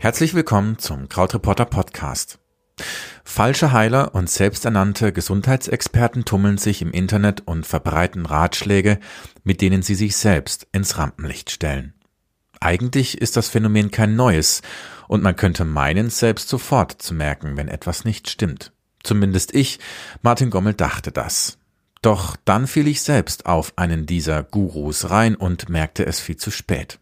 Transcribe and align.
Herzlich 0.00 0.32
willkommen 0.32 0.78
zum 0.78 1.08
Krautreporter 1.08 1.66
Podcast. 1.66 2.38
Falsche 3.24 3.72
Heiler 3.72 4.14
und 4.14 4.30
selbsternannte 4.30 5.12
Gesundheitsexperten 5.12 6.24
tummeln 6.24 6.56
sich 6.56 6.80
im 6.80 6.92
Internet 6.92 7.42
und 7.46 7.66
verbreiten 7.66 8.24
Ratschläge, 8.24 9.00
mit 9.44 9.60
denen 9.60 9.82
sie 9.82 9.94
sich 9.94 10.16
selbst 10.16 10.66
ins 10.72 10.96
Rampenlicht 10.96 11.50
stellen. 11.50 11.94
Eigentlich 12.60 13.20
ist 13.20 13.36
das 13.36 13.48
Phänomen 13.48 13.90
kein 13.90 14.16
neues, 14.16 14.62
und 15.08 15.22
man 15.22 15.36
könnte 15.36 15.64
meinen, 15.64 16.10
selbst 16.10 16.48
sofort 16.48 17.02
zu 17.02 17.12
merken, 17.12 17.56
wenn 17.56 17.68
etwas 17.68 18.04
nicht 18.04 18.30
stimmt. 18.30 18.72
Zumindest 19.02 19.54
ich, 19.54 19.78
Martin 20.22 20.50
Gommel, 20.50 20.74
dachte 20.74 21.12
das. 21.12 21.57
Doch 22.08 22.36
dann 22.46 22.66
fiel 22.66 22.88
ich 22.88 23.02
selbst 23.02 23.44
auf 23.44 23.74
einen 23.76 24.06
dieser 24.06 24.42
Gurus 24.42 25.10
rein 25.10 25.34
und 25.34 25.68
merkte 25.68 26.06
es 26.06 26.20
viel 26.20 26.38
zu 26.38 26.50
spät. 26.50 27.00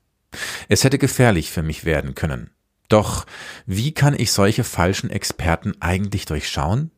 Es 0.68 0.82
hätte 0.82 0.98
gefährlich 0.98 1.52
für 1.52 1.62
mich 1.62 1.84
werden 1.84 2.16
können. 2.16 2.50
Doch 2.88 3.24
wie 3.66 3.94
kann 3.94 4.18
ich 4.18 4.32
solche 4.32 4.64
falschen 4.64 5.08
Experten 5.08 5.74
eigentlich 5.78 6.26
durchschauen? 6.26 6.90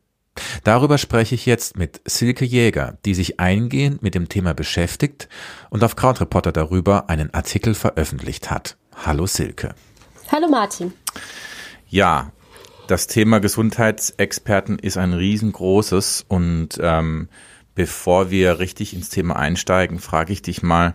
Darüber 0.63 0.97
spreche 0.97 1.35
ich 1.35 1.45
jetzt 1.45 1.77
mit 1.77 2.01
Silke 2.03 2.45
Jäger, 2.45 2.97
die 3.05 3.13
sich 3.13 3.39
eingehend 3.39 4.01
mit 4.01 4.15
dem 4.15 4.27
Thema 4.27 4.55
beschäftigt 4.55 5.29
und 5.69 5.83
auf 5.83 5.95
Krautreporter 5.95 6.51
darüber 6.51 7.11
einen 7.11 7.31
Artikel 7.35 7.75
veröffentlicht 7.75 8.49
hat. 8.49 8.75
Hallo 9.05 9.27
Silke. 9.27 9.75
Hallo 10.31 10.47
Martin. 10.47 10.93
Ja, 11.87 12.31
das 12.87 13.05
Thema 13.05 13.37
Gesundheitsexperten 13.39 14.79
ist 14.79 14.97
ein 14.97 15.13
riesengroßes 15.13 16.25
und 16.27 16.69
ähm, 16.81 17.29
bevor 17.75 18.29
wir 18.29 18.59
richtig 18.59 18.93
ins 18.93 19.09
Thema 19.09 19.35
einsteigen, 19.35 19.99
frage 19.99 20.33
ich 20.33 20.41
dich 20.41 20.63
mal, 20.63 20.93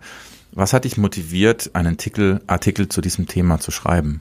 was 0.52 0.73
hat 0.73 0.84
dich 0.84 0.97
motiviert, 0.97 1.70
einen 1.75 1.94
Artikel, 1.94 2.41
Artikel 2.47 2.89
zu 2.89 3.00
diesem 3.00 3.27
Thema 3.27 3.58
zu 3.58 3.70
schreiben? 3.70 4.20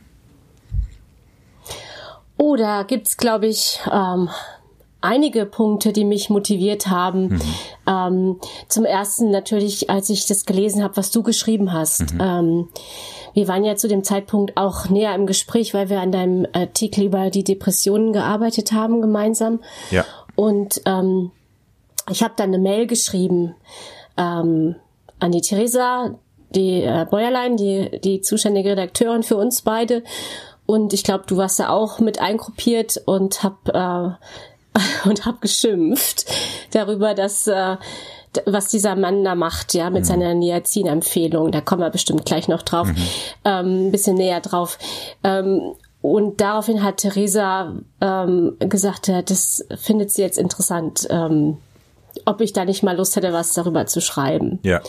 Oh, 2.38 2.56
da 2.56 2.84
gibt's, 2.84 3.18
glaube 3.18 3.48
ich, 3.48 3.80
ähm, 3.92 4.30
einige 5.04 5.46
Punkte, 5.46 5.94
die 5.94 6.06
mich 6.06 6.30
motiviert 6.30 6.88
haben. 6.88 7.28
Mhm. 7.28 7.42
Ähm, 7.88 8.40
zum 8.70 8.86
ersten 8.86 9.30
natürlich, 9.30 9.90
als 9.90 10.10
ich 10.10 10.26
das 10.26 10.46
gelesen 10.46 10.82
habe, 10.82 10.98
was 10.98 11.12
du 11.12 11.22
geschrieben 11.22 11.74
hast. 11.74 12.14
Mhm. 12.14 12.22
Ähm, 12.22 12.70
wir 13.34 13.48
waren 13.48 13.64
ja 13.64 13.76
zu 13.76 13.88
dem 13.88 14.04
Zeitpunkt 14.04 14.58
auch 14.58 14.90
näher 14.90 15.14
im 15.16 15.28
Gespräch, 15.28 15.74
weil 15.74 15.90
wir 15.90 16.00
an 16.00 16.12
deinem 16.12 16.48
Artikel 16.54 17.04
über 17.06 17.30
die 17.30 17.44
Depressionen 17.44 18.14
gearbeitet 18.14 18.72
haben 18.72 19.02
gemeinsam. 19.02 19.60
Ja. 19.92 20.06
Und 20.36 20.82
ähm, 20.86 21.32
ich 22.10 22.24
habe 22.24 22.34
dann 22.36 22.50
eine 22.50 22.60
Mail 22.60 22.88
geschrieben 22.88 23.56
ähm, 24.18 24.76
an 25.20 25.32
die 25.32 25.42
Theresa, 25.42 26.16
die 26.56 26.84
äh, 26.84 27.06
Bäuerlein, 27.10 27.58
die, 27.58 28.00
die 28.04 28.22
zuständige 28.22 28.72
Redakteurin 28.72 29.24
für 29.24 29.38
uns 29.38 29.62
beide 29.62 30.04
und 30.66 30.94
ich 30.94 31.04
glaube, 31.04 31.26
du 31.28 31.38
warst 31.38 31.60
da 31.60 31.70
auch 31.70 32.00
mit 32.00 32.20
eingruppiert 32.20 33.02
und 33.06 33.44
hab 33.44 33.70
äh, 33.70 34.10
und 35.10 35.26
hab 35.26 35.42
geschimpft 35.42 36.26
darüber, 36.72 37.14
dass 37.14 37.48
äh, 37.48 37.78
was 38.46 38.70
dieser 38.70 38.96
Mann 38.96 39.24
da 39.24 39.36
macht, 39.36 39.76
ja, 39.76 39.92
mit 39.92 40.04
mhm. 40.04 40.08
seiner 40.08 40.34
Niacin-Empfehlung. 40.34 41.52
Da 41.52 41.62
kommen 41.62 41.82
wir 41.82 41.92
bestimmt 41.92 42.26
gleich 42.26 42.48
noch 42.48 42.64
drauf, 42.64 42.88
mhm. 42.88 42.98
ähm, 43.46 43.88
ein 43.88 43.92
bisschen 43.92 44.16
näher 44.16 44.42
drauf. 44.42 44.80
Ähm, 45.24 45.74
und 46.02 46.42
daraufhin 46.42 46.84
hat 46.84 46.98
Theresa 46.98 47.76
ähm, 48.02 48.56
gesagt, 48.60 49.08
ja, 49.08 49.22
das 49.22 49.66
findet 49.78 50.12
sie 50.12 50.22
jetzt 50.22 50.38
interessant, 50.38 51.08
ähm, 51.10 51.58
ob 52.26 52.42
ich 52.42 52.54
da 52.54 52.66
nicht 52.66 52.84
mal 52.84 52.98
Lust 52.98 53.16
hätte, 53.16 53.34
was 53.34 53.54
darüber 53.54 53.86
zu 53.86 54.02
schreiben. 54.02 54.60
Ja. 54.64 54.82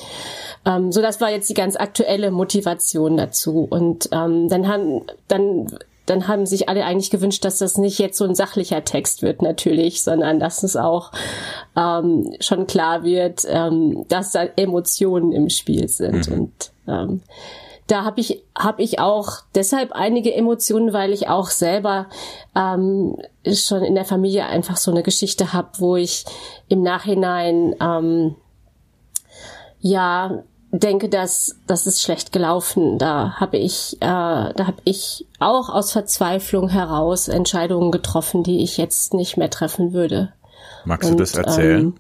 Ähm, 0.67 0.92
so, 0.92 1.03
das 1.03 1.20
war 1.20 1.31
jetzt 1.31 1.48
die 1.48 1.55
ganz 1.55 1.77
aktuelle 1.77 2.31
Motivation 2.31 3.16
dazu. 3.16 3.66
Und 3.69 4.08
ähm, 4.12 4.48
dann 4.48 4.69
haben 4.69 5.03
dann 5.28 5.69
dann 6.06 6.28
haben 6.28 6.44
sich 6.44 6.69
alle 6.69 6.84
eigentlich 6.84 7.10
gewünscht, 7.10 7.44
dass 7.44 7.59
das 7.59 7.78
nicht 7.78 7.99
jetzt 7.99 8.19
so 8.19 8.25
ein 8.25 8.34
sachlicher 8.34 8.84
Text 8.84 9.22
wird, 9.22 9.41
natürlich, 9.41 10.03
sondern 10.03 10.38
dass 10.38 10.62
es 10.62 10.76
auch 10.76 11.12
ähm, 11.76 12.34
schon 12.41 12.66
klar 12.66 13.04
wird, 13.04 13.43
ähm, 13.49 14.04
dass 14.09 14.32
da 14.32 14.44
Emotionen 14.56 15.32
im 15.32 15.49
Spiel 15.49 15.88
sind. 15.88 16.28
Mhm. 16.28 16.34
Und 16.34 16.72
ähm, 16.87 17.20
da 17.87 18.05
habe 18.05 18.21
ich 18.21 18.43
hab 18.56 18.81
ich 18.81 18.99
auch 18.99 19.43
deshalb 19.55 19.93
einige 19.93 20.34
Emotionen, 20.34 20.93
weil 20.93 21.12
ich 21.12 21.28
auch 21.28 21.49
selber 21.49 22.06
ähm, 22.55 23.17
schon 23.53 23.83
in 23.83 23.95
der 23.95 24.05
Familie 24.06 24.47
einfach 24.47 24.77
so 24.77 24.91
eine 24.91 25.03
Geschichte 25.03 25.53
habe, 25.53 25.69
wo 25.78 25.97
ich 25.97 26.25
im 26.69 26.83
Nachhinein 26.83 27.75
ähm, 27.81 28.37
ja 29.81 30.43
denke, 30.71 31.09
dass 31.09 31.56
das 31.67 31.87
ist 31.87 32.03
schlecht 32.03 32.33
gelaufen. 32.33 32.99
Da 32.99 33.34
habe 33.39 33.59
ich, 33.59 33.97
äh, 34.00 34.00
da 34.00 34.55
habe 34.67 34.78
ich 34.84 35.27
auch 35.39 35.69
aus 35.69 35.93
Verzweiflung 35.93 36.69
heraus 36.69 37.28
Entscheidungen 37.28 37.93
getroffen, 37.93 38.43
die 38.43 38.62
ich 38.62 38.77
jetzt 38.78 39.15
nicht 39.15 39.37
mehr 39.37 39.50
treffen 39.50 39.93
würde. 39.93 40.33
Magst 40.84 41.11
Und, 41.11 41.19
du 41.19 41.23
das 41.23 41.34
erzählen? 41.34 41.81
Ähm, 41.81 41.94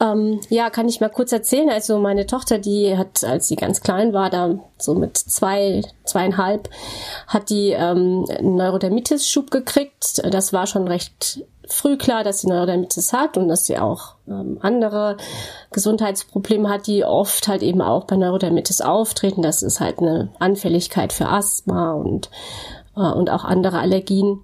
ähm, 0.00 0.40
ja, 0.48 0.70
kann 0.70 0.88
ich 0.88 1.00
mal 1.00 1.10
kurz 1.10 1.32
erzählen. 1.32 1.68
Also 1.68 1.98
meine 1.98 2.26
Tochter, 2.26 2.58
die 2.58 2.96
hat, 2.96 3.22
als 3.22 3.48
sie 3.48 3.56
ganz 3.56 3.82
klein 3.82 4.12
war, 4.12 4.30
da 4.30 4.58
so 4.78 4.94
mit 4.94 5.16
zwei, 5.18 5.82
zweieinhalb, 6.04 6.70
hat 7.26 7.50
die 7.50 7.70
ähm, 7.70 8.26
Neurodermitis-Schub 8.40 9.50
gekriegt. 9.50 10.22
Das 10.30 10.52
war 10.52 10.66
schon 10.66 10.88
recht 10.88 11.44
früh 11.66 11.96
klar, 11.96 12.24
dass 12.24 12.40
sie 12.40 12.48
Neurodermitis 12.48 13.12
hat 13.12 13.36
und 13.36 13.48
dass 13.48 13.66
sie 13.66 13.78
auch 13.78 14.14
ähm, 14.26 14.58
andere 14.60 15.16
Gesundheitsprobleme 15.70 16.68
hat, 16.68 16.86
die 16.86 17.04
oft 17.04 17.46
halt 17.46 17.62
eben 17.62 17.82
auch 17.82 18.04
bei 18.04 18.16
Neurodermitis 18.16 18.80
auftreten. 18.80 19.42
Das 19.42 19.62
ist 19.62 19.80
halt 19.80 19.98
eine 19.98 20.30
Anfälligkeit 20.38 21.12
für 21.12 21.28
Asthma 21.28 21.92
und, 21.92 22.30
äh, 22.96 23.00
und 23.00 23.30
auch 23.30 23.44
andere 23.44 23.78
Allergien. 23.78 24.40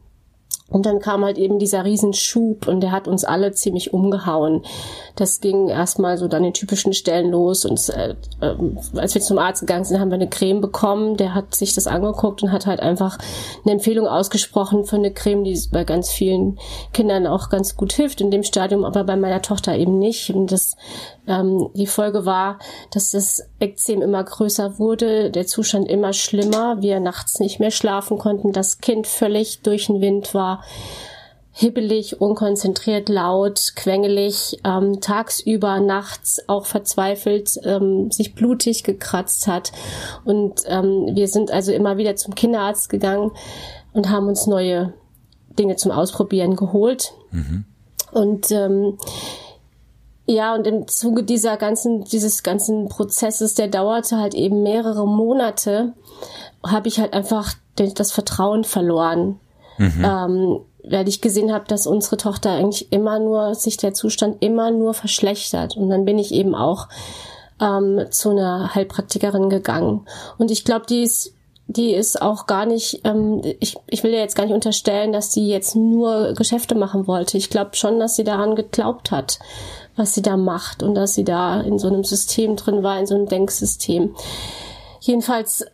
Und 0.69 0.85
dann 0.85 0.99
kam 0.99 1.25
halt 1.25 1.39
eben 1.39 1.61
dieser 1.61 1.85
Riesenschub 1.85 2.67
und 2.67 2.81
der 2.81 2.91
hat 2.91 3.07
uns 3.07 3.25
alle 3.25 3.53
ziemlich 3.53 3.93
umgehauen. 3.93 4.65
Das 5.15 5.41
ging 5.41 5.69
erstmal 5.69 6.19
so 6.19 6.27
dann 6.27 6.43
den 6.43 6.55
typischen 6.55 6.93
Stellen 6.93 7.31
los 7.31 7.65
und 7.65 7.89
äh, 7.91 8.17
äh, 8.41 8.57
als 8.97 9.15
wir 9.15 9.23
zum 9.23 9.39
Arzt 9.39 9.61
gegangen 9.61 9.85
sind, 9.85 10.01
haben 10.01 10.11
wir 10.11 10.17
eine 10.17 10.29
Creme 10.29 10.61
bekommen. 10.61 11.17
Der 11.17 11.35
hat 11.35 11.55
sich 11.55 11.75
das 11.75 11.87
angeguckt 11.87 12.43
und 12.43 12.51
hat 12.51 12.67
halt 12.67 12.81
einfach 12.81 13.17
eine 13.65 13.75
Empfehlung 13.75 14.09
ausgesprochen 14.09 14.85
für 14.85 14.97
eine 14.97 15.13
Creme, 15.13 15.45
die 15.45 15.59
bei 15.71 15.85
ganz 15.85 16.11
vielen 16.11 16.59
Kindern 16.93 17.29
auch 17.29 17.49
ganz 17.49 17.77
gut 17.77 17.93
hilft 17.93 18.21
in 18.21 18.33
dem 18.33 18.43
Stadium, 18.43 18.85
aber 18.85 19.05
bei 19.05 19.17
meiner 19.17 19.43
Tochter 19.43 19.77
eben 19.77 20.01
nicht. 20.01 20.31
Und 20.31 20.51
das 20.51 20.77
ähm, 21.27 21.71
die 21.75 21.87
Folge 21.87 22.25
war, 22.25 22.59
dass 22.91 23.11
das 23.11 23.49
Ekzem 23.61 24.03
immer 24.03 24.23
größer 24.23 24.79
wurde, 24.79 25.31
der 25.31 25.47
Zustand 25.47 25.89
immer 25.89 26.13
schlimmer, 26.13 26.81
wir 26.81 27.01
nachts 27.01 27.41
nicht 27.41 27.59
mehr 27.61 27.71
schlafen 27.71 28.19
konnten, 28.19 28.53
das 28.53 28.79
Kind 28.79 29.07
völlig 29.07 29.61
durch 29.63 29.87
den 29.87 30.01
Wind 30.01 30.35
war, 30.35 30.56
hibbelig, 31.59 32.21
unkonzentriert, 32.21 33.09
laut, 33.09 33.73
quengelig, 33.77 34.61
ähm, 34.63 35.01
tagsüber, 35.01 35.81
nachts 35.81 36.47
auch 36.49 36.67
verzweifelt, 36.67 37.59
ähm, 37.65 38.11
sich 38.11 38.35
blutig 38.35 38.85
gekratzt 38.85 39.47
hat. 39.47 39.73
Und 40.25 40.65
ähm, 40.67 41.09
wir 41.15 41.29
sind 41.29 41.51
also 41.51 41.73
immer 41.73 41.97
wieder 41.97 42.15
zum 42.15 42.35
Kinderarzt 42.35 42.91
gegangen 42.91 43.31
und 43.95 44.11
haben 44.11 44.29
uns 44.29 44.47
neue 44.47 44.93
Dinge 45.59 45.77
zum 45.77 45.93
Ausprobieren 45.93 46.57
geholt. 46.57 47.15
Mhm. 47.31 47.65
Und 48.13 48.51
ähm, 48.51 48.99
ja, 50.27 50.55
und 50.55 50.67
im 50.67 50.87
Zuge 50.89 51.23
dieser 51.23 51.57
ganzen, 51.57 52.05
dieses 52.05 52.43
ganzen 52.43 52.89
Prozesses, 52.89 53.55
der 53.55 53.69
dauerte 53.69 54.19
halt 54.19 54.35
eben 54.35 54.63
mehrere 54.63 55.07
Monate, 55.07 55.95
habe 56.63 56.89
ich 56.89 57.01
halt 57.01 57.15
einfach 57.15 57.55
das 57.77 58.13
Vertrauen 58.13 58.65
verloren. 58.65 59.41
Mhm. 59.79 60.05
Ähm, 60.05 60.61
weil 60.89 61.09
ich 61.09 61.21
gesehen 61.21 61.53
habe, 61.53 61.65
dass 61.67 61.87
unsere 61.87 62.17
Tochter 62.17 62.53
eigentlich 62.53 62.93
immer 62.93 63.19
nur, 63.19 63.55
sich 63.55 63.77
der 63.77 63.93
Zustand 63.93 64.37
immer 64.41 64.71
nur 64.71 64.95
verschlechtert. 64.95 65.77
Und 65.77 65.91
dann 65.91 66.05
bin 66.05 66.19
ich 66.19 66.33
eben 66.33 66.55
auch 66.55 66.89
ähm, 67.61 68.07
zu 68.11 68.31
einer 68.31 68.75
Heilpraktikerin 68.75 69.51
gegangen. 69.51 70.07
Und 70.39 70.51
ich 70.51 70.65
glaube, 70.65 70.87
die 70.89 71.03
ist 71.03 71.33
die 71.69 71.95
ist 71.95 72.23
auch 72.23 72.47
gar 72.47 72.65
nicht, 72.65 73.01
ähm, 73.03 73.43
ich, 73.59 73.77
ich 73.89 74.05
will 74.05 74.13
ja 74.13 74.21
jetzt 74.21 74.37
gar 74.37 74.45
nicht 74.45 74.55
unterstellen, 74.55 75.13
dass 75.13 75.31
die 75.31 75.49
jetzt 75.49 75.75
nur 75.75 76.33
Geschäfte 76.35 76.77
machen 76.77 77.09
wollte. 77.09 77.37
Ich 77.37 77.51
glaube 77.51 77.75
schon, 77.75 77.99
dass 77.99 78.15
sie 78.15 78.23
daran 78.23 78.55
geglaubt 78.55 79.11
hat 79.11 79.41
was 79.97 80.15
sie 80.15 80.23
da 80.23 80.37
macht 80.37 80.83
und 80.83 80.95
dass 80.95 81.15
sie 81.15 81.25
da 81.25 81.61
in 81.61 81.79
so 81.79 81.89
einem 81.89 82.05
System 82.05 82.57
drin 82.57 82.83
war, 82.83 82.99
in 82.99 83.07
so 83.07 83.15
einem 83.15 83.27
Denksystem. 83.27 84.15
Jedenfalls 85.01 85.67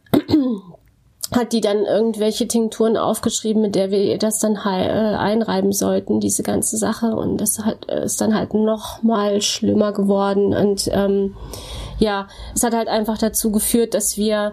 hat 1.33 1.53
die 1.53 1.61
dann 1.61 1.85
irgendwelche 1.85 2.47
Tinkturen 2.47 2.97
aufgeschrieben, 2.97 3.63
mit 3.63 3.75
der 3.75 3.91
wir 3.91 4.19
das 4.19 4.39
dann 4.39 4.57
äh, 4.57 5.17
einreiben 5.17 5.73
sollten, 5.73 6.21
diese 6.21 6.43
ganze 6.43 6.77
Sache. 6.77 7.15
Und 7.15 7.39
das 7.39 7.59
hat, 7.61 7.87
ist 7.87 8.21
dann 8.21 8.35
halt 8.35 8.55
noch 8.55 9.03
mal 9.03 9.41
schlimmer 9.41 9.93
geworden. 9.93 10.55
Und 10.55 10.89
ähm, 10.93 11.37
ja, 11.99 12.29
es 12.55 12.63
hat 12.63 12.75
halt 12.75 12.89
einfach 12.89 13.19
dazu 13.19 13.51
geführt, 13.51 13.95
dass 13.95 14.17
wir 14.17 14.53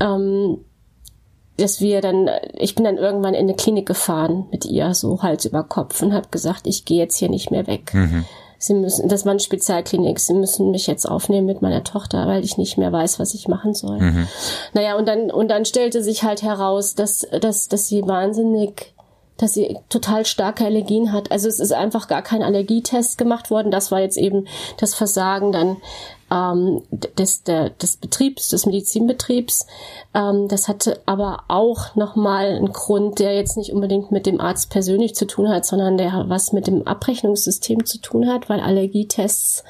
ähm, 0.00 0.64
dass 1.56 1.80
wir 1.80 2.00
dann, 2.00 2.30
ich 2.56 2.76
bin 2.76 2.84
dann 2.84 2.98
irgendwann 2.98 3.34
in 3.34 3.40
eine 3.40 3.54
Klinik 3.54 3.86
gefahren 3.86 4.46
mit 4.52 4.64
ihr, 4.64 4.94
so 4.94 5.22
Hals 5.22 5.44
über 5.44 5.64
Kopf 5.64 6.00
und 6.02 6.14
habe 6.14 6.28
gesagt, 6.30 6.68
ich 6.68 6.84
gehe 6.84 6.98
jetzt 6.98 7.16
hier 7.16 7.28
nicht 7.28 7.50
mehr 7.50 7.66
weg. 7.66 7.92
Mhm 7.92 8.24
Sie 8.58 8.74
müssen, 8.74 9.08
das 9.08 9.24
war 9.24 9.30
eine 9.30 9.40
Spezialklinik, 9.40 10.18
Sie 10.18 10.34
müssen 10.34 10.70
mich 10.72 10.88
jetzt 10.88 11.06
aufnehmen 11.06 11.46
mit 11.46 11.62
meiner 11.62 11.84
Tochter, 11.84 12.26
weil 12.26 12.44
ich 12.44 12.58
nicht 12.58 12.76
mehr 12.76 12.92
weiß, 12.92 13.20
was 13.20 13.34
ich 13.34 13.46
machen 13.46 13.74
soll. 13.74 13.98
Mhm. 13.98 14.28
Naja, 14.72 14.96
und 14.96 15.06
dann, 15.06 15.30
und 15.30 15.48
dann 15.48 15.64
stellte 15.64 16.02
sich 16.02 16.24
halt 16.24 16.42
heraus, 16.42 16.94
dass, 16.94 17.26
dass, 17.40 17.68
dass 17.68 17.86
sie 17.88 18.02
wahnsinnig 18.06 18.94
dass 19.38 19.54
sie 19.54 19.78
total 19.88 20.26
starke 20.26 20.64
Allergien 20.64 21.12
hat. 21.12 21.30
Also 21.30 21.46
es 21.46 21.60
ist 21.60 21.72
einfach 21.72 22.08
gar 22.08 22.22
kein 22.22 22.42
Allergietest 22.42 23.16
gemacht 23.16 23.50
worden. 23.52 23.70
Das 23.70 23.92
war 23.92 24.00
jetzt 24.00 24.18
eben 24.18 24.48
das 24.78 24.94
Versagen 24.94 25.52
dann 25.52 25.76
ähm, 26.30 26.82
des, 26.90 27.42
der, 27.44 27.70
des 27.70 27.96
Betriebs, 27.96 28.48
des 28.48 28.66
Medizinbetriebs. 28.66 29.66
Ähm, 30.14 30.48
das 30.48 30.68
hatte 30.68 31.00
aber 31.06 31.44
auch 31.48 31.94
nochmal 31.94 32.56
einen 32.56 32.72
Grund, 32.72 33.18
der 33.18 33.34
jetzt 33.34 33.56
nicht 33.56 33.72
unbedingt 33.72 34.12
mit 34.12 34.26
dem 34.26 34.40
Arzt 34.40 34.70
persönlich 34.70 35.14
zu 35.14 35.26
tun 35.26 35.48
hat, 35.48 35.64
sondern 35.64 35.96
der 35.96 36.26
was 36.28 36.52
mit 36.52 36.66
dem 36.66 36.86
Abrechnungssystem 36.86 37.86
zu 37.86 37.98
tun 37.98 38.28
hat, 38.28 38.48
weil 38.48 38.60
Allergietests 38.60 39.64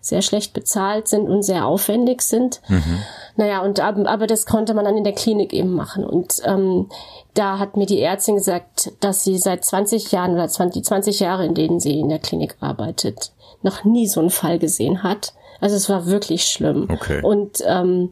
sehr 0.00 0.22
schlecht 0.22 0.52
bezahlt 0.52 1.08
sind 1.08 1.28
und 1.28 1.42
sehr 1.42 1.66
aufwendig 1.66 2.22
sind. 2.22 2.60
Mhm. 2.68 2.98
Naja, 3.36 3.62
und 3.62 3.80
aber 3.80 4.26
das 4.26 4.46
konnte 4.46 4.74
man 4.74 4.84
dann 4.84 4.96
in 4.96 5.04
der 5.04 5.14
Klinik 5.14 5.52
eben 5.52 5.72
machen. 5.72 6.04
Und 6.04 6.42
ähm, 6.44 6.88
da 7.32 7.58
hat 7.58 7.76
mir 7.76 7.86
die 7.86 8.00
Ärztin 8.00 8.36
gesagt, 8.36 8.92
dass 9.00 9.24
sie 9.24 9.38
seit 9.38 9.64
20 9.64 10.12
Jahren 10.12 10.34
oder 10.34 10.46
20, 10.46 10.82
die 10.82 10.86
20 10.86 11.20
Jahre, 11.20 11.44
in 11.44 11.54
denen 11.54 11.80
sie 11.80 11.98
in 11.98 12.08
der 12.08 12.20
Klinik 12.20 12.56
arbeitet, 12.60 13.32
noch 13.62 13.84
nie 13.84 14.06
so 14.06 14.20
einen 14.20 14.30
Fall 14.30 14.58
gesehen 14.58 15.02
hat 15.02 15.32
also 15.60 15.76
es 15.76 15.88
war 15.88 16.06
wirklich 16.06 16.44
schlimm. 16.44 16.88
Okay. 16.90 17.22
Und 17.22 17.58
ähm, 17.66 18.10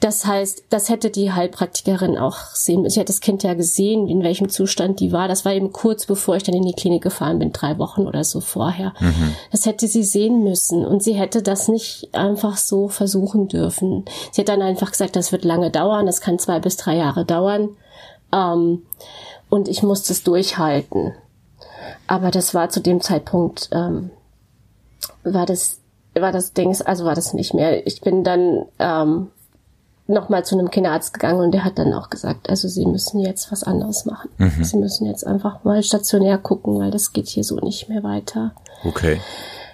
das 0.00 0.26
heißt, 0.26 0.64
das 0.70 0.88
hätte 0.88 1.10
die 1.10 1.32
Heilpraktikerin 1.32 2.18
auch 2.18 2.36
sehen 2.54 2.82
müssen. 2.82 2.94
Ich 2.94 2.98
hatte 2.98 3.12
das 3.12 3.20
Kind 3.20 3.42
ja 3.42 3.54
gesehen, 3.54 4.08
in 4.08 4.22
welchem 4.22 4.48
Zustand 4.48 5.00
die 5.00 5.12
war. 5.12 5.28
Das 5.28 5.44
war 5.44 5.52
eben 5.52 5.72
kurz 5.72 6.06
bevor 6.06 6.36
ich 6.36 6.42
dann 6.42 6.54
in 6.54 6.64
die 6.64 6.72
Klinik 6.72 7.02
gefahren 7.02 7.38
bin, 7.38 7.52
drei 7.52 7.78
Wochen 7.78 8.06
oder 8.06 8.24
so 8.24 8.40
vorher. 8.40 8.94
Mhm. 9.00 9.34
Das 9.50 9.66
hätte 9.66 9.86
sie 9.86 10.02
sehen 10.02 10.42
müssen. 10.42 10.84
Und 10.84 11.02
sie 11.02 11.14
hätte 11.14 11.42
das 11.42 11.68
nicht 11.68 12.08
einfach 12.12 12.56
so 12.56 12.88
versuchen 12.88 13.48
dürfen. 13.48 14.04
Sie 14.32 14.40
hat 14.40 14.48
dann 14.48 14.62
einfach 14.62 14.90
gesagt, 14.90 15.16
das 15.16 15.32
wird 15.32 15.44
lange 15.44 15.70
dauern, 15.70 16.06
das 16.06 16.20
kann 16.20 16.38
zwei 16.38 16.60
bis 16.60 16.76
drei 16.76 16.96
Jahre 16.96 17.24
dauern. 17.24 17.70
Ähm, 18.32 18.82
und 19.50 19.68
ich 19.68 19.82
musste 19.82 20.12
es 20.12 20.22
durchhalten. 20.22 21.14
Aber 22.06 22.30
das 22.30 22.54
war 22.54 22.70
zu 22.70 22.80
dem 22.80 23.00
Zeitpunkt, 23.00 23.70
ähm, 23.72 24.10
war 25.24 25.46
das 25.46 25.78
war 26.20 26.32
das 26.32 26.52
Dings, 26.52 26.82
also 26.82 27.04
war 27.04 27.14
das 27.14 27.34
nicht 27.34 27.54
mehr. 27.54 27.86
Ich 27.86 28.00
bin 28.00 28.24
dann 28.24 28.64
ähm, 28.78 29.28
nochmal 30.06 30.44
zu 30.44 30.58
einem 30.58 30.70
Kinderarzt 30.70 31.12
gegangen 31.14 31.40
und 31.40 31.52
der 31.52 31.64
hat 31.64 31.78
dann 31.78 31.92
auch 31.92 32.10
gesagt, 32.10 32.48
also 32.48 32.66
sie 32.66 32.86
müssen 32.86 33.20
jetzt 33.20 33.52
was 33.52 33.62
anderes 33.62 34.06
machen. 34.06 34.30
Mhm. 34.38 34.64
Sie 34.64 34.76
müssen 34.78 35.06
jetzt 35.06 35.26
einfach 35.26 35.64
mal 35.64 35.82
stationär 35.82 36.38
gucken, 36.38 36.78
weil 36.78 36.90
das 36.90 37.12
geht 37.12 37.28
hier 37.28 37.44
so 37.44 37.56
nicht 37.56 37.88
mehr 37.88 38.02
weiter. 38.02 38.52
Okay. 38.84 39.20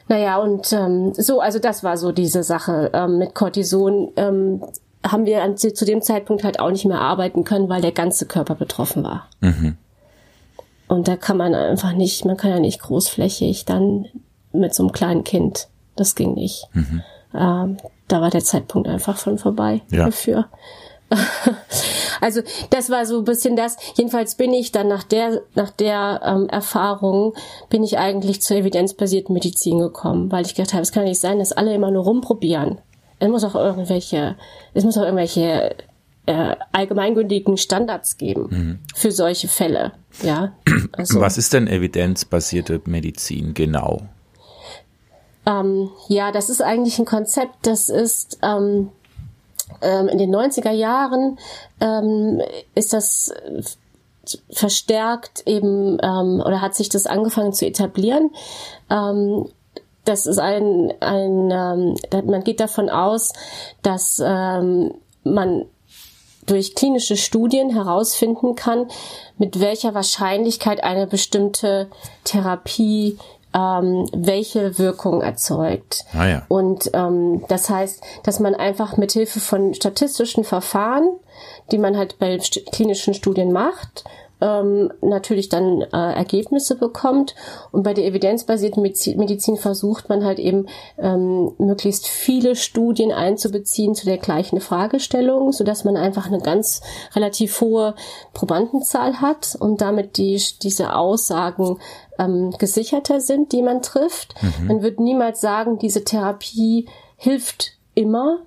Naja, 0.09 0.39
und 0.39 0.73
ähm, 0.73 1.15
so, 1.15 1.41
also 1.41 1.59
das 1.59 1.83
war 1.83 1.97
so 1.97 2.13
diese 2.13 2.43
Sache 2.43 2.91
ähm, 2.93 3.19
mit 3.19 3.35
Cortison. 3.35 4.11
Ähm, 4.17 4.63
haben 5.07 5.27
wir 5.27 5.43
an, 5.43 5.57
zu 5.57 5.85
dem 5.85 6.03
Zeitpunkt 6.03 6.45
halt 6.45 6.61
auch 6.61 6.71
nicht 6.71 6.85
mehr 6.85 7.01
arbeiten 7.01 7.45
können, 7.45 7.69
weil 7.69 7.83
der 7.83 7.93
ganze 7.93 8.27
Körper 8.27 8.55
betroffen 8.55 9.05
war. 9.05 9.29
Mhm. 9.41 9.77
Und 10.89 11.09
da 11.09 11.17
kann 11.17 11.37
man 11.37 11.55
einfach 11.55 11.93
nicht, 11.93 12.25
man 12.25 12.37
kann 12.37 12.51
ja 12.51 12.61
nicht 12.61 12.81
großflächig 12.81 13.65
dann 13.65 14.07
mit 14.53 14.75
so 14.75 14.83
einem 14.83 14.93
kleinen 14.93 15.25
Kind 15.25 15.69
das 15.97 16.15
ging 16.15 16.35
nicht. 16.35 16.69
Mhm. 16.73 17.03
Ähm, 17.35 17.77
da 18.09 18.21
war 18.21 18.31
der 18.31 18.45
Zeitpunkt 18.45 18.89
einfach 18.89 19.19
schon 19.19 19.39
vorbei 19.39 19.83
ja. 19.91 20.05
dafür. 20.07 20.47
also 22.21 22.41
das 22.71 22.91
war 22.91 23.07
so 23.07 23.19
ein 23.19 23.25
bisschen 23.25 23.57
das. 23.57 23.77
Jedenfalls 23.97 24.37
bin 24.37 24.53
ich 24.53 24.73
dann 24.73 24.89
nach 24.89 25.05
der 25.05 25.43
nach 25.55 25.71
der 25.71 26.21
ähm, 26.25 26.49
Erfahrung 26.49 27.35
bin 27.69 27.85
ich 27.85 27.99
eigentlich 27.99 28.41
zur 28.43 28.57
evidenzbasierten 28.57 29.33
Medizin 29.33 29.79
gekommen, 29.79 30.33
weil 30.33 30.47
ich 30.47 30.55
gedacht 30.55 30.73
habe, 30.73 30.83
es 30.83 30.93
kann 30.93 31.05
nicht 31.05 31.21
sein, 31.21 31.39
dass 31.39 31.53
alle 31.53 31.75
immer 31.75 31.91
nur 31.91 32.05
rumprobieren. 32.05 32.79
Es 33.19 33.29
muss 33.29 33.45
auch 33.45 33.55
irgendwelche, 33.55 34.37
es 34.73 34.85
muss 34.85 34.99
auch 34.99 35.05
irgendwelche 35.05 35.77
äh, 36.27 36.57
allgemeingültigen 36.73 37.57
Standards 37.57 38.17
geben 38.17 38.47
mhm. 38.51 38.79
für 38.95 39.13
solche 39.13 39.49
Fälle. 39.49 39.93
Ja. 40.23 40.53
Also, 40.93 41.21
Was 41.21 41.39
ist 41.39 41.53
denn 41.53 41.67
evidenzbasierte 41.67 42.81
Medizin 42.85 43.53
genau? 43.53 44.03
Ähm, 45.47 45.91
ja, 46.09 46.33
das 46.33 46.49
ist 46.49 46.63
eigentlich 46.63 46.99
ein 46.99 47.05
Konzept, 47.05 47.67
das 47.67 47.89
ist 47.89 48.39
ähm, 48.43 48.91
ähm, 49.81 50.09
in 50.09 50.19
den 50.19 50.35
90er 50.35 50.71
Jahren 50.71 51.39
ähm, 51.81 52.41
ist 52.75 52.93
das 52.93 53.33
verstärkt 54.51 55.43
eben 55.47 55.99
ähm, 56.03 56.43
oder 56.45 56.63
hat 56.63 56.75
sich 56.75 56.89
das 56.89 57.07
angefangen 57.07 57.53
zu 57.53 57.67
etablieren. 57.67 58.31
Ähm, 58.91 59.49
das 60.05 60.27
ist 60.27 60.39
ein, 60.39 60.93
ein 61.01 61.49
man 61.49 62.45
geht 62.45 62.61
davon 62.61 62.91
aus, 62.91 63.33
dass 63.81 64.19
man 64.19 65.65
durch 66.45 66.75
klinische 66.75 67.17
Studien 67.17 67.71
herausfinden 67.71 68.55
kann, 68.55 68.87
mit 69.39 69.61
welcher 69.61 69.95
Wahrscheinlichkeit 69.95 70.85
eine 70.85 71.07
bestimmte 71.07 71.89
Therapie 72.25 73.17
ähm, 73.55 74.09
welche 74.13 74.79
Wirkung 74.79 75.23
erzeugt. 75.23 76.05
Ah, 76.13 76.27
ja. 76.27 76.43
Und 76.49 76.91
ähm, 76.93 77.45
das 77.49 77.71
heißt, 77.71 78.03
dass 78.25 78.41
man 78.41 78.55
einfach 78.55 78.97
mit 78.97 79.13
Hilfe 79.13 79.41
von 79.41 79.75
statistischen 79.75 80.45
Verfahren, 80.45 81.09
die 81.71 81.79
man 81.79 81.97
halt 81.97 82.19
bei 82.19 82.39
klinischen 82.73 83.15
Studien 83.15 83.53
macht, 83.53 84.05
ähm, 84.41 84.93
natürlich 85.01 85.49
dann 85.49 85.83
äh, 85.83 85.87
Ergebnisse 85.93 86.77
bekommt. 86.77 87.35
Und 87.73 87.83
bei 87.83 87.95
der 87.95 88.05
evidenzbasierten 88.05 88.83
Medizin 88.83 89.57
versucht 89.57 90.09
man 90.09 90.25
halt 90.25 90.39
eben 90.39 90.67
ähm, 90.99 91.53
möglichst 91.59 92.07
viele 92.07 92.57
Studien 92.57 93.13
einzubeziehen 93.13 93.95
zu 93.95 94.07
der 94.07 94.19
gleichen 94.19 94.61
Fragestellung, 94.61 95.53
so 95.53 95.65
dass 95.65 95.85
man 95.85 95.97
einfach 95.97 96.27
eine 96.27 96.41
ganz 96.41 96.83
relativ 97.15 97.61
hohe 97.61 97.95
Probandenzahl 98.33 99.21
hat 99.21 99.57
und 99.59 99.81
damit 99.81 100.17
die, 100.19 100.41
diese 100.63 100.95
Aussagen 100.95 101.79
ähm, 102.19 102.51
gesicherter 102.59 103.21
sind, 103.21 103.53
die 103.53 103.63
man 103.63 103.83
trifft. 103.83 104.35
Mhm. 104.43 104.67
Man 104.67 104.83
wird 104.83 105.01
niemals 105.01 105.41
sagen, 105.41 105.79
diese 105.79 106.05
Therapie 106.05 106.87
hilft 107.17 107.73
immer, 107.95 108.41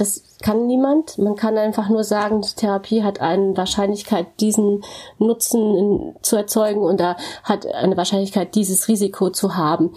das 0.00 0.22
kann 0.42 0.66
niemand. 0.66 1.18
Man 1.18 1.36
kann 1.36 1.58
einfach 1.58 1.90
nur 1.90 2.04
sagen, 2.04 2.40
die 2.40 2.54
Therapie 2.54 3.02
hat 3.02 3.20
eine 3.20 3.54
Wahrscheinlichkeit, 3.54 4.26
diesen 4.40 4.82
Nutzen 5.18 5.76
in, 5.76 6.14
zu 6.22 6.36
erzeugen 6.36 6.80
und 6.80 6.98
da 6.98 7.16
hat 7.44 7.66
eine 7.66 7.98
Wahrscheinlichkeit, 7.98 8.54
dieses 8.54 8.88
Risiko 8.88 9.28
zu 9.28 9.56
haben. 9.56 9.94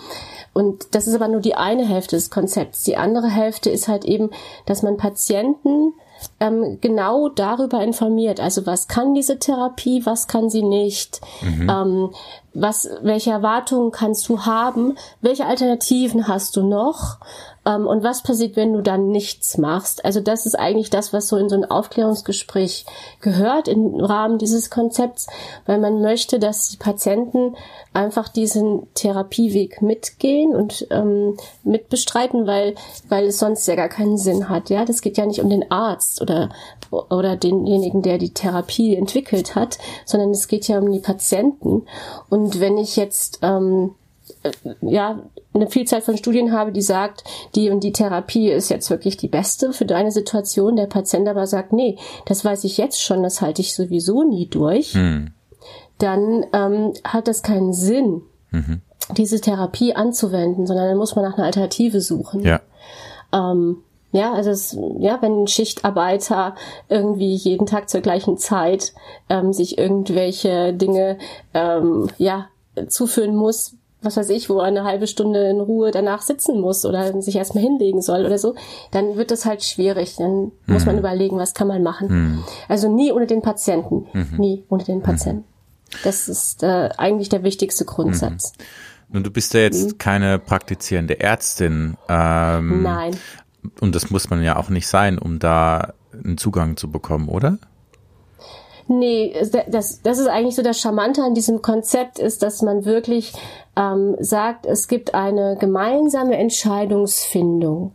Und 0.52 0.94
das 0.94 1.08
ist 1.08 1.16
aber 1.16 1.30
nur 1.30 1.40
die 1.40 1.56
eine 1.56 1.88
Hälfte 1.88 2.18
des 2.18 2.30
Konzepts. 2.30 2.84
Die 2.84 2.98
andere 2.98 3.30
Hälfte 3.30 3.70
ist 3.70 3.88
halt 3.88 4.04
eben, 4.04 4.32
dass 4.66 4.84
man 4.84 4.98
Patienten 4.98 5.94
ähm, 6.40 6.80
genau 6.82 7.30
darüber 7.30 7.82
informiert. 7.82 8.40
Also 8.40 8.66
was 8.66 8.88
kann 8.88 9.14
diese 9.14 9.40
Therapie, 9.40 10.06
was 10.06 10.28
kann 10.28 10.50
sie 10.50 10.64
nicht? 10.64 11.22
Mhm. 11.42 11.70
Ähm, 11.70 12.10
was, 12.54 12.90
welche 13.02 13.32
Erwartungen 13.32 13.92
kannst 13.92 14.28
du 14.30 14.46
haben? 14.46 14.96
Welche 15.22 15.46
Alternativen 15.46 16.28
hast 16.28 16.56
du 16.56 16.64
noch? 16.64 17.18
Ähm, 17.66 17.88
und 17.88 18.04
was 18.04 18.24
passiert, 18.24 18.56
wenn 18.56 18.74
du 18.74 18.82
dann 18.82 19.10
nichts 19.10 19.58
machst? 19.58 20.04
Also 20.06 20.20
das 20.20 20.46
ist 20.46 20.56
eigentlich 20.56 20.90
das, 20.90 21.14
was 21.14 21.28
so 21.28 21.38
in 21.38 21.50
so 21.50 21.56
ein 21.56 21.70
Aufklärungsgespräch 21.70 22.86
gehört 23.22 23.68
im 23.68 23.96
Rahmen 23.96 24.38
dieses 24.38 24.70
Konzepts, 24.70 25.28
weil 25.66 25.80
man 25.80 26.02
möchte, 26.02 26.40
dass 26.40 26.70
die 26.70 26.78
Patienten 26.78 27.56
einfach 27.94 28.28
diesen 28.28 28.88
Therapieweg 28.96 29.82
mitgehen 29.82 30.56
und 30.56 30.88
ähm, 30.90 31.38
mitbestreiten, 31.64 32.48
weil 32.48 32.76
weil 33.10 33.28
es 33.28 33.40
sonst 33.40 33.68
ja 33.68 33.76
gar 33.76 33.90
keinen 33.90 34.18
Sinn 34.18 34.50
hat. 34.50 34.70
Ja, 34.70 34.86
das 34.86 35.02
geht 35.02 35.18
ja 35.18 35.26
nicht 35.26 35.42
um 35.42 35.50
den 35.50 35.72
Arzt 35.72 36.22
oder 36.22 36.50
oder 36.92 37.36
denjenigen, 37.36 38.02
der 38.02 38.18
die 38.18 38.34
Therapie 38.34 38.96
entwickelt 38.96 39.56
hat, 39.56 39.80
sondern 40.06 40.30
es 40.30 40.48
geht 40.48 40.68
ja 40.68 40.78
um 40.78 40.92
die 40.92 41.00
Patienten. 41.00 41.86
Und 42.30 42.60
wenn 42.60 42.78
ich 42.78 42.96
jetzt 42.96 43.40
ähm, 43.42 43.96
äh, 43.96 44.03
ja, 44.82 45.20
eine 45.54 45.68
Vielzahl 45.68 46.02
von 46.02 46.18
Studien 46.18 46.52
habe, 46.52 46.72
die 46.72 46.82
sagt, 46.82 47.24
die 47.56 47.70
und 47.70 47.84
die 47.84 47.94
Therapie 47.94 48.50
ist 48.50 48.70
jetzt 48.70 48.90
wirklich 48.90 49.18
die 49.18 49.28
beste 49.28 49.74
für 49.74 49.86
deine 49.86 50.12
Situation. 50.12 50.76
Der 50.76 50.88
Patient 50.88 51.28
aber 51.28 51.48
sagt, 51.48 51.74
nee, 51.74 51.98
das 52.26 52.44
weiß 52.44 52.64
ich 52.64 52.78
jetzt 52.78 53.02
schon, 53.02 53.24
das 53.24 53.42
halte 53.42 53.62
ich 53.62 53.76
sowieso 53.76 54.24
nie 54.24 54.48
durch. 54.48 54.94
Hm. 54.94 55.32
Dann 55.98 56.46
ähm, 56.54 56.94
hat 57.04 57.28
das 57.28 57.44
keinen 57.44 57.74
Sinn, 57.74 58.24
mhm. 58.52 58.82
diese 59.16 59.40
Therapie 59.40 59.96
anzuwenden, 59.96 60.66
sondern 60.68 60.88
dann 60.88 60.98
muss 60.98 61.16
man 61.16 61.24
nach 61.24 61.38
einer 61.38 61.46
Alternative 61.46 62.02
suchen. 62.02 62.42
Ja. 62.42 62.62
Ähm, 63.32 63.78
ja, 64.12 64.32
also 64.34 64.52
es, 64.52 64.78
ja, 65.00 65.22
wenn 65.22 65.44
ein 65.44 65.48
Schichtarbeiter 65.48 66.56
irgendwie 66.88 67.34
jeden 67.34 67.66
Tag 67.66 67.90
zur 67.90 68.02
gleichen 68.02 68.38
Zeit 68.38 68.94
ähm, 69.28 69.54
sich 69.54 69.78
irgendwelche 69.78 70.74
Dinge 70.74 71.18
ähm, 71.54 72.10
ja 72.18 72.48
zuführen 72.88 73.36
muss, 73.36 73.76
was 74.04 74.18
weiß 74.18 74.30
ich, 74.30 74.50
wo 74.50 74.60
eine 74.60 74.84
halbe 74.84 75.08
Stunde 75.08 75.50
in 75.50 75.60
Ruhe 75.60 75.92
danach 75.92 76.22
sitzen 76.22 76.60
muss 76.60 76.86
oder 76.86 77.22
sich 77.22 77.36
erstmal 77.36 77.64
hinlegen 77.64 78.02
soll 78.02 78.26
oder 78.26 78.38
so, 78.38 78.56
dann 78.92 79.16
wird 79.16 79.32
das 79.32 79.46
halt 79.46 79.64
schwierig. 79.64 80.16
Dann 80.18 80.32
mhm. 80.32 80.52
muss 80.68 80.86
man 80.86 80.96
mhm. 80.96 81.00
überlegen, 81.00 81.38
was 81.38 81.54
kann 81.54 81.68
man 81.68 81.84
machen. 81.84 82.08
Mhm. 82.10 82.44
Also 82.68 82.94
nie 82.94 83.12
ohne 83.12 83.28
den 83.28 83.42
Patienten. 83.42 84.08
Mhm. 84.14 84.38
Nie 84.38 84.64
ohne 84.70 84.84
den 84.84 85.02
Patienten. 85.02 85.46
Das 86.04 86.28
ist 86.28 86.64
äh, 86.64 86.90
eigentlich 86.98 87.30
der 87.30 87.44
wichtigste 87.44 87.86
Grundsatz. 87.86 88.54
Mhm. 88.58 88.64
Nun, 89.14 89.24
du 89.24 89.32
bist 89.32 89.54
ja 89.54 89.62
jetzt 89.62 89.92
mhm. 89.92 89.98
keine 90.00 90.40
praktizierende 90.40 91.20
Ärztin. 91.20 91.98
Ähm, 92.10 92.82
Nein. 92.82 93.16
Und 93.80 93.96
das 93.96 94.10
muss 94.10 94.30
man 94.30 94.44
ja 94.44 94.58
auch 94.58 94.70
nicht 94.70 94.88
sein, 94.88 95.18
um 95.18 95.40
da 95.40 95.94
einen 96.12 96.38
Zugang 96.38 96.78
zu 96.78 96.92
bekommen, 96.92 97.30
oder? 97.30 97.60
Nee, 98.88 99.34
das, 99.68 100.02
das 100.02 100.20
ist 100.20 100.28
eigentlich 100.28 100.56
so 100.56 100.62
das 100.62 100.80
Charmante 100.80 101.24
an 101.24 101.34
diesem 101.34 101.62
Konzept, 101.62 102.20
ist, 102.20 102.44
dass 102.44 102.62
man 102.62 102.86
wirklich 102.86 103.34
ähm, 103.76 104.16
sagt, 104.20 104.66
es 104.66 104.88
gibt 104.88 105.14
eine 105.14 105.58
gemeinsame 105.58 106.38
Entscheidungsfindung. 106.38 107.94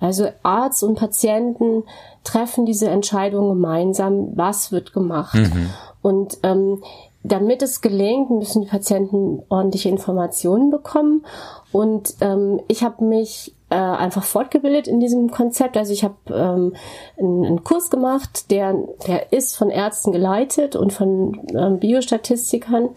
Also 0.00 0.28
Arzt 0.42 0.84
und 0.84 0.96
Patienten 0.96 1.82
treffen 2.22 2.66
diese 2.66 2.88
Entscheidung 2.88 3.48
gemeinsam, 3.48 4.36
was 4.36 4.70
wird 4.70 4.92
gemacht. 4.92 5.34
Mhm. 5.34 5.70
Und 6.02 6.38
ähm, 6.44 6.82
damit 7.24 7.62
es 7.62 7.80
gelingt, 7.80 8.30
müssen 8.30 8.62
die 8.62 8.68
Patienten 8.68 9.42
ordentliche 9.48 9.88
Informationen 9.88 10.70
bekommen. 10.70 11.24
Und 11.72 12.14
ähm, 12.20 12.60
ich 12.68 12.84
habe 12.84 13.04
mich 13.04 13.54
äh, 13.70 13.74
einfach 13.74 14.24
fortgebildet 14.24 14.88
in 14.88 15.00
diesem 15.00 15.30
Konzept. 15.30 15.76
Also 15.76 15.92
ich 15.92 16.04
habe 16.04 16.16
ähm, 16.30 16.74
einen, 17.18 17.44
einen, 17.44 17.64
Kurs 17.64 17.90
gemacht, 17.90 18.50
der, 18.50 18.74
der 19.06 19.32
ist 19.32 19.56
von 19.56 19.70
Ärzten 19.70 20.12
geleitet 20.12 20.74
und 20.74 20.92
von 20.92 21.46
ähm, 21.54 21.78
Biostatistikern. 21.78 22.90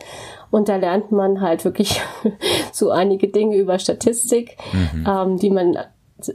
Und 0.50 0.70
da 0.70 0.78
lernt 0.78 1.12
man 1.12 1.42
halt 1.42 1.66
wirklich 1.66 2.02
so 2.72 2.92
einige 2.92 3.28
Dinge 3.28 3.58
über 3.58 3.80
Statistik, 3.80 4.58
mhm. 4.72 5.06
ähm, 5.08 5.38
die 5.38 5.50
man 5.50 5.78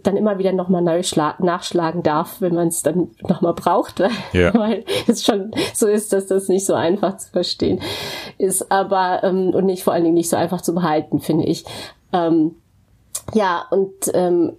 dann 0.02 0.16
immer 0.16 0.38
wieder 0.38 0.52
nochmal 0.52 0.83
neu 0.83 1.00
nachschlagen 1.38 2.02
darf, 2.02 2.40
wenn 2.40 2.55
man 2.55 2.69
es 2.69 2.83
dann 2.83 3.09
nochmal 3.23 3.55
braucht, 3.55 4.00
weil, 4.00 4.11
ja. 4.33 4.52
weil 4.55 4.85
es 5.07 5.25
schon 5.25 5.52
so 5.75 5.87
ist, 5.87 6.12
dass 6.12 6.26
das 6.26 6.49
nicht 6.49 6.66
so 6.66 6.75
einfach 6.75 7.16
zu 7.19 7.31
verstehen 7.31 7.81
ist, 8.37 8.71
aber 8.71 9.23
ähm, 9.23 9.50
und 9.50 9.64
nicht 9.66 9.85
vor 9.85 9.93
allen 9.93 10.05
Dingen 10.05 10.16
nicht 10.16 10.28
so 10.28 10.37
einfach 10.37 10.61
zu 10.61 10.75
behalten, 10.75 11.21
finde 11.21 11.47
ich. 11.47 11.64
Ähm, 12.12 12.57
ja, 13.35 13.66
und 13.71 13.92
ähm, 14.14 14.52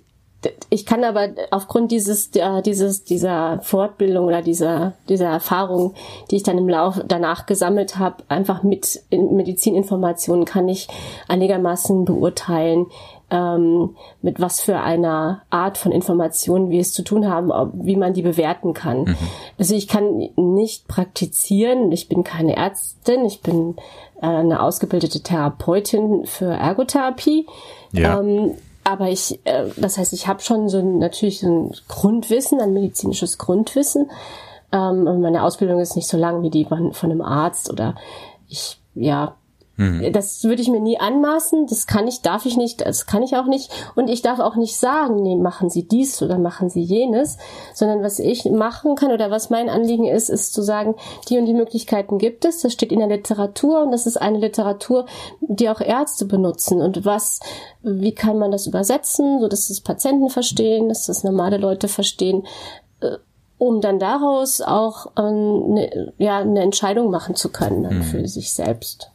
ich 0.70 0.86
kann 0.86 1.04
aber 1.04 1.30
aufgrund 1.52 1.92
dieses, 1.92 2.30
ja, 2.36 2.62
dieses, 2.62 3.04
dieser 3.04 3.60
Fortbildung 3.64 4.26
oder 4.26 4.42
dieser, 4.42 4.94
dieser 5.10 5.30
Erfahrung, 5.30 5.96
die 6.30 6.36
ich 6.38 6.44
dann 6.44 6.58
im 6.58 6.70
Lauf 6.70 7.02
danach 7.06 7.48
gesammelt 7.48 7.98
habe, 7.98 8.24
einfach 8.28 8.64
mit 8.64 9.02
Medizininformationen 9.10 10.46
kann 10.46 10.70
ich 10.70 10.88
einigermaßen 11.28 12.06
beurteilen, 12.06 12.86
ähm, 13.30 13.96
mit 14.22 14.40
was 14.40 14.62
für 14.62 14.80
einer 14.80 15.42
Art 15.50 15.78
von 15.78 15.92
Informationen 15.92 16.70
wir 16.70 16.80
es 16.80 16.94
zu 16.94 17.04
tun 17.04 17.28
haben, 17.28 17.52
ob, 17.52 17.72
wie 17.74 17.98
man 17.98 18.14
die 18.14 18.22
bewerten 18.22 18.74
kann. 18.74 19.02
Mhm. 19.02 19.18
Also 19.58 19.76
ich 19.76 19.88
kann 19.88 20.30
nicht 20.36 20.88
praktizieren, 20.88 21.92
ich 21.92 22.08
bin 22.08 22.24
keine 22.24 22.56
Ärztin, 22.56 23.26
ich 23.26 23.42
bin 23.42 23.76
äh, 24.22 24.28
eine 24.28 24.62
ausgebildete 24.62 25.22
Therapeutin 25.22 26.26
für 26.26 26.46
Ergotherapie. 26.46 27.48
Ja. 27.92 28.20
Ähm, 28.20 28.56
aber 28.84 29.10
ich, 29.10 29.42
äh, 29.44 29.66
das 29.76 29.98
heißt, 29.98 30.14
ich 30.14 30.28
habe 30.28 30.42
schon 30.42 30.70
so 30.70 30.78
ein, 30.78 30.98
natürlich 30.98 31.42
so 31.42 31.48
ein 31.48 31.72
Grundwissen, 31.90 32.62
ein 32.62 32.72
medizinisches 32.72 33.38
Grundwissen. 33.38 34.10
Ähm, 34.72 35.04
meine 35.22 35.44
Ausbildung 35.44 35.82
ist 35.82 35.98
nicht 35.98 36.08
so 36.08 36.18
lang 36.18 36.42
wie 36.44 36.50
die 36.50 36.64
von, 36.64 36.94
von 36.94 37.12
einem 37.12 37.22
Arzt 37.22 37.70
oder 37.70 37.96
ich, 38.48 38.80
ja, 38.96 39.36
Mhm. 39.78 40.12
Das 40.12 40.44
würde 40.44 40.62
ich 40.62 40.70
mir 40.70 40.80
nie 40.80 41.00
anmaßen. 41.00 41.68
Das 41.68 41.86
kann 41.86 42.08
ich, 42.08 42.22
darf 42.22 42.46
ich 42.46 42.58
nicht, 42.58 42.82
das 42.82 43.06
kann 43.06 43.24
ich 43.24 43.36
auch 43.38 43.46
nicht. 43.46 43.72
Und 43.96 44.10
ich 44.10 44.24
darf 44.24 44.40
auch 44.40 44.56
nicht 44.56 44.78
sagen, 44.78 45.22
nee, 45.22 45.36
machen 45.36 45.70
Sie 45.70 45.88
dies 45.88 46.22
oder 46.22 46.40
machen 46.40 46.70
Sie 46.70 46.82
jenes, 46.82 47.38
sondern 47.74 48.04
was 48.04 48.20
ich 48.20 48.46
machen 48.46 48.96
kann 48.96 49.12
oder 49.12 49.30
was 49.30 49.50
mein 49.50 49.70
Anliegen 49.70 50.06
ist, 50.06 50.30
ist 50.30 50.54
zu 50.54 50.64
sagen, 50.64 50.96
die 51.30 51.38
und 51.38 51.46
die 51.46 51.54
Möglichkeiten 51.54 52.18
gibt 52.18 52.44
es. 52.44 52.62
Das 52.62 52.74
steht 52.74 52.92
in 52.92 53.00
der 53.00 53.08
Literatur 53.08 53.82
und 53.84 53.92
das 53.92 54.08
ist 54.08 54.18
eine 54.18 54.40
Literatur, 54.40 55.06
die 55.42 55.70
auch 55.70 55.82
Ärzte 55.82 56.26
benutzen. 56.26 56.82
Und 56.82 57.06
was, 57.06 57.40
wie 57.84 58.16
kann 58.16 58.40
man 58.40 58.52
das 58.52 58.66
übersetzen, 58.66 59.40
so 59.40 59.48
dass 59.48 59.70
es 59.70 59.82
Patienten 59.82 60.30
verstehen, 60.30 60.90
dass 60.90 61.06
das 61.06 61.24
normale 61.24 61.58
Leute 61.58 61.88
verstehen, 61.88 62.48
äh, 63.02 63.18
um 63.60 63.82
dann 63.82 64.00
daraus 64.00 64.62
auch 64.62 65.08
eine, 65.16 66.14
ja, 66.18 66.40
eine 66.40 66.62
Entscheidung 66.62 67.10
machen 67.10 67.36
zu 67.36 67.50
können 67.50 68.00
mhm. 68.00 68.04
für 68.04 68.28
sich 68.28 68.54
selbst. 68.54 69.12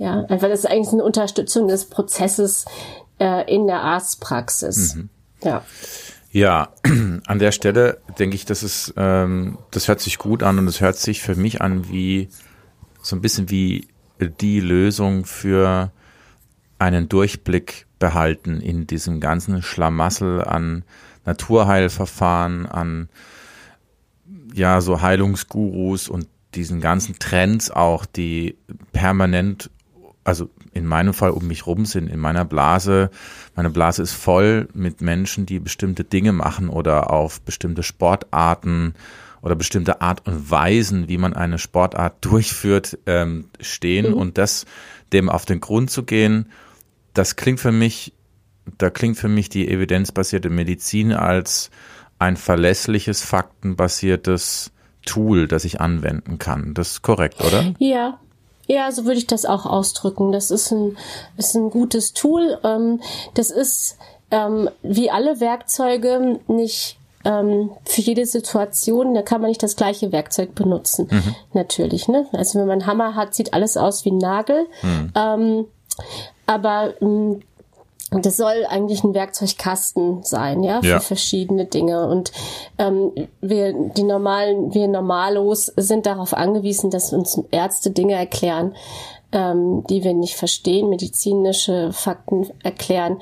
Ja, 0.00 0.24
einfach 0.30 0.48
das 0.48 0.60
ist 0.60 0.66
eigentlich 0.66 0.94
eine 0.94 1.04
Unterstützung 1.04 1.68
des 1.68 1.84
Prozesses 1.84 2.64
äh, 3.20 3.54
in 3.54 3.66
der 3.66 3.82
Arztpraxis. 3.82 4.94
Mhm. 4.94 5.10
Ja. 5.44 5.62
Ja, 6.32 6.70
an 7.26 7.38
der 7.38 7.52
Stelle 7.52 7.98
denke 8.18 8.34
ich, 8.34 8.46
dass 8.46 8.62
es, 8.62 8.94
ähm, 8.96 9.58
das 9.70 9.88
hört 9.88 10.00
sich 10.00 10.16
gut 10.16 10.42
an 10.42 10.58
und 10.58 10.66
es 10.68 10.80
hört 10.80 10.96
sich 10.96 11.20
für 11.20 11.34
mich 11.34 11.60
an 11.60 11.90
wie 11.90 12.30
so 13.02 13.14
ein 13.14 13.20
bisschen 13.20 13.50
wie 13.50 13.88
die 14.18 14.60
Lösung 14.60 15.26
für 15.26 15.92
einen 16.78 17.10
Durchblick 17.10 17.86
behalten 17.98 18.62
in 18.62 18.86
diesem 18.86 19.20
ganzen 19.20 19.60
Schlamassel 19.60 20.42
an 20.42 20.82
Naturheilverfahren, 21.26 22.64
an 22.64 23.10
ja 24.54 24.80
so 24.80 25.02
Heilungsgurus 25.02 26.08
und 26.08 26.26
diesen 26.54 26.80
ganzen 26.80 27.18
Trends 27.18 27.70
auch, 27.70 28.06
die 28.06 28.56
permanent 28.92 29.68
also 30.24 30.50
in 30.72 30.86
meinem 30.86 31.14
Fall 31.14 31.30
um 31.30 31.46
mich 31.46 31.66
rum 31.66 31.86
sind, 31.86 32.08
in 32.08 32.20
meiner 32.20 32.44
Blase. 32.44 33.10
Meine 33.56 33.70
Blase 33.70 34.02
ist 34.02 34.12
voll 34.12 34.68
mit 34.74 35.00
Menschen, 35.00 35.46
die 35.46 35.58
bestimmte 35.58 36.04
Dinge 36.04 36.32
machen 36.32 36.68
oder 36.68 37.10
auf 37.10 37.40
bestimmte 37.40 37.82
Sportarten 37.82 38.94
oder 39.42 39.56
bestimmte 39.56 40.02
Art 40.02 40.26
und 40.26 40.50
Weisen, 40.50 41.08
wie 41.08 41.18
man 41.18 41.32
eine 41.32 41.58
Sportart 41.58 42.16
durchführt, 42.24 42.98
ähm, 43.06 43.46
stehen 43.60 44.10
mhm. 44.10 44.16
und 44.16 44.38
das 44.38 44.66
dem 45.12 45.28
auf 45.28 45.44
den 45.44 45.60
Grund 45.60 45.90
zu 45.90 46.04
gehen, 46.04 46.46
das 47.14 47.36
klingt 47.36 47.58
für 47.58 47.72
mich, 47.72 48.12
da 48.78 48.90
klingt 48.90 49.16
für 49.16 49.28
mich 49.28 49.48
die 49.48 49.68
evidenzbasierte 49.68 50.50
Medizin 50.50 51.12
als 51.12 51.70
ein 52.20 52.36
verlässliches, 52.36 53.22
faktenbasiertes 53.22 54.70
Tool, 55.04 55.48
das 55.48 55.64
ich 55.64 55.80
anwenden 55.80 56.38
kann. 56.38 56.74
Das 56.74 56.92
ist 56.92 57.02
korrekt, 57.02 57.40
oder? 57.40 57.74
Ja, 57.78 58.20
ja, 58.70 58.92
so 58.92 59.04
würde 59.04 59.18
ich 59.18 59.26
das 59.26 59.46
auch 59.46 59.66
ausdrücken. 59.66 60.30
Das 60.30 60.52
ist 60.52 60.70
ein, 60.70 60.96
ist 61.36 61.56
ein 61.56 61.70
gutes 61.70 62.12
Tool. 62.12 62.58
Ähm, 62.62 63.00
das 63.34 63.50
ist 63.50 63.98
ähm, 64.30 64.70
wie 64.82 65.10
alle 65.10 65.40
Werkzeuge 65.40 66.38
nicht 66.46 66.96
ähm, 67.24 67.70
für 67.84 68.00
jede 68.00 68.24
Situation, 68.26 69.12
da 69.14 69.22
kann 69.22 69.40
man 69.40 69.48
nicht 69.48 69.62
das 69.62 69.74
gleiche 69.74 70.12
Werkzeug 70.12 70.54
benutzen. 70.54 71.08
Mhm. 71.10 71.34
Natürlich, 71.52 72.06
ne? 72.06 72.26
Also 72.32 72.60
wenn 72.60 72.66
man 72.68 72.80
einen 72.80 72.86
Hammer 72.86 73.16
hat, 73.16 73.34
sieht 73.34 73.52
alles 73.54 73.76
aus 73.76 74.04
wie 74.04 74.12
ein 74.12 74.18
Nagel. 74.18 74.66
Mhm. 74.82 75.12
Ähm, 75.16 75.64
aber 76.46 76.94
und 78.10 78.26
das 78.26 78.36
soll 78.36 78.66
eigentlich 78.68 79.04
ein 79.04 79.14
Werkzeugkasten 79.14 80.24
sein, 80.24 80.64
ja, 80.64 80.80
für 80.80 80.88
ja. 80.88 81.00
verschiedene 81.00 81.66
Dinge. 81.66 82.08
Und 82.08 82.32
ähm, 82.78 83.12
wir, 83.40 83.72
die 83.72 84.02
normalen, 84.02 84.74
wir 84.74 84.88
Normalos 84.88 85.66
sind 85.76 86.06
darauf 86.06 86.34
angewiesen, 86.34 86.90
dass 86.90 87.12
uns 87.12 87.40
Ärzte 87.52 87.90
Dinge 87.90 88.14
erklären, 88.14 88.74
ähm, 89.32 89.84
die 89.88 90.02
wir 90.02 90.12
nicht 90.12 90.34
verstehen, 90.36 90.88
medizinische 90.88 91.92
Fakten 91.92 92.50
erklären 92.64 93.20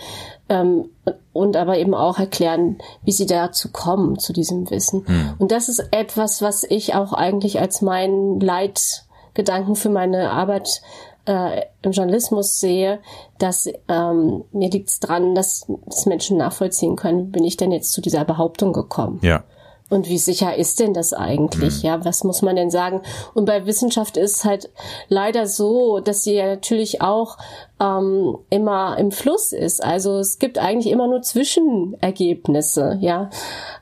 ähm, 0.48 0.88
und 1.34 1.56
aber 1.56 1.76
eben 1.76 1.94
auch 1.94 2.18
erklären, 2.18 2.78
wie 3.04 3.12
sie 3.12 3.26
dazu 3.26 3.70
kommen, 3.70 4.18
zu 4.18 4.32
diesem 4.32 4.70
Wissen. 4.70 5.06
Hm. 5.06 5.34
Und 5.38 5.52
das 5.52 5.68
ist 5.68 5.86
etwas, 5.90 6.40
was 6.40 6.64
ich 6.64 6.94
auch 6.94 7.12
eigentlich 7.12 7.60
als 7.60 7.82
meinen 7.82 8.40
Leitgedanken 8.40 9.76
für 9.76 9.90
meine 9.90 10.30
Arbeit 10.30 10.80
äh, 11.28 11.66
im 11.82 11.92
Journalismus 11.92 12.58
sehe, 12.58 13.00
dass 13.38 13.68
ähm, 13.88 14.44
mir 14.52 14.70
liegt 14.70 14.88
es 14.88 14.98
dran, 14.98 15.34
dass, 15.34 15.66
dass 15.86 16.06
Menschen 16.06 16.38
nachvollziehen 16.38 16.96
können, 16.96 17.28
wie 17.28 17.30
bin 17.30 17.44
ich 17.44 17.56
denn 17.56 17.70
jetzt 17.70 17.92
zu 17.92 18.00
dieser 18.00 18.24
Behauptung 18.24 18.72
gekommen? 18.72 19.20
Ja. 19.22 19.44
Und 19.90 20.08
wie 20.08 20.18
sicher 20.18 20.54
ist 20.54 20.80
denn 20.80 20.92
das 20.92 21.14
eigentlich? 21.14 21.82
Mhm. 21.82 21.88
Ja, 21.88 22.04
was 22.04 22.22
muss 22.22 22.42
man 22.42 22.56
denn 22.56 22.70
sagen? 22.70 23.00
Und 23.34 23.46
bei 23.46 23.64
Wissenschaft 23.64 24.16
ist 24.18 24.44
halt 24.44 24.70
leider 25.08 25.46
so, 25.46 26.00
dass 26.00 26.24
sie 26.24 26.34
ja 26.34 26.46
natürlich 26.46 27.00
auch 27.00 27.38
ähm, 27.80 28.36
immer 28.50 28.98
im 28.98 29.12
Fluss 29.12 29.52
ist. 29.52 29.82
Also 29.82 30.18
es 30.18 30.38
gibt 30.38 30.58
eigentlich 30.58 30.92
immer 30.92 31.06
nur 31.06 31.22
Zwischenergebnisse, 31.22 32.98
ja. 33.00 33.30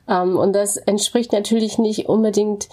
Ähm, 0.09 0.37
und 0.37 0.53
das 0.53 0.77
entspricht 0.77 1.33
natürlich 1.33 1.79
nicht 1.79 2.09
unbedingt 2.09 2.69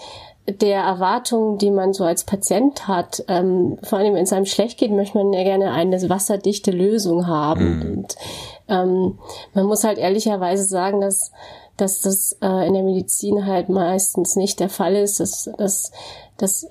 der 0.46 0.82
Erwartungen, 0.82 1.56
die 1.56 1.70
man 1.70 1.94
so 1.94 2.04
als 2.04 2.24
Patient 2.24 2.86
hat, 2.86 3.24
ähm, 3.28 3.78
vor 3.82 3.98
allem 3.98 4.14
wenn 4.14 4.24
es 4.24 4.32
einem 4.32 4.44
schlecht 4.44 4.78
geht, 4.78 4.90
möchte 4.90 5.16
man 5.16 5.32
ja 5.32 5.42
gerne 5.42 5.72
eine 5.72 6.08
wasserdichte 6.10 6.70
Lösung 6.70 7.26
haben. 7.26 7.78
Mhm. 7.78 7.82
Und 7.82 8.16
ähm, 8.68 9.18
man 9.54 9.66
muss 9.66 9.84
halt 9.84 9.98
ehrlicherweise 9.98 10.64
sagen, 10.64 11.00
dass, 11.00 11.32
dass 11.78 12.00
das 12.02 12.36
äh, 12.42 12.66
in 12.66 12.74
der 12.74 12.82
Medizin 12.82 13.46
halt 13.46 13.70
meistens 13.70 14.36
nicht 14.36 14.60
der 14.60 14.68
Fall 14.68 14.96
ist, 14.96 15.18
dass, 15.18 15.50
dass, 15.56 15.92
dass, 16.36 16.66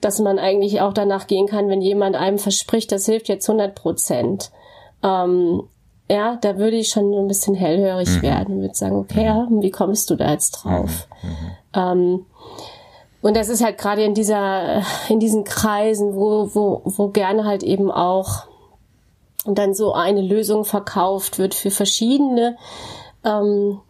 dass 0.00 0.18
man 0.20 0.38
eigentlich 0.38 0.80
auch 0.80 0.94
danach 0.94 1.26
gehen 1.26 1.46
kann, 1.46 1.68
wenn 1.68 1.82
jemand 1.82 2.16
einem 2.16 2.38
verspricht, 2.38 2.92
das 2.92 3.04
hilft 3.04 3.28
jetzt 3.28 3.48
100 3.48 3.74
Prozent. 3.74 4.50
Ähm, 5.02 5.64
ja, 6.08 6.36
da 6.36 6.56
würde 6.56 6.76
ich 6.76 6.88
schon 6.88 7.12
ein 7.12 7.28
bisschen 7.28 7.54
hellhörig 7.54 8.08
mhm. 8.08 8.22
werden 8.22 8.54
und 8.56 8.60
würde 8.62 8.74
sagen, 8.74 8.96
okay, 8.96 9.24
ja, 9.24 9.46
wie 9.50 9.70
kommst 9.70 10.08
du 10.08 10.16
da 10.16 10.30
jetzt 10.30 10.52
drauf? 10.52 11.08
Mhm. 11.22 11.28
mhm. 11.28 11.36
Ähm, 11.74 12.26
und 13.22 13.36
das 13.36 13.48
ist 13.48 13.64
halt 13.64 13.78
gerade 13.78 14.02
in 14.02 14.14
dieser, 14.14 14.82
in 15.08 15.20
diesen 15.20 15.44
Kreisen, 15.44 16.14
wo, 16.14 16.50
wo, 16.54 16.82
wo 16.84 17.08
gerne 17.08 17.44
halt 17.44 17.62
eben 17.62 17.90
auch 17.90 18.46
dann 19.44 19.74
so 19.74 19.92
eine 19.92 20.20
Lösung 20.20 20.64
verkauft 20.64 21.38
wird 21.38 21.54
für 21.54 21.70
verschiedene 21.70 22.56
ähm, 23.24 23.80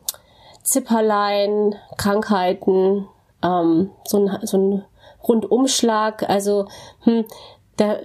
Zipperlein, 0.63 1.75
Krankheiten, 1.97 3.09
ähm, 3.43 3.91
so, 4.05 4.19
ein, 4.19 4.47
so 4.47 4.57
ein 4.57 4.85
Rundumschlag. 5.27 6.29
Also 6.29 6.69
hm, 7.01 7.25
da, 7.77 7.99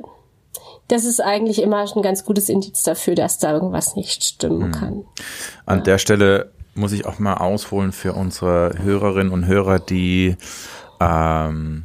das 0.88 1.06
ist 1.06 1.22
eigentlich 1.22 1.62
immer 1.62 1.86
ein 1.94 2.02
ganz 2.02 2.26
gutes 2.26 2.50
Indiz 2.50 2.84
dafür, 2.84 3.16
dass 3.16 3.38
da 3.38 3.54
irgendwas 3.54 3.96
nicht 3.96 4.24
stimmen 4.24 4.66
hm. 4.66 4.72
kann. 4.72 5.06
An 5.66 5.80
ja. 5.80 5.84
der 5.84 5.98
Stelle 5.98 6.52
muss 6.74 6.92
ich 6.92 7.06
auch 7.06 7.20
mal 7.20 7.36
ausholen 7.36 7.92
für 7.92 8.14
unsere 8.14 8.76
Hörerinnen 8.78 9.34
und 9.34 9.46
Hörer, 9.46 9.80
die 9.80 10.38
ähm, 11.00 11.84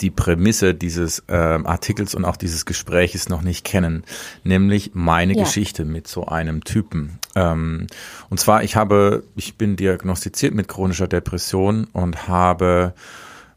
die 0.00 0.10
Prämisse 0.10 0.74
dieses 0.74 1.20
äh, 1.28 1.34
Artikels 1.34 2.14
und 2.14 2.24
auch 2.24 2.36
dieses 2.36 2.66
Gespräches 2.66 3.28
noch 3.28 3.42
nicht 3.42 3.64
kennen, 3.64 4.04
nämlich 4.42 4.90
meine 4.94 5.34
ja. 5.34 5.44
Geschichte 5.44 5.84
mit 5.84 6.08
so 6.08 6.26
einem 6.26 6.64
Typen. 6.64 7.18
Ähm, 7.34 7.86
und 8.28 8.40
zwar, 8.40 8.64
ich 8.64 8.76
habe, 8.76 9.24
ich 9.36 9.56
bin 9.56 9.76
diagnostiziert 9.76 10.54
mit 10.54 10.68
chronischer 10.68 11.06
Depression 11.06 11.86
und 11.92 12.26
habe 12.28 12.94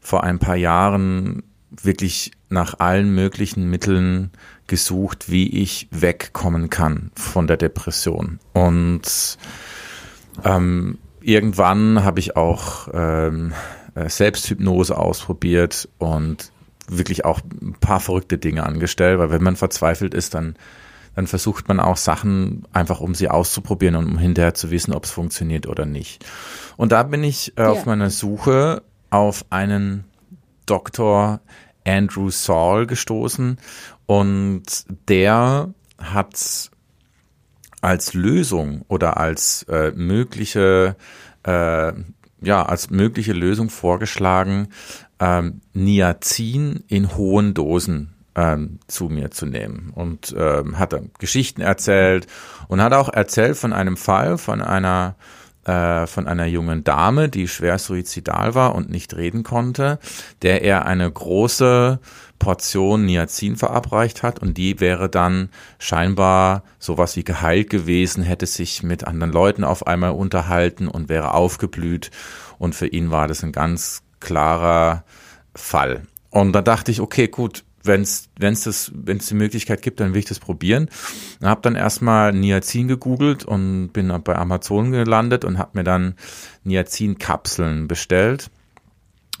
vor 0.00 0.22
ein 0.22 0.38
paar 0.38 0.56
Jahren 0.56 1.42
wirklich 1.70 2.32
nach 2.48 2.78
allen 2.78 3.14
möglichen 3.14 3.68
Mitteln 3.68 4.30
gesucht, 4.68 5.30
wie 5.30 5.62
ich 5.62 5.88
wegkommen 5.90 6.70
kann 6.70 7.10
von 7.14 7.46
der 7.46 7.56
Depression. 7.56 8.38
Und 8.52 9.38
ähm, 10.44 10.98
irgendwann 11.20 12.04
habe 12.04 12.20
ich 12.20 12.36
auch 12.36 12.88
ähm, 12.92 13.52
äh, 13.52 13.77
Selbsthypnose 14.06 14.96
ausprobiert 14.96 15.88
und 15.98 16.52
wirklich 16.88 17.24
auch 17.24 17.40
ein 17.60 17.76
paar 17.80 18.00
verrückte 18.00 18.38
Dinge 18.38 18.64
angestellt, 18.64 19.18
weil 19.18 19.30
wenn 19.30 19.42
man 19.42 19.56
verzweifelt 19.56 20.14
ist, 20.14 20.34
dann, 20.34 20.56
dann 21.14 21.26
versucht 21.26 21.68
man 21.68 21.80
auch 21.80 21.96
Sachen 21.96 22.64
einfach, 22.72 23.00
um 23.00 23.14
sie 23.14 23.28
auszuprobieren 23.28 23.96
und 23.96 24.06
um 24.06 24.18
hinterher 24.18 24.54
zu 24.54 24.70
wissen, 24.70 24.94
ob 24.94 25.04
es 25.04 25.10
funktioniert 25.10 25.66
oder 25.66 25.84
nicht. 25.84 26.24
Und 26.76 26.92
da 26.92 27.02
bin 27.02 27.24
ich 27.24 27.56
äh, 27.58 27.62
ja. 27.62 27.70
auf 27.70 27.86
meiner 27.86 28.10
Suche 28.10 28.82
auf 29.10 29.44
einen 29.50 30.04
Dr. 30.66 31.40
Andrew 31.86 32.30
Saul 32.30 32.86
gestoßen 32.86 33.58
und 34.06 34.62
der 35.08 35.72
hat 35.98 36.70
als 37.80 38.14
Lösung 38.14 38.84
oder 38.88 39.16
als 39.16 39.64
äh, 39.64 39.92
mögliche 39.92 40.96
äh, 41.44 41.92
ja 42.40 42.64
als 42.64 42.90
mögliche 42.90 43.32
Lösung 43.32 43.70
vorgeschlagen, 43.70 44.68
ähm, 45.20 45.60
Niacin 45.72 46.84
in 46.88 47.16
hohen 47.16 47.54
Dosen 47.54 48.14
ähm, 48.34 48.78
zu 48.86 49.08
mir 49.08 49.30
zu 49.30 49.46
nehmen. 49.46 49.92
Und 49.94 50.34
ähm, 50.38 50.78
hat 50.78 50.92
dann 50.92 51.10
Geschichten 51.18 51.60
erzählt 51.60 52.26
und 52.68 52.80
hat 52.80 52.92
auch 52.92 53.08
erzählt 53.08 53.56
von 53.56 53.72
einem 53.72 53.96
Fall 53.96 54.38
von 54.38 54.62
einer 54.62 55.16
äh, 55.64 56.06
von 56.06 56.26
einer 56.26 56.46
jungen 56.46 56.84
Dame, 56.84 57.28
die 57.28 57.46
schwer 57.46 57.78
suizidal 57.78 58.54
war 58.54 58.74
und 58.74 58.90
nicht 58.90 59.14
reden 59.16 59.42
konnte, 59.42 59.98
der 60.42 60.62
er 60.62 60.86
eine 60.86 61.10
große 61.10 61.98
Portion 62.38 63.04
Niacin 63.04 63.56
verabreicht 63.56 64.22
hat 64.22 64.40
und 64.40 64.56
die 64.56 64.80
wäre 64.80 65.08
dann 65.08 65.50
scheinbar 65.78 66.62
sowas 66.78 67.16
wie 67.16 67.24
geheilt 67.24 67.70
gewesen, 67.70 68.22
hätte 68.22 68.46
sich 68.46 68.82
mit 68.82 69.04
anderen 69.04 69.32
Leuten 69.32 69.64
auf 69.64 69.86
einmal 69.86 70.12
unterhalten 70.12 70.88
und 70.88 71.08
wäre 71.08 71.34
aufgeblüht 71.34 72.10
und 72.58 72.74
für 72.74 72.86
ihn 72.86 73.10
war 73.10 73.28
das 73.28 73.42
ein 73.42 73.52
ganz 73.52 74.02
klarer 74.20 75.04
Fall. 75.54 76.02
Und 76.30 76.52
da 76.52 76.62
dachte 76.62 76.90
ich, 76.90 77.00
okay, 77.00 77.28
gut, 77.28 77.64
wenn 77.82 78.02
es 78.02 78.28
wenn's 78.38 78.64
das 78.64 78.92
wenn 78.94 79.18
es 79.18 79.26
die 79.26 79.34
Möglichkeit 79.34 79.82
gibt, 79.82 80.00
dann 80.00 80.12
will 80.12 80.20
ich 80.20 80.26
das 80.26 80.40
probieren. 80.40 80.88
Habe 81.42 81.62
dann 81.62 81.74
erstmal 81.74 82.32
Niacin 82.32 82.88
gegoogelt 82.88 83.44
und 83.44 83.92
bin 83.92 84.08
bei 84.22 84.36
Amazon 84.36 84.92
gelandet 84.92 85.44
und 85.44 85.58
habe 85.58 85.70
mir 85.74 85.84
dann 85.84 86.14
Niacin-Kapseln 86.64 87.88
bestellt. 87.88 88.50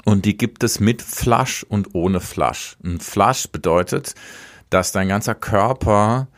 Und 0.08 0.24
die 0.24 0.38
gibt 0.38 0.64
es 0.64 0.80
mit 0.80 1.02
Flasch 1.02 1.64
und 1.68 1.94
ohne 1.94 2.20
Flasch. 2.20 2.78
Ein 2.82 2.98
Flasch 2.98 3.48
bedeutet, 3.48 4.14
dass 4.70 4.90
dein 4.90 5.08
ganzer 5.08 5.34
Körper 5.34 6.28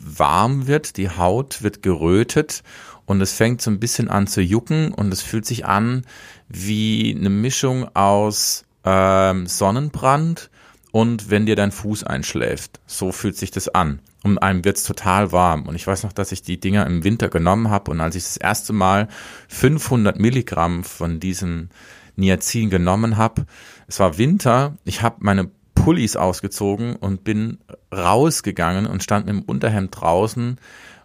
warm 0.00 0.68
wird, 0.68 0.96
die 0.96 1.10
Haut 1.10 1.60
wird 1.64 1.82
gerötet 1.82 2.62
und 3.04 3.20
es 3.20 3.32
fängt 3.32 3.60
so 3.60 3.72
ein 3.72 3.80
bisschen 3.80 4.08
an 4.08 4.28
zu 4.28 4.42
jucken 4.42 4.92
und 4.92 5.12
es 5.12 5.22
fühlt 5.22 5.44
sich 5.44 5.66
an 5.66 6.02
wie 6.48 7.16
eine 7.18 7.28
Mischung 7.28 7.88
aus 7.96 8.64
ähm, 8.84 9.48
Sonnenbrand 9.48 10.48
und 10.92 11.28
wenn 11.28 11.46
dir 11.46 11.56
dein 11.56 11.72
Fuß 11.72 12.04
einschläft. 12.04 12.78
So 12.86 13.10
fühlt 13.10 13.36
sich 13.36 13.50
das 13.50 13.68
an. 13.68 13.98
Und 14.22 14.38
einem 14.38 14.64
wird's 14.64 14.84
total 14.84 15.32
warm. 15.32 15.66
Und 15.66 15.74
ich 15.74 15.86
weiß 15.86 16.04
noch, 16.04 16.12
dass 16.12 16.30
ich 16.30 16.42
die 16.42 16.60
Dinger 16.60 16.86
im 16.86 17.02
Winter 17.02 17.28
genommen 17.28 17.70
habe 17.70 17.90
und 17.90 18.00
als 18.00 18.14
ich 18.14 18.22
das 18.22 18.36
erste 18.36 18.72
Mal 18.72 19.08
500 19.48 20.16
Milligramm 20.16 20.84
von 20.84 21.18
diesem 21.18 21.70
Niacin 22.16 22.70
genommen 22.70 23.16
habe, 23.16 23.46
es 23.86 24.00
war 24.00 24.18
Winter, 24.18 24.76
ich 24.84 25.02
habe 25.02 25.16
meine 25.20 25.50
Pullis 25.74 26.16
ausgezogen 26.16 26.96
und 26.96 27.22
bin 27.22 27.58
rausgegangen 27.94 28.86
und 28.86 29.02
stand 29.02 29.26
mit 29.26 29.34
dem 29.34 29.42
Unterhemd 29.42 30.00
draußen, 30.00 30.58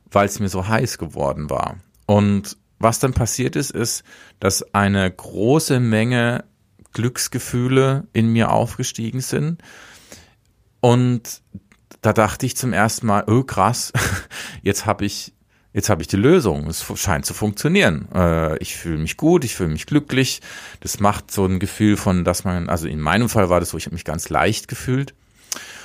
weil 0.09 0.25
es 0.25 0.39
mir 0.39 0.49
so 0.49 0.67
heiß 0.67 0.97
geworden 0.97 1.49
war. 1.49 1.77
Und 2.07 2.57
was 2.79 2.99
dann 2.99 3.13
passiert 3.13 3.55
ist, 3.55 3.71
ist, 3.71 4.03
dass 4.39 4.73
eine 4.73 5.09
große 5.09 5.79
Menge 5.79 6.45
Glücksgefühle 6.93 8.07
in 8.11 8.33
mir 8.33 8.51
aufgestiegen 8.51 9.21
sind. 9.21 9.61
Und 10.79 11.41
da 12.01 12.13
dachte 12.13 12.45
ich 12.45 12.57
zum 12.57 12.73
ersten 12.73 13.05
Mal, 13.05 13.23
oh 13.27 13.43
krass, 13.43 13.93
jetzt 14.63 14.85
habe 14.85 15.05
ich 15.05 15.33
jetzt 15.73 15.89
habe 15.89 16.01
ich 16.01 16.07
die 16.07 16.17
Lösung. 16.17 16.67
Es 16.67 16.85
scheint 16.95 17.25
zu 17.25 17.33
funktionieren. 17.33 18.07
Äh, 18.13 18.57
ich 18.57 18.75
fühle 18.75 18.97
mich 18.97 19.17
gut, 19.17 19.43
ich 19.43 19.55
fühle 19.55 19.69
mich 19.69 19.85
glücklich. 19.85 20.41
Das 20.79 20.99
macht 20.99 21.31
so 21.31 21.45
ein 21.45 21.59
Gefühl 21.59 21.97
von, 21.97 22.23
dass 22.23 22.43
man, 22.43 22.69
also 22.69 22.87
in 22.87 22.99
meinem 22.99 23.29
Fall 23.29 23.49
war 23.49 23.59
das 23.59 23.69
so, 23.69 23.77
ich 23.77 23.85
habe 23.85 23.95
mich 23.95 24.05
ganz 24.05 24.29
leicht 24.29 24.67
gefühlt 24.67 25.13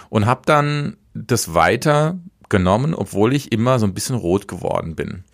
und 0.08 0.26
habe 0.26 0.42
dann 0.44 0.96
das 1.14 1.54
weiter 1.54 2.18
genommen, 2.48 2.94
obwohl 2.94 3.34
ich 3.34 3.50
immer 3.52 3.78
so 3.78 3.86
ein 3.86 3.94
bisschen 3.94 4.16
rot 4.16 4.48
geworden 4.48 4.94
bin. 4.94 5.24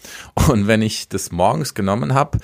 Und 0.49 0.67
wenn 0.67 0.83
ich 0.83 1.09
das 1.09 1.31
morgens 1.31 1.75
genommen 1.75 2.15
habe, 2.15 2.39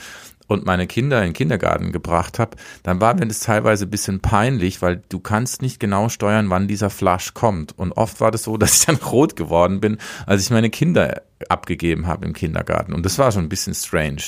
und 0.49 0.67
meine 0.67 0.87
Kinder 0.87 1.19
in 1.19 1.29
den 1.29 1.33
Kindergarten 1.35 1.93
gebracht 1.93 2.39
habe, 2.39 2.57
dann 2.83 3.01
war 3.01 3.15
mir 3.15 3.27
das 3.27 3.41
teilweise 3.41 3.85
ein 3.85 3.91
bisschen 3.91 4.21
peinlich, 4.21 4.83
weil 4.83 5.03
du 5.09 5.21
kannst 5.21 5.63
nicht 5.63 5.79
genau 5.79 6.09
steuern, 6.09 6.51
wann 6.51 6.67
dieser 6.67 6.91
Flash 6.91 7.35
kommt. 7.35 7.79
Und 7.79 7.93
oft 7.93 8.21
war 8.21 8.33
das 8.33 8.43
so, 8.43 8.57
dass 8.59 8.81
ich 8.81 8.87
dann 8.87 8.97
rot 8.97 9.37
geworden 9.37 9.79
bin, 9.79 9.99
als 10.27 10.43
ich 10.43 10.51
meine 10.51 10.71
Kinder 10.71 11.23
abgegeben 11.49 12.09
habe 12.09 12.27
im 12.27 12.33
Kindergarten. 12.33 12.95
Und 12.95 13.07
das 13.07 13.19
war 13.19 13.31
schon 13.31 13.45
ein 13.45 13.49
bisschen 13.49 13.75
strange. 13.75 14.23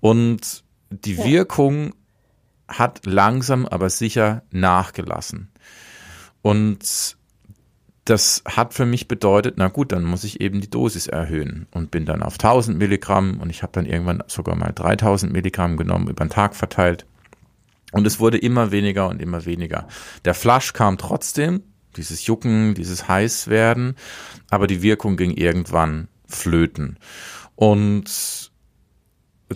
Und 0.00 0.64
die. 0.90 1.18
Wirkung 1.18 1.94
hat 2.68 3.04
langsam 3.04 3.66
aber 3.66 3.90
sicher 3.90 4.42
nachgelassen. 4.50 5.50
Und 6.42 7.16
das 8.10 8.42
hat 8.44 8.74
für 8.74 8.86
mich 8.86 9.06
bedeutet, 9.06 9.54
na 9.56 9.68
gut, 9.68 9.92
dann 9.92 10.04
muss 10.04 10.24
ich 10.24 10.40
eben 10.40 10.60
die 10.60 10.68
Dosis 10.68 11.06
erhöhen 11.06 11.66
und 11.70 11.90
bin 11.90 12.06
dann 12.06 12.22
auf 12.22 12.34
1000 12.34 12.76
Milligramm 12.76 13.40
und 13.40 13.50
ich 13.50 13.62
habe 13.62 13.72
dann 13.72 13.86
irgendwann 13.86 14.22
sogar 14.26 14.56
mal 14.56 14.72
3000 14.72 15.32
Milligramm 15.32 15.76
genommen, 15.76 16.08
über 16.08 16.24
den 16.24 16.30
Tag 16.30 16.56
verteilt. 16.56 17.06
Und 17.92 18.06
es 18.06 18.18
wurde 18.18 18.38
immer 18.38 18.72
weniger 18.72 19.08
und 19.08 19.22
immer 19.22 19.44
weniger. 19.46 19.86
Der 20.24 20.34
Flasch 20.34 20.72
kam 20.72 20.98
trotzdem, 20.98 21.62
dieses 21.96 22.26
Jucken, 22.26 22.74
dieses 22.74 23.08
Heißwerden, 23.08 23.96
aber 24.50 24.66
die 24.66 24.82
Wirkung 24.82 25.16
ging 25.16 25.32
irgendwann 25.32 26.08
flöten. 26.26 26.98
Und 27.54 28.50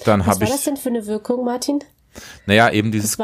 dann 0.04 0.26
habe 0.26 0.44
ich. 0.44 0.50
Was 0.50 0.50
war 0.50 0.56
das 0.56 0.64
denn 0.64 0.76
für 0.76 0.88
eine 0.90 1.06
Wirkung, 1.06 1.44
Martin? 1.44 1.80
Naja, 2.46 2.70
eben 2.70 2.92
dieses, 2.92 3.16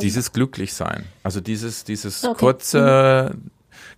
dieses 0.00 0.32
Glücklichsein. 0.32 1.04
Also 1.22 1.40
dieses, 1.40 1.84
dieses 1.84 2.24
okay. 2.24 2.36
kurze, 2.38 3.32
mhm. 3.34 3.50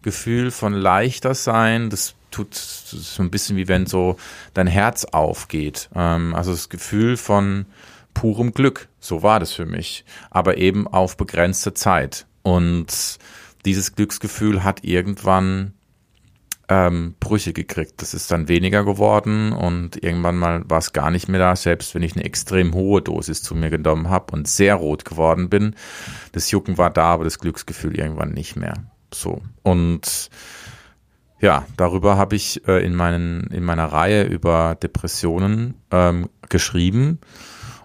Gefühl 0.02 0.50
von 0.50 0.72
leichter 0.72 1.34
sein. 1.34 1.90
Das 1.90 2.14
tut 2.30 2.54
so 2.54 3.22
ein 3.22 3.30
bisschen 3.30 3.56
wie 3.56 3.68
wenn 3.68 3.86
so 3.86 4.16
dein 4.54 4.66
Herz 4.66 5.04
aufgeht. 5.04 5.88
Ähm, 5.94 6.34
also 6.34 6.50
das 6.50 6.68
Gefühl 6.68 7.16
von 7.16 7.66
purem 8.14 8.52
Glück. 8.52 8.88
So 9.00 9.22
war 9.22 9.40
das 9.40 9.52
für 9.52 9.66
mich. 9.66 10.04
Aber 10.30 10.58
eben 10.58 10.86
auf 10.88 11.16
begrenzte 11.16 11.74
Zeit. 11.74 12.26
Und 12.42 13.18
dieses 13.64 13.94
Glücksgefühl 13.94 14.62
hat 14.64 14.84
irgendwann 14.84 15.72
ähm, 16.68 17.14
Brüche 17.20 17.52
gekriegt. 17.52 18.02
Das 18.02 18.14
ist 18.14 18.30
dann 18.30 18.48
weniger 18.48 18.84
geworden 18.84 19.52
und 19.52 20.02
irgendwann 20.02 20.36
mal 20.36 20.62
war 20.68 20.78
es 20.78 20.92
gar 20.92 21.10
nicht 21.10 21.28
mehr 21.28 21.40
da, 21.40 21.56
selbst 21.56 21.94
wenn 21.94 22.02
ich 22.02 22.14
eine 22.14 22.24
extrem 22.24 22.74
hohe 22.74 23.02
Dosis 23.02 23.42
zu 23.42 23.54
mir 23.54 23.70
genommen 23.70 24.08
habe 24.10 24.32
und 24.32 24.48
sehr 24.48 24.74
rot 24.74 25.04
geworden 25.04 25.48
bin. 25.48 25.74
Das 26.32 26.50
Jucken 26.50 26.78
war 26.78 26.90
da, 26.90 27.04
aber 27.04 27.24
das 27.24 27.38
Glücksgefühl 27.38 27.96
irgendwann 27.96 28.32
nicht 28.32 28.56
mehr. 28.56 28.74
So. 29.12 29.40
Und 29.62 30.30
ja, 31.40 31.66
darüber 31.76 32.16
habe 32.16 32.36
ich 32.36 32.66
äh, 32.66 32.84
in, 32.84 32.94
meinen, 32.94 33.48
in 33.48 33.62
meiner 33.62 33.86
Reihe 33.86 34.24
über 34.24 34.74
Depressionen 34.74 35.74
ähm, 35.90 36.28
geschrieben. 36.48 37.20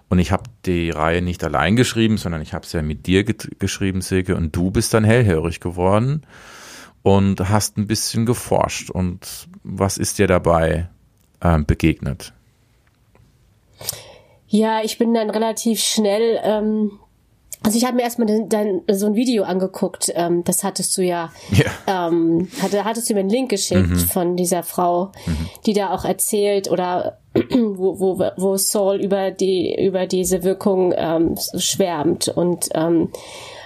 Und 0.08 0.18
ich 0.18 0.32
habe 0.32 0.44
die 0.66 0.90
Reihe 0.90 1.22
nicht 1.22 1.42
allein 1.42 1.76
geschrieben, 1.76 2.18
sondern 2.18 2.42
ich 2.42 2.52
habe 2.52 2.66
es 2.66 2.72
ja 2.72 2.82
mit 2.82 3.06
dir 3.06 3.24
geschrieben, 3.24 4.02
Silke, 4.02 4.36
und 4.36 4.54
du 4.54 4.70
bist 4.70 4.92
dann 4.92 5.04
hellhörig 5.04 5.60
geworden 5.60 6.22
und 7.02 7.48
hast 7.48 7.78
ein 7.78 7.86
bisschen 7.86 8.26
geforscht. 8.26 8.90
Und 8.90 9.48
was 9.62 9.98
ist 9.98 10.18
dir 10.18 10.26
dabei 10.26 10.88
äh, 11.40 11.58
begegnet? 11.58 12.32
Ja, 14.48 14.82
ich 14.82 14.98
bin 14.98 15.14
dann 15.14 15.30
relativ 15.30 15.80
schnell 15.80 16.38
ähm, 16.42 16.98
also 17.62 17.78
ich 17.78 17.84
habe 17.84 17.96
mir 17.96 18.02
erstmal 18.02 18.46
dann 18.48 18.82
so 18.90 19.06
ein 19.06 19.14
Video 19.14 19.44
angeguckt, 19.44 20.12
ähm, 20.14 20.44
das 20.44 20.64
hattest 20.64 20.96
du 20.96 21.02
ja, 21.02 21.32
ja. 21.52 21.70
Ähm, 21.86 22.48
hatte, 22.60 22.84
hattest 22.84 23.08
du 23.08 23.14
mir 23.14 23.20
einen 23.20 23.30
Link 23.30 23.50
geschickt 23.50 23.88
mhm. 23.88 23.98
von 23.98 24.36
dieser 24.36 24.62
Frau, 24.62 25.12
mhm. 25.26 25.48
die 25.66 25.72
da 25.72 25.90
auch 25.90 26.04
erzählt 26.04 26.70
oder 26.70 27.18
wo, 27.34 28.00
wo, 28.00 28.18
wo 28.36 28.56
Saul 28.56 28.96
über 28.96 29.30
die 29.30 29.74
über 29.82 30.06
diese 30.06 30.42
Wirkung 30.42 30.92
ähm, 30.96 31.36
schwärmt 31.56 32.28
und 32.28 32.68
ähm, 32.74 33.10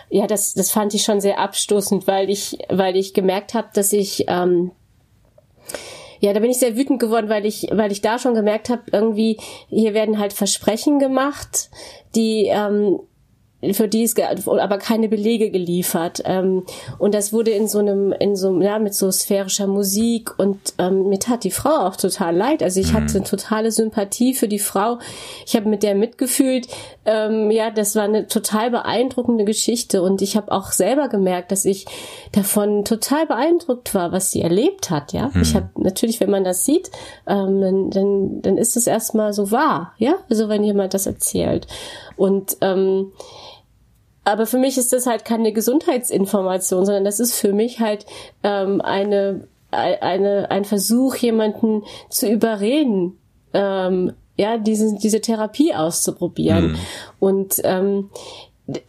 ja, 0.09 0.27
das, 0.27 0.55
das 0.55 0.71
fand 0.71 0.95
ich 0.95 1.03
schon 1.03 1.21
sehr 1.21 1.41
abstoßend, 1.41 2.07
weil 2.07 2.31
ich, 2.31 2.59
weil 2.69 2.97
ich 2.97 3.13
gemerkt 3.13 3.55
habe, 3.55 3.69
dass 3.75 3.93
ich 3.93 4.27
ähm, 4.29 4.71
ja, 6.21 6.33
da 6.33 6.41
bin 6.41 6.51
ich 6.51 6.59
sehr 6.59 6.77
wütend 6.77 7.01
geworden, 7.01 7.29
weil 7.29 7.45
ich, 7.45 7.69
weil 7.73 7.93
ich 7.93 8.01
da 8.01 8.19
schon 8.19 8.35
gemerkt 8.35 8.71
habe, 8.71 8.83
irgendwie 8.93 9.39
hier 9.69 9.95
werden 9.95 10.19
halt 10.19 10.33
Versprechen 10.33 10.99
gemacht, 10.99 11.71
die 12.15 12.47
ähm, 12.47 13.01
für 13.73 13.89
die 13.89 14.03
ist 14.03 14.21
aber 14.21 14.79
keine 14.79 15.09
Belege 15.09 15.51
geliefert. 15.51 16.23
Ähm, 16.27 16.65
und 16.99 17.15
das 17.15 17.33
wurde 17.33 17.53
in 17.53 17.69
so 17.69 17.79
einem, 17.79 18.13
in 18.13 18.37
so 18.37 18.61
ja, 18.61 18.79
mit 18.79 18.95
so 18.95 19.11
sphärischer 19.11 19.67
Musik 19.67 20.39
und 20.39 20.59
ähm, 20.79 21.09
mir 21.09 21.19
tat 21.19 21.43
die 21.43 21.51
Frau 21.51 21.87
auch 21.87 21.97
total 21.97 22.37
leid. 22.37 22.63
Also 22.63 22.81
ich 22.81 22.93
mhm. 22.93 22.97
hatte 22.97 23.17
eine 23.17 23.25
totale 23.25 23.73
Sympathie 23.73 24.35
für 24.35 24.47
die 24.47 24.59
Frau. 24.59 24.99
Ich 25.47 25.57
habe 25.57 25.71
mit 25.71 25.83
der 25.83 25.95
mitgefühlt. 25.95 26.69
Ähm, 27.07 27.51
ja, 27.51 27.71
das 27.71 27.97
war 27.97 28.05
eine 28.05 28.27
total 28.27 28.71
beeindruckende 28.71 29.45
Geschichte 29.45 30.03
und 30.03 30.21
ich 30.21 30.37
habe 30.37 30.53
auch 30.53 30.73
selber 30.73 31.09
gemerkt, 31.09 31.51
dass 31.51 31.65
ich 31.65 31.87
davon 32.33 32.85
total 32.85 33.27
beeindruckt 33.27 33.95
war, 33.95 34.13
was 34.13 34.31
sie 34.31 34.43
erlebt 34.43 34.91
hat. 34.91 35.15
Ja, 35.15 35.31
mhm. 35.33 35.41
ich 35.41 35.55
habe 35.55 35.71
natürlich, 35.77 36.21
wenn 36.21 36.31
man 36.31 36.45
das 36.45 36.67
sieht, 36.67 36.91
ähm, 37.27 37.61
dann, 37.63 37.91
dann, 37.91 38.43
dann 38.43 38.59
ist 38.59 38.77
es 38.77 38.87
erstmal 38.87 39.33
so 39.33 39.51
wahr. 39.51 39.95
Ja, 39.97 40.17
also 40.29 40.51
wenn 40.51 40.63
jemand 40.63 40.93
das 40.93 41.07
erzählt 41.07 41.67
und 42.17 42.59
ähm, 42.61 43.13
aber 44.27 44.47
für 44.47 44.59
mich 44.59 44.77
ist 44.77 44.93
das 44.93 45.07
halt 45.07 45.25
keine 45.25 45.53
Gesundheitsinformation, 45.53 46.85
sondern 46.85 47.05
das 47.05 47.21
ist 47.21 47.37
für 47.37 47.53
mich 47.53 47.79
halt 47.79 48.07
ähm, 48.43 48.81
eine, 48.81 49.47
eine, 49.71 50.51
ein 50.51 50.65
Versuch, 50.65 51.15
jemanden 51.15 51.85
zu 52.11 52.29
überreden, 52.29 53.17
ähm, 53.55 54.15
ja, 54.37 54.59
diese, 54.59 54.97
diese 54.97 55.21
Therapie 55.21 55.75
auszuprobieren. 55.75 56.73
Mhm. 56.73 56.77
Und 57.21 57.55
ähm, 57.63 58.11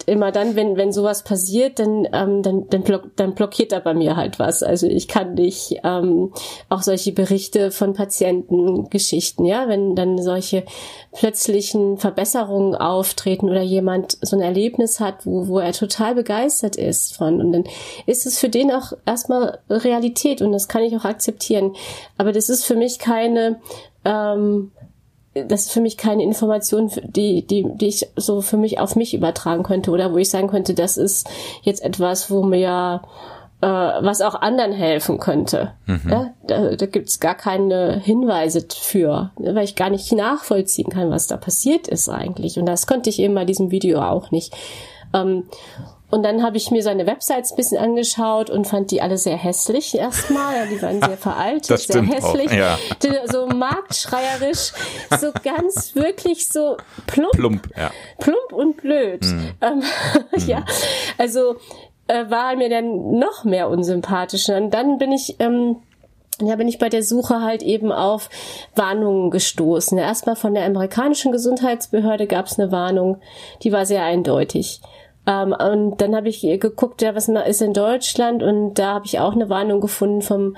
immer 0.08 0.32
dann, 0.32 0.56
wenn, 0.56 0.76
wenn 0.76 0.92
sowas 0.92 1.24
passiert, 1.24 1.78
dann, 1.78 2.08
ähm, 2.12 2.42
dann, 2.42 2.68
dann, 2.70 2.82
block, 2.82 3.12
dann 3.16 3.36
blockiert 3.36 3.72
da 3.72 3.80
bei 3.80 3.94
mir 3.94 4.16
halt 4.16 4.40
was. 4.40 4.64
Also 4.64 4.88
ich 4.88 5.08
kann 5.08 5.36
nicht 5.36 5.82
ähm, 5.84 6.34
auch 6.68 6.82
solche 6.82 7.12
Berichte 7.12 7.70
von 7.70 7.94
Patientengeschichten, 7.94 9.46
ja, 9.46 9.68
wenn 9.68 9.96
dann 9.96 10.22
solche 10.22 10.64
plötzlichen 11.12 11.98
Verbesserungen 11.98 12.74
auftreten 12.74 13.50
oder 13.50 13.62
jemand 13.62 14.18
so 14.22 14.36
ein 14.36 14.42
Erlebnis 14.42 15.00
hat, 15.00 15.26
wo, 15.28 15.48
wo 15.48 15.60
er 15.60 15.74
total 15.74 16.16
begeistert 16.16 16.76
ist 16.76 17.16
von. 17.16 17.40
Und 17.40 17.52
dann 17.52 17.64
ist 18.08 18.26
es 18.26 18.40
für 18.40 18.50
den 18.50 18.72
auch 18.72 18.94
erstmal 19.06 19.60
Realität 19.70 20.42
und 20.42 20.54
das 20.54 20.68
kann 20.68 20.82
ich 20.82 20.98
auch 20.98 21.06
akzeptieren. 21.06 21.76
Aber 22.18 22.32
das 22.32 22.50
ist 22.50 22.66
für 22.66 22.76
mich 22.76 22.98
keine 22.98 23.60
ähm, 24.06 24.72
das 25.46 25.64
ist 25.64 25.72
für 25.72 25.82
mich 25.82 25.98
keine 25.98 26.24
Information, 26.24 26.92
die, 27.04 27.46
die, 27.46 27.66
die 27.76 27.88
ich 27.88 28.08
so 28.16 28.42
für 28.42 28.58
mich 28.58 28.80
auf 28.80 28.96
mich 28.96 29.14
übertragen 29.14 29.64
könnte 29.64 29.92
oder 29.92 30.14
wo 30.14 30.18
ich 30.18 30.30
sagen 30.30 30.48
könnte, 30.48 30.74
das 30.74 30.98
ist 30.98 31.28
jetzt 31.64 31.84
etwas, 31.84 32.32
wo 32.32 32.44
mir 32.44 33.02
äh, 33.62 33.68
was 33.68 34.22
auch 34.22 34.36
anderen 34.36 34.72
helfen 34.72 35.20
könnte. 35.20 35.74
Mhm. 35.86 36.10
Ja, 36.10 36.34
da 36.46 36.76
da 36.76 36.86
gibt 36.86 37.10
es 37.10 37.20
gar 37.20 37.36
keine 37.36 38.00
Hinweise 38.00 38.66
für, 38.70 39.32
weil 39.38 39.64
ich 39.64 39.76
gar 39.76 39.90
nicht 39.90 40.12
nachvollziehen 40.12 40.90
kann, 40.90 41.10
was 41.10 41.28
da 41.28 41.38
passiert 41.38 41.88
ist 41.88 42.10
eigentlich. 42.10 42.60
Und 42.60 42.66
das 42.66 42.88
konnte 42.88 43.10
ich 43.10 43.20
eben 43.20 43.36
bei 43.36 43.46
diesem 43.46 43.72
Video 43.72 44.02
auch 44.02 44.32
nicht. 44.32 44.54
Ähm, 45.14 45.46
und 46.10 46.24
dann 46.24 46.42
habe 46.42 46.56
ich 46.56 46.72
mir 46.72 46.84
seine 46.84 47.06
Websites 47.06 47.52
ein 47.52 47.56
bisschen 47.58 47.78
angeschaut 47.78 48.50
und 48.50 48.66
fand 48.66 48.92
die 48.92 49.02
alle 49.02 49.18
sehr 49.18 49.36
hässlich 49.36 49.98
erstmal. 49.98 50.56
Ja, 50.56 50.66
die 50.66 50.82
waren 50.82 51.02
sehr 51.06 51.18
veraltet, 51.18 51.70
das 51.70 51.84
sehr 51.84 52.04
hässlich. 52.04 52.50
Auch, 52.50 52.54
ja. 52.54 52.78
So 53.26 53.48
marktschreierisch, 53.48 54.72
so 55.20 55.32
ganz 55.44 55.96
wirklich 55.96 56.48
so 56.48 56.78
plump. 57.08 57.34
Plump, 57.34 57.70
ja. 57.76 57.92
Plump 58.20 58.54
und 58.54 58.78
blöd. 58.78 59.22
Mhm. 59.24 59.52
Ähm, 59.60 59.84
ja, 60.48 60.64
also 61.18 61.58
äh, 62.08 62.30
war 62.30 62.56
mir 62.56 62.70
dann 62.70 63.20
noch 63.20 63.44
mehr 63.44 63.70
unsympathisch. 63.70 64.48
Und 64.50 64.72
dann 64.72 64.98
bin 64.98 65.12
ich... 65.12 65.36
Ähm, 65.40 65.78
ja, 66.40 66.56
bin 66.56 66.68
ich 66.68 66.78
bei 66.78 66.90
der 66.90 67.02
Suche 67.02 67.42
halt 67.42 67.64
eben 67.64 67.92
auf 67.92 68.30
Warnungen 68.76 69.32
gestoßen. 69.32 69.98
Erstmal 69.98 70.36
von 70.36 70.54
der 70.54 70.66
amerikanischen 70.66 71.32
Gesundheitsbehörde 71.32 72.28
gab 72.28 72.46
es 72.46 72.60
eine 72.60 72.72
Warnung, 72.72 73.18
die 73.64 73.72
war 73.72 73.88
sehr 73.88 74.04
eindeutig. 74.04 74.82
Ähm, 75.28 75.54
und 75.54 76.02
dann 76.02 76.16
habe 76.16 76.30
ich 76.30 76.42
geguckt, 76.42 77.02
ja, 77.02 77.14
was 77.14 77.28
ist 77.28 77.62
in 77.62 77.74
Deutschland? 77.74 78.42
Und 78.42 78.76
da 78.76 78.96
habe 78.96 79.06
ich 79.06 79.20
auch 79.20 79.34
eine 79.34 79.50
Warnung 79.50 79.82
gefunden 79.82 80.22
vom 80.22 80.56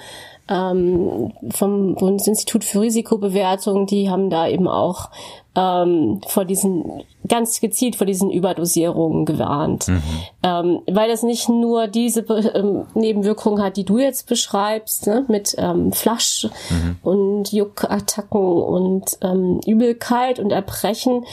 ähm, 0.49 1.32
vom 1.51 1.95
Bundesinstitut 1.95 2.63
für 2.63 2.82
Risikobewertung, 2.82 3.86
die 3.86 4.10
haben 4.10 4.29
da 4.29 4.47
eben 4.47 4.67
auch 4.67 5.10
ähm, 5.56 6.22
vor 6.28 6.46
diesen 6.46 7.04
ganz 7.28 7.62
gezielt 7.62 7.96
vor 7.96 8.08
diesen 8.08 8.32
Überdosierungen 8.32 9.26
gewarnt, 9.26 9.88
mhm. 9.88 10.02
ähm, 10.44 10.80
weil 10.88 11.10
das 11.10 11.24
nicht 11.24 11.48
nur 11.48 11.88
diese 11.88 12.22
ähm, 12.22 12.86
Nebenwirkungen 12.96 13.62
hat, 13.62 13.78
die 13.78 13.86
du 13.86 14.00
jetzt 14.00 14.28
beschreibst, 14.28 15.08
ne, 15.08 15.26
mit 15.28 15.56
ähm, 15.58 15.92
Flasch 15.92 16.50
mhm. 16.70 16.98
und 17.04 17.52
Juckattacken 17.52 18.42
und 18.42 19.18
ähm, 19.22 19.62
Übelkeit 19.66 20.40
und 20.40 20.52
Erbrechen, 20.52 21.26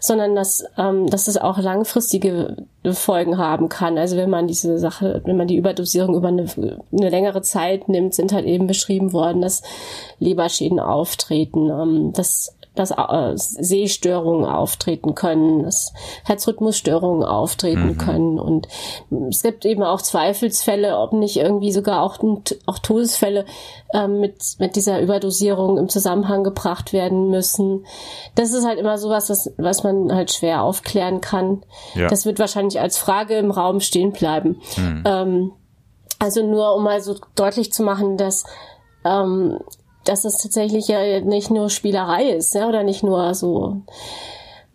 sondern 0.00 0.34
dass, 0.34 0.64
ähm, 0.76 1.06
dass 1.08 1.28
es 1.28 1.36
auch 1.36 1.58
langfristige 1.58 2.56
Folgen 2.92 3.38
haben 3.38 3.68
kann. 3.68 3.96
Also 3.96 4.16
wenn 4.16 4.30
man 4.30 4.46
diese 4.46 4.78
Sache, 4.78 5.22
wenn 5.24 5.36
man 5.36 5.46
die 5.46 5.56
Überdosierung 5.56 6.14
über 6.14 6.28
eine, 6.28 6.46
eine 6.92 7.08
längere 7.08 7.42
Zeit 7.42 7.88
nimmt, 7.88 8.14
sind 8.14 8.32
halt 8.32 8.44
eben 8.44 8.66
beschrieben 8.66 9.12
worden, 9.12 9.40
dass 9.40 9.62
Leberschäden 10.18 10.80
auftreten, 10.80 11.70
ähm, 11.70 12.12
dass 12.12 12.54
dass 12.74 12.90
äh, 12.90 13.32
Sehstörungen 13.36 14.44
auftreten 14.44 15.14
können, 15.14 15.62
dass 15.62 15.92
Herzrhythmusstörungen 16.24 17.24
auftreten 17.24 17.88
mhm. 17.88 17.98
können. 17.98 18.38
Und 18.38 18.68
es 19.28 19.42
gibt 19.42 19.64
eben 19.64 19.82
auch 19.82 20.02
Zweifelsfälle, 20.02 20.98
ob 20.98 21.12
nicht 21.12 21.36
irgendwie 21.36 21.72
sogar 21.72 22.02
auch, 22.02 22.18
auch 22.66 22.78
Todesfälle 22.78 23.44
äh, 23.92 24.08
mit, 24.08 24.56
mit 24.58 24.76
dieser 24.76 25.00
Überdosierung 25.00 25.78
im 25.78 25.88
Zusammenhang 25.88 26.42
gebracht 26.42 26.92
werden 26.92 27.30
müssen. 27.30 27.86
Das 28.34 28.52
ist 28.52 28.66
halt 28.66 28.78
immer 28.78 28.98
sowas, 28.98 29.30
was, 29.30 29.52
was 29.56 29.84
man 29.84 30.12
halt 30.12 30.32
schwer 30.32 30.62
aufklären 30.62 31.20
kann. 31.20 31.64
Ja. 31.94 32.08
Das 32.08 32.26
wird 32.26 32.38
wahrscheinlich 32.38 32.80
als 32.80 32.98
Frage 32.98 33.36
im 33.36 33.50
Raum 33.50 33.80
stehen 33.80 34.12
bleiben. 34.12 34.60
Mhm. 34.76 35.02
Ähm, 35.06 35.52
also 36.18 36.44
nur 36.44 36.74
um 36.74 36.84
mal 36.84 37.00
so 37.00 37.16
deutlich 37.34 37.72
zu 37.72 37.82
machen, 37.82 38.16
dass 38.16 38.44
ähm, 39.04 39.58
dass 40.04 40.24
es 40.24 40.38
tatsächlich 40.38 40.88
ja 40.88 41.20
nicht 41.20 41.50
nur 41.50 41.70
Spielerei 41.70 42.30
ist, 42.30 42.54
ja, 42.54 42.68
oder 42.68 42.82
nicht 42.82 43.02
nur 43.02 43.34
so, 43.34 43.82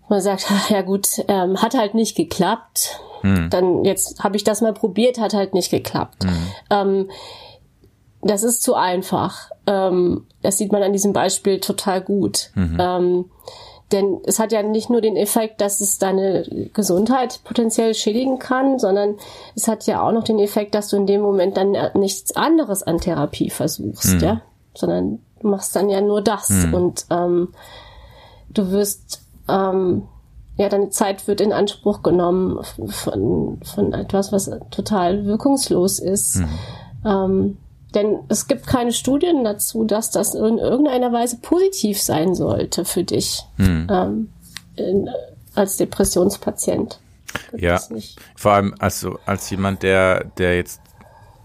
man 0.09 0.21
sagt, 0.21 0.45
ja 0.69 0.81
gut, 0.81 1.07
ähm, 1.27 1.61
hat 1.61 1.75
halt 1.75 1.93
nicht 1.93 2.15
geklappt. 2.15 2.99
Hm. 3.21 3.49
Dann 3.49 3.83
jetzt 3.83 4.23
habe 4.23 4.37
ich 4.37 4.43
das 4.43 4.61
mal 4.61 4.73
probiert, 4.73 5.19
hat 5.19 5.33
halt 5.33 5.53
nicht 5.53 5.71
geklappt. 5.71 6.23
Hm. 6.23 6.37
Ähm, 6.69 7.09
das 8.21 8.43
ist 8.43 8.61
zu 8.61 8.75
einfach. 8.75 9.49
Ähm, 9.65 10.25
das 10.41 10.57
sieht 10.57 10.71
man 10.71 10.83
an 10.83 10.93
diesem 10.93 11.13
Beispiel 11.13 11.59
total 11.59 12.01
gut. 12.01 12.51
Mhm. 12.55 12.77
Ähm, 12.79 13.25
denn 13.93 14.19
es 14.25 14.39
hat 14.39 14.51
ja 14.51 14.61
nicht 14.61 14.89
nur 14.89 15.01
den 15.01 15.15
Effekt, 15.15 15.61
dass 15.61 15.81
es 15.81 15.97
deine 15.97 16.69
Gesundheit 16.73 17.39
potenziell 17.43 17.95
schädigen 17.95 18.37
kann, 18.37 18.77
sondern 18.77 19.15
es 19.55 19.67
hat 19.67 19.87
ja 19.87 20.05
auch 20.05 20.11
noch 20.11 20.23
den 20.23 20.37
Effekt, 20.37 20.75
dass 20.75 20.89
du 20.89 20.97
in 20.97 21.07
dem 21.07 21.21
Moment 21.21 21.57
dann 21.57 21.75
nichts 21.95 22.35
anderes 22.35 22.83
an 22.83 22.99
Therapie 22.99 23.49
versuchst, 23.49 24.15
mhm. 24.15 24.19
ja 24.19 24.41
sondern 24.75 25.19
du 25.41 25.47
machst 25.47 25.75
dann 25.75 25.89
ja 25.89 26.01
nur 26.01 26.21
das 26.21 26.49
mhm. 26.49 26.73
und 26.73 27.05
ähm, 27.09 27.49
du 28.49 28.71
wirst 28.71 29.21
ähm, 29.47 30.03
ja, 30.59 30.67
deine 30.67 30.89
Zeit 30.89 31.25
wird 31.27 31.39
in 31.39 31.53
Anspruch 31.53 32.03
genommen 32.03 32.61
von, 32.89 33.59
von 33.63 33.93
etwas, 33.93 34.33
was 34.33 34.51
total 34.71 35.25
wirkungslos 35.25 35.99
ist. 35.99 36.35
Mhm. 36.35 36.49
Ähm, 37.05 37.57
denn 37.95 38.19
es 38.27 38.47
gibt 38.47 38.67
keine 38.67 38.91
Studien 38.91 39.45
dazu, 39.45 39.85
dass 39.85 40.11
das 40.11 40.35
in 40.35 40.57
irgendeiner 40.57 41.13
Weise 41.13 41.37
positiv 41.37 42.01
sein 42.01 42.35
sollte 42.35 42.83
für 42.83 43.05
dich 43.05 43.45
mhm. 43.55 43.87
ähm, 43.89 44.29
in, 44.75 45.09
als 45.55 45.77
Depressionspatient. 45.77 46.99
ja, 47.55 47.79
vor 48.35 48.51
allem 48.51 48.75
also 48.79 49.17
als 49.25 49.49
jemand, 49.49 49.81
der, 49.81 50.25
der 50.25 50.57
jetzt 50.57 50.81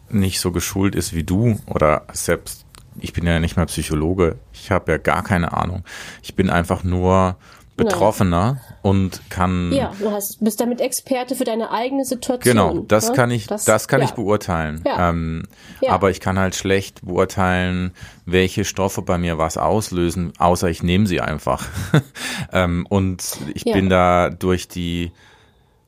nicht 0.08 0.40
so 0.40 0.50
geschult 0.50 0.96
ist 0.96 1.14
wie 1.14 1.22
du 1.22 1.56
oder 1.72 2.02
selbst 2.12 2.63
ich 3.00 3.12
bin 3.12 3.26
ja 3.26 3.40
nicht 3.40 3.56
mal 3.56 3.66
Psychologe, 3.66 4.36
ich 4.52 4.70
habe 4.70 4.92
ja 4.92 4.98
gar 4.98 5.22
keine 5.22 5.52
Ahnung. 5.52 5.84
Ich 6.22 6.34
bin 6.34 6.50
einfach 6.50 6.84
nur 6.84 7.36
Betroffener 7.76 8.60
und 8.82 9.20
kann. 9.30 9.72
Ja, 9.72 9.92
du 9.98 10.10
hast, 10.10 10.42
bist 10.44 10.60
damit 10.60 10.80
Experte 10.80 11.34
für 11.34 11.44
deine 11.44 11.72
eigene 11.72 12.04
Situation. 12.04 12.56
Genau, 12.56 12.78
das 12.86 13.08
ne? 13.08 13.16
kann 13.16 13.30
ich, 13.32 13.46
das, 13.48 13.64
das 13.64 13.88
kann 13.88 14.00
ja. 14.00 14.06
ich 14.06 14.12
beurteilen. 14.12 14.82
Ja. 14.86 15.10
Ähm, 15.10 15.44
Ja. 15.80 15.90
Aber 15.90 16.10
ich 16.10 16.20
kann 16.20 16.38
halt 16.38 16.54
schlecht 16.54 17.04
beurteilen, 17.04 17.92
welche 18.26 18.64
Stoffe 18.64 19.02
bei 19.02 19.18
mir 19.18 19.38
was 19.38 19.56
auslösen, 19.56 20.32
außer 20.38 20.68
ich 20.68 20.82
nehme 20.82 21.06
sie 21.06 21.20
einfach. 21.20 21.66
ähm, 22.52 22.86
und 22.88 23.38
ich 23.54 23.64
bin 23.64 23.88
da 23.88 24.30
durch 24.30 24.68
die, 24.68 25.10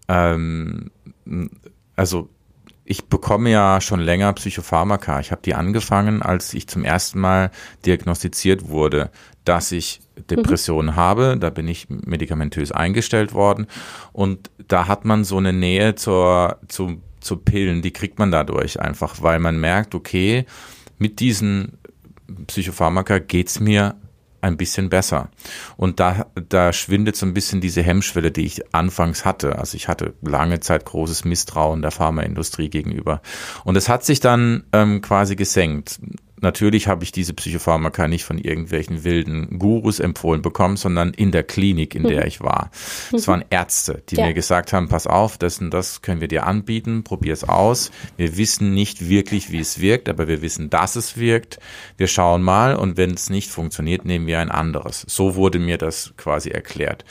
ähm, 0.08 0.90
also 1.94 2.28
ich 2.88 3.06
bekomme 3.06 3.50
ja 3.50 3.80
schon 3.80 4.00
länger 4.00 4.32
Psychopharmaka. 4.32 5.18
Ich 5.18 5.32
habe 5.32 5.42
die 5.44 5.54
angefangen, 5.54 6.22
als 6.22 6.54
ich 6.54 6.68
zum 6.68 6.84
ersten 6.84 7.18
Mal 7.18 7.50
diagnostiziert 7.84 8.68
wurde, 8.68 9.10
dass 9.44 9.72
ich 9.72 10.00
Depressionen 10.30 10.94
habe. 10.94 11.36
Da 11.36 11.50
bin 11.50 11.66
ich 11.66 11.88
medikamentös 11.90 12.70
eingestellt 12.70 13.34
worden. 13.34 13.66
Und 14.12 14.50
da 14.68 14.86
hat 14.86 15.04
man 15.04 15.24
so 15.24 15.36
eine 15.36 15.52
Nähe 15.52 15.96
zur, 15.96 16.58
zu, 16.68 17.02
zu 17.20 17.36
Pillen, 17.38 17.82
die 17.82 17.92
kriegt 17.92 18.20
man 18.20 18.30
dadurch 18.30 18.80
einfach, 18.80 19.20
weil 19.20 19.40
man 19.40 19.58
merkt, 19.58 19.96
okay, 19.96 20.46
mit 20.96 21.18
diesen 21.18 21.78
Psychopharmaka 22.46 23.18
geht's 23.18 23.58
mir 23.58 23.96
ein 24.46 24.56
bisschen 24.56 24.88
besser. 24.88 25.30
Und 25.76 26.00
da, 26.00 26.26
da 26.48 26.72
schwindet 26.72 27.16
so 27.16 27.26
ein 27.26 27.34
bisschen 27.34 27.60
diese 27.60 27.82
Hemmschwelle, 27.82 28.30
die 28.30 28.46
ich 28.46 28.74
anfangs 28.74 29.24
hatte. 29.24 29.58
Also 29.58 29.76
ich 29.76 29.88
hatte 29.88 30.14
lange 30.22 30.60
Zeit 30.60 30.84
großes 30.84 31.24
Misstrauen 31.24 31.82
der 31.82 31.90
Pharmaindustrie 31.90 32.70
gegenüber. 32.70 33.20
Und 33.64 33.76
es 33.76 33.88
hat 33.88 34.04
sich 34.04 34.20
dann 34.20 34.64
ähm, 34.72 35.02
quasi 35.02 35.36
gesenkt. 35.36 36.00
Natürlich 36.40 36.86
habe 36.86 37.02
ich 37.02 37.12
diese 37.12 37.32
Psychopharmaka 37.32 38.08
nicht 38.08 38.24
von 38.24 38.36
irgendwelchen 38.38 39.04
wilden 39.04 39.58
Gurus 39.58 40.00
empfohlen 40.00 40.42
bekommen, 40.42 40.76
sondern 40.76 41.14
in 41.14 41.32
der 41.32 41.44
Klinik, 41.44 41.94
in 41.94 42.02
der 42.02 42.26
ich 42.26 42.40
war. 42.40 42.70
Es 43.12 43.26
waren 43.26 43.44
Ärzte, 43.48 44.02
die 44.10 44.16
Ja. 44.16 44.26
mir 44.26 44.34
gesagt 44.34 44.72
haben, 44.72 44.88
pass 44.88 45.06
auf, 45.06 45.38
das 45.38 45.58
und 45.60 45.70
das 45.72 46.02
können 46.02 46.20
wir 46.20 46.28
dir 46.28 46.46
anbieten, 46.46 47.04
probier 47.04 47.32
es 47.32 47.44
aus. 47.44 47.90
Wir 48.18 48.36
wissen 48.36 48.74
nicht 48.74 49.08
wirklich, 49.08 49.50
wie 49.50 49.60
es 49.60 49.80
wirkt, 49.80 50.08
aber 50.10 50.28
wir 50.28 50.42
wissen, 50.42 50.68
dass 50.68 50.94
es 50.96 51.16
wirkt. 51.16 51.58
Wir 51.96 52.06
schauen 52.06 52.42
mal 52.42 52.76
und 52.76 52.96
wenn 52.98 53.12
es 53.12 53.30
nicht 53.30 53.50
funktioniert, 53.50 54.04
nehmen 54.04 54.26
wir 54.26 54.38
ein 54.38 54.50
anderes. 54.50 55.06
So 55.08 55.36
wurde 55.36 55.58
mir 55.58 55.78
das 55.78 56.12
quasi 56.18 56.50
erklärt. 56.50 57.04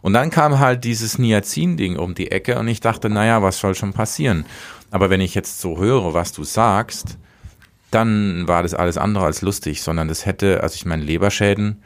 Und 0.00 0.12
dann 0.12 0.30
kam 0.30 0.58
halt 0.58 0.82
dieses 0.82 1.18
Niacin-Ding 1.18 1.96
um 1.96 2.14
die 2.14 2.32
Ecke 2.32 2.58
und 2.58 2.66
ich 2.66 2.80
dachte, 2.80 3.08
naja, 3.08 3.42
was 3.42 3.58
soll 3.58 3.74
schon 3.76 3.92
passieren? 3.92 4.44
Aber 4.90 5.08
wenn 5.08 5.20
ich 5.20 5.34
jetzt 5.34 5.60
so 5.60 5.78
höre, 5.78 6.14
was 6.14 6.32
du 6.32 6.42
sagst, 6.44 7.16
dann 7.94 8.46
war 8.48 8.62
das 8.62 8.74
alles 8.74 8.98
andere 8.98 9.24
als 9.24 9.42
lustig, 9.42 9.82
sondern 9.82 10.08
das 10.08 10.26
hätte, 10.26 10.62
also 10.62 10.74
ich 10.74 10.86
meine, 10.86 11.02
Leberschäden, 11.04 11.82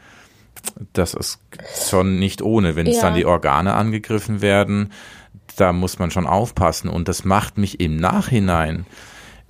das 0.92 1.14
ist 1.14 1.40
schon 1.88 2.18
nicht 2.18 2.42
ohne. 2.42 2.76
Wenn 2.76 2.86
es 2.86 2.96
Ja. 2.96 3.02
dann 3.02 3.14
die 3.14 3.26
Organe 3.26 3.74
angegriffen 3.74 4.40
werden, 4.40 4.92
da 5.56 5.72
muss 5.72 5.98
man 5.98 6.10
schon 6.10 6.26
aufpassen. 6.26 6.88
Und 6.88 7.08
das 7.08 7.24
macht 7.24 7.58
mich 7.58 7.80
im 7.80 7.96
Nachhinein 7.96 8.86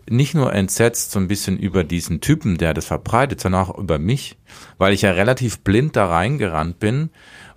nicht 0.09 0.35
nur 0.35 0.53
entsetzt 0.53 1.11
so 1.11 1.19
ein 1.19 1.27
bisschen 1.29 1.59
über 1.59 1.83
diesen 1.83 2.21
Typen, 2.21 2.59
der 2.59 2.75
das 2.75 2.87
verbreitet, 2.87 3.41
sondern 3.41 3.63
auch 3.63 3.77
über 3.77 3.99
mich, 3.99 4.37
weil 4.79 4.93
ich 4.93 5.03
ja 5.03 5.11
relativ 5.11 5.61
blind 5.61 5.97
da 5.97 6.07
reingerannt 6.07 6.79
bin 6.79 7.11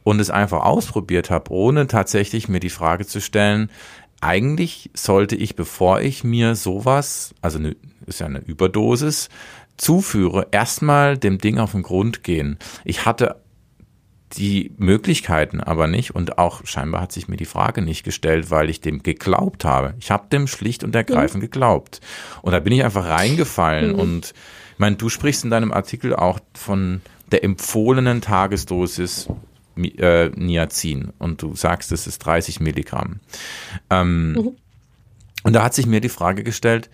und 0.03 0.19
es 0.19 0.31
einfach 0.31 0.61
ausprobiert 0.63 1.29
habe, 1.29 1.51
ohne 1.51 1.85
tatsächlich 1.85 2.49
mir 2.49 2.59
die 2.59 2.71
Frage 2.71 3.05
zu 3.05 3.21
stellen, 3.21 3.69
eigentlich 4.21 4.89
sollte 4.95 5.35
ich, 5.35 5.55
bevor 5.55 6.01
ich 6.01 6.23
mir 6.23 6.55
sowas, 6.55 7.35
also 7.41 7.59
eine, 7.59 7.75
ist 8.09 8.19
ja 8.19 8.25
eine 8.25 8.39
Überdosis, 8.39 9.29
zuführe, 9.77 10.47
erstmal 10.51 11.17
dem 11.17 11.37
Ding 11.37 11.57
auf 11.57 11.71
den 11.71 11.83
Grund 11.83 12.23
gehen. 12.23 12.57
Ich 12.83 13.05
hatte 13.05 13.37
die 14.33 14.73
Möglichkeiten 14.77 15.59
aber 15.59 15.87
nicht 15.87 16.13
und 16.13 16.37
auch 16.37 16.65
scheinbar 16.65 17.01
hat 17.01 17.11
sich 17.11 17.27
mir 17.27 17.37
die 17.37 17.45
Frage 17.45 17.81
nicht 17.81 18.03
gestellt, 18.03 18.51
weil 18.51 18.69
ich 18.69 18.81
dem 18.81 19.01
geglaubt 19.01 19.65
habe. 19.65 19.95
Ich 19.99 20.11
habe 20.11 20.27
dem 20.31 20.47
schlicht 20.47 20.83
und 20.83 20.93
ergreifend 20.93 21.41
geglaubt. 21.41 21.99
Und 22.41 22.51
da 22.51 22.59
bin 22.59 22.73
ich 22.73 22.83
einfach 22.83 23.07
reingefallen 23.07 23.95
und 23.95 24.33
ich 24.73 24.79
meine, 24.79 24.97
du 24.97 25.09
sprichst 25.09 25.43
in 25.43 25.49
deinem 25.49 25.71
Artikel 25.71 26.15
auch 26.15 26.39
von 26.53 27.01
der 27.31 27.43
empfohlenen 27.43 28.21
Tagesdosis 28.21 29.27
äh, 29.77 30.29
Niacin 30.29 31.11
und 31.17 31.41
du 31.41 31.55
sagst, 31.55 31.91
es 31.91 32.07
ist 32.07 32.19
30 32.19 32.59
Milligramm. 32.59 33.19
Ähm, 33.89 34.55
Und 35.43 35.53
da 35.53 35.63
hat 35.63 35.73
sich 35.73 35.85
mir 35.85 36.01
die 36.01 36.09
Frage 36.09 36.43
gestellt, 36.43 36.89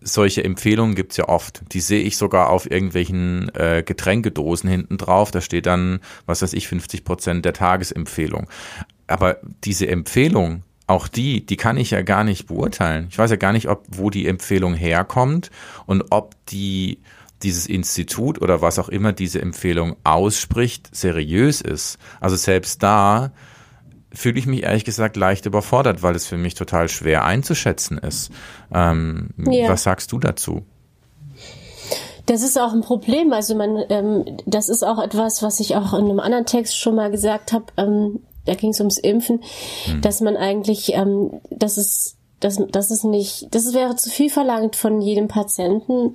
solche 0.00 0.44
Empfehlungen 0.44 0.94
gibt's 0.94 1.16
ja 1.16 1.28
oft. 1.28 1.62
Die 1.72 1.80
sehe 1.80 2.02
ich 2.02 2.16
sogar 2.16 2.50
auf 2.50 2.70
irgendwelchen 2.70 3.54
äh, 3.54 3.82
Getränkedosen 3.84 4.68
hinten 4.68 4.96
drauf. 4.96 5.30
Da 5.30 5.40
steht 5.40 5.66
dann, 5.66 6.00
was 6.26 6.42
weiß 6.42 6.52
ich, 6.54 6.68
50 6.68 7.04
Prozent 7.04 7.44
der 7.44 7.52
Tagesempfehlung. 7.52 8.48
Aber 9.06 9.38
diese 9.64 9.86
Empfehlung, 9.86 10.62
auch 10.86 11.08
die, 11.08 11.44
die 11.44 11.56
kann 11.56 11.76
ich 11.76 11.90
ja 11.90 12.02
gar 12.02 12.24
nicht 12.24 12.46
beurteilen. 12.46 13.06
Ich 13.10 13.18
weiß 13.18 13.30
ja 13.30 13.36
gar 13.36 13.52
nicht, 13.52 13.68
ob 13.68 13.84
wo 13.88 14.10
die 14.10 14.26
Empfehlung 14.26 14.74
herkommt 14.74 15.50
und 15.86 16.04
ob 16.10 16.34
die 16.46 16.98
dieses 17.42 17.66
Institut 17.66 18.40
oder 18.40 18.62
was 18.62 18.78
auch 18.78 18.88
immer 18.88 19.12
diese 19.12 19.40
Empfehlung 19.40 19.96
ausspricht, 20.04 20.94
seriös 20.94 21.60
ist. 21.60 21.98
Also 22.20 22.36
selbst 22.36 22.82
da 22.82 23.32
fühle 24.14 24.38
ich 24.38 24.46
mich 24.46 24.62
ehrlich 24.62 24.84
gesagt 24.84 25.16
leicht 25.16 25.46
überfordert, 25.46 26.02
weil 26.02 26.14
es 26.14 26.26
für 26.26 26.36
mich 26.36 26.54
total 26.54 26.88
schwer 26.88 27.24
einzuschätzen 27.24 27.98
ist. 27.98 28.30
Ähm, 28.72 29.30
Ja. 29.38 29.68
Was 29.68 29.82
sagst 29.82 30.12
du 30.12 30.18
dazu? 30.18 30.62
Das 32.26 32.42
ist 32.42 32.58
auch 32.58 32.72
ein 32.72 32.80
Problem. 32.80 33.32
Also 33.32 33.54
man, 33.54 33.84
ähm, 33.90 34.24
das 34.46 34.68
ist 34.68 34.82
auch 34.82 35.02
etwas, 35.02 35.42
was 35.42 35.60
ich 35.60 35.76
auch 35.76 35.92
in 35.92 36.06
einem 36.06 36.20
anderen 36.20 36.46
Text 36.46 36.78
schon 36.78 36.94
mal 36.94 37.10
gesagt 37.10 37.52
habe. 37.52 37.66
Ähm, 37.76 38.20
da 38.46 38.54
ging 38.54 38.70
es 38.70 38.80
ums 38.80 38.98
Impfen, 38.98 39.42
dass 40.02 40.20
man 40.20 40.36
eigentlich, 40.36 40.92
ähm, 40.94 41.40
das 41.50 41.78
ist, 41.78 42.16
das, 42.40 42.58
das 42.70 42.90
ist 42.90 43.04
nicht, 43.04 43.54
das 43.54 43.72
wäre 43.72 43.96
zu 43.96 44.10
viel 44.10 44.28
verlangt 44.30 44.76
von 44.76 45.00
jedem 45.00 45.28
Patienten. 45.28 46.14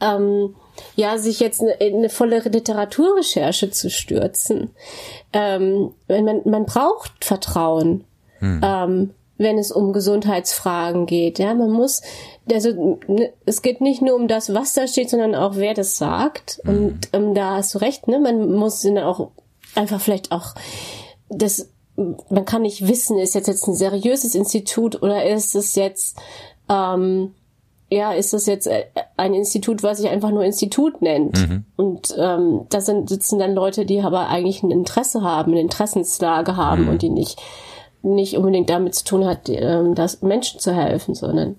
Ähm, 0.00 0.54
ja, 0.96 1.18
sich 1.18 1.40
jetzt 1.40 1.60
eine, 1.60 1.72
in 1.72 1.96
eine 1.96 2.08
volle 2.08 2.40
Literaturrecherche 2.40 3.70
zu 3.70 3.90
stürzen. 3.90 4.70
Ähm, 5.32 5.92
man, 6.08 6.40
man 6.44 6.64
braucht 6.64 7.24
Vertrauen. 7.24 8.04
Ähm, 8.42 9.10
wenn 9.40 9.56
es 9.56 9.72
um 9.72 9.94
Gesundheitsfragen 9.94 11.06
geht. 11.06 11.38
Ja, 11.38 11.54
man 11.54 11.70
muss, 11.70 12.02
also 12.52 12.98
ne, 13.06 13.32
es 13.46 13.62
geht 13.62 13.80
nicht 13.80 14.02
nur 14.02 14.14
um 14.14 14.28
das, 14.28 14.52
was 14.52 14.74
da 14.74 14.86
steht, 14.86 15.08
sondern 15.08 15.34
auch 15.34 15.56
wer 15.56 15.72
das 15.72 15.96
sagt. 15.96 16.60
Und 16.66 17.08
ähm, 17.14 17.34
da 17.34 17.56
hast 17.56 17.74
du 17.74 17.78
recht, 17.78 18.06
ne? 18.06 18.20
Man 18.20 18.52
muss 18.52 18.82
dann 18.82 18.98
auch 18.98 19.30
einfach 19.74 19.98
vielleicht 19.98 20.30
auch 20.30 20.54
das, 21.30 21.70
man 21.96 22.44
kann 22.44 22.62
nicht 22.62 22.86
wissen, 22.86 23.18
ist 23.18 23.34
jetzt 23.34 23.48
jetzt 23.48 23.66
ein 23.66 23.74
seriöses 23.74 24.34
Institut 24.34 25.02
oder 25.02 25.24
ist 25.24 25.54
es 25.54 25.74
jetzt 25.74 26.18
ähm, 26.68 27.34
ja, 27.90 28.12
ist 28.12 28.32
das 28.32 28.46
jetzt 28.46 28.66
äh, 28.66 28.84
ein 29.16 29.34
Institut, 29.34 29.82
was 29.82 29.98
sich 29.98 30.08
einfach 30.08 30.30
nur 30.30 30.44
Institut 30.44 31.02
nennt. 31.02 31.36
Und 31.76 32.14
ähm, 32.16 32.66
da 32.70 32.80
sind, 32.80 33.08
sitzen 33.08 33.38
dann 33.38 33.54
Leute, 33.54 33.84
die 33.84 34.00
aber 34.00 34.28
eigentlich 34.28 34.62
ein 34.62 34.70
Interesse 34.70 35.22
haben, 35.22 35.52
eine 35.52 35.60
Interessenslage 35.60 36.56
haben 36.56 36.88
und 36.88 37.02
die 37.02 37.10
nicht, 37.10 37.40
nicht 38.02 38.36
unbedingt 38.36 38.70
damit 38.70 38.94
zu 38.94 39.04
tun 39.04 39.26
hat, 39.26 39.48
ähm, 39.48 39.94
das 39.94 40.22
Menschen 40.22 40.60
zu 40.60 40.72
helfen, 40.72 41.14
sondern 41.14 41.56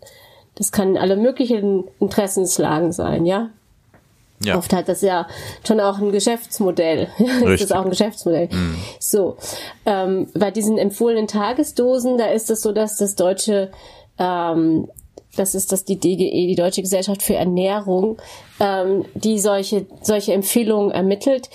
das 0.56 0.72
kann 0.72 0.98
alle 0.98 1.18
möglichen 1.18 1.84
Interessenslagen 2.00 2.92
sein, 2.92 3.26
ja. 3.26 3.50
Ja. 4.44 4.58
Oft 4.58 4.74
hat 4.74 4.90
das 4.90 5.02
ja 5.02 5.28
schon 5.68 5.80
auch 5.80 6.00
ein 6.00 6.12
Geschäftsmodell. 6.12 7.10
das 7.44 7.62
ist 7.62 7.76
auch 7.76 7.84
ein 7.84 7.92
Geschäftsmodell. 7.92 8.50
So, 9.00 9.38
ähm, 9.86 10.30
bei 10.34 10.50
diesen 10.50 10.80
empfohlenen 10.80 11.28
Tagesdosen, 11.28 12.18
da 12.18 12.26
ist 12.26 12.50
es 12.50 12.62
so, 12.62 12.72
dass 12.72 12.98
das 12.98 13.14
deutsche, 13.16 13.70
ähm, 14.18 14.90
das 15.36 15.56
ist 15.56 15.72
das 15.72 15.86
die 15.86 15.98
DGE, 16.00 16.48
die 16.48 16.56
Deutsche 16.56 16.82
Gesellschaft 16.82 17.24
für 17.24 17.36
Ernährung, 17.36 18.18
ähm, 18.60 19.06
die 19.14 19.40
solche 19.40 19.86
solche 20.02 20.34
Empfehlungen 20.34 20.92
ermittelt 20.92 21.50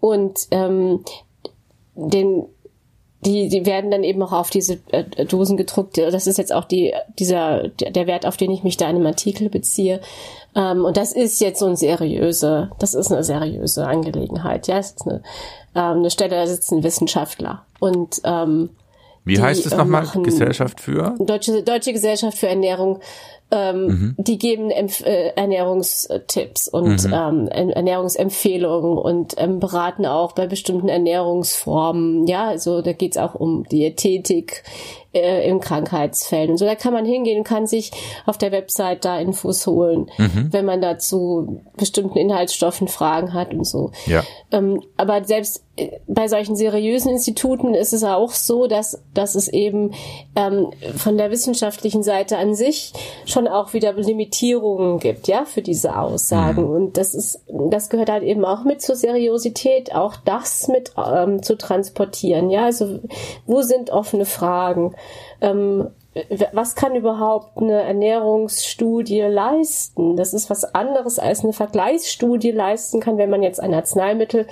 und 0.00 0.48
ähm, 0.50 1.04
den 1.94 2.46
die, 3.24 3.48
die 3.48 3.66
werden 3.66 3.90
dann 3.90 4.04
eben 4.04 4.22
auch 4.22 4.32
auf 4.32 4.50
diese 4.50 4.78
äh, 4.92 5.24
Dosen 5.24 5.56
gedruckt. 5.56 5.98
Das 5.98 6.26
ist 6.26 6.38
jetzt 6.38 6.52
auch 6.52 6.64
die, 6.64 6.94
dieser, 7.18 7.68
der 7.68 8.06
Wert, 8.06 8.26
auf 8.26 8.36
den 8.36 8.52
ich 8.52 8.62
mich 8.62 8.76
da 8.76 8.88
in 8.88 8.96
einem 8.96 9.06
Artikel 9.06 9.50
beziehe. 9.50 10.00
Ähm, 10.54 10.84
und 10.84 10.96
das 10.96 11.12
ist 11.12 11.40
jetzt 11.40 11.58
so 11.58 11.66
ein 11.66 11.74
seriöse, 11.74 12.70
das 12.78 12.94
ist 12.94 13.10
eine 13.10 13.24
seriöse 13.24 13.86
Angelegenheit. 13.86 14.68
Ja, 14.68 14.78
es 14.78 14.92
ist 14.92 15.06
eine, 15.06 15.22
ähm, 15.74 15.98
eine 15.98 16.10
Stelle, 16.10 16.36
da 16.36 16.46
sitzen 16.46 16.84
Wissenschaftler. 16.84 17.64
Und 17.80 18.20
ähm, 18.22 18.70
Wie 19.24 19.40
heißt 19.40 19.66
es 19.66 19.72
nochmal? 19.76 20.02
machen- 20.04 20.22
Gesellschaft 20.22 20.80
für? 20.80 21.14
Deutsche, 21.18 21.62
Deutsche 21.62 21.92
Gesellschaft 21.92 22.38
für 22.38 22.48
Ernährung, 22.48 23.00
ähm, 23.50 23.86
Mhm. 23.86 24.14
die 24.18 24.38
geben 24.38 24.70
Empf 24.70 25.00
äh, 25.04 25.28
Ernährungstipps 25.36 26.68
und 26.68 27.04
ähm, 27.12 27.48
En- 27.50 27.70
Ernährungsempfehlungen 27.70 28.98
und 28.98 29.34
ähm, 29.38 29.58
beraten 29.58 30.06
auch 30.06 30.32
bei 30.32 30.46
bestimmten 30.46 30.88
Ernährungsformen. 30.88 32.26
Ja, 32.26 32.48
also 32.48 32.82
da 32.82 32.92
geht's 32.92 33.16
auch 33.16 33.34
um 33.34 33.64
Diätetik 33.64 34.64
äh, 35.18 35.48
in 35.48 35.60
Krankheitsfällen 35.60 36.50
und 36.50 36.56
so. 36.58 36.64
Da 36.64 36.74
kann 36.74 36.92
man 36.92 37.04
hingehen 37.04 37.38
und 37.38 37.44
kann 37.44 37.66
sich 37.66 37.90
auf 38.26 38.38
der 38.38 38.52
Website 38.52 39.04
da 39.04 39.18
Infos 39.18 39.66
holen, 39.66 40.10
Mhm. 40.18 40.48
wenn 40.52 40.64
man 40.64 40.80
dazu 40.80 41.60
bestimmten 41.76 42.18
Inhaltsstoffen 42.18 42.88
Fragen 42.88 43.34
hat 43.34 43.52
und 43.52 43.66
so. 43.66 43.92
Ja. 44.06 44.22
Ähm, 44.50 44.82
aber 44.96 45.24
selbst 45.24 45.64
bei 46.06 46.28
solchen 46.28 46.56
seriösen 46.56 47.12
Instituten 47.12 47.74
ist 47.74 47.92
es 47.92 48.02
auch 48.02 48.32
so, 48.32 48.66
dass, 48.66 49.02
dass 49.14 49.34
es 49.34 49.48
eben 49.48 49.92
ähm, 50.34 50.72
von 50.96 51.16
der 51.16 51.30
wissenschaftlichen 51.30 52.02
Seite 52.02 52.36
an 52.38 52.54
sich 52.54 52.92
schon 53.26 53.46
auch 53.46 53.74
wieder 53.74 53.92
Limitierungen 53.92 54.98
gibt, 54.98 55.28
ja, 55.28 55.44
für 55.44 55.62
diese 55.62 55.96
Aussagen. 55.98 56.64
Mhm. 56.64 56.70
Und 56.70 56.96
das 56.96 57.14
ist, 57.14 57.44
das 57.70 57.90
gehört 57.90 58.10
halt 58.10 58.22
eben 58.22 58.44
auch 58.44 58.64
mit 58.64 58.82
zur 58.82 58.96
Seriosität, 58.96 59.94
auch 59.94 60.16
das 60.24 60.68
mit 60.68 60.92
ähm, 60.96 61.42
zu 61.42 61.56
transportieren, 61.56 62.50
ja. 62.50 62.64
Also 62.64 63.00
wo 63.46 63.62
sind 63.62 63.90
offene 63.90 64.24
Fragen? 64.24 64.94
Ähm, 65.40 65.88
was 66.52 66.74
kann 66.74 66.96
überhaupt 66.96 67.58
eine 67.58 67.82
Ernährungsstudie 67.82 69.20
leisten? 69.20 70.16
Das 70.16 70.34
ist 70.34 70.50
was 70.50 70.74
anderes 70.74 71.18
als 71.18 71.44
eine 71.44 71.52
Vergleichsstudie 71.52 72.50
leisten 72.50 73.00
kann, 73.00 73.18
wenn 73.18 73.30
man 73.30 73.42
jetzt 73.42 73.60
ein 73.60 73.74
Arzneimittel 73.74 74.46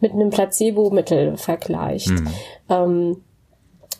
mit 0.00 0.12
einem 0.12 0.30
Placebo-Mittel 0.30 1.36
vergleicht. 1.36 2.10
Mhm. 2.10 2.28
Ähm, 2.68 3.24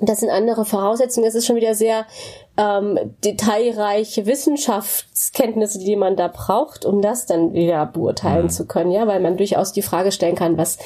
das 0.00 0.20
sind 0.20 0.30
andere 0.30 0.64
Voraussetzungen. 0.64 1.28
Es 1.28 1.36
ist 1.36 1.46
schon 1.46 1.56
wieder 1.56 1.74
sehr 1.74 2.06
ähm, 2.56 2.98
detailreiche 3.24 4.26
Wissenschaftskenntnisse, 4.26 5.78
die 5.78 5.96
man 5.96 6.16
da 6.16 6.28
braucht, 6.28 6.84
um 6.84 7.00
das 7.02 7.26
dann 7.26 7.52
wieder 7.52 7.86
beurteilen 7.86 8.46
mhm. 8.46 8.50
zu 8.50 8.66
können, 8.66 8.90
ja, 8.90 9.06
weil 9.06 9.20
man 9.20 9.36
durchaus 9.36 9.72
die 9.72 9.82
Frage 9.82 10.10
stellen 10.10 10.34
kann, 10.34 10.58
was 10.58 10.78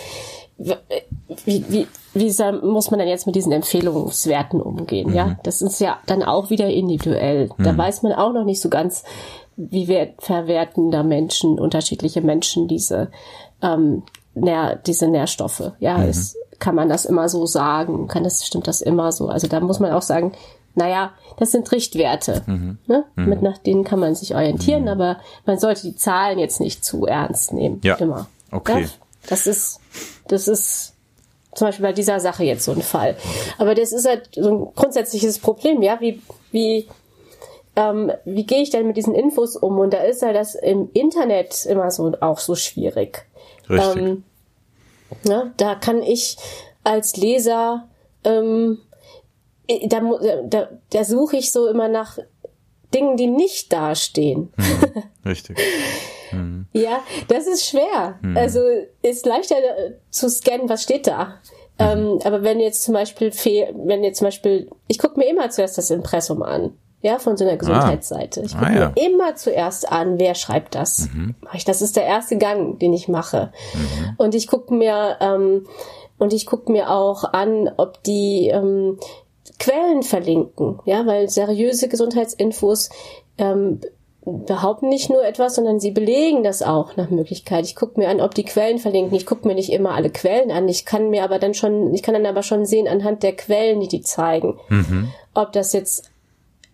wie, 0.59 1.65
wie, 1.69 1.87
wie 2.15 2.67
muss 2.67 2.91
man 2.91 2.99
denn 2.99 3.09
jetzt 3.09 3.27
mit 3.27 3.37
diesen 3.37 3.53
Empfehlungswerten 3.53 4.61
umgehen? 4.61 5.11
Mhm. 5.11 5.15
Ja, 5.15 5.39
das 5.43 5.61
ist 5.61 5.81
ja 5.81 5.99
dann 6.07 6.23
auch 6.23 6.51
wieder 6.51 6.69
individuell. 6.69 7.51
Mhm. 7.57 7.65
Da 7.65 7.77
weiß 7.77 8.03
man 8.03 8.13
auch 8.13 8.33
noch 8.33 8.45
nicht 8.45 8.61
so 8.61 8.71
ganz, 8.71 9.05
wie 9.57 9.89
wert, 9.89 10.23
verwerten 10.23 10.91
da 10.91 11.03
Menschen, 11.03 11.59
unterschiedliche 11.59 12.23
Menschen 12.23 12.69
diese, 12.69 13.11
ähm, 13.63 14.03
Nähr, 14.35 14.77
diese 14.77 15.09
Nährstoffe. 15.09 15.73
Ja, 15.79 15.99
mhm. 15.99 16.09
ist, 16.09 16.37
kann 16.59 16.75
man 16.75 16.89
das 16.89 17.05
immer 17.05 17.29
so 17.29 17.47
sagen? 17.47 18.07
Kann 18.09 18.25
das, 18.25 18.47
stimmt 18.47 18.67
das 18.67 18.81
immer 18.81 19.13
so? 19.13 19.29
Also 19.29 19.49
da 19.49 19.61
muss 19.61 19.81
man 19.81 19.93
auch 19.93 20.03
sagen, 20.03 20.33
naja, 20.75 21.13
das 21.39 21.53
sind 21.53 21.71
Richtwerte. 21.73 22.43
Mhm. 22.47 22.79
Ne? 22.87 23.05
Mhm. 23.17 23.29
Mit 23.29 23.43
nach 23.43 23.59
denen 23.59 23.85
kann 23.85 23.99
man 23.99 24.15
sich 24.15 24.35
orientieren, 24.35 24.83
mhm. 24.83 24.89
aber 24.89 25.17
man 25.47 25.59
sollte 25.59 25.83
die 25.83 25.97
Zahlen 25.97 26.39
jetzt 26.39 26.61
nicht 26.61 26.85
zu 26.85 27.07
ernst 27.07 27.53
nehmen. 27.53 27.81
Ja. 27.83 27.97
Immer. 27.97 28.27
Okay. 28.53 28.83
Ja? 28.83 28.89
Das 29.29 29.47
ist, 29.47 29.81
das 30.29 30.49
ist 30.49 30.95
zum 31.55 31.69
Beispiel 31.69 31.87
bei 31.87 31.93
dieser 31.93 32.21
Sache 32.21 32.45
jetzt 32.45 32.65
so 32.65 32.73
ein 32.73 32.83
Fall. 32.83 33.17
Aber 33.59 33.75
das 33.75 33.93
ist 33.93 34.07
halt 34.07 34.29
so 34.35 34.51
ein 34.51 34.75
grundsätzliches 34.75 35.39
Problem, 35.39 35.83
ja, 35.83 36.01
wie, 36.01 36.21
wie, 36.53 36.87
ähm, 37.77 38.13
wie 38.25 38.45
gehe 38.45 38.63
ich 38.63 38.71
denn 38.71 38.87
mit 38.87 38.97
diesen 38.97 39.15
Infos 39.15 39.57
um? 39.57 39.79
Und 39.79 39.93
da 39.95 39.99
ist 39.99 40.23
halt 40.23 40.37
das 40.37 40.55
im 40.55 40.91
Internet 40.93 41.65
immer 41.67 41.91
so 41.91 42.13
auch 42.21 42.39
so 42.39 42.55
schwierig. 42.55 43.27
Richtig. 43.71 44.03
Ähm, 44.03 44.25
ne, 45.25 45.53
da 45.57 45.75
kann 45.75 46.03
ich 46.03 46.37
als 46.85 47.17
Leser, 47.17 47.89
ähm, 48.25 48.79
da, 49.87 50.01
da, 50.45 50.69
da 50.91 51.05
suche 51.05 51.39
ich 51.39 51.53
so 51.53 51.67
immer 51.67 51.89
nach 51.89 52.19
Dingen, 52.95 53.17
die 53.17 53.27
nicht 53.27 53.73
dastehen. 53.73 54.53
Hm, 54.57 55.03
richtig. 55.25 55.59
Mhm. 56.33 56.67
Ja, 56.73 57.01
das 57.29 57.47
ist 57.47 57.67
schwer. 57.67 58.19
Mhm. 58.23 58.37
Also 58.37 58.61
ist 59.03 59.27
leichter 59.27 59.57
äh, 59.57 59.93
zu 60.11 60.29
scannen, 60.29 60.69
was 60.69 60.83
steht 60.83 61.07
da. 61.07 61.41
Mhm. 61.79 61.85
Ähm, 61.85 62.19
aber 62.25 62.43
wenn 62.43 62.61
jetzt 62.61 62.83
zum 62.83 62.95
Beispiel, 62.95 63.33
wenn 63.75 64.05
jetzt 64.05 64.19
zum 64.19 64.27
Beispiel, 64.27 64.71
ich 64.89 64.99
gucke 64.99 65.19
mir 65.19 65.29
immer 65.29 65.51
zuerst 65.51 65.79
das 65.79 65.91
Impressum 65.91 66.43
an. 66.43 66.73
Ja, 67.03 67.19
von 67.19 67.37
so 67.37 67.45
einer 67.45 67.53
ah. 67.53 67.57
Gesundheitsseite. 67.57 68.41
Ich 68.41 68.55
gucke 68.55 68.67
ah, 68.67 68.73
ja. 68.73 68.93
mir 68.97 69.07
immer 69.07 69.37
zuerst 69.37 69.93
an, 69.93 70.19
wer 70.19 70.35
schreibt 70.35 70.75
das. 70.75 71.09
Mhm. 71.15 71.37
Das 71.67 71.83
ist 71.83 71.95
der 71.95 72.05
erste 72.05 72.37
Gang, 72.37 72.79
den 72.81 72.93
ich 72.93 73.07
mache. 73.07 73.53
Mhm. 73.75 74.15
Und 74.17 74.35
ich 74.35 74.49
gucke 74.49 74.75
mir 74.75 75.19
ähm, 75.21 75.67
und 76.19 76.33
ich 76.33 76.47
gucke 76.47 76.73
mir 76.73 76.91
auch 76.91 77.25
an, 77.25 77.71
ob 77.77 78.03
die 78.03 78.49
ähm, 78.49 78.99
Quellen 79.59 80.03
verlinken, 80.03 80.81
ja, 80.85 81.07
weil 81.07 81.29
seriöse 81.29 81.89
Gesundheitsinfos 81.89 82.91
ähm, 83.39 83.81
behaupten 84.27 84.89
nicht 84.89 85.09
nur 85.09 85.25
etwas, 85.25 85.55
sondern 85.55 85.79
sie 85.79 85.93
belegen 85.93 86.43
das 86.43 86.61
auch 86.61 86.97
nach 86.97 87.11
Möglichkeit. 87.11 87.65
Ich 87.65 87.77
gucke 87.77 88.01
mir 88.01 88.09
an, 88.09 88.21
ob 88.21 88.35
die 88.35 88.45
Quellen 88.45 88.79
verlinken. 88.79 89.17
Ich 89.17 89.25
gucke 89.25 89.47
mir 89.47 89.55
nicht 89.55 89.71
immer 89.71 89.95
alle 89.95 90.11
Quellen 90.11 90.51
an. 90.51 90.69
Ich 90.69 90.85
kann 90.85 91.11
mir 91.11 91.23
aber 91.23 91.39
dann 91.39 91.55
schon, 91.55 91.95
ich 91.95 92.03
kann 92.03 92.15
dann 92.15 92.27
aber 92.27 92.43
schon 92.43 92.67
sehen 92.67 92.89
anhand 92.89 93.23
der 93.23 93.37
Quellen, 93.37 93.81
die 93.81 93.89
die 93.89 94.01
zeigen, 94.01 94.59
mhm. 94.69 95.13
ob 95.33 95.53
das 95.53 95.73
jetzt 95.73 96.11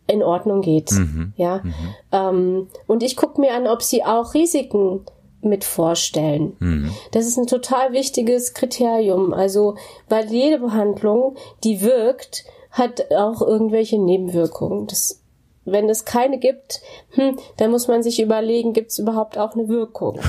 in 0.06 0.22
Ordnung 0.22 0.62
geht. 0.62 0.92
Mhm. 0.92 1.34
Ja. 1.36 1.60
Mhm. 1.62 1.74
Ähm, 2.10 2.68
und 2.86 3.02
ich 3.02 3.16
gucke 3.16 3.40
mir 3.40 3.54
an, 3.54 3.66
ob 3.66 3.82
sie 3.82 4.02
auch 4.02 4.32
Risiken 4.32 5.04
mit 5.42 5.64
vorstellen. 5.64 6.56
Mhm. 6.58 6.90
Das 7.10 7.26
ist 7.26 7.36
ein 7.36 7.46
total 7.46 7.92
wichtiges 7.92 8.54
Kriterium. 8.54 9.34
Also, 9.34 9.76
weil 10.08 10.32
jede 10.32 10.58
Behandlung, 10.58 11.36
die 11.64 11.82
wirkt, 11.82 12.44
hat 12.70 13.10
auch 13.10 13.42
irgendwelche 13.42 13.98
Nebenwirkungen. 13.98 14.86
Das 14.86 15.21
wenn 15.64 15.88
es 15.88 16.04
keine 16.04 16.38
gibt, 16.38 16.80
hm, 17.10 17.38
dann 17.56 17.70
muss 17.70 17.88
man 17.88 18.02
sich 18.02 18.20
überlegen, 18.20 18.72
gibt 18.72 18.90
es 18.90 18.98
überhaupt 18.98 19.38
auch 19.38 19.54
eine 19.54 19.68
Wirkung? 19.68 20.20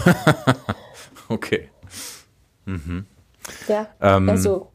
okay. 1.29 1.69
Mhm. 2.65 3.05
Ja, 3.67 3.87
ähm, 4.01 4.29
also 4.29 4.71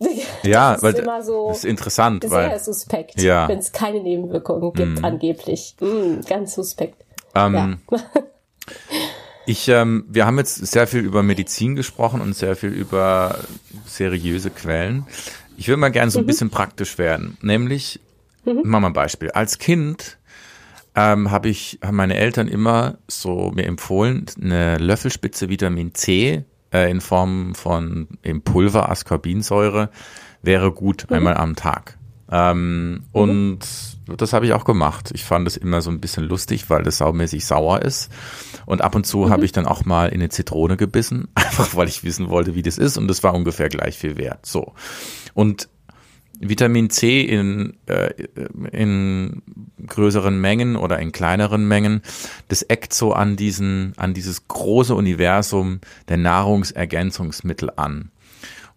ja, 0.42 0.74
das 0.74 0.82
weil 0.82 0.94
ist 0.94 1.00
immer 1.00 1.22
so 1.22 1.50
ist 1.50 1.64
interessant, 1.64 2.22
sehr 2.22 2.30
weil 2.30 2.58
suspekt, 2.58 3.20
ja. 3.20 3.48
wenn 3.48 3.58
es 3.58 3.72
keine 3.72 4.00
Nebenwirkungen 4.00 4.72
gibt, 4.72 5.00
mm. 5.00 5.04
angeblich. 5.04 5.74
Mm, 5.80 6.20
ganz 6.26 6.54
suspekt. 6.54 7.04
Ähm, 7.34 7.80
ja. 7.90 7.98
ich, 9.46 9.68
ähm, 9.68 10.04
wir 10.08 10.24
haben 10.24 10.38
jetzt 10.38 10.54
sehr 10.66 10.86
viel 10.86 11.00
über 11.00 11.22
Medizin 11.22 11.74
gesprochen 11.74 12.20
und 12.20 12.34
sehr 12.34 12.54
viel 12.54 12.70
über 12.70 13.40
seriöse 13.86 14.50
Quellen. 14.50 15.06
Ich 15.56 15.66
würde 15.66 15.80
mal 15.80 15.90
gerne 15.90 16.12
so 16.12 16.20
ein 16.20 16.22
mhm. 16.22 16.28
bisschen 16.28 16.50
praktisch 16.50 16.98
werden, 16.98 17.36
nämlich 17.42 18.00
Mhm. 18.48 18.62
Mach 18.64 18.80
mal 18.80 18.88
ein 18.88 18.92
Beispiel. 18.92 19.30
Als 19.30 19.58
Kind 19.58 20.18
ähm, 20.94 21.30
habe 21.30 21.48
ich, 21.48 21.78
haben 21.82 21.96
meine 21.96 22.16
Eltern 22.16 22.48
immer 22.48 22.98
so 23.06 23.52
mir 23.54 23.66
empfohlen, 23.66 24.26
eine 24.40 24.78
Löffelspitze 24.78 25.48
Vitamin 25.48 25.94
C 25.94 26.44
äh, 26.72 26.90
in 26.90 27.00
Form 27.00 27.54
von 27.54 28.08
im 28.22 28.42
Pulver 28.42 28.90
Ascorbinsäure 28.90 29.90
wäre 30.42 30.72
gut 30.72 31.06
mhm. 31.08 31.16
einmal 31.16 31.36
am 31.36 31.56
Tag. 31.56 31.98
Ähm, 32.30 32.92
mhm. 32.92 33.00
Und 33.12 33.58
das 34.16 34.32
habe 34.32 34.46
ich 34.46 34.52
auch 34.52 34.64
gemacht. 34.64 35.10
Ich 35.14 35.24
fand 35.24 35.46
es 35.46 35.56
immer 35.56 35.80
so 35.80 35.90
ein 35.90 36.00
bisschen 36.00 36.24
lustig, 36.24 36.68
weil 36.68 36.82
das 36.82 36.98
saumäßig 36.98 37.46
sauer 37.46 37.82
ist. 37.82 38.10
Und 38.66 38.82
ab 38.82 38.94
und 38.94 39.06
zu 39.06 39.18
mhm. 39.18 39.30
habe 39.30 39.44
ich 39.44 39.52
dann 39.52 39.66
auch 39.66 39.84
mal 39.84 40.08
in 40.08 40.20
eine 40.20 40.28
Zitrone 40.28 40.76
gebissen, 40.76 41.28
einfach 41.34 41.74
weil 41.76 41.88
ich 41.88 42.04
wissen 42.04 42.28
wollte, 42.28 42.54
wie 42.54 42.62
das 42.62 42.78
ist. 42.78 42.96
Und 42.96 43.08
das 43.08 43.22
war 43.22 43.34
ungefähr 43.34 43.68
gleich 43.68 43.96
viel 43.96 44.16
wert. 44.16 44.44
So. 44.46 44.74
Und 45.34 45.68
Vitamin 46.40 46.90
C 46.90 47.22
in, 47.22 47.76
äh, 47.86 48.12
in 48.72 49.42
größeren 49.86 50.40
Mengen 50.40 50.76
oder 50.76 50.98
in 50.98 51.12
kleineren 51.12 51.66
Mengen, 51.66 52.02
das 52.48 52.62
eckt 52.62 52.92
so 52.92 53.12
an 53.12 53.36
diesen, 53.36 53.92
an 53.96 54.14
dieses 54.14 54.46
große 54.48 54.94
Universum 54.94 55.80
der 56.08 56.16
Nahrungsergänzungsmittel 56.16 57.70
an. 57.76 58.10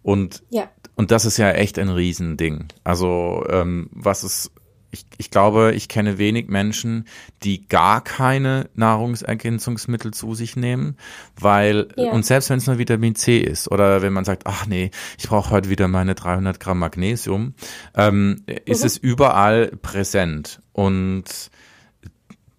Und, 0.02 0.42
ja. 0.50 0.68
und 0.96 1.10
das 1.10 1.24
ist 1.24 1.36
ja 1.36 1.52
echt 1.52 1.78
ein 1.78 1.88
Riesending. 1.88 2.66
Also, 2.82 3.44
ähm, 3.48 3.88
was 3.92 4.24
es 4.24 4.50
ich, 4.92 5.06
ich 5.16 5.30
glaube, 5.30 5.72
ich 5.74 5.88
kenne 5.88 6.18
wenig 6.18 6.48
Menschen, 6.48 7.06
die 7.42 7.66
gar 7.66 8.04
keine 8.04 8.68
Nahrungsergänzungsmittel 8.74 10.12
zu 10.12 10.34
sich 10.34 10.54
nehmen, 10.54 10.96
weil, 11.40 11.88
ja. 11.96 12.12
und 12.12 12.26
selbst 12.26 12.50
wenn 12.50 12.58
es 12.58 12.66
nur 12.66 12.78
Vitamin 12.78 13.14
C 13.14 13.38
ist 13.38 13.70
oder 13.70 14.02
wenn 14.02 14.12
man 14.12 14.26
sagt, 14.26 14.42
ach 14.46 14.66
nee, 14.66 14.90
ich 15.18 15.28
brauche 15.28 15.50
heute 15.50 15.70
wieder 15.70 15.88
meine 15.88 16.14
300 16.14 16.60
Gramm 16.60 16.78
Magnesium, 16.78 17.54
ähm, 17.94 18.28
mhm. 18.28 18.44
ist 18.66 18.84
es 18.84 18.98
überall 18.98 19.68
präsent 19.68 20.60
und 20.72 21.50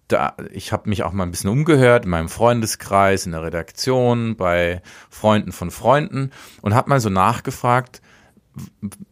da, 0.08 0.36
ich 0.50 0.72
habe 0.72 0.88
mich 0.88 1.04
auch 1.04 1.12
mal 1.12 1.22
ein 1.22 1.30
bisschen 1.30 1.50
umgehört 1.50 2.04
in 2.04 2.10
meinem 2.10 2.28
Freundeskreis, 2.28 3.26
in 3.26 3.32
der 3.32 3.42
Redaktion, 3.42 4.36
bei 4.36 4.82
Freunden 5.08 5.52
von 5.52 5.70
Freunden 5.70 6.30
und 6.62 6.74
habe 6.74 6.90
mal 6.90 7.00
so 7.00 7.10
nachgefragt, 7.10 8.02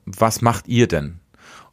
was 0.05 0.43
macht 0.43 0.69
ihr 0.69 0.89
denn? 0.89 1.22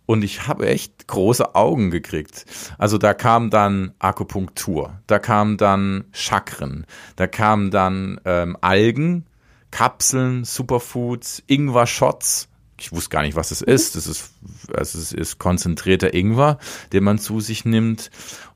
Und 0.09 0.23
ich 0.23 0.47
habe 0.47 0.67
echt 0.67 1.07
große 1.07 1.53
Augen 1.53 1.91
gekriegt. 1.91 2.47
Also 2.79 2.97
da 2.97 3.13
kam 3.13 3.51
dann 3.51 3.93
Akupunktur, 3.99 4.99
da 5.05 5.19
kam 5.19 5.57
dann 5.57 6.05
Chakren, 6.13 6.87
da 7.15 7.27
kam 7.27 7.69
dann 7.69 8.19
ähm, 8.25 8.57
Algen, 8.59 9.27
Kapseln, 9.69 10.45
Superfoods, 10.45 11.43
Ingwer-Shots. 11.45 12.47
Ich 12.79 12.91
wusste 12.91 13.11
gar 13.11 13.21
nicht, 13.21 13.35
was 13.35 13.51
es 13.51 13.61
ist. 13.61 13.95
Das 13.95 14.07
ist, 14.07 14.31
also 14.73 14.97
es 14.97 15.11
ist 15.13 15.37
konzentrierter 15.37 16.11
Ingwer, 16.11 16.57
den 16.91 17.03
man 17.03 17.19
zu 17.19 17.39
sich 17.39 17.63
nimmt 17.63 18.09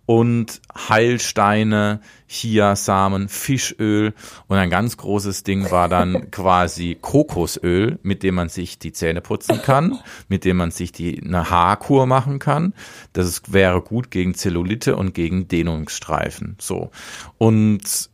und 0.05 0.61
Heilsteine, 0.75 2.01
Chiasamen, 2.27 3.29
Fischöl 3.29 4.13
und 4.47 4.57
ein 4.57 4.69
ganz 4.69 4.97
großes 4.97 5.43
Ding 5.43 5.71
war 5.71 5.87
dann 5.87 6.29
quasi 6.31 6.97
Kokosöl, 6.99 7.99
mit 8.03 8.23
dem 8.23 8.35
man 8.35 8.49
sich 8.49 8.79
die 8.79 8.91
Zähne 8.91 9.21
putzen 9.21 9.61
kann, 9.61 9.99
mit 10.27 10.43
dem 10.43 10.57
man 10.57 10.71
sich 10.71 10.91
die 10.91 11.21
eine 11.21 11.49
Haarkur 11.49 12.05
machen 12.05 12.39
kann. 12.39 12.73
Das 13.13 13.27
ist, 13.27 13.53
wäre 13.53 13.81
gut 13.81 14.11
gegen 14.11 14.33
Zellulite 14.33 14.95
und 14.95 15.13
gegen 15.13 15.47
Dehnungsstreifen. 15.47 16.57
So 16.59 16.91
und 17.37 18.09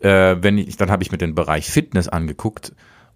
äh, 0.00 0.36
wenn 0.40 0.58
ich, 0.58 0.76
dann 0.76 0.90
habe 0.90 1.02
ich 1.02 1.12
mir 1.12 1.18
den 1.18 1.34
Bereich 1.34 1.70
Fitness 1.70 2.08
angeguckt 2.08 2.72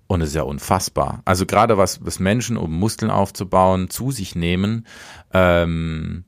Und 0.06 0.20
es 0.20 0.30
ist 0.30 0.34
ja 0.34 0.42
unfassbar. 0.42 1.22
Also 1.24 1.46
gerade 1.46 1.78
was, 1.78 2.04
was 2.04 2.18
Menschen, 2.18 2.58
um 2.58 2.78
Muskeln 2.78 3.10
aufzubauen, 3.10 3.88
zu 3.88 4.10
sich 4.10 4.34
nehmen, 4.34 4.86
ähm, 5.32 6.24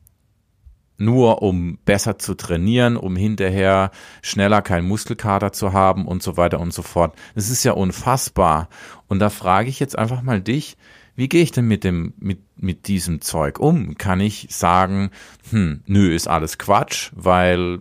nur 0.98 1.42
um 1.42 1.78
besser 1.84 2.18
zu 2.18 2.34
trainieren, 2.34 2.96
um 2.96 3.16
hinterher 3.16 3.90
schneller 4.22 4.62
keinen 4.62 4.88
Muskelkater 4.88 5.52
zu 5.52 5.72
haben 5.72 6.06
und 6.06 6.22
so 6.22 6.36
weiter 6.36 6.60
und 6.60 6.72
so 6.72 6.82
fort. 6.82 7.14
Das 7.34 7.50
ist 7.50 7.64
ja 7.64 7.72
unfassbar. 7.72 8.68
Und 9.08 9.18
da 9.18 9.30
frage 9.30 9.68
ich 9.68 9.80
jetzt 9.80 9.98
einfach 9.98 10.22
mal 10.22 10.40
dich, 10.40 10.76
wie 11.16 11.28
gehe 11.30 11.42
ich 11.42 11.50
denn 11.50 11.66
mit 11.66 11.82
dem, 11.82 12.12
mit, 12.18 12.40
mit 12.56 12.88
diesem 12.88 13.22
Zeug 13.22 13.58
um? 13.58 13.96
Kann 13.96 14.20
ich 14.20 14.48
sagen, 14.50 15.10
hm, 15.50 15.80
nö, 15.86 16.14
ist 16.14 16.28
alles 16.28 16.58
Quatsch, 16.58 17.10
weil 17.14 17.78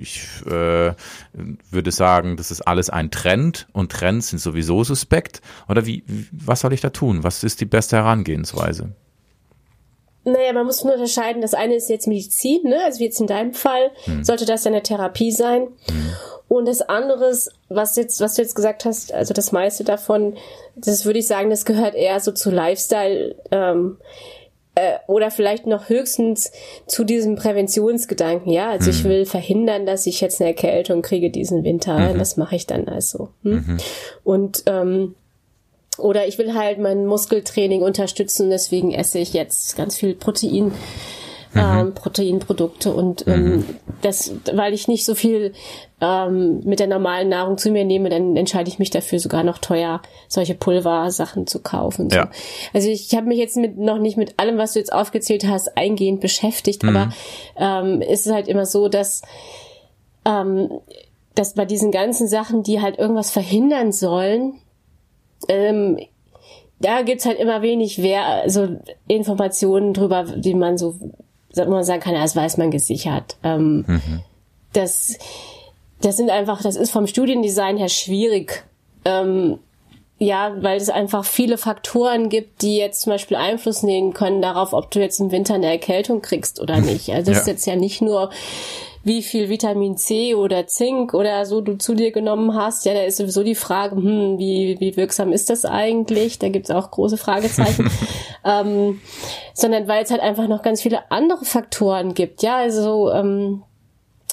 ich 0.00 0.22
äh, 0.46 0.94
würde 1.70 1.90
sagen, 1.90 2.36
das 2.36 2.52
ist 2.52 2.60
alles 2.60 2.90
ein 2.90 3.10
Trend 3.10 3.66
und 3.72 3.90
Trends 3.90 4.28
sind 4.28 4.38
sowieso 4.38 4.84
suspekt. 4.84 5.42
Oder 5.68 5.84
wie, 5.84 6.04
was 6.30 6.60
soll 6.60 6.72
ich 6.72 6.80
da 6.80 6.90
tun? 6.90 7.24
Was 7.24 7.42
ist 7.42 7.60
die 7.60 7.66
beste 7.66 7.96
Herangehensweise? 7.96 8.94
Naja, 10.32 10.52
man 10.52 10.66
muss 10.66 10.84
nur 10.84 10.94
unterscheiden, 10.94 11.42
das 11.42 11.54
eine 11.54 11.74
ist 11.74 11.88
jetzt 11.88 12.06
Medizin, 12.06 12.62
ne? 12.64 12.82
also 12.84 13.00
wie 13.00 13.04
jetzt 13.04 13.20
in 13.20 13.26
deinem 13.26 13.54
Fall, 13.54 13.90
hm. 14.04 14.24
sollte 14.24 14.44
das 14.44 14.64
ja 14.64 14.70
eine 14.70 14.82
Therapie 14.82 15.32
sein. 15.32 15.68
Hm. 15.88 16.12
Und 16.48 16.66
das 16.66 16.80
andere, 16.80 17.36
was 17.68 17.96
jetzt, 17.96 18.20
was 18.20 18.34
du 18.34 18.42
jetzt 18.42 18.54
gesagt 18.54 18.86
hast, 18.86 19.12
also 19.12 19.34
das 19.34 19.52
meiste 19.52 19.84
davon, 19.84 20.36
das 20.76 21.04
würde 21.04 21.18
ich 21.18 21.26
sagen, 21.26 21.50
das 21.50 21.66
gehört 21.66 21.94
eher 21.94 22.20
so 22.20 22.32
zu 22.32 22.50
Lifestyle 22.50 23.36
ähm, 23.50 23.98
äh, 24.78 24.98
oder 25.06 25.30
vielleicht 25.30 25.66
noch 25.66 25.90
höchstens 25.90 26.52
zu 26.86 27.04
diesem 27.04 27.36
Präventionsgedanken. 27.36 28.50
Ja, 28.50 28.70
also 28.70 28.90
mhm. 28.90 28.96
ich 28.96 29.04
will 29.04 29.26
verhindern, 29.26 29.84
dass 29.84 30.06
ich 30.06 30.22
jetzt 30.22 30.40
eine 30.40 30.50
Erkältung 30.50 31.02
kriege 31.02 31.30
diesen 31.30 31.64
Winter. 31.64 32.14
Mhm. 32.14 32.18
Das 32.18 32.38
mache 32.38 32.56
ich 32.56 32.66
dann 32.66 32.88
also. 32.88 33.28
Hm? 33.42 33.52
Mhm. 33.52 33.76
Und 34.24 34.62
ähm, 34.66 35.14
oder 35.98 36.26
ich 36.26 36.38
will 36.38 36.54
halt 36.54 36.78
mein 36.78 37.06
Muskeltraining 37.06 37.82
unterstützen, 37.82 38.50
deswegen 38.50 38.92
esse 38.92 39.18
ich 39.18 39.32
jetzt 39.32 39.76
ganz 39.76 39.96
viel 39.96 40.14
Protein. 40.14 40.72
Mhm. 41.54 41.60
Ähm, 41.60 41.94
Proteinprodukte 41.94 42.92
und 42.92 43.26
ähm, 43.26 43.44
mhm. 43.44 43.64
das, 44.02 44.34
weil 44.52 44.74
ich 44.74 44.86
nicht 44.86 45.06
so 45.06 45.14
viel 45.14 45.54
ähm, 45.98 46.60
mit 46.64 46.78
der 46.78 46.88
normalen 46.88 47.30
Nahrung 47.30 47.56
zu 47.56 47.70
mir 47.70 47.86
nehme, 47.86 48.10
dann 48.10 48.36
entscheide 48.36 48.68
ich 48.68 48.78
mich 48.78 48.90
dafür 48.90 49.18
sogar 49.18 49.42
noch 49.44 49.56
teuer 49.56 50.02
solche 50.28 50.54
Pulversachen 50.54 51.46
zu 51.46 51.60
kaufen. 51.60 52.10
So. 52.10 52.16
Ja. 52.16 52.30
Also 52.74 52.90
ich 52.90 53.14
habe 53.14 53.28
mich 53.28 53.38
jetzt 53.38 53.56
mit 53.56 53.78
noch 53.78 53.98
nicht 53.98 54.18
mit 54.18 54.38
allem, 54.38 54.58
was 54.58 54.74
du 54.74 54.78
jetzt 54.78 54.92
aufgezählt 54.92 55.46
hast, 55.46 55.78
eingehend 55.78 56.20
beschäftigt, 56.20 56.82
mhm. 56.82 56.90
aber 56.90 57.12
ähm, 57.56 58.02
ist 58.02 58.26
es 58.26 58.32
halt 58.32 58.46
immer 58.46 58.66
so, 58.66 58.88
dass 58.88 59.22
ähm, 60.26 60.68
dass 61.34 61.54
bei 61.54 61.64
diesen 61.64 61.92
ganzen 61.92 62.26
Sachen, 62.26 62.62
die 62.62 62.82
halt 62.82 62.98
irgendwas 62.98 63.30
verhindern 63.30 63.92
sollen, 63.92 64.60
ähm, 65.48 65.98
da 66.80 67.02
gibt's 67.02 67.26
halt 67.26 67.38
immer 67.38 67.62
wenig 67.62 68.02
wer 68.02 68.24
also 68.24 68.76
Informationen 69.08 69.94
drüber, 69.94 70.24
die 70.24 70.54
man 70.54 70.78
so 70.78 70.94
man 71.56 71.82
sagen 71.82 72.00
kann, 72.00 72.14
das 72.14 72.36
weiß 72.36 72.56
man 72.58 72.70
gesichert. 72.70 73.36
Ähm, 73.42 73.84
mhm. 73.86 74.22
Das 74.72 75.18
das 76.00 76.16
sind 76.16 76.30
einfach, 76.30 76.62
das 76.62 76.76
ist 76.76 76.90
vom 76.90 77.06
Studiendesign 77.06 77.76
her 77.76 77.88
schwierig. 77.88 78.64
Ähm, 79.04 79.58
ja, 80.18 80.56
weil 80.60 80.76
es 80.76 80.90
einfach 80.90 81.24
viele 81.24 81.58
Faktoren 81.58 82.28
gibt, 82.28 82.62
die 82.62 82.76
jetzt 82.76 83.02
zum 83.02 83.12
Beispiel 83.12 83.36
Einfluss 83.36 83.84
nehmen 83.84 84.14
können 84.14 84.42
darauf, 84.42 84.72
ob 84.72 84.90
du 84.90 85.00
jetzt 85.00 85.20
im 85.20 85.30
Winter 85.30 85.54
eine 85.54 85.66
Erkältung 85.66 86.22
kriegst 86.22 86.60
oder 86.60 86.80
nicht. 86.80 87.10
Also 87.10 87.30
das 87.30 87.38
ja. 87.38 87.40
ist 87.40 87.46
jetzt 87.46 87.66
ja 87.66 87.76
nicht 87.76 88.02
nur 88.02 88.30
wie 89.08 89.22
viel 89.22 89.48
Vitamin 89.48 89.96
C 89.96 90.34
oder 90.34 90.68
Zink 90.68 91.14
oder 91.14 91.46
so 91.46 91.60
du 91.60 91.76
zu 91.78 91.94
dir 91.94 92.12
genommen 92.12 92.54
hast. 92.54 92.84
Ja, 92.84 92.94
da 92.94 93.02
ist 93.02 93.16
sowieso 93.16 93.42
die 93.42 93.56
Frage, 93.56 93.96
hm, 93.96 94.38
wie, 94.38 94.76
wie 94.78 94.96
wirksam 94.96 95.32
ist 95.32 95.50
das 95.50 95.64
eigentlich? 95.64 96.38
Da 96.38 96.50
gibt's 96.50 96.70
auch 96.70 96.92
große 96.92 97.16
Fragezeichen. 97.16 97.90
ähm, 98.44 99.00
sondern 99.54 99.88
weil 99.88 100.04
es 100.04 100.10
halt 100.10 100.20
einfach 100.20 100.46
noch 100.46 100.62
ganz 100.62 100.82
viele 100.82 101.10
andere 101.10 101.44
Faktoren 101.44 102.14
gibt. 102.14 102.42
Ja, 102.42 102.58
also 102.58 103.10
ähm, 103.10 103.64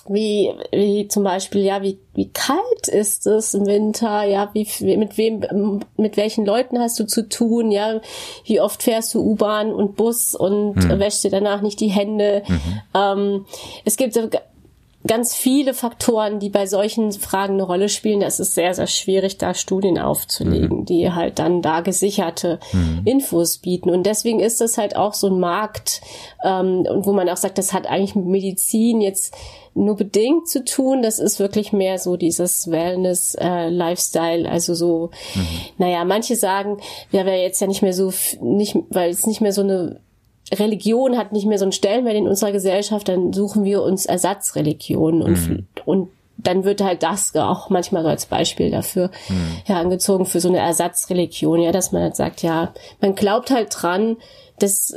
wie, 0.08 0.52
wie 0.72 1.08
zum 1.08 1.24
Beispiel, 1.24 1.62
ja, 1.62 1.82
wie, 1.82 1.98
wie 2.14 2.30
kalt 2.30 2.88
ist 2.88 3.26
es 3.26 3.54
im 3.56 3.66
Winter, 3.66 4.24
ja, 4.24 4.52
wie, 4.54 4.68
mit 4.98 5.18
wem, 5.18 5.80
mit 5.98 6.18
welchen 6.18 6.46
Leuten 6.46 6.80
hast 6.80 7.00
du 7.00 7.08
zu 7.08 7.28
tun, 7.28 7.72
ja, 7.72 8.02
wie 8.46 8.62
oft 8.62 8.84
fährst 8.84 9.16
du 9.16 9.22
U-Bahn 9.22 9.74
und 9.74 9.96
Bus 9.96 10.36
und 10.36 10.76
mhm. 10.76 11.00
wäschst 11.00 11.24
dir 11.24 11.32
danach 11.32 11.62
nicht 11.62 11.80
die 11.80 11.88
Hände. 11.88 12.44
Mhm. 12.48 12.82
Ähm, 12.94 13.46
es 13.84 13.98
gibt 13.98 14.14
ganz 15.08 15.36
viele 15.36 15.74
Faktoren, 15.74 16.40
die 16.40 16.50
bei 16.50 16.66
solchen 16.66 17.12
Fragen 17.12 17.54
eine 17.54 17.64
Rolle 17.64 17.90
spielen. 17.90 18.22
Das 18.22 18.40
ist 18.40 18.56
sehr, 18.56 18.74
sehr 18.74 18.88
schwierig, 18.88 19.38
da 19.38 19.54
Studien 19.54 20.00
aufzulegen, 20.00 20.80
mhm. 20.80 20.86
die 20.86 21.12
halt 21.12 21.40
dann 21.40 21.62
da 21.62 21.82
gesicherte 21.82 22.60
mhm. 22.74 23.02
Infos 23.06 23.58
bieten. 23.60 23.90
Und 23.90 24.04
deswegen 24.04 24.40
ist 24.40 24.62
das 24.62 24.78
halt 24.78 24.96
auch 24.96 25.14
so 25.14 25.28
ein 25.28 25.40
Markt, 25.40 26.02
ähm, 26.44 26.88
wo 27.02 27.14
man 27.14 27.30
auch 27.30 27.38
sagt, 27.38 27.58
das 27.58 27.74
hat 27.74 27.88
eigentlich 27.88 28.16
mit 28.16 28.26
Medizin 28.26 29.02
jetzt 29.02 29.36
nur 29.76 29.96
bedingt 29.96 30.48
zu 30.48 30.64
tun. 30.64 31.02
Das 31.02 31.20
ist 31.20 31.40
wirklich 31.40 31.72
mehr 31.72 32.00
so 32.00 32.18
dieses 32.18 32.72
Wellness, 32.72 33.36
äh, 33.36 33.70
Lifestyle. 33.70 34.50
Also 34.50 34.74
so, 34.74 35.12
mhm. 35.36 35.48
naja, 35.78 36.04
manche 36.06 36.36
sagen, 36.36 36.78
ja, 37.12 37.26
wäre 37.26 37.42
jetzt 37.42 37.62
ja 37.62 37.68
nicht 37.68 37.82
mehr 37.82 37.94
so, 37.94 38.12
nicht, 38.42 38.76
weil 38.90 39.12
es 39.12 39.28
nicht 39.28 39.42
mehr 39.42 39.54
so 39.54 39.62
eine 39.62 40.00
Religion 40.54 41.18
hat 41.18 41.32
nicht 41.32 41.48
mehr 41.48 41.58
so 41.58 41.66
einen 41.66 41.72
Stellenwert 41.72 42.16
in 42.16 42.28
unserer 42.28 42.52
Gesellschaft, 42.52 43.08
dann 43.08 43.34
suchen 43.34 43.64
wir 43.64 43.82
uns 43.82 44.06
Ersatzreligionen 44.06 45.22
und, 45.22 45.50
mhm. 45.50 45.68
und 45.86 46.10
dann 46.38 46.64
wird 46.64 46.82
halt 46.82 47.02
das 47.02 47.36
auch 47.36 47.70
manchmal 47.70 48.04
so 48.04 48.10
als 48.10 48.26
Beispiel 48.28 48.70
dafür 48.70 49.10
mhm. 49.30 49.58
herangezogen 49.64 50.26
für 50.26 50.40
so 50.40 50.50
eine 50.50 50.60
Ersatzreligion, 50.60 51.62
ja, 51.62 51.72
dass 51.72 51.92
man 51.92 52.04
halt 52.04 52.16
sagt, 52.16 52.44
ja, 52.44 52.74
man 53.02 53.16
glaubt 53.16 53.50
halt 53.52 53.70
dran, 53.72 54.18
dass 54.60 54.94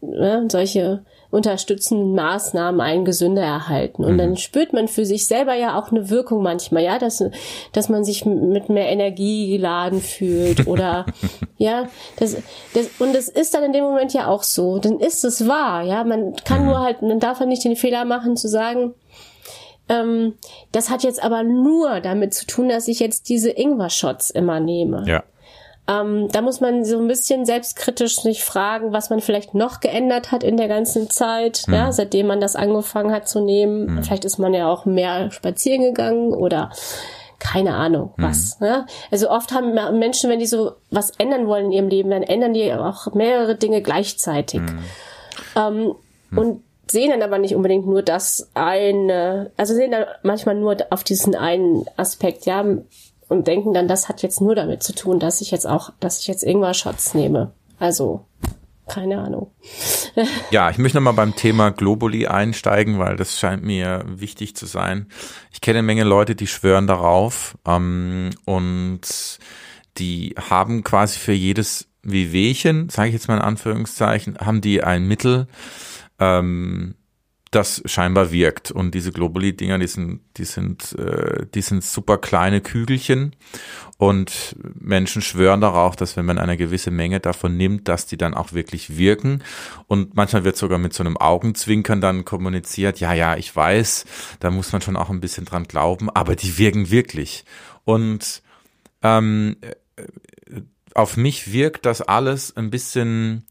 ne, 0.00 0.46
solche 0.50 1.02
unterstützenden 1.30 2.14
Maßnahmen 2.14 2.80
einen 2.80 3.04
gesünder 3.04 3.42
erhalten. 3.42 4.04
Und 4.04 4.14
mhm. 4.14 4.18
dann 4.18 4.36
spürt 4.36 4.72
man 4.72 4.88
für 4.88 5.04
sich 5.04 5.26
selber 5.26 5.54
ja 5.54 5.78
auch 5.78 5.90
eine 5.90 6.08
Wirkung 6.08 6.42
manchmal, 6.42 6.82
ja, 6.82 6.98
dass, 6.98 7.22
dass 7.72 7.88
man 7.88 8.02
sich 8.02 8.24
mit 8.24 8.70
mehr 8.70 8.88
Energie 8.88 9.50
geladen 9.50 10.00
fühlt 10.00 10.66
oder, 10.66 11.04
ja, 11.58 11.88
das, 12.16 12.36
das, 12.72 12.88
und 12.98 13.14
das 13.14 13.28
ist 13.28 13.52
dann 13.54 13.64
in 13.64 13.72
dem 13.72 13.84
Moment 13.84 14.14
ja 14.14 14.26
auch 14.26 14.42
so. 14.42 14.78
Dann 14.78 15.00
ist 15.00 15.24
es 15.24 15.46
wahr, 15.46 15.82
ja. 15.82 16.02
Man 16.04 16.34
kann 16.44 16.62
mhm. 16.62 16.66
nur 16.68 16.80
halt, 16.80 17.02
man 17.02 17.20
darf 17.20 17.40
halt 17.40 17.50
nicht 17.50 17.64
den 17.64 17.76
Fehler 17.76 18.06
machen 18.06 18.36
zu 18.36 18.48
sagen, 18.48 18.94
ähm, 19.90 20.34
das 20.72 20.90
hat 20.90 21.02
jetzt 21.02 21.22
aber 21.22 21.42
nur 21.42 22.00
damit 22.00 22.34
zu 22.34 22.46
tun, 22.46 22.68
dass 22.68 22.88
ich 22.88 23.00
jetzt 23.00 23.28
diese 23.28 23.50
Ingwer-Shots 23.50 24.30
immer 24.30 24.60
nehme. 24.60 25.04
Ja. 25.06 25.24
Ähm, 25.88 26.28
da 26.30 26.42
muss 26.42 26.60
man 26.60 26.84
so 26.84 26.98
ein 26.98 27.08
bisschen 27.08 27.46
selbstkritisch 27.46 28.16
sich 28.16 28.44
fragen, 28.44 28.92
was 28.92 29.08
man 29.08 29.20
vielleicht 29.20 29.54
noch 29.54 29.80
geändert 29.80 30.30
hat 30.30 30.44
in 30.44 30.58
der 30.58 30.68
ganzen 30.68 31.08
Zeit, 31.08 31.62
mhm. 31.66 31.74
ja, 31.74 31.92
seitdem 31.92 32.26
man 32.26 32.40
das 32.40 32.56
angefangen 32.56 33.10
hat 33.10 33.26
zu 33.26 33.40
nehmen. 33.40 33.94
Mhm. 33.94 34.02
Vielleicht 34.02 34.26
ist 34.26 34.38
man 34.38 34.52
ja 34.52 34.70
auch 34.70 34.84
mehr 34.84 35.30
spazieren 35.30 35.82
gegangen 35.82 36.34
oder 36.34 36.70
keine 37.38 37.74
Ahnung 37.74 38.12
mhm. 38.16 38.22
was. 38.22 38.60
Mhm. 38.60 38.66
Ne? 38.66 38.86
Also 39.10 39.30
oft 39.30 39.52
haben 39.52 39.74
Menschen, 39.98 40.28
wenn 40.28 40.40
die 40.40 40.46
so 40.46 40.72
was 40.90 41.10
ändern 41.12 41.46
wollen 41.46 41.66
in 41.66 41.72
ihrem 41.72 41.88
Leben, 41.88 42.10
dann 42.10 42.22
ändern 42.22 42.52
die 42.52 42.72
auch 42.74 43.14
mehrere 43.14 43.54
Dinge 43.54 43.80
gleichzeitig. 43.80 44.60
Mhm. 44.60 44.84
Ähm, 45.56 45.94
mhm. 46.30 46.38
und 46.38 46.62
sehen 46.90 47.10
dann 47.10 47.22
aber 47.22 47.38
nicht 47.38 47.54
unbedingt 47.54 47.86
nur 47.86 48.02
das 48.02 48.50
eine, 48.54 49.50
also 49.56 49.74
sehen 49.74 49.90
dann 49.90 50.04
manchmal 50.22 50.54
nur 50.54 50.76
auf 50.90 51.04
diesen 51.04 51.34
einen 51.34 51.84
Aspekt, 51.96 52.46
ja, 52.46 52.64
und 53.28 53.46
denken 53.46 53.74
dann, 53.74 53.88
das 53.88 54.08
hat 54.08 54.22
jetzt 54.22 54.40
nur 54.40 54.54
damit 54.54 54.82
zu 54.82 54.94
tun, 54.94 55.18
dass 55.18 55.40
ich 55.40 55.50
jetzt 55.50 55.66
auch, 55.66 55.90
dass 56.00 56.20
ich 56.20 56.26
jetzt 56.26 56.42
Ingwer-Shots 56.42 57.14
nehme. 57.14 57.52
Also, 57.78 58.24
keine 58.88 59.18
Ahnung. 59.20 59.52
ja, 60.50 60.70
ich 60.70 60.78
möchte 60.78 60.96
nochmal 60.96 61.12
beim 61.12 61.36
Thema 61.36 61.70
Globuli 61.70 62.26
einsteigen, 62.26 62.98
weil 62.98 63.16
das 63.16 63.38
scheint 63.38 63.62
mir 63.62 64.04
wichtig 64.06 64.56
zu 64.56 64.66
sein. 64.66 65.06
Ich 65.52 65.60
kenne 65.60 65.80
eine 65.80 65.86
Menge 65.86 66.04
Leute, 66.04 66.34
die 66.34 66.46
schwören 66.46 66.86
darauf 66.86 67.58
ähm, 67.66 68.30
und 68.46 69.38
die 69.98 70.34
haben 70.48 70.84
quasi 70.84 71.18
für 71.18 71.32
jedes 71.32 71.88
Wehwehchen, 72.02 72.88
sage 72.88 73.08
ich 73.08 73.14
jetzt 73.14 73.28
mal 73.28 73.36
in 73.36 73.42
Anführungszeichen, 73.42 74.38
haben 74.38 74.60
die 74.60 74.82
ein 74.82 75.06
Mittel, 75.06 75.48
ähm, 76.18 76.94
das 77.50 77.82
scheinbar 77.86 78.30
wirkt. 78.30 78.70
Und 78.70 78.94
diese 78.94 79.12
Globuli-Dinger, 79.12 79.78
die 79.78 79.86
sind, 79.86 80.20
die 80.36 80.44
sind, 80.44 80.92
äh, 80.98 81.46
die 81.54 81.62
sind 81.62 81.82
super 81.82 82.18
kleine 82.18 82.60
Kügelchen. 82.60 83.34
Und 83.96 84.54
Menschen 84.78 85.22
schwören 85.22 85.60
darauf, 85.60 85.96
dass 85.96 86.16
wenn 86.16 86.26
man 86.26 86.38
eine 86.38 86.56
gewisse 86.56 86.90
Menge 86.90 87.20
davon 87.20 87.56
nimmt, 87.56 87.88
dass 87.88 88.06
die 88.06 88.16
dann 88.16 88.34
auch 88.34 88.52
wirklich 88.52 88.96
wirken. 88.96 89.42
Und 89.86 90.14
manchmal 90.14 90.44
wird 90.44 90.56
sogar 90.56 90.78
mit 90.78 90.92
so 90.92 91.02
einem 91.02 91.16
Augenzwinkern 91.16 92.00
dann 92.00 92.24
kommuniziert, 92.24 93.00
ja, 93.00 93.12
ja, 93.12 93.36
ich 93.36 93.54
weiß, 93.54 94.04
da 94.40 94.50
muss 94.50 94.72
man 94.72 94.82
schon 94.82 94.96
auch 94.96 95.10
ein 95.10 95.20
bisschen 95.20 95.46
dran 95.46 95.64
glauben, 95.64 96.10
aber 96.10 96.36
die 96.36 96.58
wirken 96.58 96.90
wirklich. 96.90 97.44
Und 97.84 98.42
ähm, 99.02 99.56
äh, 99.62 99.74
auf 100.94 101.16
mich 101.16 101.52
wirkt 101.52 101.86
das 101.86 102.02
alles 102.02 102.56
ein 102.56 102.70
bisschen 102.70 103.44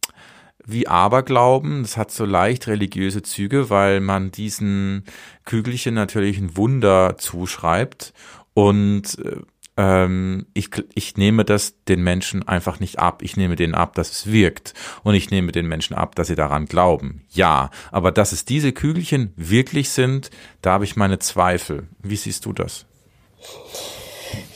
wie 0.68 0.88
Aberglauben. 0.88 1.82
Das 1.82 1.97
hat 1.97 2.11
so 2.11 2.26
leicht 2.26 2.68
religiöse 2.68 3.24
Züge, 3.24 3.70
weil 3.70 4.01
man 4.01 4.32
diesen 4.32 5.05
Kügelchen 5.45 5.95
natürlich 5.95 6.38
ein 6.38 6.55
Wunder 6.57 7.18
zuschreibt. 7.18 8.13
Und 8.53 9.18
äh, 9.20 9.38
ähm, 9.78 10.47
ich, 10.53 10.70
ich 10.93 11.15
nehme 11.15 11.45
das 11.45 11.84
den 11.86 12.03
Menschen 12.03 12.47
einfach 12.47 12.80
nicht 12.80 12.99
ab. 12.99 13.22
Ich 13.22 13.38
nehme 13.38 13.55
denen 13.55 13.76
ab, 13.76 13.95
dass 13.95 14.11
es 14.11 14.32
wirkt. 14.32 14.74
Und 15.03 15.15
ich 15.15 15.32
nehme 15.32 15.51
den 15.51 15.68
Menschen 15.68 15.95
ab, 15.95 16.15
dass 16.15 16.28
sie 16.28 16.36
daran 16.36 16.65
glauben. 16.65 17.22
Ja, 17.30 17.70
aber 17.91 18.11
dass 18.11 18.34
es 18.34 18.43
diese 18.43 18.74
Kügelchen 18.74 19.32
wirklich 19.36 19.89
sind, 19.89 20.32
da 20.61 20.74
habe 20.74 20.84
ich 20.84 20.95
meine 20.95 21.20
Zweifel. 21.20 21.88
Wie 21.99 22.18
siehst 22.18 22.45
du 22.45 22.53
das? 22.53 22.86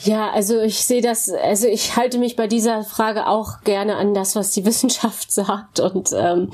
Ja, 0.04 0.30
also 0.30 0.60
ich 0.60 0.84
sehe 0.84 1.00
das, 1.00 1.30
also 1.30 1.68
ich 1.68 1.96
halte 1.96 2.18
mich 2.18 2.34
bei 2.34 2.46
dieser 2.46 2.82
Frage 2.82 3.28
auch 3.28 3.60
gerne 3.62 3.96
an 3.96 4.14
das, 4.14 4.34
was 4.34 4.50
die 4.50 4.64
Wissenschaft 4.64 5.30
sagt 5.30 5.80
und 5.80 6.10
ähm, 6.12 6.50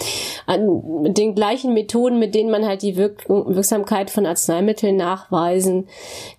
an 0.47 1.15
den 1.15 1.35
gleichen 1.35 1.73
Methoden, 1.73 2.19
mit 2.19 2.35
denen 2.35 2.51
man 2.51 2.67
halt 2.67 2.83
die 2.83 2.97
Wirk 2.97 3.29
Wirksamkeit 3.29 4.11
von 4.11 4.27
Arzneimitteln 4.27 4.97
nachweisen 4.97 5.89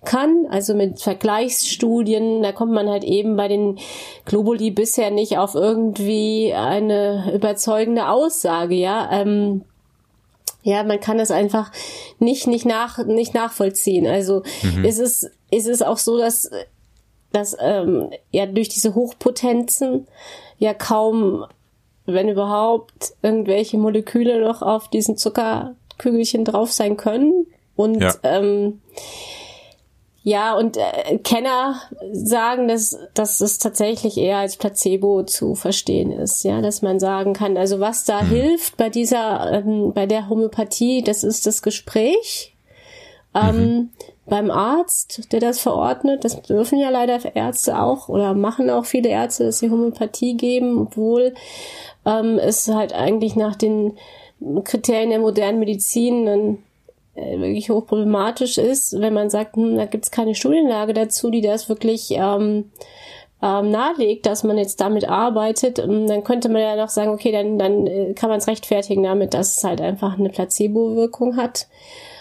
kann. 0.04 0.46
Also 0.50 0.74
mit 0.74 1.00
Vergleichsstudien, 1.00 2.42
da 2.42 2.52
kommt 2.52 2.72
man 2.72 2.88
halt 2.88 3.04
eben 3.04 3.36
bei 3.36 3.48
den 3.48 3.78
Globuli 4.24 4.70
bisher 4.70 5.10
nicht 5.10 5.38
auf 5.38 5.54
irgendwie 5.54 6.52
eine 6.54 7.32
überzeugende 7.34 8.08
Aussage, 8.08 8.74
ja. 8.74 9.08
Ähm, 9.12 9.64
ja, 10.62 10.82
man 10.82 11.00
kann 11.00 11.18
das 11.18 11.30
einfach 11.30 11.70
nicht, 12.18 12.46
nicht 12.46 12.66
nach, 12.66 13.04
nicht 13.06 13.34
nachvollziehen. 13.34 14.06
Also 14.06 14.42
mhm. 14.62 14.84
ist 14.84 14.98
es, 14.98 15.30
ist 15.50 15.66
es 15.66 15.82
auch 15.82 15.98
so, 15.98 16.18
dass, 16.18 16.50
dass, 17.32 17.56
ähm, 17.60 18.10
ja, 18.30 18.46
durch 18.46 18.68
diese 18.68 18.94
Hochpotenzen 18.94 20.06
ja 20.58 20.74
kaum, 20.74 21.46
wenn 22.06 22.28
überhaupt, 22.28 23.14
irgendwelche 23.22 23.78
Moleküle 23.78 24.40
noch 24.40 24.62
auf 24.62 24.88
diesen 24.88 25.16
Zuckerkügelchen 25.16 26.44
drauf 26.44 26.72
sein 26.72 26.96
können. 26.96 27.46
Und, 27.76 28.00
ja. 28.02 28.14
ähm, 28.22 28.82
ja, 30.22 30.54
und 30.54 30.76
äh, 30.76 31.18
Kenner 31.18 31.80
sagen, 32.12 32.68
dass, 32.68 32.98
dass 33.14 33.40
es 33.40 33.58
tatsächlich 33.58 34.18
eher 34.18 34.38
als 34.38 34.56
Placebo 34.56 35.22
zu 35.22 35.54
verstehen 35.54 36.12
ist, 36.12 36.44
ja, 36.44 36.60
dass 36.60 36.82
man 36.82 37.00
sagen 37.00 37.32
kann, 37.32 37.56
also 37.56 37.80
was 37.80 38.04
da 38.04 38.20
hm. 38.20 38.28
hilft 38.28 38.76
bei 38.76 38.90
dieser, 38.90 39.50
ähm, 39.52 39.92
bei 39.94 40.06
der 40.06 40.28
Homöopathie, 40.28 41.02
das 41.02 41.24
ist 41.24 41.46
das 41.46 41.62
Gespräch 41.62 42.54
ähm, 43.34 43.56
mhm. 43.56 43.90
beim 44.26 44.50
Arzt, 44.50 45.32
der 45.32 45.40
das 45.40 45.60
verordnet. 45.60 46.24
Das 46.24 46.42
dürfen 46.42 46.78
ja 46.78 46.90
leider 46.90 47.18
Ärzte 47.34 47.80
auch 47.80 48.08
oder 48.08 48.34
machen 48.34 48.70
auch 48.70 48.84
viele 48.84 49.08
Ärzte, 49.08 49.44
dass 49.44 49.60
sie 49.60 49.70
Homöopathie 49.70 50.36
geben, 50.36 50.78
obwohl 50.78 51.34
ähm, 52.04 52.38
es 52.38 52.68
halt 52.68 52.92
eigentlich 52.92 53.36
nach 53.36 53.56
den 53.56 53.96
Kriterien 54.64 55.10
der 55.10 55.20
modernen 55.20 55.60
Medizin 55.60 56.26
dann 56.26 56.58
wirklich 57.14 57.70
hochproblematisch 57.70 58.58
ist, 58.58 59.00
wenn 59.00 59.14
man 59.14 59.30
sagt, 59.30 59.56
hm, 59.56 59.76
da 59.76 59.86
gibt 59.86 60.04
es 60.04 60.10
keine 60.10 60.34
Studienlage 60.34 60.94
dazu, 60.94 61.30
die 61.30 61.40
das 61.40 61.68
wirklich 61.68 62.10
ähm, 62.12 62.70
ähm, 63.42 63.70
nahelegt, 63.70 64.26
dass 64.26 64.44
man 64.44 64.58
jetzt 64.58 64.80
damit 64.80 65.08
arbeitet, 65.08 65.78
dann 65.78 66.24
könnte 66.24 66.48
man 66.48 66.62
ja 66.62 66.76
noch 66.76 66.90
sagen, 66.90 67.10
okay, 67.10 67.32
dann, 67.32 67.58
dann 67.58 67.86
äh, 67.86 68.12
kann 68.14 68.28
man 68.28 68.38
es 68.38 68.46
rechtfertigen 68.46 69.02
damit, 69.02 69.34
dass 69.34 69.56
es 69.56 69.64
halt 69.64 69.80
einfach 69.80 70.18
eine 70.18 70.28
Placebo-Wirkung 70.28 71.36
hat. 71.36 71.66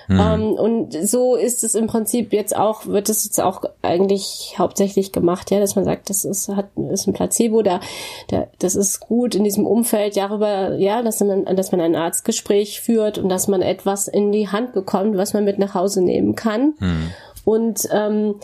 Mhm. 0.10 0.20
Ähm, 0.20 0.52
und 0.54 1.08
so 1.08 1.36
ist 1.36 1.64
es 1.64 1.76
im 1.76 1.86
Prinzip 1.86 2.34
jetzt 2.34 2.56
auch, 2.56 2.88
wird 2.88 3.10
es 3.10 3.26
jetzt 3.26 3.40
auch 3.40 3.62
eigentlich 3.84 4.56
hauptsächlich 4.58 5.12
gemacht, 5.12 5.52
ja, 5.52 5.60
dass 5.60 5.76
man 5.76 5.86
sagt, 5.86 6.10
das 6.10 6.26
ist, 6.26 6.50
hat, 6.50 6.70
ist 6.92 7.08
ein 7.08 7.14
Placebo, 7.14 7.62
da, 7.62 7.80
da, 8.28 8.48
das 8.58 8.76
ist 8.76 9.02
gut 9.02 9.36
in 9.36 9.44
diesem 9.44 9.68
Umfeld 9.68 10.18
darüber, 10.18 10.76
ja, 10.78 11.04
dass 11.04 11.20
man, 11.20 11.46
dass 11.56 11.72
man 11.72 11.80
ein 11.80 11.96
Arztgespräch 11.96 12.82
führt 12.82 13.20
und 13.20 13.30
dass 13.30 13.48
man 13.48 13.62
etwas 13.62 14.08
in 14.08 14.32
die 14.32 14.48
Hand 14.48 14.74
bekommt, 14.74 15.16
was 15.16 15.36
man 15.36 15.44
mit 15.44 15.60
nach 15.60 15.76
Hause 15.76 16.02
nehmen 16.02 16.34
kann. 16.34 16.74
Mhm. 16.80 17.12
Und 17.46 17.88
ähm, 17.92 18.36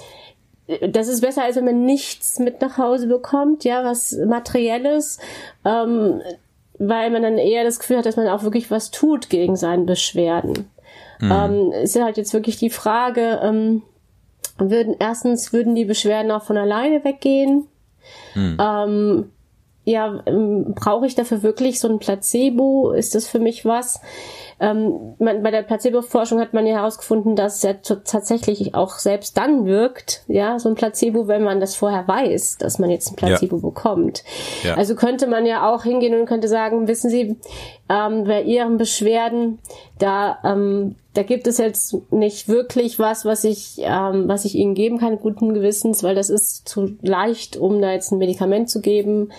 das 0.87 1.07
ist 1.07 1.21
besser, 1.21 1.43
als 1.43 1.55
wenn 1.55 1.65
man 1.65 1.83
nichts 1.83 2.37
mit 2.37 2.61
nach 2.61 2.77
Hause 2.77 3.07
bekommt, 3.07 3.63
ja, 3.63 3.83
was 3.83 4.11
Materielles, 4.11 5.17
ähm, 5.63 6.21
weil 6.77 7.09
man 7.09 7.23
dann 7.23 7.39
eher 7.39 7.63
das 7.63 7.79
Gefühl 7.79 7.97
hat, 7.97 8.05
dass 8.05 8.17
man 8.17 8.27
auch 8.27 8.43
wirklich 8.43 8.69
was 8.69 8.91
tut 8.91 9.29
gegen 9.31 9.55
seine 9.55 9.85
Beschwerden. 9.85 10.69
Mhm. 11.25 11.31
Ähm, 11.31 11.71
ist 11.83 11.99
halt 11.99 12.17
jetzt 12.17 12.33
wirklich 12.33 12.57
die 12.57 12.69
Frage, 12.69 13.39
ähm, 13.43 13.81
würden, 14.57 14.95
erstens 14.99 15.53
würden 15.53 15.75
die 15.75 15.85
Beschwerden 15.85 16.31
auch 16.31 16.43
von 16.43 16.57
alleine 16.57 17.03
weggehen? 17.03 17.67
Mhm. 18.35 18.57
Ähm, 18.59 19.31
ja, 19.83 20.23
ähm, 20.25 20.73
brauche 20.75 21.05
ich 21.05 21.15
dafür 21.15 21.43
wirklich 21.43 21.79
so 21.79 21.87
ein 21.87 21.99
Placebo? 21.99 22.91
Ist 22.91 23.15
das 23.15 23.27
für 23.27 23.39
mich 23.39 23.65
was? 23.65 24.01
Ähm, 24.59 25.15
man, 25.19 25.43
bei 25.43 25.51
der 25.51 25.63
Placebo-Forschung 25.63 26.39
hat 26.39 26.53
man 26.53 26.65
ja 26.65 26.77
herausgefunden, 26.77 27.35
dass 27.35 27.57
es 27.57 27.63
ja 27.63 27.73
tatsächlich 27.73 28.73
auch 28.73 28.93
selbst 28.93 29.37
dann 29.37 29.65
wirkt, 29.65 30.23
ja, 30.27 30.59
so 30.59 30.69
ein 30.69 30.75
Placebo, 30.75 31.27
wenn 31.27 31.43
man 31.43 31.59
das 31.59 31.75
vorher 31.75 32.07
weiß, 32.07 32.57
dass 32.57 32.79
man 32.79 32.89
jetzt 32.89 33.11
ein 33.11 33.15
Placebo 33.15 33.57
ja. 33.57 33.61
bekommt. 33.61 34.23
Ja. 34.63 34.75
Also 34.75 34.95
könnte 34.95 35.27
man 35.27 35.45
ja 35.45 35.69
auch 35.69 35.83
hingehen 35.83 36.17
und 36.17 36.25
könnte 36.25 36.47
sagen, 36.47 36.87
wissen 36.87 37.09
Sie, 37.09 37.35
ähm, 37.89 38.23
bei 38.23 38.43
Ihren 38.43 38.77
Beschwerden, 38.77 39.59
da, 39.99 40.39
ähm, 40.43 40.95
da 41.13 41.23
gibt 41.23 41.47
es 41.47 41.57
jetzt 41.57 42.11
nicht 42.11 42.47
wirklich 42.47 42.97
was, 42.97 43.25
was 43.25 43.43
ich, 43.43 43.75
ähm, 43.79 44.27
was 44.27 44.45
ich 44.45 44.55
Ihnen 44.55 44.73
geben 44.73 44.99
kann, 44.99 45.19
guten 45.19 45.53
Gewissens, 45.53 46.01
weil 46.03 46.15
das 46.15 46.29
ist 46.29 46.67
zu 46.67 46.97
leicht, 47.01 47.57
um 47.57 47.81
da 47.81 47.91
jetzt 47.91 48.11
ein 48.11 48.17
Medikament 48.17 48.69
zu 48.69 48.81
geben. 48.81 49.31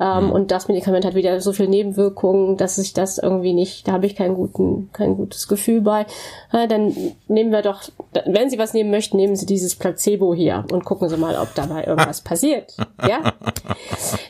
Ähm, 0.00 0.26
mhm. 0.26 0.32
Und 0.32 0.50
das 0.50 0.66
Medikament 0.66 1.04
hat 1.04 1.14
wieder 1.14 1.40
so 1.40 1.52
viel 1.52 1.68
Nebenwirkungen, 1.68 2.56
dass 2.56 2.78
ich 2.78 2.94
das 2.94 3.18
irgendwie 3.18 3.52
nicht, 3.52 3.86
da 3.86 3.92
habe 3.92 4.06
ich 4.06 4.16
kein, 4.16 4.34
guten, 4.34 4.90
kein 4.92 5.16
gutes 5.16 5.46
Gefühl 5.46 5.82
bei. 5.82 6.06
Ja, 6.52 6.66
dann 6.66 6.94
nehmen 7.28 7.52
wir 7.52 7.62
doch, 7.62 7.82
wenn 8.26 8.50
Sie 8.50 8.58
was 8.58 8.74
nehmen 8.74 8.90
möchten, 8.90 9.16
nehmen 9.16 9.36
Sie 9.36 9.46
dieses 9.46 9.76
Placebo 9.76 10.34
hier 10.34 10.64
und 10.72 10.84
gucken 10.84 11.08
Sie 11.08 11.16
mal, 11.16 11.36
ob 11.36 11.54
dabei 11.54 11.84
irgendwas 11.84 12.20
passiert. 12.24 12.76
Ja? 13.06 13.34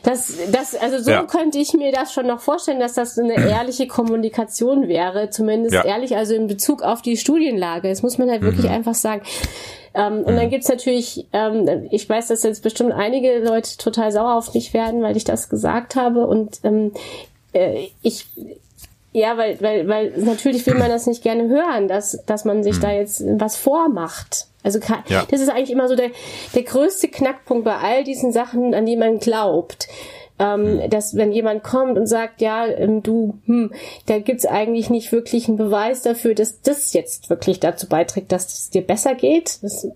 Das, 0.03 0.37
das, 0.51 0.75
also 0.75 0.99
so 0.99 1.11
ja. 1.11 1.23
könnte 1.23 1.57
ich 1.57 1.73
mir 1.73 1.91
das 1.91 2.13
schon 2.13 2.27
noch 2.27 2.41
vorstellen, 2.41 2.79
dass 2.79 2.93
das 2.93 3.17
eine 3.17 3.33
ehrliche 3.33 3.87
Kommunikation 3.87 4.87
wäre, 4.87 5.31
zumindest 5.31 5.73
ja. 5.73 5.83
ehrlich, 5.83 6.15
also 6.15 6.35
in 6.35 6.45
Bezug 6.45 6.83
auf 6.83 7.01
die 7.01 7.17
Studienlage. 7.17 7.89
Das 7.89 8.03
muss 8.03 8.19
man 8.19 8.29
halt 8.29 8.43
wirklich 8.43 8.65
mhm. 8.65 8.71
einfach 8.71 8.95
sagen. 8.95 9.23
Ähm, 9.95 10.19
und 10.19 10.35
dann 10.35 10.45
mhm. 10.45 10.49
gibt's 10.49 10.67
natürlich, 10.67 11.25
ähm, 11.33 11.87
ich 11.89 12.07
weiß, 12.07 12.27
dass 12.27 12.43
jetzt 12.43 12.63
bestimmt 12.63 12.91
einige 12.91 13.39
Leute 13.39 13.77
total 13.77 14.11
sauer 14.11 14.35
auf 14.35 14.53
mich 14.53 14.73
werden, 14.73 15.01
weil 15.01 15.15
ich 15.15 15.23
das 15.23 15.49
gesagt 15.49 15.95
habe. 15.95 16.27
Und 16.27 16.59
ähm, 16.63 16.91
äh, 17.53 17.87
ich 18.01 18.27
ja, 19.15 19.37
weil, 19.37 19.61
weil, 19.61 19.87
weil 19.87 20.11
natürlich 20.17 20.65
will 20.67 20.75
man 20.75 20.89
das 20.89 21.07
nicht 21.07 21.23
gerne 21.23 21.47
hören, 21.47 21.87
dass, 21.87 22.19
dass 22.25 22.43
man 22.43 22.63
sich 22.63 22.75
mhm. 22.75 22.81
da 22.81 22.91
jetzt 22.91 23.23
was 23.25 23.55
vormacht. 23.55 24.47
Also 24.61 24.79
ja. 25.07 25.23
das 25.31 25.39
ist 25.39 25.47
eigentlich 25.47 25.71
immer 25.71 25.87
so 25.87 25.95
der, 25.95 26.09
der 26.53 26.63
größte 26.63 27.07
Knackpunkt 27.07 27.63
bei 27.63 27.77
all 27.77 28.03
diesen 28.03 28.33
Sachen, 28.33 28.73
an 28.73 28.85
die 28.85 28.97
man 28.97 29.19
glaubt 29.19 29.87
ähm, 30.39 30.81
hm. 30.81 30.89
dass 30.89 31.15
wenn 31.15 31.31
jemand 31.31 31.63
kommt 31.63 31.97
und 31.97 32.07
sagt, 32.07 32.41
ja, 32.41 32.65
ähm, 32.67 33.03
du, 33.03 33.37
hm, 33.45 33.71
da 34.05 34.19
gibt's 34.19 34.45
eigentlich 34.45 34.89
nicht 34.89 35.11
wirklich 35.11 35.47
einen 35.47 35.57
Beweis 35.57 36.01
dafür, 36.01 36.35
dass 36.35 36.61
das 36.61 36.93
jetzt 36.93 37.29
wirklich 37.29 37.59
dazu 37.59 37.87
beiträgt, 37.87 38.31
dass 38.31 38.53
es 38.53 38.69
dir 38.69 38.81
besser 38.81 39.15
geht. 39.15 39.59
Das, 39.61 39.87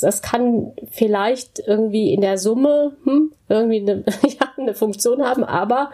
das 0.00 0.22
kann 0.22 0.72
vielleicht 0.90 1.62
irgendwie 1.66 2.12
in 2.12 2.20
der 2.20 2.38
Summe 2.38 2.96
hm, 3.04 3.32
irgendwie 3.48 3.80
eine, 3.80 4.04
ja, 4.22 4.48
eine 4.56 4.74
Funktion 4.74 5.22
haben, 5.22 5.44
aber 5.44 5.90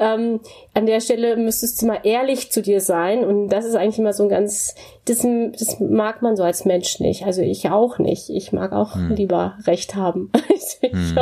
ähm, 0.00 0.40
an 0.74 0.86
der 0.86 1.00
Stelle 1.00 1.36
müsstest 1.36 1.80
du 1.80 1.86
mal 1.86 2.00
ehrlich 2.02 2.50
zu 2.50 2.62
dir 2.62 2.80
sein. 2.80 3.22
Und 3.24 3.48
das 3.50 3.66
ist 3.66 3.76
eigentlich 3.76 3.98
immer 3.98 4.14
so 4.14 4.24
ein 4.24 4.28
ganz, 4.30 4.74
das, 5.04 5.18
das 5.18 5.78
mag 5.78 6.22
man 6.22 6.36
so 6.36 6.42
als 6.42 6.64
Mensch 6.64 6.98
nicht. 7.00 7.26
Also 7.26 7.42
ich 7.42 7.68
auch 7.70 7.98
nicht. 7.98 8.30
Ich 8.30 8.52
mag 8.52 8.72
auch 8.72 8.94
hm. 8.94 9.14
lieber 9.14 9.58
Recht 9.66 9.94
haben. 9.94 10.32
hm. 10.80 11.18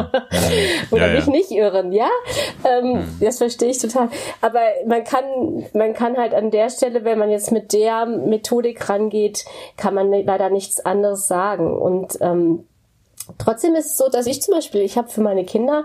Oder 0.92 1.08
ja, 1.08 1.14
mich 1.14 1.26
ja. 1.26 1.32
nicht 1.32 1.50
irren, 1.50 1.92
ja? 1.92 2.08
Ähm, 2.64 3.00
hm. 3.00 3.18
Das 3.20 3.38
verstehe 3.38 3.70
ich 3.70 3.78
total. 3.78 4.08
Aber 4.40 4.60
man 4.86 5.02
kann, 5.02 5.24
man 5.74 5.92
kann 5.92 6.16
halt 6.16 6.32
an 6.32 6.50
der 6.52 6.70
Stelle, 6.70 7.04
wenn 7.04 7.18
man 7.18 7.30
jetzt 7.30 7.50
mit 7.50 7.72
der 7.72 8.06
Methodik 8.06 8.88
rangeht, 8.88 9.44
kann 9.76 9.94
man 9.94 10.10
leider 10.12 10.50
nichts 10.50 10.84
anderes 10.86 11.26
sagen. 11.26 11.76
Und 11.76 12.18
ähm, 12.20 12.64
Trotzdem 13.36 13.74
ist 13.74 13.86
es 13.86 13.96
so, 13.98 14.08
dass 14.08 14.26
ich 14.26 14.40
zum 14.40 14.54
Beispiel, 14.54 14.80
ich 14.80 14.96
habe 14.96 15.08
für 15.08 15.20
meine 15.20 15.44
Kinder 15.44 15.84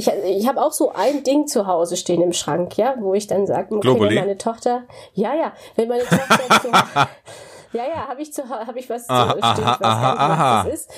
ich, 0.00 0.08
ich 0.24 0.48
habe 0.48 0.62
auch 0.62 0.72
so 0.72 0.92
ein 0.92 1.22
Ding 1.24 1.46
zu 1.46 1.66
Hause 1.66 1.96
stehen 1.96 2.22
im 2.22 2.32
Schrank, 2.32 2.76
ja, 2.78 2.94
wo 2.98 3.14
ich 3.14 3.26
dann 3.26 3.46
sage, 3.46 3.74
okay, 3.74 3.80
Globally? 3.80 4.16
wenn 4.16 4.24
meine 4.24 4.38
Tochter, 4.38 4.84
ja, 5.14 5.34
ja, 5.34 5.52
wenn 5.76 5.88
meine 5.88 6.04
Tochter, 6.04 6.60
zu, 6.62 6.68
ja, 7.76 7.84
ja, 7.86 8.08
habe 8.08 8.22
ich 8.22 8.32
zu, 8.32 8.48
habe 8.48 8.78
ich 8.78 8.88
was 8.88 9.08
aha, 9.08 9.32
zu 9.32 9.38
stehen, 9.38 9.64
aha, 9.64 9.78
was 9.80 9.88
aha, 9.88 10.12
aha. 10.14 10.64
das 10.64 10.74
ist. 10.74 10.90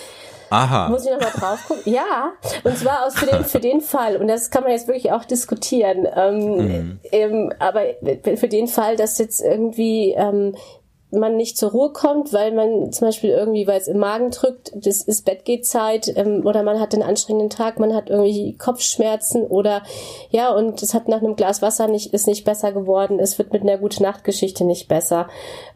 Aha. 0.50 0.90
Muss 0.90 1.06
ich 1.06 1.10
nochmal 1.10 1.30
drauf 1.30 1.60
gucken? 1.66 1.90
Ja, 1.90 2.32
und 2.62 2.76
zwar 2.76 3.06
aus 3.06 3.14
für 3.14 3.24
den, 3.24 3.42
für 3.42 3.58
den 3.58 3.80
Fall, 3.80 4.16
und 4.18 4.28
das 4.28 4.50
kann 4.50 4.62
man 4.62 4.72
jetzt 4.72 4.86
wirklich 4.86 5.10
auch 5.10 5.24
diskutieren, 5.24 6.06
ähm, 6.14 6.56
mhm. 6.56 7.00
ähm, 7.10 7.52
aber 7.58 7.80
für 8.36 8.48
den 8.48 8.68
Fall, 8.68 8.96
dass 8.96 9.16
jetzt 9.16 9.40
irgendwie 9.40 10.12
ähm, 10.12 10.54
man 11.12 11.36
nicht 11.36 11.56
zur 11.56 11.70
Ruhe 11.70 11.92
kommt, 11.92 12.32
weil 12.32 12.52
man 12.52 12.92
zum 12.92 13.08
Beispiel 13.08 13.30
irgendwie, 13.30 13.66
weil 13.66 13.80
es 13.80 13.88
im 13.88 13.98
Magen 13.98 14.30
drückt, 14.30 14.72
das 14.74 15.02
ist 15.02 15.24
Bettgehzeit 15.24 16.12
ähm, 16.16 16.46
oder 16.46 16.62
man 16.62 16.80
hat 16.80 16.94
einen 16.94 17.02
anstrengenden 17.02 17.50
Tag, 17.50 17.78
man 17.78 17.94
hat 17.94 18.10
irgendwie 18.10 18.56
Kopfschmerzen 18.56 19.46
oder 19.46 19.82
ja 20.30 20.54
und 20.54 20.82
es 20.82 20.94
hat 20.94 21.08
nach 21.08 21.18
einem 21.18 21.36
Glas 21.36 21.62
Wasser 21.62 21.86
nicht 21.86 22.14
ist 22.14 22.26
nicht 22.26 22.44
besser 22.44 22.72
geworden, 22.72 23.18
es 23.20 23.38
wird 23.38 23.52
mit 23.52 23.62
einer 23.62 23.78
gute 23.78 24.02
Nachtgeschichte 24.02 24.64
nicht 24.64 24.88
besser. 24.88 25.28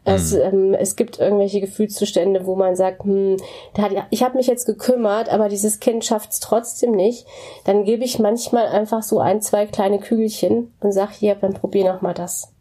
Es, 0.05 0.33
mhm. 0.33 0.41
ähm, 0.41 0.73
es 0.73 0.95
gibt 0.95 1.19
irgendwelche 1.19 1.59
Gefühlszustände, 1.59 2.45
wo 2.45 2.55
man 2.55 2.75
sagt, 2.75 3.03
hm, 3.03 3.37
hat, 3.77 3.91
ich 4.09 4.23
habe 4.23 4.37
mich 4.37 4.47
jetzt 4.47 4.65
gekümmert, 4.65 5.29
aber 5.29 5.49
dieses 5.49 5.79
Kind 5.79 6.05
schafft 6.05 6.31
es 6.31 6.39
trotzdem 6.39 6.91
nicht. 6.91 7.27
Dann 7.65 7.83
gebe 7.83 8.03
ich 8.03 8.17
manchmal 8.17 8.67
einfach 8.67 9.03
so 9.03 9.19
ein, 9.19 9.41
zwei 9.41 9.65
kleine 9.65 9.99
Kügelchen 9.99 10.73
und 10.79 10.93
sag 10.93 11.11
hier, 11.11 11.35
dann 11.35 11.53
probier 11.53 11.91
noch 11.93 12.01
mal 12.01 12.13
das. 12.13 12.53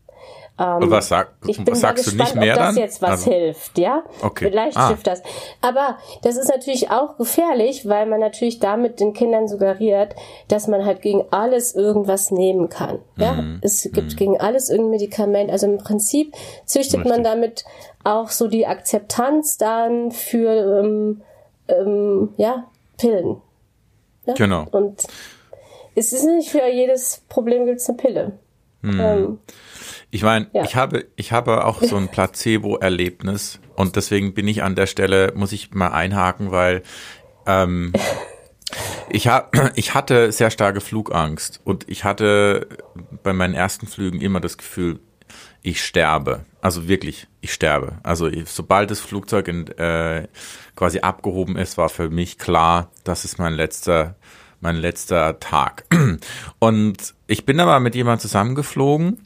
Ähm, 0.58 0.84
und 0.84 0.90
was, 0.90 1.08
sag, 1.08 1.32
ich 1.46 1.58
bin 1.58 1.68
was 1.68 1.80
sagst 1.80 2.04
gespannt, 2.04 2.30
du 2.34 2.38
nicht 2.38 2.46
mehr 2.46 2.54
ob 2.54 2.58
das 2.58 2.74
dann? 2.74 2.82
jetzt 2.82 3.02
was 3.02 3.10
also, 3.10 3.30
hilft, 3.30 3.78
ja? 3.78 4.02
Okay. 4.22 4.48
Vielleicht 4.48 4.76
ah. 4.76 4.88
hilft 4.88 5.06
das. 5.06 5.22
Aber 5.60 5.98
das 6.22 6.36
ist 6.36 6.48
natürlich 6.48 6.90
auch 6.90 7.16
gefährlich, 7.18 7.86
weil 7.86 8.06
man 8.06 8.20
natürlich 8.20 8.58
damit 8.58 9.00
den 9.00 9.12
Kindern 9.12 9.48
suggeriert, 9.48 10.14
dass 10.48 10.66
man 10.66 10.86
halt 10.86 11.02
gegen 11.02 11.24
alles 11.30 11.74
irgendwas 11.74 12.30
nehmen 12.30 12.70
kann. 12.70 13.00
Ja, 13.16 13.32
mm. 13.34 13.60
es 13.62 13.82
gibt 13.92 14.14
mm. 14.14 14.16
gegen 14.16 14.40
alles 14.40 14.70
irgendein 14.70 14.92
Medikament. 14.92 15.50
Also 15.50 15.66
im 15.66 15.78
Prinzip 15.78 16.34
züchtet 16.64 17.00
Richtig. 17.00 17.12
man 17.12 17.22
damit 17.22 17.64
auch 18.04 18.30
so 18.30 18.48
die 18.48 18.66
Akzeptanz 18.66 19.58
dann 19.58 20.10
für 20.10 20.80
ähm, 20.80 21.22
ähm, 21.68 22.30
ja 22.38 22.64
Pillen. 22.96 23.42
Ja? 24.24 24.34
Genau. 24.34 24.66
Und 24.70 25.06
es 25.94 26.12
ist 26.12 26.24
nicht 26.24 26.50
für 26.50 26.66
jedes 26.66 27.22
Problem 27.28 27.66
gibt's 27.66 27.88
eine 27.88 27.98
Pille. 27.98 28.38
Mm. 28.86 29.00
Ähm, 29.00 29.38
ich 30.10 30.22
meine, 30.22 30.48
ja. 30.52 30.62
ich 30.62 30.76
habe, 30.76 31.06
ich 31.16 31.32
habe 31.32 31.64
auch 31.64 31.82
so 31.82 31.96
ein 31.96 32.08
Placebo-Erlebnis 32.08 33.60
und 33.74 33.96
deswegen 33.96 34.34
bin 34.34 34.48
ich 34.48 34.62
an 34.62 34.74
der 34.74 34.86
Stelle, 34.86 35.32
muss 35.34 35.52
ich 35.52 35.74
mal 35.74 35.88
einhaken, 35.88 36.52
weil 36.52 36.82
ähm, 37.46 37.92
ich, 39.10 39.28
ha 39.28 39.50
ich 39.74 39.94
hatte 39.94 40.32
sehr 40.32 40.50
starke 40.50 40.80
Flugangst 40.80 41.60
und 41.64 41.88
ich 41.88 42.04
hatte 42.04 42.68
bei 43.22 43.32
meinen 43.32 43.54
ersten 43.54 43.86
Flügen 43.86 44.20
immer 44.20 44.40
das 44.40 44.58
Gefühl, 44.58 45.00
ich 45.62 45.84
sterbe. 45.84 46.44
Also 46.60 46.86
wirklich, 46.86 47.26
ich 47.40 47.52
sterbe. 47.52 47.98
Also 48.04 48.30
sobald 48.44 48.90
das 48.90 49.00
Flugzeug 49.00 49.48
in, 49.48 49.66
äh, 49.78 50.28
quasi 50.76 51.00
abgehoben 51.00 51.56
ist, 51.56 51.76
war 51.76 51.88
für 51.88 52.08
mich 52.08 52.38
klar, 52.38 52.90
das 53.02 53.24
ist 53.24 53.38
mein 53.38 53.54
letzter, 53.54 54.14
mein 54.66 54.76
letzter 54.76 55.38
Tag. 55.38 55.84
Und 56.58 57.14
ich 57.28 57.46
bin 57.46 57.60
aber 57.60 57.78
mit 57.78 57.94
jemandem 57.94 58.22
zusammengeflogen 58.22 59.18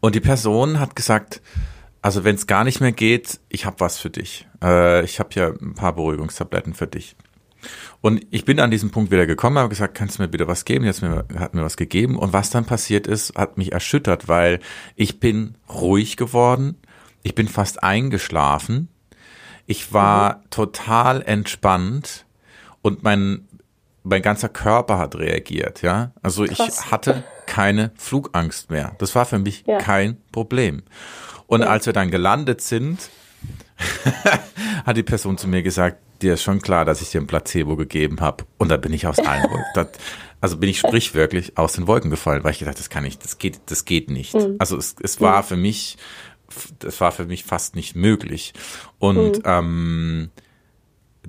und 0.00 0.14
die 0.14 0.20
Person 0.20 0.78
hat 0.78 0.94
gesagt, 0.94 1.42
also 2.00 2.22
wenn 2.22 2.36
es 2.36 2.46
gar 2.46 2.62
nicht 2.62 2.80
mehr 2.80 2.92
geht, 2.92 3.40
ich 3.48 3.66
habe 3.66 3.80
was 3.80 3.98
für 3.98 4.10
dich. 4.10 4.48
Äh, 4.62 5.04
ich 5.04 5.18
habe 5.18 5.30
ja 5.34 5.48
ein 5.48 5.74
paar 5.74 5.94
Beruhigungstabletten 5.94 6.74
für 6.74 6.86
dich. 6.86 7.16
Und 8.00 8.24
ich 8.30 8.44
bin 8.44 8.60
an 8.60 8.70
diesem 8.70 8.90
Punkt 8.90 9.10
wieder 9.10 9.26
gekommen, 9.26 9.58
habe 9.58 9.68
gesagt, 9.68 9.96
kannst 9.96 10.18
du 10.18 10.22
mir 10.22 10.28
bitte 10.28 10.48
was 10.48 10.64
geben? 10.64 10.84
Jetzt 10.84 11.02
hat 11.02 11.54
mir 11.54 11.62
was 11.62 11.76
gegeben. 11.76 12.16
Und 12.16 12.32
was 12.32 12.50
dann 12.50 12.64
passiert 12.64 13.06
ist, 13.06 13.36
hat 13.36 13.58
mich 13.58 13.72
erschüttert, 13.72 14.28
weil 14.28 14.60
ich 14.96 15.20
bin 15.20 15.56
ruhig 15.68 16.16
geworden. 16.16 16.76
Ich 17.22 17.36
bin 17.36 17.46
fast 17.46 17.82
eingeschlafen. 17.82 18.88
Ich 19.66 19.92
war 19.92 20.36
mhm. 20.36 20.50
total 20.50 21.22
entspannt 21.22 22.26
und 22.82 23.04
mein, 23.04 23.46
mein 24.02 24.22
ganzer 24.22 24.48
Körper 24.48 24.98
hat 24.98 25.16
reagiert, 25.16 25.82
ja. 25.82 26.12
Also 26.22 26.44
Krass. 26.44 26.68
ich 26.68 26.90
hatte 26.90 27.24
keine 27.46 27.92
Flugangst 27.96 28.70
mehr. 28.70 28.94
Das 28.98 29.14
war 29.14 29.26
für 29.26 29.38
mich 29.38 29.64
ja. 29.66 29.78
kein 29.78 30.16
Problem. 30.32 30.82
Und 31.46 31.60
ja. 31.60 31.68
als 31.68 31.86
wir 31.86 31.92
dann 31.92 32.10
gelandet 32.10 32.60
sind, 32.60 33.10
hat 34.86 34.96
die 34.96 35.02
Person 35.02 35.38
zu 35.38 35.48
mir 35.48 35.62
gesagt, 35.62 35.98
dir 36.22 36.34
ist 36.34 36.42
schon 36.42 36.62
klar, 36.62 36.84
dass 36.84 37.02
ich 37.02 37.10
dir 37.10 37.20
ein 37.20 37.26
Placebo 37.26 37.76
gegeben 37.76 38.20
habe. 38.20 38.44
Und 38.58 38.70
da 38.70 38.76
bin 38.76 38.92
ich 38.92 39.06
aus 39.06 39.18
allen 39.18 39.44
Wolken, 39.44 39.92
also 40.40 40.56
bin 40.56 40.68
ich 40.68 40.78
sprichwörtlich 40.78 41.58
aus 41.58 41.74
den 41.74 41.86
Wolken 41.86 42.10
gefallen, 42.10 42.44
weil 42.44 42.52
ich 42.52 42.60
gedacht, 42.60 42.78
das 42.78 42.90
kann 42.90 43.04
ich, 43.04 43.18
das 43.18 43.38
geht, 43.38 43.60
das 43.66 43.84
geht 43.84 44.10
nicht. 44.10 44.34
Mhm. 44.34 44.56
Also 44.58 44.76
es, 44.76 44.96
es 45.00 45.20
war 45.20 45.42
mhm. 45.42 45.46
für 45.46 45.56
mich, 45.56 45.98
das 46.78 47.00
war 47.00 47.12
für 47.12 47.26
mich 47.26 47.44
fast 47.44 47.76
nicht 47.76 47.96
möglich. 47.96 48.52
Und 48.98 49.38
mhm. 49.38 49.42
ähm, 49.44 50.30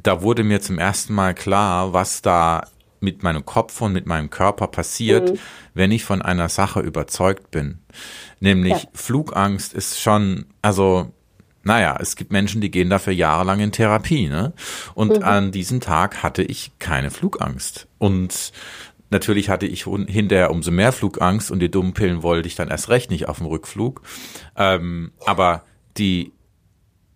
da 0.01 0.21
wurde 0.21 0.43
mir 0.43 0.61
zum 0.61 0.79
ersten 0.79 1.13
Mal 1.13 1.33
klar, 1.33 1.93
was 1.93 2.21
da 2.21 2.67
mit 2.99 3.21
meinem 3.21 3.45
Kopf 3.45 3.81
und 3.81 3.93
mit 3.93 4.05
meinem 4.05 4.29
Körper 4.29 4.67
passiert, 4.67 5.33
mhm. 5.33 5.39
wenn 5.73 5.91
ich 5.91 6.05
von 6.05 6.21
einer 6.21 6.49
Sache 6.49 6.79
überzeugt 6.79 7.51
bin. 7.51 7.79
Nämlich 8.39 8.83
ja. 8.83 8.89
Flugangst 8.93 9.73
ist 9.73 9.99
schon, 9.99 10.45
also 10.61 11.11
naja, 11.63 11.97
es 11.99 12.15
gibt 12.15 12.31
Menschen, 12.31 12.61
die 12.61 12.71
gehen 12.71 12.89
dafür 12.89 13.13
jahrelang 13.13 13.59
in 13.59 13.71
Therapie, 13.71 14.27
ne? 14.27 14.53
Und 14.95 15.17
mhm. 15.17 15.23
an 15.23 15.51
diesem 15.51 15.79
Tag 15.79 16.21
hatte 16.23 16.43
ich 16.43 16.71
keine 16.79 17.09
Flugangst. 17.09 17.87
Und 17.99 18.51
natürlich 19.09 19.49
hatte 19.49 19.65
ich 19.65 19.85
hinterher 19.85 20.51
umso 20.51 20.71
mehr 20.71 20.91
Flugangst 20.91 21.51
und 21.51 21.59
die 21.59 21.71
dummen 21.71 21.93
Pillen 21.93 22.21
wollte 22.21 22.47
ich 22.47 22.55
dann 22.55 22.69
erst 22.69 22.89
recht 22.89 23.11
nicht 23.11 23.29
auf 23.29 23.37
dem 23.37 23.47
Rückflug. 23.47 24.01
Ähm, 24.57 25.11
aber 25.25 25.63
die, 25.97 26.33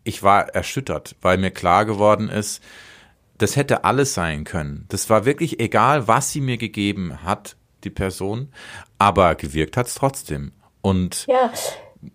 ich 0.07 0.23
war 0.23 0.49
erschüttert, 0.49 1.15
weil 1.21 1.37
mir 1.37 1.51
klar 1.51 1.85
geworden 1.85 2.29
ist, 2.29 2.63
das 3.37 3.55
hätte 3.55 3.83
alles 3.83 4.13
sein 4.13 4.45
können. 4.45 4.85
Das 4.89 5.09
war 5.09 5.25
wirklich 5.25 5.59
egal, 5.59 6.07
was 6.07 6.31
sie 6.31 6.41
mir 6.41 6.57
gegeben 6.57 7.23
hat, 7.23 7.55
die 7.83 7.89
Person, 7.89 8.49
aber 8.97 9.35
gewirkt 9.35 9.77
hat 9.77 9.87
es 9.87 9.95
trotzdem. 9.95 10.53
Und 10.81 11.27
ja, 11.27 11.51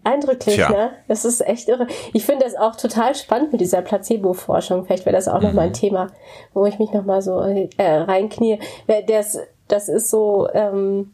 eindrücklich, 0.05 0.57
tja. 0.57 0.70
ne? 0.70 0.90
Das 1.07 1.24
ist 1.24 1.40
echt 1.43 1.68
irre. 1.68 1.86
Ich 2.12 2.24
finde 2.24 2.45
das 2.45 2.57
auch 2.57 2.76
total 2.76 3.14
spannend 3.14 3.53
mit 3.53 3.61
dieser 3.61 3.82
Placebo-Forschung. 3.82 4.86
Vielleicht 4.86 5.07
wäre 5.07 5.14
das 5.14 5.28
auch 5.28 5.40
mhm. 5.40 5.49
noch 5.49 5.53
mal 5.53 5.66
ein. 5.66 5.72
Thema, 5.72 6.09
wo 6.55 6.66
ich 6.66 6.78
mich 6.78 6.93
noch 6.93 7.05
mal 7.05 7.22
so 7.22 7.40
äh, 7.40 7.68
reinknie. 7.78 8.59
Das, 9.07 9.38
das 9.68 9.88
ist 9.88 10.11
so, 10.11 10.49
ähm, 10.53 11.12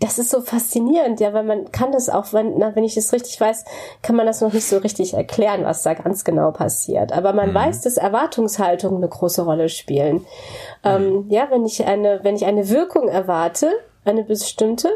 das 0.00 0.18
ist 0.18 0.30
so 0.30 0.40
faszinierend, 0.40 1.20
ja, 1.20 1.32
weil 1.34 1.44
man 1.44 1.70
kann 1.72 1.92
das 1.92 2.08
auch, 2.08 2.32
wenn, 2.32 2.56
na, 2.58 2.74
wenn 2.74 2.84
ich 2.84 2.96
es 2.96 3.12
richtig 3.12 3.38
weiß, 3.38 3.64
kann 4.02 4.16
man 4.16 4.26
das 4.26 4.40
noch 4.40 4.52
nicht 4.52 4.66
so 4.66 4.78
richtig 4.78 5.14
erklären, 5.14 5.64
was 5.64 5.82
da 5.82 5.92
ganz 5.94 6.24
genau 6.24 6.50
passiert. 6.52 7.12
Aber 7.12 7.34
man 7.34 7.50
mhm. 7.50 7.54
weiß, 7.54 7.82
dass 7.82 7.98
Erwartungshaltungen 7.98 8.96
eine 8.96 9.08
große 9.08 9.42
Rolle 9.42 9.68
spielen. 9.68 10.26
Ähm, 10.84 11.02
mhm. 11.02 11.08
Ähm, 11.08 11.24
ja, 11.28 11.48
wenn 11.50 11.66
ich 11.66 11.84
eine, 11.84 12.20
wenn 12.22 12.34
ich 12.34 12.46
eine 12.46 12.70
Wirkung 12.70 13.08
erwarte, 13.08 13.70
eine 14.04 14.24
bestimmte, 14.24 14.88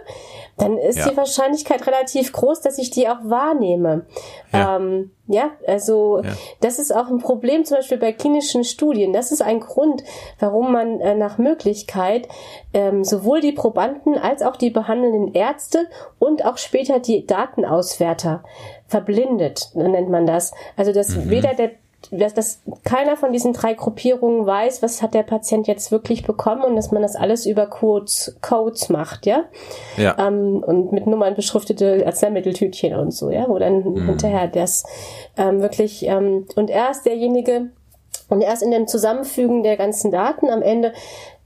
dann 0.56 0.78
ist 0.78 0.98
ja. 0.98 1.10
die 1.10 1.16
Wahrscheinlichkeit 1.16 1.86
relativ 1.86 2.32
groß, 2.32 2.60
dass 2.62 2.78
ich 2.78 2.90
die 2.90 3.08
auch 3.08 3.18
wahrnehme. 3.24 4.06
Ja, 4.52 4.76
ähm, 4.76 5.10
ja 5.26 5.50
also 5.66 6.22
ja. 6.22 6.32
das 6.60 6.78
ist 6.78 6.94
auch 6.94 7.08
ein 7.08 7.18
Problem 7.18 7.64
zum 7.64 7.78
Beispiel 7.78 7.98
bei 7.98 8.12
klinischen 8.12 8.64
Studien. 8.64 9.12
Das 9.12 9.30
ist 9.30 9.42
ein 9.42 9.60
Grund, 9.60 10.02
warum 10.38 10.72
man 10.72 11.00
äh, 11.00 11.14
nach 11.14 11.36
Möglichkeit 11.38 12.28
ähm, 12.72 13.04
sowohl 13.04 13.40
die 13.40 13.52
Probanden 13.52 14.16
als 14.16 14.42
auch 14.42 14.56
die 14.56 14.70
behandelnden 14.70 15.34
Ärzte 15.34 15.86
und 16.18 16.44
auch 16.44 16.56
später 16.56 16.98
die 16.98 17.26
Datenauswerter 17.26 18.42
verblindet, 18.86 19.70
nennt 19.74 20.08
man 20.08 20.26
das. 20.26 20.52
Also 20.76 20.92
dass 20.92 21.14
mhm. 21.14 21.30
weder 21.30 21.54
der 21.54 21.72
dass, 22.10 22.34
dass 22.34 22.62
keiner 22.84 23.16
von 23.16 23.32
diesen 23.32 23.52
drei 23.52 23.74
Gruppierungen 23.74 24.46
weiß, 24.46 24.82
was 24.82 25.02
hat 25.02 25.14
der 25.14 25.22
Patient 25.22 25.66
jetzt 25.66 25.90
wirklich 25.90 26.24
bekommen 26.24 26.62
und 26.62 26.76
dass 26.76 26.90
man 26.90 27.02
das 27.02 27.16
alles 27.16 27.46
über 27.46 27.66
Codes, 27.66 28.36
Codes 28.40 28.88
macht, 28.88 29.26
ja. 29.26 29.44
ja. 29.96 30.16
Ähm, 30.18 30.62
und 30.64 30.92
mit 30.92 31.06
Nummern 31.06 31.34
beschriftete 31.34 32.04
Arzneimitteltütchen 32.06 32.94
und 32.94 33.12
so, 33.12 33.30
ja, 33.30 33.48
wo 33.48 33.58
dann 33.58 33.82
mhm. 33.82 34.06
hinterher 34.06 34.48
das 34.48 34.84
ähm, 35.36 35.60
wirklich 35.60 36.04
ähm, 36.06 36.46
und 36.56 36.70
er 36.70 36.90
ist 36.90 37.04
derjenige 37.04 37.70
und 38.28 38.40
erst 38.40 38.62
in 38.62 38.70
dem 38.70 38.86
Zusammenfügen 38.86 39.62
der 39.62 39.76
ganzen 39.76 40.10
Daten 40.10 40.48
am 40.48 40.62
Ende 40.62 40.92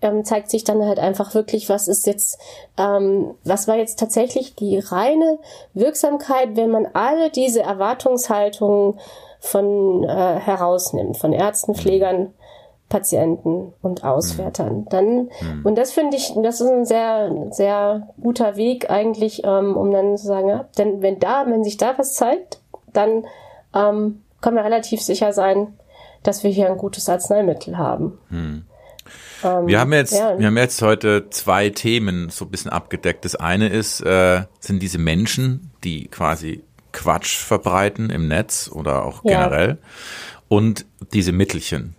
ähm, 0.01 0.25
zeigt 0.25 0.51
sich 0.51 0.65
dann 0.65 0.85
halt 0.85 0.99
einfach 0.99 1.35
wirklich, 1.35 1.69
was 1.69 1.89
ist 1.89 2.07
jetzt, 2.07 2.39
ähm, 2.79 3.35
was 3.45 3.67
war 3.67 3.77
jetzt 3.77 3.99
tatsächlich 3.99 4.55
die 4.55 4.79
reine 4.79 5.39
Wirksamkeit, 5.75 6.51
wenn 6.55 6.71
man 6.71 6.87
alle 6.93 7.31
diese 7.31 7.63
Erwartungshaltungen 7.63 9.01
von 9.41 10.05
äh, 10.05 10.39
herausnimmt, 10.39 11.17
von 11.17 11.33
Ärzten, 11.33 11.75
Pflegern, 11.75 12.35
Patienten 12.89 13.75
und 13.83 14.03
Auswertern. 14.05 14.87
Dann 14.89 15.31
mhm. 15.41 15.61
und 15.65 15.77
das 15.77 15.93
finde 15.93 16.17
ich, 16.17 16.33
das 16.43 16.61
ist 16.61 16.69
ein 16.69 16.85
sehr 16.85 17.31
sehr 17.51 18.09
guter 18.21 18.57
Weg 18.57 18.91
eigentlich, 18.91 19.43
ähm, 19.45 19.77
um 19.77 19.91
dann 19.91 20.17
zu 20.17 20.27
sagen, 20.27 20.49
ja, 20.49 20.65
denn 20.79 21.03
wenn 21.03 21.19
da, 21.19 21.45
wenn 21.47 21.65
sich 21.65 21.77
da 21.77 21.99
was 21.99 22.15
zeigt, 22.15 22.61
dann 22.93 23.27
ähm, 23.75 24.23
können 24.41 24.57
wir 24.57 24.65
relativ 24.65 25.03
sicher 25.03 25.33
sein, 25.33 25.79
dass 26.23 26.43
wir 26.45 26.51
hier 26.51 26.69
ein 26.69 26.79
gutes 26.79 27.09
Arzneimittel 27.09 27.79
haben. 27.79 28.19
Mhm. 28.31 28.65
Ähm, 29.45 29.67
wir 29.67 29.81
haben 29.81 29.93
jetzt, 29.93 30.13
ja. 30.13 30.39
wir 30.39 30.47
haben 30.47 30.57
jetzt 30.57 30.83
heute 30.83 31.31
zwei 31.31 31.71
Themen 31.71 32.31
so 32.31 32.45
ein 32.45 32.51
bisschen 32.51 32.71
abgedeckt. 32.71 33.25
Das 33.25 33.37
eine 33.37 33.69
ist, 33.69 34.01
äh, 34.01 34.43
sind 34.61 34.83
diese 34.83 34.99
Menschen, 34.99 35.71
die 35.85 36.09
quasi 36.09 36.65
Quatsch 36.93 37.37
verbreiten 37.37 38.11
im 38.11 38.29
Netz 38.29 38.71
oder 38.73 39.05
auch 39.05 39.25
ja. 39.25 39.39
generell 39.39 39.79
und 40.49 40.87
diese 41.13 41.33
Mittelchen. 41.33 41.95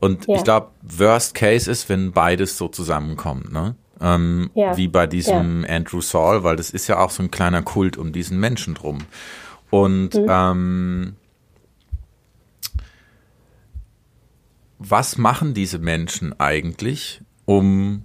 Und 0.00 0.26
ja. 0.26 0.36
ich 0.36 0.44
glaube, 0.44 0.70
Worst 0.82 1.34
Case 1.34 1.70
ist, 1.70 1.88
wenn 1.88 2.12
beides 2.12 2.58
so 2.58 2.68
zusammenkommt, 2.68 3.52
ne? 3.52 3.76
Ähm, 4.00 4.50
ja. 4.54 4.76
Wie 4.76 4.88
bei 4.88 5.06
diesem 5.06 5.64
Andrew 5.68 6.00
Saul, 6.00 6.42
weil 6.42 6.56
das 6.56 6.70
ist 6.70 6.88
ja 6.88 6.98
auch 6.98 7.10
so 7.10 7.22
ein 7.22 7.30
kleiner 7.30 7.62
Kult 7.62 7.96
um 7.96 8.12
diesen 8.12 8.40
Menschen 8.40 8.74
drum. 8.74 8.98
Und 9.70 10.14
mhm. 10.14 10.26
ähm, 10.28 11.16
was 14.78 15.18
machen 15.18 15.54
diese 15.54 15.78
Menschen 15.78 16.38
eigentlich, 16.40 17.22
um 17.44 18.02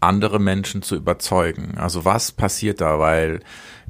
andere 0.00 0.40
Menschen 0.40 0.82
zu 0.82 0.96
überzeugen? 0.96 1.78
Also 1.78 2.04
was 2.04 2.32
passiert 2.32 2.80
da? 2.80 2.98
Weil 2.98 3.40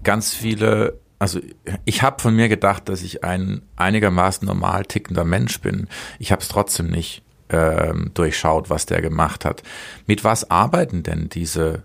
ganz 0.03 0.35
viele, 0.35 1.01
also 1.21 1.39
ich 1.85 2.03
habe 2.03 2.21
von 2.21 2.35
mir 2.35 2.49
gedacht, 2.49 2.89
dass 2.89 3.03
ich 3.03 3.23
ein 3.23 3.63
einigermaßen 3.77 4.49
normal 4.49 4.87
tickender 4.87 5.25
Mensch 5.25 5.61
bin. 5.61 5.87
Ich 6.19 6.33
habe 6.33 6.41
es 6.41 6.49
trotzdem 6.49 6.91
nicht 6.91 7.23
ähm, 7.51 8.11
durchschaut, 8.15 8.71
was 8.71 8.87
der 8.87 9.03
gemacht 9.03 9.45
hat. 9.45 9.63
Mit 10.07 10.25
was 10.25 10.51
arbeiten 10.51 11.03
denn 11.03 11.29
diese 11.29 11.83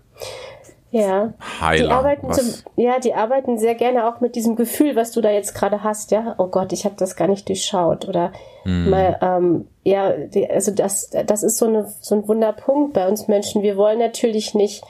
ja. 0.90 1.34
Heiler? 1.60 1.84
Die 1.84 1.92
arbeiten 1.92 2.32
zum, 2.32 2.46
ja, 2.76 2.98
die 2.98 3.12
arbeiten 3.12 3.58
sehr 3.58 3.74
gerne 3.74 4.08
auch 4.08 4.20
mit 4.20 4.36
diesem 4.36 4.56
Gefühl, 4.56 4.96
was 4.96 5.12
du 5.12 5.20
da 5.20 5.30
jetzt 5.30 5.54
gerade 5.54 5.82
hast, 5.82 6.12
ja. 6.12 6.34
Oh 6.38 6.46
Gott, 6.46 6.72
ich 6.72 6.86
habe 6.86 6.94
das 6.96 7.14
gar 7.14 7.28
nicht 7.28 7.46
durchschaut 7.46 8.08
oder 8.08 8.32
hm. 8.62 8.88
mal, 8.88 9.18
ähm, 9.20 9.68
ja, 9.84 10.12
die, 10.12 10.48
also 10.48 10.70
das, 10.70 11.10
das 11.10 11.42
ist 11.42 11.58
so, 11.58 11.66
eine, 11.66 11.92
so 12.00 12.14
ein 12.14 12.26
Wunderpunkt 12.26 12.94
bei 12.94 13.06
uns 13.06 13.28
Menschen. 13.28 13.62
Wir 13.62 13.76
wollen 13.76 13.98
natürlich 13.98 14.54
nicht, 14.54 14.82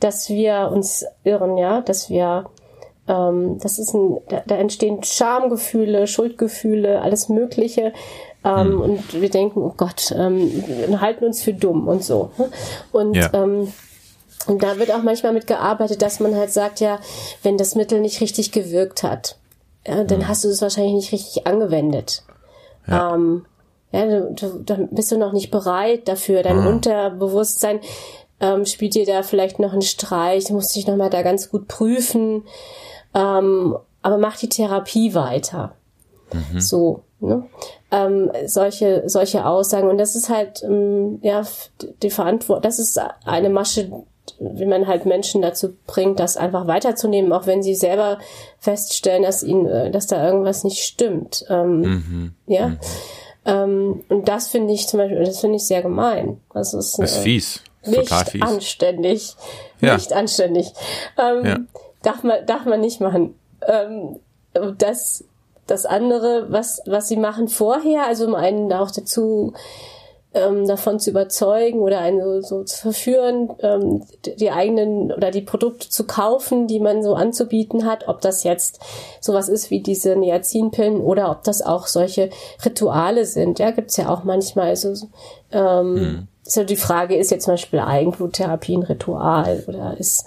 dass 0.00 0.28
wir 0.28 0.70
uns 0.72 1.06
irren, 1.22 1.56
ja, 1.56 1.80
dass 1.80 2.10
wir 2.10 2.46
ähm, 3.08 3.58
das 3.58 3.78
ist 3.78 3.94
ein, 3.94 4.18
da, 4.28 4.42
da 4.46 4.56
entstehen 4.56 5.02
Schamgefühle, 5.02 6.06
Schuldgefühle, 6.06 7.02
alles 7.02 7.28
Mögliche. 7.28 7.92
Ähm, 8.44 8.66
hm. 8.66 8.80
Und 8.80 9.20
wir 9.20 9.30
denken, 9.30 9.60
oh 9.62 9.74
Gott, 9.76 10.14
ähm, 10.16 10.64
wir 10.88 11.00
halten 11.00 11.24
uns 11.24 11.42
für 11.42 11.54
dumm 11.54 11.88
und 11.88 12.04
so. 12.04 12.30
Ne? 12.38 12.50
Und 12.92 13.16
ja. 13.16 13.30
ähm, 13.32 13.72
und 14.46 14.62
da 14.62 14.78
wird 14.78 14.92
auch 14.92 15.02
manchmal 15.02 15.32
mit 15.32 15.46
gearbeitet, 15.46 16.02
dass 16.02 16.20
man 16.20 16.36
halt 16.36 16.52
sagt, 16.52 16.80
ja, 16.80 16.98
wenn 17.42 17.56
das 17.56 17.76
Mittel 17.76 18.00
nicht 18.00 18.20
richtig 18.20 18.52
gewirkt 18.52 19.02
hat, 19.02 19.38
ja, 19.86 20.04
dann 20.04 20.20
hm. 20.20 20.28
hast 20.28 20.44
du 20.44 20.48
es 20.48 20.60
wahrscheinlich 20.60 20.94
nicht 20.94 21.12
richtig 21.12 21.46
angewendet. 21.46 22.24
Ja. 22.86 23.14
Ähm, 23.14 23.46
ja, 23.92 24.20
dann 24.64 24.88
bist 24.90 25.12
du 25.12 25.18
noch 25.18 25.32
nicht 25.32 25.50
bereit 25.50 26.08
dafür. 26.08 26.42
Dein 26.42 26.62
mhm. 26.62 26.66
Unterbewusstsein 26.66 27.78
ähm, 28.40 28.66
spielt 28.66 28.96
dir 28.96 29.06
da 29.06 29.22
vielleicht 29.22 29.60
noch 29.60 29.72
einen 29.72 29.82
Streich, 29.82 30.46
du 30.46 30.54
musst 30.54 30.74
dich 30.74 30.88
nochmal 30.88 31.10
da 31.10 31.22
ganz 31.22 31.48
gut 31.48 31.68
prüfen. 31.68 32.42
Ähm, 33.14 33.76
aber 34.02 34.18
mach 34.18 34.36
die 34.36 34.48
Therapie 34.48 35.14
weiter. 35.14 35.74
Mhm. 36.32 36.60
So, 36.60 37.04
ne? 37.20 37.44
Ähm, 37.90 38.30
solche, 38.46 39.04
solche 39.06 39.46
Aussagen. 39.46 39.88
Und 39.88 39.98
das 39.98 40.16
ist 40.16 40.28
halt, 40.28 40.62
ähm, 40.62 41.20
ja, 41.22 41.42
die 42.02 42.10
Verantwortung, 42.10 42.62
das 42.62 42.78
ist 42.78 43.00
eine 43.24 43.50
Masche, 43.50 43.90
wie 44.40 44.66
man 44.66 44.86
halt 44.86 45.06
Menschen 45.06 45.42
dazu 45.42 45.74
bringt, 45.86 46.18
das 46.18 46.36
einfach 46.36 46.66
weiterzunehmen, 46.66 47.32
auch 47.32 47.46
wenn 47.46 47.62
sie 47.62 47.74
selber 47.74 48.18
feststellen, 48.58 49.22
dass 49.22 49.42
ihnen, 49.42 49.66
äh, 49.66 49.90
dass 49.90 50.06
da 50.06 50.26
irgendwas 50.26 50.64
nicht 50.64 50.82
stimmt. 50.82 51.44
Ähm, 51.48 51.80
mhm. 51.80 52.34
Ja. 52.46 52.68
Mhm. 52.68 52.78
Ähm, 53.46 54.04
und 54.08 54.28
das 54.28 54.48
finde 54.48 54.72
ich 54.72 54.88
zum 54.88 54.98
Beispiel, 54.98 55.22
das 55.24 55.40
finde 55.40 55.56
ich 55.56 55.66
sehr 55.66 55.82
gemein. 55.82 56.40
Das 56.52 56.74
ist, 56.74 56.98
das 56.98 57.12
ist 57.12 57.18
äh, 57.18 57.22
fies. 57.22 57.60
Nicht 57.86 58.12
fies. 58.12 58.42
anständig. 58.42 59.36
Ja. 59.80 59.94
Nicht 59.94 60.12
anständig. 60.12 60.72
Ähm, 61.18 61.44
ja. 61.44 61.58
Darf 62.04 62.22
man, 62.22 62.46
darf 62.46 62.64
man 62.64 62.80
nicht 62.80 63.00
machen. 63.00 63.34
Ähm, 63.66 64.20
das, 64.78 65.24
das 65.66 65.86
andere, 65.86 66.46
was, 66.50 66.80
was 66.86 67.08
sie 67.08 67.16
machen 67.16 67.48
vorher, 67.48 68.06
also 68.06 68.26
um 68.26 68.34
einen 68.34 68.72
auch 68.72 68.90
dazu 68.90 69.54
ähm, 70.34 70.66
davon 70.66 70.98
zu 70.98 71.10
überzeugen 71.10 71.80
oder 71.80 72.00
einen 72.00 72.20
so, 72.20 72.40
so 72.40 72.64
zu 72.64 72.76
verführen, 72.76 73.50
ähm, 73.60 74.02
die 74.38 74.50
eigenen 74.50 75.12
oder 75.12 75.30
die 75.30 75.40
Produkte 75.40 75.88
zu 75.88 76.04
kaufen, 76.04 76.66
die 76.66 76.80
man 76.80 77.02
so 77.02 77.14
anzubieten 77.14 77.86
hat, 77.86 78.08
ob 78.08 78.20
das 78.20 78.42
jetzt 78.42 78.80
sowas 79.20 79.48
ist 79.48 79.70
wie 79.70 79.80
diese 79.80 80.16
Niacinpillen 80.16 81.00
oder 81.00 81.30
ob 81.30 81.44
das 81.44 81.62
auch 81.62 81.86
solche 81.86 82.30
Rituale 82.64 83.24
sind. 83.24 83.60
Ja, 83.60 83.70
gibt's 83.70 83.96
ja 83.96 84.08
auch 84.08 84.24
manchmal 84.24 84.74
so 84.76 84.94
ähm, 85.52 85.94
mhm. 85.94 86.28
Ja 86.44 86.64
die 86.64 86.76
Frage, 86.76 87.16
ist 87.16 87.30
jetzt 87.30 87.44
zum 87.44 87.54
Beispiel 87.54 87.80
Eigenbluttherapie 87.80 88.76
ein 88.76 88.82
Ritual 88.82 89.64
oder 89.66 89.96
ist 89.98 90.26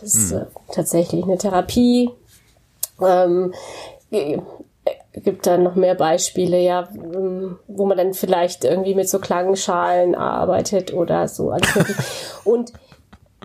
das 0.00 0.14
mhm. 0.14 0.38
äh, 0.38 0.44
tatsächlich 0.72 1.24
eine 1.24 1.38
Therapie? 1.38 2.10
Ähm, 3.00 3.52
gibt 5.12 5.46
da 5.46 5.58
noch 5.58 5.74
mehr 5.74 5.94
Beispiele, 5.94 6.60
ja, 6.60 6.88
ähm, 6.94 7.58
wo 7.66 7.86
man 7.86 7.96
dann 7.96 8.14
vielleicht 8.14 8.64
irgendwie 8.64 8.94
mit 8.94 9.08
so 9.08 9.18
Klangschalen 9.18 10.14
arbeitet 10.14 10.92
oder 10.92 11.28
so. 11.28 11.54
Und 12.44 12.72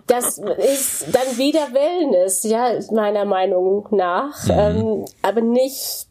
das 0.06 0.38
ist 0.38 1.06
dann 1.12 1.38
wieder 1.38 1.72
Wellness, 1.72 2.42
ja, 2.44 2.70
meiner 2.92 3.24
Meinung 3.24 3.86
nach, 3.90 4.44
mhm. 4.44 4.50
ähm, 4.50 5.04
aber 5.22 5.40
nicht, 5.40 6.08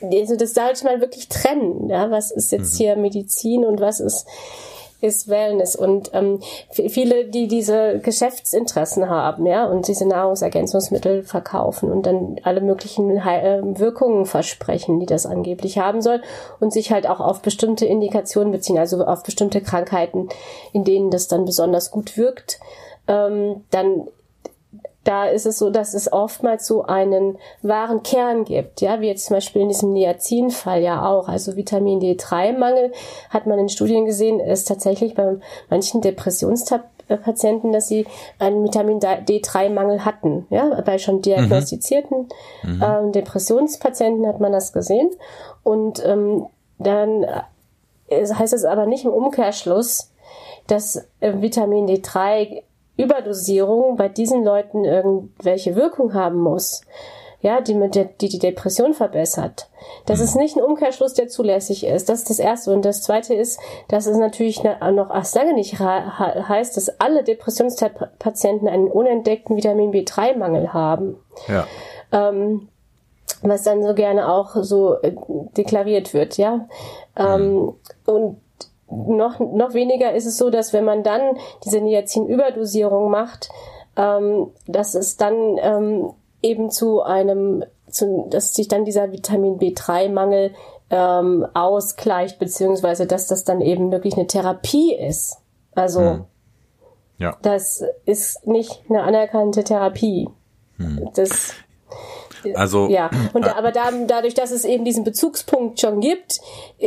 also 0.00 0.36
das 0.36 0.54
sollte 0.54 0.84
man 0.84 1.00
wirklich 1.00 1.28
trennen, 1.28 1.88
ja, 1.88 2.10
was 2.10 2.30
ist 2.30 2.50
jetzt 2.50 2.74
mhm. 2.74 2.78
hier 2.78 2.96
Medizin 2.96 3.64
und 3.64 3.80
was 3.80 4.00
ist 4.00 4.26
ist 5.00 5.28
Wellness. 5.28 5.76
Und 5.76 6.10
ähm, 6.12 6.40
viele, 6.70 7.26
die 7.26 7.48
diese 7.48 7.98
Geschäftsinteressen 8.00 9.08
haben, 9.08 9.46
ja, 9.46 9.66
und 9.66 9.88
diese 9.88 10.06
Nahrungsergänzungsmittel 10.06 11.22
verkaufen 11.22 11.90
und 11.90 12.06
dann 12.06 12.36
alle 12.42 12.60
möglichen 12.60 13.10
äh, 13.16 13.60
Wirkungen 13.62 14.26
versprechen, 14.26 15.00
die 15.00 15.06
das 15.06 15.26
angeblich 15.26 15.78
haben 15.78 16.02
soll, 16.02 16.20
und 16.58 16.72
sich 16.72 16.92
halt 16.92 17.08
auch 17.08 17.20
auf 17.20 17.42
bestimmte 17.42 17.86
Indikationen 17.86 18.52
beziehen, 18.52 18.78
also 18.78 19.04
auf 19.04 19.22
bestimmte 19.22 19.60
Krankheiten, 19.60 20.28
in 20.72 20.84
denen 20.84 21.10
das 21.10 21.28
dann 21.28 21.44
besonders 21.44 21.90
gut 21.90 22.16
wirkt, 22.16 22.60
ähm, 23.08 23.64
dann 23.70 24.06
da 25.04 25.26
ist 25.26 25.46
es 25.46 25.58
so, 25.58 25.70
dass 25.70 25.94
es 25.94 26.12
oftmals 26.12 26.66
so 26.66 26.82
einen 26.82 27.38
wahren 27.62 28.02
Kern 28.02 28.44
gibt, 28.44 28.80
ja, 28.80 29.00
wie 29.00 29.08
jetzt 29.08 29.26
zum 29.26 29.36
Beispiel 29.36 29.62
in 29.62 29.68
diesem 29.68 29.92
Niacin-Fall 29.92 30.82
ja 30.82 31.08
auch. 31.08 31.28
Also 31.28 31.56
Vitamin 31.56 32.00
D3-Mangel 32.00 32.92
hat 33.30 33.46
man 33.46 33.58
in 33.58 33.68
Studien 33.68 34.04
gesehen, 34.04 34.40
ist 34.40 34.68
tatsächlich 34.68 35.14
bei 35.14 35.36
manchen 35.70 36.02
Depressionspatienten, 36.02 37.72
dass 37.72 37.88
sie 37.88 38.06
einen 38.38 38.62
Vitamin 38.62 39.00
D3-Mangel 39.00 40.04
hatten. 40.04 40.46
Ja, 40.50 40.80
bei 40.82 40.98
schon 40.98 41.22
diagnostizierten 41.22 42.28
mhm. 42.62 42.84
ähm, 42.84 43.12
Depressionspatienten 43.12 44.26
hat 44.26 44.38
man 44.38 44.52
das 44.52 44.74
gesehen. 44.74 45.10
Und 45.62 46.04
ähm, 46.04 46.46
dann 46.78 47.24
äh, 48.08 48.26
heißt 48.26 48.52
es 48.52 48.64
aber 48.64 48.84
nicht 48.84 49.06
im 49.06 49.12
Umkehrschluss, 49.12 50.10
dass 50.66 51.08
äh, 51.20 51.40
Vitamin 51.40 51.86
D3 51.86 52.62
Überdosierung 53.02 53.96
bei 53.96 54.08
diesen 54.08 54.44
Leuten 54.44 54.84
irgendwelche 54.84 55.76
Wirkung 55.76 56.14
haben 56.14 56.38
muss, 56.38 56.82
ja, 57.42 57.60
die 57.60 57.74
mit 57.74 57.94
der, 57.94 58.04
die, 58.04 58.28
die 58.28 58.38
Depression 58.38 58.92
verbessert. 58.92 59.68
Das 60.06 60.18
mhm. 60.18 60.24
ist 60.24 60.36
nicht 60.36 60.56
ein 60.56 60.62
Umkehrschluss, 60.62 61.14
der 61.14 61.28
zulässig 61.28 61.86
ist. 61.86 62.08
Das 62.08 62.20
ist 62.20 62.30
das 62.30 62.38
Erste. 62.38 62.72
Und 62.72 62.84
das 62.84 63.02
Zweite 63.02 63.34
ist, 63.34 63.58
dass 63.88 64.06
es 64.06 64.18
natürlich 64.18 64.62
noch 64.62 65.10
erst 65.10 65.34
lange 65.34 65.54
nicht 65.54 65.78
heißt, 65.78 66.76
dass 66.76 67.00
alle 67.00 67.24
Depressionspatienten 67.24 68.68
einen 68.68 68.88
unentdeckten 68.88 69.56
Vitamin 69.56 69.90
B3-Mangel 69.90 70.72
haben. 70.74 71.16
Ja. 71.48 71.66
Ähm, 72.12 72.68
was 73.42 73.62
dann 73.62 73.82
so 73.82 73.94
gerne 73.94 74.30
auch 74.30 74.56
so 74.62 75.00
äh, 75.00 75.14
deklariert 75.56 76.12
wird, 76.12 76.36
ja. 76.36 76.68
Ähm, 77.16 77.54
mhm. 77.54 77.74
und 78.04 78.40
noch, 78.90 79.38
noch 79.38 79.74
weniger 79.74 80.12
ist 80.12 80.26
es 80.26 80.36
so, 80.36 80.50
dass 80.50 80.72
wenn 80.72 80.84
man 80.84 81.02
dann 81.02 81.36
diese 81.64 81.80
Niacin-Überdosierung 81.80 83.10
macht, 83.10 83.50
ähm, 83.96 84.50
dass 84.66 84.94
es 84.94 85.16
dann 85.16 85.58
ähm, 85.60 86.12
eben 86.42 86.70
zu 86.70 87.02
einem, 87.02 87.64
zu, 87.88 88.26
dass 88.30 88.54
sich 88.54 88.68
dann 88.68 88.84
dieser 88.84 89.12
Vitamin 89.12 89.58
B3-Mangel 89.58 90.54
ähm, 90.90 91.46
ausgleicht, 91.54 92.38
beziehungsweise 92.38 93.06
dass 93.06 93.26
das 93.26 93.44
dann 93.44 93.60
eben 93.60 93.92
wirklich 93.92 94.14
eine 94.14 94.26
Therapie 94.26 94.94
ist. 94.94 95.38
Also 95.74 96.00
hm. 96.00 96.24
ja. 97.18 97.36
das 97.42 97.84
ist 98.04 98.46
nicht 98.46 98.82
eine 98.88 99.02
anerkannte 99.02 99.62
Therapie. 99.62 100.28
Hm. 100.78 101.10
Das 101.14 101.54
also 102.54 102.88
ja, 102.88 103.10
und 103.32 103.44
da, 103.44 103.56
aber 103.56 103.72
da, 103.72 103.90
dadurch, 104.06 104.34
dass 104.34 104.50
es 104.50 104.64
eben 104.64 104.84
diesen 104.84 105.04
Bezugspunkt 105.04 105.80
schon 105.80 106.00
gibt, 106.00 106.40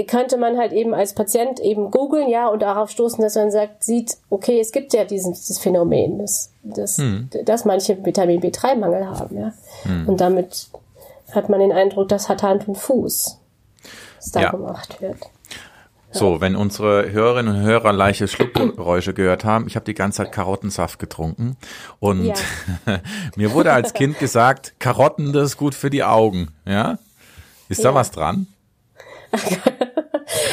könnte 0.08 0.38
man 0.38 0.58
halt 0.58 0.74
eben 0.74 0.94
als 0.94 1.14
Patient 1.14 1.60
eben 1.60 1.92
googeln, 1.92 2.30
ja, 2.30 2.48
und 2.48 2.62
darauf 2.62 2.90
stoßen, 2.90 3.22
dass 3.22 3.36
man 3.36 3.52
sagt, 3.52 3.84
sieht, 3.84 4.18
okay, 4.30 4.60
es 4.60 4.72
gibt 4.72 4.94
ja 4.94 5.06
dieses 5.06 5.60
Phänomen, 5.60 6.20
dass, 6.20 6.52
dass, 6.64 6.98
hm. 6.98 7.30
dass 7.46 7.66
manche 7.66 8.04
Vitamin 8.06 8.42
B3-Mangel 8.42 9.08
haben, 9.08 9.38
ja. 9.38 9.54
Hm. 9.84 10.10
Und 10.10 10.22
damit 10.22 10.68
hat 11.32 11.50
man 11.50 11.60
den 11.60 11.72
Eindruck, 11.72 12.10
das 12.10 12.30
hat 12.30 12.44
Hand 12.44 12.68
und 12.68 12.76
Fuß, 12.76 13.40
was 14.18 14.32
da 14.32 14.42
ja. 14.42 14.52
gemacht 14.52 15.02
wird. 15.02 15.18
So, 16.14 16.42
wenn 16.42 16.56
unsere 16.56 17.12
Hörerinnen 17.12 17.56
und 17.56 17.62
Hörer 17.62 17.92
leichte 17.92 18.28
Schluckgeräusche 18.28 19.14
gehört 19.14 19.44
haben, 19.44 19.68
ich 19.68 19.76
habe 19.76 19.86
die 19.86 19.94
ganze 19.94 20.18
Zeit 20.18 20.32
Karottensaft 20.32 21.00
getrunken 21.00 21.58
und 22.00 22.26
ja. 22.26 22.36
mir 23.36 23.52
wurde 23.52 23.74
als 23.74 23.94
Kind 23.94 24.20
gesagt, 24.20 24.76
Karotten, 24.80 25.34
das 25.34 25.44
ist 25.52 25.58
gut 25.58 25.76
für 25.76 25.90
die 25.90 26.04
Augen. 26.04 26.50
Ja, 26.66 27.00
ist 27.68 27.84
ja. 27.84 27.92
da 27.92 27.96
was 27.96 28.12
dran? 28.12 28.48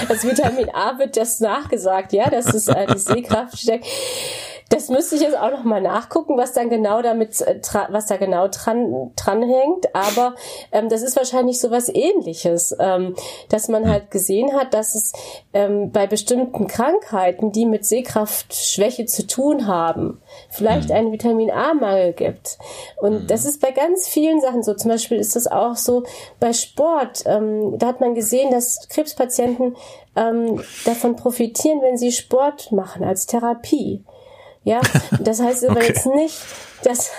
Das 0.09 0.25
Vitamin 0.25 0.69
A 0.71 0.99
wird 0.99 1.17
das 1.17 1.41
nachgesagt, 1.41 2.13
ja, 2.13 2.29
dass 2.29 2.53
es 2.53 2.67
äh, 2.67 2.87
die 2.93 2.99
Sehkraft 2.99 3.59
steckt. 3.59 3.87
Das 4.71 4.89
müsste 4.89 5.17
ich 5.17 5.23
jetzt 5.23 5.37
auch 5.37 5.51
noch 5.51 5.65
mal 5.65 5.81
nachgucken, 5.81 6.39
was 6.39 6.53
dann 6.53 6.71
genau 6.71 7.03
damit, 7.03 7.41
äh, 7.41 7.61
was 7.89 8.07
da 8.07 8.17
genau 8.17 8.47
dran 8.47 9.11
dranhängt. 9.17 9.95
Aber 9.95 10.37
ähm, 10.71 10.89
das 10.89 11.03
ist 11.03 11.17
wahrscheinlich 11.17 11.61
so 11.61 11.73
was 11.73 11.89
Ähnliches, 11.89 12.75
ähm, 12.79 13.17
dass 13.49 13.67
man 13.67 13.91
halt 13.91 14.13
gesehen 14.13 14.55
hat, 14.57 14.73
dass 14.73 14.95
es 14.95 15.13
ähm, 15.53 15.91
bei 15.91 16.07
bestimmten 16.07 16.69
Krankheiten, 16.69 17.51
die 17.51 17.67
mit 17.67 17.85
Sehkraftschwäche 17.85 19.07
zu 19.07 19.27
tun 19.27 19.67
haben, 19.67 20.23
vielleicht 20.51 20.91
mhm. 20.91 20.95
einen 20.95 21.13
Vitamin 21.13 21.51
A-Mangel 21.51 22.13
gibt. 22.13 22.57
Und 23.01 23.25
mhm. 23.25 23.27
das 23.27 23.45
ist 23.45 23.61
bei 23.61 23.73
ganz 23.73 24.07
vielen 24.07 24.41
Sachen 24.41 24.63
so. 24.63 24.75
Zum 24.75 24.93
Beispiel 24.93 25.19
ist 25.19 25.35
das 25.35 25.49
auch 25.49 25.75
so 25.75 26.05
bei 26.39 26.53
Sport. 26.53 27.25
Ähm, 27.27 27.77
da 27.77 27.89
hat 27.89 28.01
man 28.01 28.15
gesehen, 28.15 28.53
dass 28.53 28.89
Krebspatienten 28.89 29.75
ähm, 30.15 30.63
davon 30.85 31.17
profitieren, 31.17 31.83
wenn 31.83 31.99
sie 31.99 32.13
Sport 32.13 32.71
machen 32.71 33.03
als 33.03 33.27
Therapie. 33.27 34.05
Ja, 34.65 34.81
das 35.21 35.41
heißt 35.41 35.65
aber 35.65 35.79
okay. 35.79 35.89
jetzt 35.89 36.07
nicht, 36.07 36.37
dass 36.85 37.11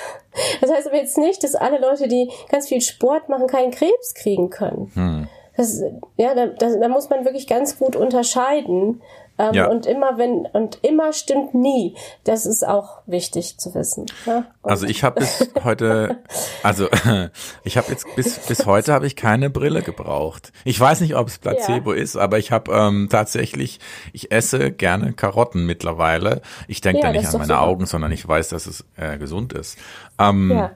das 0.62 0.72
heißt 0.72 0.88
aber 0.88 0.98
jetzt 0.98 1.18
nicht, 1.18 1.44
dass 1.44 1.56
alle 1.56 1.80
Leute, 1.80 2.08
die 2.08 2.32
ganz 2.50 2.68
viel 2.68 2.82
Sport 2.82 3.30
machen, 3.30 3.48
keinen 3.48 3.72
Krebs 3.72 4.14
kriegen 4.14 4.50
können. 4.50 4.92
Hm. 4.94 5.28
Das, 5.58 5.82
ja, 6.18 6.34
da, 6.34 6.48
da, 6.48 6.78
da 6.78 6.88
muss 6.88 7.10
man 7.10 7.26
wirklich 7.26 7.48
ganz 7.48 7.78
gut 7.78 7.96
unterscheiden. 7.96 9.02
Ähm, 9.42 9.54
ja. 9.56 9.68
Und 9.68 9.88
immer 9.88 10.18
wenn 10.20 10.46
und 10.46 10.80
immer 10.84 11.14
stimmt 11.14 11.56
nie. 11.56 11.96
Das 12.24 12.46
ist 12.46 12.68
auch 12.68 13.02
wichtig 13.08 13.58
zu 13.58 13.74
wissen. 13.74 14.06
Ja? 14.28 14.46
Also 14.62 14.86
ich 14.86 15.04
habe 15.04 15.22
bis 15.22 15.50
heute, 15.64 16.20
also 16.64 16.88
ich 17.64 17.78
habe 17.78 17.88
jetzt 17.90 18.06
bis 18.16 18.38
bis 18.40 18.66
heute 18.68 18.94
habe 18.94 19.08
ich 19.08 19.16
keine 19.16 19.50
Brille 19.50 19.82
gebraucht. 19.82 20.52
Ich 20.64 20.80
weiß 20.80 21.02
nicht, 21.02 21.16
ob 21.16 21.28
es 21.28 21.40
Placebo 21.40 21.94
ja. 21.94 22.02
ist, 22.02 22.18
aber 22.18 22.38
ich 22.38 22.52
habe 22.52 22.72
ähm, 22.72 23.08
tatsächlich, 23.10 23.80
ich 24.14 24.32
esse 24.32 24.72
gerne 24.72 25.14
Karotten 25.14 25.66
mittlerweile. 25.66 26.42
Ich 26.68 26.82
denke 26.82 27.02
da 27.02 27.12
nicht 27.12 27.26
an 27.26 27.34
meine 27.34 27.46
super. 27.46 27.62
Augen, 27.62 27.86
sondern 27.88 28.12
ich 28.12 28.28
weiß, 28.28 28.50
dass 28.50 28.68
es 28.68 28.86
äh, 28.96 29.18
gesund 29.18 29.54
ist. 29.54 29.80
Ähm, 30.20 30.52
ja. 30.52 30.72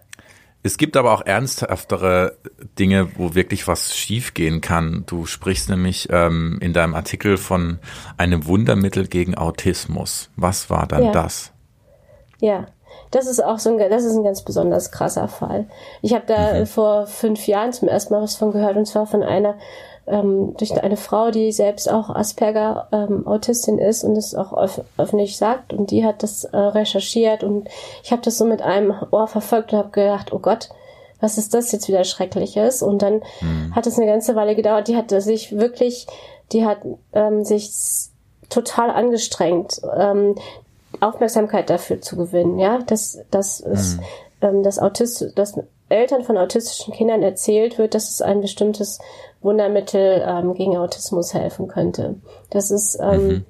Es 0.66 0.78
gibt 0.78 0.97
aber 0.97 1.13
auch 1.13 1.22
ernsthaftere 1.24 2.38
Dinge, 2.80 3.16
wo 3.20 3.36
wirklich 3.36 3.68
was 3.68 3.95
schiefgehen 3.95 4.61
kann. 4.61 5.03
Du 5.05 5.28
sprichst 5.28 5.70
nämlich 5.70 6.07
ähm, 6.09 6.57
in 6.59 6.74
deinem 6.74 6.95
Artikel 6.95 7.38
von 7.38 7.78
einem 8.18 8.47
Wundermittel 8.47 9.05
gegen 9.05 9.36
Autismus. 9.36 10.32
Was 10.36 10.72
war 10.72 10.88
dann 10.88 11.03
ja. 11.03 11.11
das? 11.11 11.51
Ja, 12.39 12.66
das 13.11 13.28
ist 13.28 13.43
auch 13.43 13.59
so 13.59 13.78
ein, 13.78 13.78
das 13.78 14.05
ist 14.05 14.16
ein 14.16 14.24
ganz 14.24 14.41
besonders 14.41 14.91
krasser 14.91 15.28
Fall. 15.28 15.68
Ich 16.01 16.16
habe 16.16 16.26
da 16.26 16.55
mhm. 16.55 16.66
vor 16.66 17.05
fünf 17.05 17.45
Jahren 17.45 17.72
zum 17.72 17.88
ersten 17.88 18.16
Mal 18.16 18.24
was 18.24 18.36
von 18.36 18.51
gehört 18.51 18.76
und 18.76 18.88
zwar 18.88 19.05
von 19.05 19.22
einer 19.22 19.59
ähm, 20.08 20.56
durch 20.58 20.80
eine 20.82 20.97
Frau, 20.97 21.32
die 21.32 21.51
selbst 21.51 21.91
auch 21.91 22.10
Asperger 22.10 22.88
ähm, 22.91 23.26
Autistin 23.26 23.80
ist 23.80 24.03
und 24.03 24.16
es 24.16 24.36
auch 24.36 24.56
öf 24.58 24.82
öffentlich 24.97 25.38
sagt 25.38 25.74
und 25.74 25.91
die 25.91 26.06
hat 26.06 26.22
das 26.24 26.43
äh, 26.43 26.58
recherchiert 26.58 27.43
und 27.43 27.68
ich 28.03 28.12
habe 28.12 28.22
das 28.22 28.38
so 28.38 28.45
mit 28.45 28.62
einem 28.62 28.93
Ohr 29.12 29.28
verfolgt 29.28 29.74
und 29.74 29.80
habe 29.80 29.89
gedacht, 29.89 30.32
oh 30.32 30.39
Gott, 30.39 30.70
was 31.20 31.38
ist 31.38 31.53
das 31.53 31.72
jetzt 31.72 31.88
wieder 31.88 32.03
Schreckliches? 32.03 32.84
Und 32.84 33.01
dann 33.01 33.22
mhm. 33.41 33.74
hat 33.76 33.88
es 33.88 33.97
eine 33.97 34.06
ganze 34.06 34.36
Weile 34.36 34.56
gedauert. 34.56 34.88
Die 34.88 34.95
hat 34.95 35.10
sich 35.10 35.58
wirklich, 35.58 36.08
die 36.51 36.66
hat 36.66 36.80
ähm, 37.14 37.43
sich 37.43 37.72
total 38.49 38.91
angestrengt, 38.91 39.82
ähm, 39.97 40.36
Aufmerksamkeit 40.99 41.70
dafür 41.70 42.01
zu 42.01 42.16
gewinnen. 42.16 42.60
Ja, 42.60 42.80
dass 42.80 43.20
das 43.32 43.60
ist, 43.60 43.97
mhm. 43.97 44.03
ähm, 44.41 44.64
das 44.64 44.78
Autist, 44.78 45.34
das 45.36 45.58
Eltern 45.89 46.24
von 46.24 46.38
autistischen 46.38 46.93
Kindern 46.93 47.22
erzählt 47.22 47.78
wird, 47.78 47.93
dass 47.93 48.10
es 48.10 48.22
ein 48.22 48.41
bestimmtes 48.41 48.99
Wundermittel 49.45 50.23
ähm, 50.27 50.53
gegen 50.55 50.75
Autismus 50.75 51.33
helfen 51.33 51.67
könnte. 51.67 52.15
Das 52.49 52.71
ist 52.71 52.99
ähm, 53.01 53.27
mhm. 53.27 53.45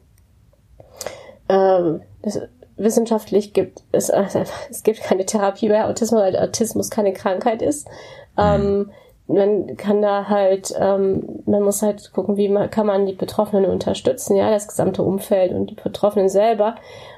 ähm, 1.50 2.02
das, 2.22 2.42
wissenschaftlich 2.78 3.54
gibt 3.54 3.84
es 3.92 4.12
also, 4.12 4.44
es 4.70 4.84
gibt 4.84 5.02
keine 5.02 5.26
Therapie 5.26 5.70
bei 5.70 5.86
Autismus, 5.86 6.22
weil 6.22 6.38
Autismus 6.38 6.90
keine 6.90 7.14
Krankheit 7.14 7.62
ist. 7.62 7.88
Mhm. 8.38 8.44
Ähm, 8.44 8.92
man 9.28 9.78
kann 9.78 10.04
da 10.04 10.30
halt, 10.30 10.72
ähm, 10.80 11.42
man 11.48 11.64
muss 11.64 11.82
halt 11.82 12.12
gucken, 12.14 12.38
wie 12.38 12.48
man, 12.48 12.70
kann 12.70 12.86
man 12.86 13.08
die 13.08 13.14
Betroffenen 13.14 13.66
unterstützen, 13.66 14.36
ja, 14.36 14.52
das 14.52 14.68
gesamte 14.68 15.02
Umfeld 15.02 15.52
und 15.52 15.72
die 15.72 15.76
Betroffenen 15.76 16.30
selber, 16.30 16.76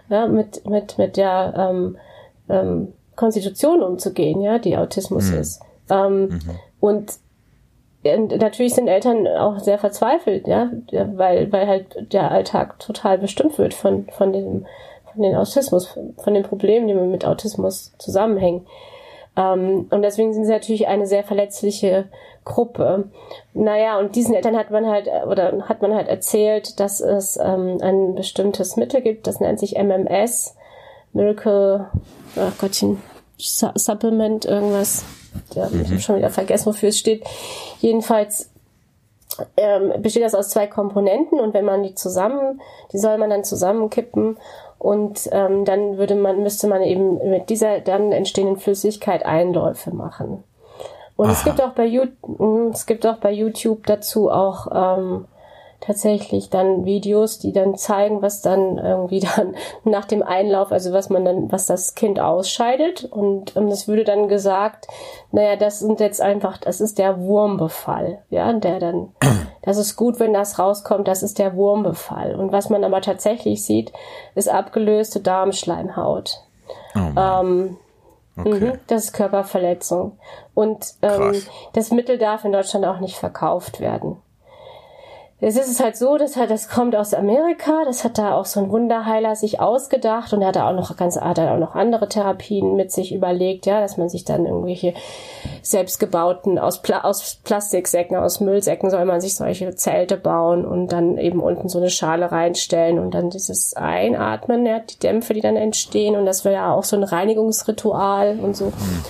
ja, 0.08 0.26
mit, 0.26 0.66
mit, 0.70 0.98
mit 0.98 1.18
der 1.18 1.54
ähm, 1.58 1.98
ähm, 2.48 2.94
Konstitution 3.18 3.84
umzugehen, 3.84 4.42
ja, 4.42 4.58
die 4.58 4.78
Autismus 4.78 5.32
mhm. 5.32 5.38
ist. 5.38 5.62
Ähm, 5.90 6.30
mhm. 6.30 6.42
Und 6.80 7.14
natürlich 8.16 8.76
sind 8.76 8.88
Eltern 8.88 9.28
auch 9.28 9.60
sehr 9.60 9.78
verzweifelt, 9.78 10.48
ja, 10.48 10.70
weil, 10.92 11.52
weil 11.52 11.68
halt 11.68 12.14
der 12.14 12.32
Alltag 12.32 12.80
total 12.80 13.18
bestimmt 13.18 13.58
wird 13.58 13.74
von, 13.74 14.08
von 14.12 14.32
dem, 14.32 14.66
von 15.12 15.22
den 15.22 15.36
Autismus, 15.36 15.98
von 16.18 16.34
den 16.34 16.44
Problemen, 16.44 16.88
die 16.88 16.94
mit 16.94 17.26
Autismus 17.26 17.94
zusammenhängen. 17.98 18.66
Ähm, 19.36 19.88
und 19.90 20.02
deswegen 20.02 20.34
sind 20.34 20.46
sie 20.46 20.52
natürlich 20.52 20.88
eine 20.88 21.06
sehr 21.06 21.24
verletzliche 21.24 22.06
Gruppe. 22.44 23.10
Naja, 23.54 24.00
und 24.00 24.16
diesen 24.16 24.34
Eltern 24.34 24.58
hat 24.58 24.72
man 24.72 24.88
halt, 24.88 25.08
oder 25.28 25.68
hat 25.68 25.82
man 25.82 25.94
halt 25.94 26.08
erzählt, 26.08 26.80
dass 26.80 27.02
es 27.02 27.38
ähm, 27.38 27.78
ein 27.82 28.16
bestimmtes 28.16 28.78
Mittel 28.78 29.02
gibt, 29.02 29.28
das 29.28 29.40
nennt 29.40 29.60
sich 29.60 29.78
MMS, 29.78 30.56
Miracle, 31.14 31.88
ach 32.36 32.58
Gottchen, 32.58 33.02
Supplement, 33.38 34.46
irgendwas. 34.46 35.06
Ja, 35.54 35.70
mhm. 35.70 35.82
Ich 35.82 35.90
habe 35.90 36.00
schon 36.00 36.18
wieder 36.18 36.30
vergessen, 36.30 36.68
wofür 36.68 36.90
es 36.90 36.98
steht. 36.98 37.24
Jedenfalls 37.80 38.50
ähm, 39.56 40.02
besteht 40.02 40.24
das 40.24 40.36
aus 40.36 40.50
zwei 40.50 40.68
Komponenten 40.68 41.40
und 41.40 41.54
wenn 41.54 41.66
man 41.66 41.84
die 41.84 41.96
zusammen, 41.96 42.62
die 42.92 42.98
soll 42.98 43.18
man 43.18 43.30
dann 43.30 43.44
zusammenkippen 43.44 44.38
und 44.80 45.30
ähm, 45.32 45.66
dann 45.66 45.98
würde 45.98 46.16
man, 46.16 46.42
müsste 46.44 46.68
man 46.68 46.82
eben 46.82 47.30
mit 47.30 47.50
dieser 47.50 47.80
dann 47.80 48.12
entstehenden 48.12 48.58
Flüssigkeit 48.58 49.26
Einläufe 49.26 49.92
machen. 49.92 50.44
Und 51.16 51.26
Aha. 51.26 51.34
es 51.34 51.44
gibt 51.44 51.62
auch 51.62 51.72
bei 51.72 51.86
YouTube, 51.86 52.40
hm, 52.40 52.68
es 52.74 52.86
gibt 52.86 53.06
auch 53.06 53.18
bei 53.18 53.32
YouTube 53.32 53.86
dazu 53.88 54.30
auch 54.30 54.68
ähm, 54.74 55.26
tatsächlich 55.80 56.50
dann 56.50 56.86
Videos, 56.86 57.40
die 57.40 57.54
dann 57.54 57.76
zeigen, 57.76 58.22
was 58.22 58.42
dann 58.42 58.78
irgendwie 58.78 59.20
dann 59.36 59.56
nach 59.84 60.06
dem 60.06 60.24
Einlauf, 60.24 60.72
also 60.72 60.94
was 60.94 61.10
man 61.10 61.26
dann, 61.26 61.52
was 61.52 61.66
das 61.66 61.96
Kind 61.96 62.20
ausscheidet. 62.20 63.06
Und, 63.06 63.56
es 63.56 63.88
würde 63.88 64.04
dann 64.04 64.28
gesagt, 64.28 64.88
naja, 65.32 65.56
das 65.56 65.80
sind 65.80 66.00
jetzt 66.00 66.22
einfach, 66.22 66.58
das 66.58 66.82
ist 66.82 66.98
der 66.98 67.20
Wurmbefall, 67.20 68.24
ja, 68.30 68.52
der 68.54 68.80
dann, 68.80 69.10
das 69.62 69.78
ist 69.78 69.96
gut, 69.96 70.20
wenn 70.20 70.34
das 70.34 70.58
rauskommt, 70.58 71.08
das 71.08 71.24
ist 71.24 71.40
der 71.40 71.56
Wurmbefall. 71.56 72.36
Und 72.36 72.52
was 72.52 72.70
man 72.70 72.84
aber 72.84 73.02
tatsächlich 73.02 73.64
sieht, 73.64 73.92
ist 74.36 74.50
abgelöste 74.50 75.20
Darmschleimhaut. 75.20 76.42
Oh 76.96 77.20
ähm, 77.20 77.78
Okay. 78.40 78.60
Mhm, 78.60 78.80
das 78.86 79.06
ist 79.06 79.14
Körperverletzung. 79.14 80.20
Und 80.54 80.94
ähm, 81.02 81.34
das 81.74 81.90
Mittel 81.90 82.20
darf 82.20 82.46
in 82.46 82.52
Deutschland 82.52 82.86
auch 82.86 83.00
nicht 83.00 83.18
verkauft 83.18 83.80
werden. 83.80 84.18
Es 85.40 85.56
ist 85.56 85.80
halt 85.80 85.96
so, 85.96 86.18
dass 86.18 86.36
halt, 86.36 86.50
das 86.50 86.68
kommt 86.68 86.96
aus 86.96 87.14
Amerika, 87.14 87.84
das 87.86 88.04
hat 88.04 88.18
da 88.18 88.34
auch 88.34 88.46
so 88.46 88.60
ein 88.60 88.72
Wunderheiler 88.72 89.36
sich 89.36 89.60
ausgedacht 89.60 90.34
und 90.34 90.42
er 90.42 90.48
hat 90.48 90.56
da 90.56 90.68
auch 90.68 90.74
noch 90.74 90.98
ganz, 90.98 91.16
hat 91.16 91.38
da 91.38 91.54
auch 91.54 91.60
noch 91.60 91.76
andere 91.76 92.10
Therapien 92.10 92.76
mit 92.76 92.92
sich 92.92 93.14
überlegt, 93.14 93.68
ja, 93.68 93.80
dass 93.80 93.98
man 93.98 94.10
sich 94.10 94.26
dann 94.26 94.48
irgendwelche 94.48 94.96
selbstgebauten, 95.62 96.58
aus, 96.58 96.82
Pla 96.82 97.02
aus 97.04 97.36
Plastiksäcken, 97.44 98.18
aus 98.18 98.40
Müllsäcken 98.40 98.90
soll 98.90 99.06
man 99.06 99.22
sich 99.22 99.36
solche 99.36 99.76
Zelte 99.76 100.18
bauen 100.18 100.66
und 100.66 100.92
dann 100.92 101.20
eben 101.20 101.40
unten 101.40 101.70
so 101.70 101.78
eine 101.78 101.92
Schale 101.92 102.32
reinstellen 102.32 102.98
und 102.98 103.12
dann 103.12 103.30
dieses 103.30 103.76
Einatmen, 103.76 104.66
ja, 104.66 104.80
die 104.80 104.98
Dämpfe, 104.98 105.36
die 105.36 105.42
dann 105.42 105.56
entstehen 105.56 106.16
und 106.16 106.26
das 106.26 106.46
wäre 106.46 106.56
ja 106.56 106.74
auch 106.74 106.84
so 106.84 106.96
ein 106.96 107.04
Reinigungsritual 107.04 108.40
und 108.42 108.58
so. 108.58 108.66
Mhm. 108.66 109.04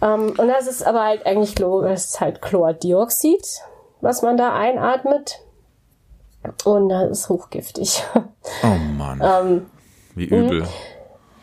Um, 0.00 0.08
ähm, 0.08 0.34
und 0.36 0.48
das 0.48 0.66
ist 0.66 0.84
aber 0.84 1.04
halt 1.04 1.26
eigentlich, 1.26 1.54
das 1.54 2.06
ist 2.06 2.20
halt 2.20 2.40
Chlordioxid, 2.40 3.62
was 4.02 4.20
man 4.20 4.36
da 4.36 4.52
einatmet. 4.52 5.40
Und 6.64 6.90
das 6.90 7.10
ist 7.10 7.28
hochgiftig. 7.28 8.02
Oh 8.62 8.66
Mann. 8.98 9.20
ähm, 9.24 9.66
Wie 10.14 10.24
übel. 10.24 10.62
Mhm. 10.62 10.68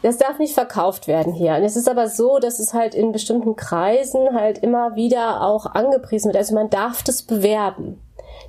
Das 0.02 0.18
darf 0.18 0.40
nicht 0.40 0.54
verkauft 0.54 1.08
werden 1.08 1.34
hier. 1.34 1.56
Und 1.56 1.64
es 1.64 1.76
ist 1.76 1.90
aber 1.90 2.08
so, 2.08 2.40
dass 2.40 2.60
es 2.60 2.74
halt 2.74 2.96
in 2.96 3.12
bestimmten 3.12 3.56
Kreisen 3.56 4.34
halt 4.34 4.60
immer 4.60 4.96
wieder 4.96 5.42
auch 5.42 5.66
angepriesen 5.66 6.28
wird. 6.28 6.38
Also 6.38 6.54
man 6.54 6.70
darf 6.70 7.04
das 7.04 7.22
bewerben. 7.22 8.00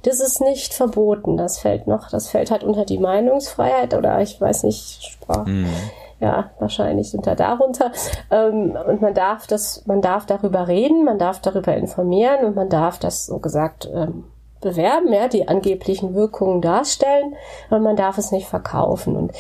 Das 0.03 0.21
ist 0.21 0.41
nicht 0.41 0.75
verboten. 0.75 1.37
Das 1.37 1.59
fällt 1.59 1.87
noch, 1.87 2.09
das 2.11 2.29
fällt 2.29 2.51
halt 2.51 2.65
unter 2.65 2.85
die 2.85 2.99
Meinungsfreiheit 2.99 3.95
oder 3.95 4.21
ich 4.21 4.41
weiß 4.41 4.65
nicht, 4.65 5.03
Sprach. 5.03 5.47
Mhm. 5.47 5.69
Ja, 6.21 6.51
wahrscheinlich 6.59 7.15
unter 7.15 7.35
darunter. 7.35 7.93
Ähm, 8.31 8.77
und 8.87 9.01
man 9.01 9.15
darf 9.15 9.47
das, 9.47 9.87
man 9.87 10.03
darf 10.03 10.27
darüber 10.27 10.69
reden, 10.69 11.05
man 11.05 11.19
darf 11.19 11.41
darüber 11.41 11.75
informieren 11.75 12.45
und 12.45 12.57
man 12.57 12.69
darf 12.69 12.99
das 12.99 13.25
so 13.25 13.39
gesagt 13.39 13.89
ähm, 13.95 14.25
bewerben, 14.61 15.13
ja, 15.13 15.29
die 15.29 15.49
angeblichen 15.49 16.15
Wirkungen 16.15 16.61
darstellen, 16.61 17.35
aber 17.71 17.81
man 17.81 17.97
darf 17.97 18.19
es 18.19 18.33
nicht 18.33 18.49
verkaufen. 18.49 19.17
Und 19.17 19.33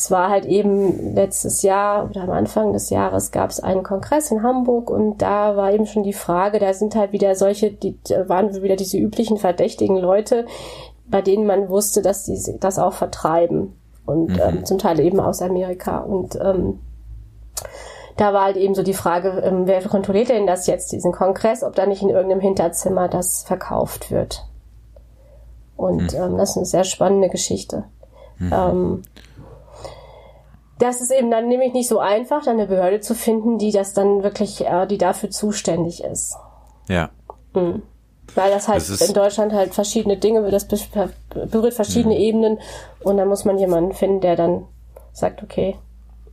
es 0.00 0.10
war 0.10 0.30
halt 0.30 0.46
eben 0.46 1.14
letztes 1.14 1.60
Jahr 1.60 2.08
oder 2.08 2.22
am 2.22 2.30
Anfang 2.30 2.72
des 2.72 2.88
Jahres 2.88 3.32
gab 3.32 3.50
es 3.50 3.60
einen 3.60 3.82
Kongress 3.82 4.30
in 4.30 4.42
Hamburg 4.42 4.88
und 4.88 5.18
da 5.18 5.56
war 5.56 5.74
eben 5.74 5.84
schon 5.84 6.04
die 6.04 6.14
Frage, 6.14 6.58
da 6.58 6.72
sind 6.72 6.94
halt 6.94 7.12
wieder 7.12 7.34
solche, 7.34 7.70
die 7.70 7.98
waren 8.26 8.62
wieder 8.62 8.76
diese 8.76 8.96
üblichen 8.96 9.36
verdächtigen 9.36 9.98
Leute, 9.98 10.46
bei 11.04 11.20
denen 11.20 11.46
man 11.46 11.68
wusste, 11.68 12.00
dass 12.00 12.24
die 12.24 12.38
das 12.58 12.78
auch 12.78 12.94
vertreiben. 12.94 13.76
und 14.06 14.30
mhm. 14.30 14.40
ähm, 14.42 14.64
zum 14.64 14.78
Teil 14.78 15.00
eben 15.00 15.20
aus 15.20 15.42
Amerika. 15.42 15.98
Und 15.98 16.34
ähm, 16.36 16.78
da 18.16 18.32
war 18.32 18.44
halt 18.44 18.56
eben 18.56 18.74
so 18.74 18.82
die 18.82 18.94
Frage, 18.94 19.42
ähm, 19.44 19.66
wer 19.66 19.82
kontrolliert 19.82 20.30
denn 20.30 20.46
das 20.46 20.66
jetzt, 20.66 20.92
diesen 20.92 21.12
Kongress, 21.12 21.62
ob 21.62 21.74
da 21.74 21.84
nicht 21.84 22.00
in 22.00 22.08
irgendeinem 22.08 22.40
Hinterzimmer 22.40 23.08
das 23.08 23.42
verkauft 23.42 24.10
wird. 24.10 24.46
Und 25.76 26.14
mhm. 26.14 26.22
ähm, 26.22 26.38
das 26.38 26.52
ist 26.52 26.56
eine 26.56 26.66
sehr 26.66 26.84
spannende 26.84 27.28
Geschichte. 27.28 27.84
Mhm. 28.38 28.52
Ähm, 28.54 29.02
das 30.80 31.00
ist 31.00 31.12
eben 31.12 31.30
dann 31.30 31.48
nämlich 31.48 31.72
nicht 31.72 31.88
so 31.88 32.00
einfach, 32.00 32.44
dann 32.44 32.58
eine 32.58 32.66
Behörde 32.66 33.00
zu 33.00 33.14
finden, 33.14 33.58
die 33.58 33.70
das 33.70 33.92
dann 33.92 34.22
wirklich, 34.22 34.66
äh, 34.66 34.86
die 34.86 34.98
dafür 34.98 35.30
zuständig 35.30 36.02
ist. 36.02 36.36
Ja. 36.88 37.10
Mhm. 37.54 37.82
Weil 38.34 38.50
das 38.50 38.68
halt 38.68 38.78
das 38.78 39.00
in 39.00 39.12
Deutschland 39.12 39.52
halt 39.52 39.74
verschiedene 39.74 40.16
Dinge, 40.16 40.48
das 40.50 40.66
berührt 40.68 41.74
verschiedene 41.74 42.14
mhm. 42.14 42.20
Ebenen 42.20 42.58
und 43.00 43.16
dann 43.16 43.28
muss 43.28 43.44
man 43.44 43.58
jemanden 43.58 43.92
finden, 43.92 44.20
der 44.20 44.36
dann 44.36 44.64
sagt, 45.12 45.42
okay, 45.42 45.76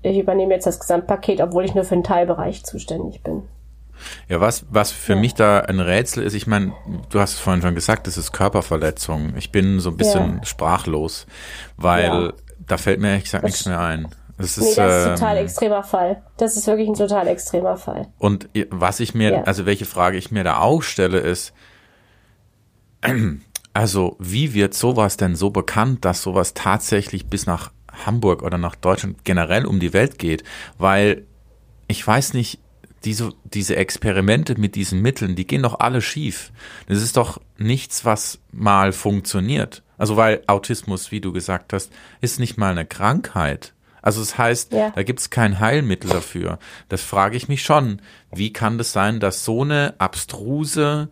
ich 0.03 0.17
übernehme 0.17 0.53
jetzt 0.53 0.67
das 0.67 0.79
Gesamtpaket, 0.79 1.41
obwohl 1.41 1.65
ich 1.65 1.75
nur 1.75 1.83
für 1.83 1.95
einen 1.95 2.03
Teilbereich 2.03 2.63
zuständig 2.63 3.23
bin. 3.23 3.43
Ja, 4.29 4.39
was, 4.39 4.65
was 4.69 4.91
für 4.91 5.13
ja. 5.13 5.19
mich 5.19 5.33
da 5.33 5.59
ein 5.59 5.79
Rätsel 5.79 6.23
ist, 6.23 6.35
ich 6.35 6.45
meine, 6.45 6.73
du 7.09 7.19
hast 7.19 7.33
es 7.33 7.39
vorhin 7.39 7.63
schon 7.63 7.73
gesagt, 7.73 8.05
das 8.05 8.15
ist 8.15 8.31
Körperverletzung. 8.31 9.35
Ich 9.35 9.51
bin 9.51 9.79
so 9.79 9.89
ein 9.89 9.97
bisschen 9.97 10.37
ja. 10.37 10.45
sprachlos, 10.45 11.25
weil 11.77 12.03
ja. 12.03 12.33
da 12.67 12.77
fällt 12.77 12.99
mir 12.99 13.09
ehrlich 13.09 13.23
gesagt 13.23 13.43
das 13.43 13.51
nichts 13.51 13.65
mehr 13.65 13.79
ein. 13.79 14.07
Das 14.37 14.57
ist, 14.57 14.63
nee, 14.63 14.75
das 14.75 15.01
ist 15.01 15.07
ein 15.07 15.15
total 15.15 15.37
ähm, 15.37 15.43
extremer 15.43 15.83
Fall. 15.83 16.23
Das 16.37 16.57
ist 16.57 16.67
wirklich 16.67 16.87
ein 16.87 16.93
total 16.93 17.27
extremer 17.27 17.77
Fall. 17.77 18.07
Und 18.19 18.49
was 18.69 18.99
ich 18.99 19.15
mir, 19.15 19.47
also 19.47 19.65
welche 19.65 19.85
Frage 19.85 20.17
ich 20.17 20.31
mir 20.31 20.43
da 20.43 20.59
auch 20.59 20.83
stelle, 20.83 21.19
ist, 21.19 21.53
also 23.73 24.15
wie 24.19 24.53
wird 24.53 24.73
sowas 24.73 25.17
denn 25.17 25.35
so 25.35 25.49
bekannt, 25.49 26.05
dass 26.05 26.21
sowas 26.21 26.53
tatsächlich 26.53 27.27
bis 27.27 27.47
nach 27.47 27.71
Hamburg 28.05 28.43
oder 28.43 28.59
nach 28.59 28.75
Deutschland 28.75 29.23
generell 29.23 29.65
um 29.65 29.79
die 29.79 29.93
Welt 29.93 30.19
geht, 30.19 30.43
weil 30.77 31.25
ich 31.87 32.05
weiß 32.05 32.33
nicht, 32.33 32.59
diese, 33.05 33.33
diese 33.43 33.75
Experimente 33.75 34.59
mit 34.59 34.75
diesen 34.75 35.01
Mitteln, 35.01 35.35
die 35.35 35.47
gehen 35.47 35.63
doch 35.63 35.79
alle 35.79 36.01
schief. 36.01 36.51
Das 36.87 37.01
ist 37.01 37.17
doch 37.17 37.39
nichts, 37.57 38.05
was 38.05 38.39
mal 38.51 38.91
funktioniert. 38.91 39.83
Also 39.97 40.17
weil 40.17 40.41
Autismus, 40.47 41.11
wie 41.11 41.21
du 41.21 41.31
gesagt 41.31 41.73
hast, 41.73 41.91
ist 42.21 42.39
nicht 42.39 42.57
mal 42.57 42.71
eine 42.71 42.85
Krankheit. 42.85 43.73
Also 44.07 44.21
das 44.21 44.37
heißt, 44.37 44.71
ja. 44.71 44.91
da 44.91 45.03
gibt 45.03 45.19
es 45.19 45.29
kein 45.29 45.59
Heilmittel 45.59 46.09
dafür. 46.09 46.59
Das 46.87 47.01
frage 47.01 47.35
ich 47.35 47.49
mich 47.49 47.61
schon. 47.61 48.01
Wie 48.33 48.53
kann 48.53 48.77
das 48.77 48.93
sein, 48.93 49.19
dass 49.19 49.43
so 49.43 49.63
eine 49.63 49.95
abstruse, 49.97 51.09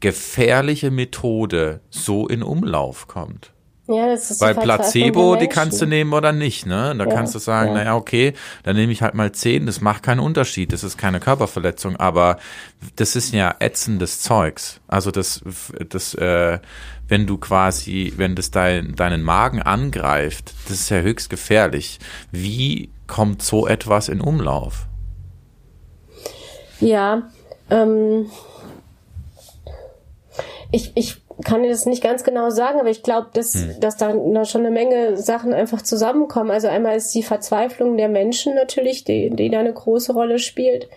gefährliche 0.00 0.90
Methode 0.90 1.80
so 1.88 2.28
in 2.28 2.42
Umlauf 2.42 3.06
kommt? 3.06 3.54
Ja, 3.86 4.08
das 4.08 4.30
ist 4.30 4.42
Weil 4.42 4.56
Placebo, 4.56 5.36
die 5.36 5.46
kannst 5.46 5.80
du 5.80 5.86
nehmen 5.86 6.12
oder 6.12 6.32
nicht, 6.32 6.66
ne? 6.66 6.94
Da 6.98 7.04
ja, 7.04 7.14
kannst 7.14 7.34
du 7.34 7.38
sagen, 7.38 7.70
ja. 7.70 7.74
naja, 7.78 7.96
okay, 7.96 8.34
dann 8.62 8.76
nehme 8.76 8.92
ich 8.92 9.00
halt 9.00 9.14
mal 9.14 9.32
zehn, 9.32 9.64
das 9.64 9.80
macht 9.80 10.02
keinen 10.02 10.20
Unterschied, 10.20 10.72
das 10.72 10.84
ist 10.84 10.98
keine 10.98 11.20
Körperverletzung, 11.20 11.96
aber 11.96 12.38
das 12.96 13.16
ist 13.16 13.32
ja 13.32 13.54
ätzendes 13.58 14.20
Zeugs. 14.20 14.80
Also 14.86 15.10
das, 15.10 15.42
das, 15.88 16.12
äh, 16.12 16.58
wenn 17.08 17.26
du 17.26 17.38
quasi, 17.38 18.12
wenn 18.16 18.34
das 18.34 18.50
dein, 18.50 18.94
deinen 18.94 19.22
Magen 19.22 19.62
angreift, 19.62 20.54
das 20.68 20.80
ist 20.80 20.90
ja 20.90 21.00
höchst 21.00 21.30
gefährlich. 21.30 21.98
Wie 22.32 22.90
kommt 23.06 23.42
so 23.42 23.66
etwas 23.66 24.08
in 24.08 24.20
Umlauf? 24.20 24.86
Ja, 26.80 27.30
ähm, 27.70 28.30
ich, 30.70 30.92
ich 30.94 31.16
kann 31.44 31.62
dir 31.62 31.68
das 31.68 31.86
nicht 31.86 32.02
ganz 32.02 32.24
genau 32.24 32.50
sagen, 32.50 32.80
aber 32.80 32.90
ich 32.90 33.02
glaube, 33.02 33.28
dass, 33.32 33.54
hm. 33.54 33.80
dass 33.80 33.96
da 33.96 34.10
schon 34.44 34.60
eine 34.62 34.70
Menge 34.70 35.16
Sachen 35.16 35.52
einfach 35.52 35.82
zusammenkommen. 35.82 36.50
Also 36.50 36.68
einmal 36.68 36.96
ist 36.96 37.14
die 37.14 37.22
Verzweiflung 37.22 37.96
der 37.96 38.08
Menschen 38.08 38.54
natürlich, 38.54 39.04
die, 39.04 39.30
die 39.30 39.50
da 39.50 39.60
eine 39.60 39.72
große 39.72 40.12
Rolle 40.12 40.38
spielt. 40.38 40.88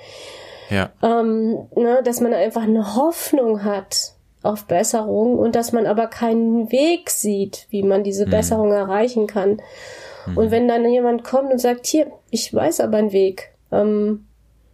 Ja. 0.70 0.90
Ähm, 1.02 1.68
ne, 1.76 2.02
dass 2.04 2.20
man 2.20 2.34
einfach 2.34 2.64
eine 2.64 2.96
Hoffnung 2.96 3.64
hat 3.64 4.17
auf 4.48 4.66
Besserung 4.66 5.38
und 5.38 5.56
dass 5.56 5.72
man 5.72 5.86
aber 5.86 6.08
keinen 6.08 6.72
Weg 6.72 7.10
sieht, 7.10 7.68
wie 7.70 7.84
man 7.84 8.04
diese 8.04 8.24
hm. 8.26 8.32
Besserung 8.32 8.72
erreichen 8.72 9.28
kann. 9.28 9.62
Hm. 10.26 10.38
Und 10.38 10.52
wenn 10.52 10.68
dann 10.68 10.90
jemand 10.90 11.24
kommt 11.24 11.52
und 11.52 11.60
sagt, 11.60 11.86
hier, 11.86 12.12
ich 12.32 12.54
weiß 12.54 12.82
aber 12.82 12.98
einen 12.98 13.12
Weg, 13.12 13.54
ähm, 13.72 14.26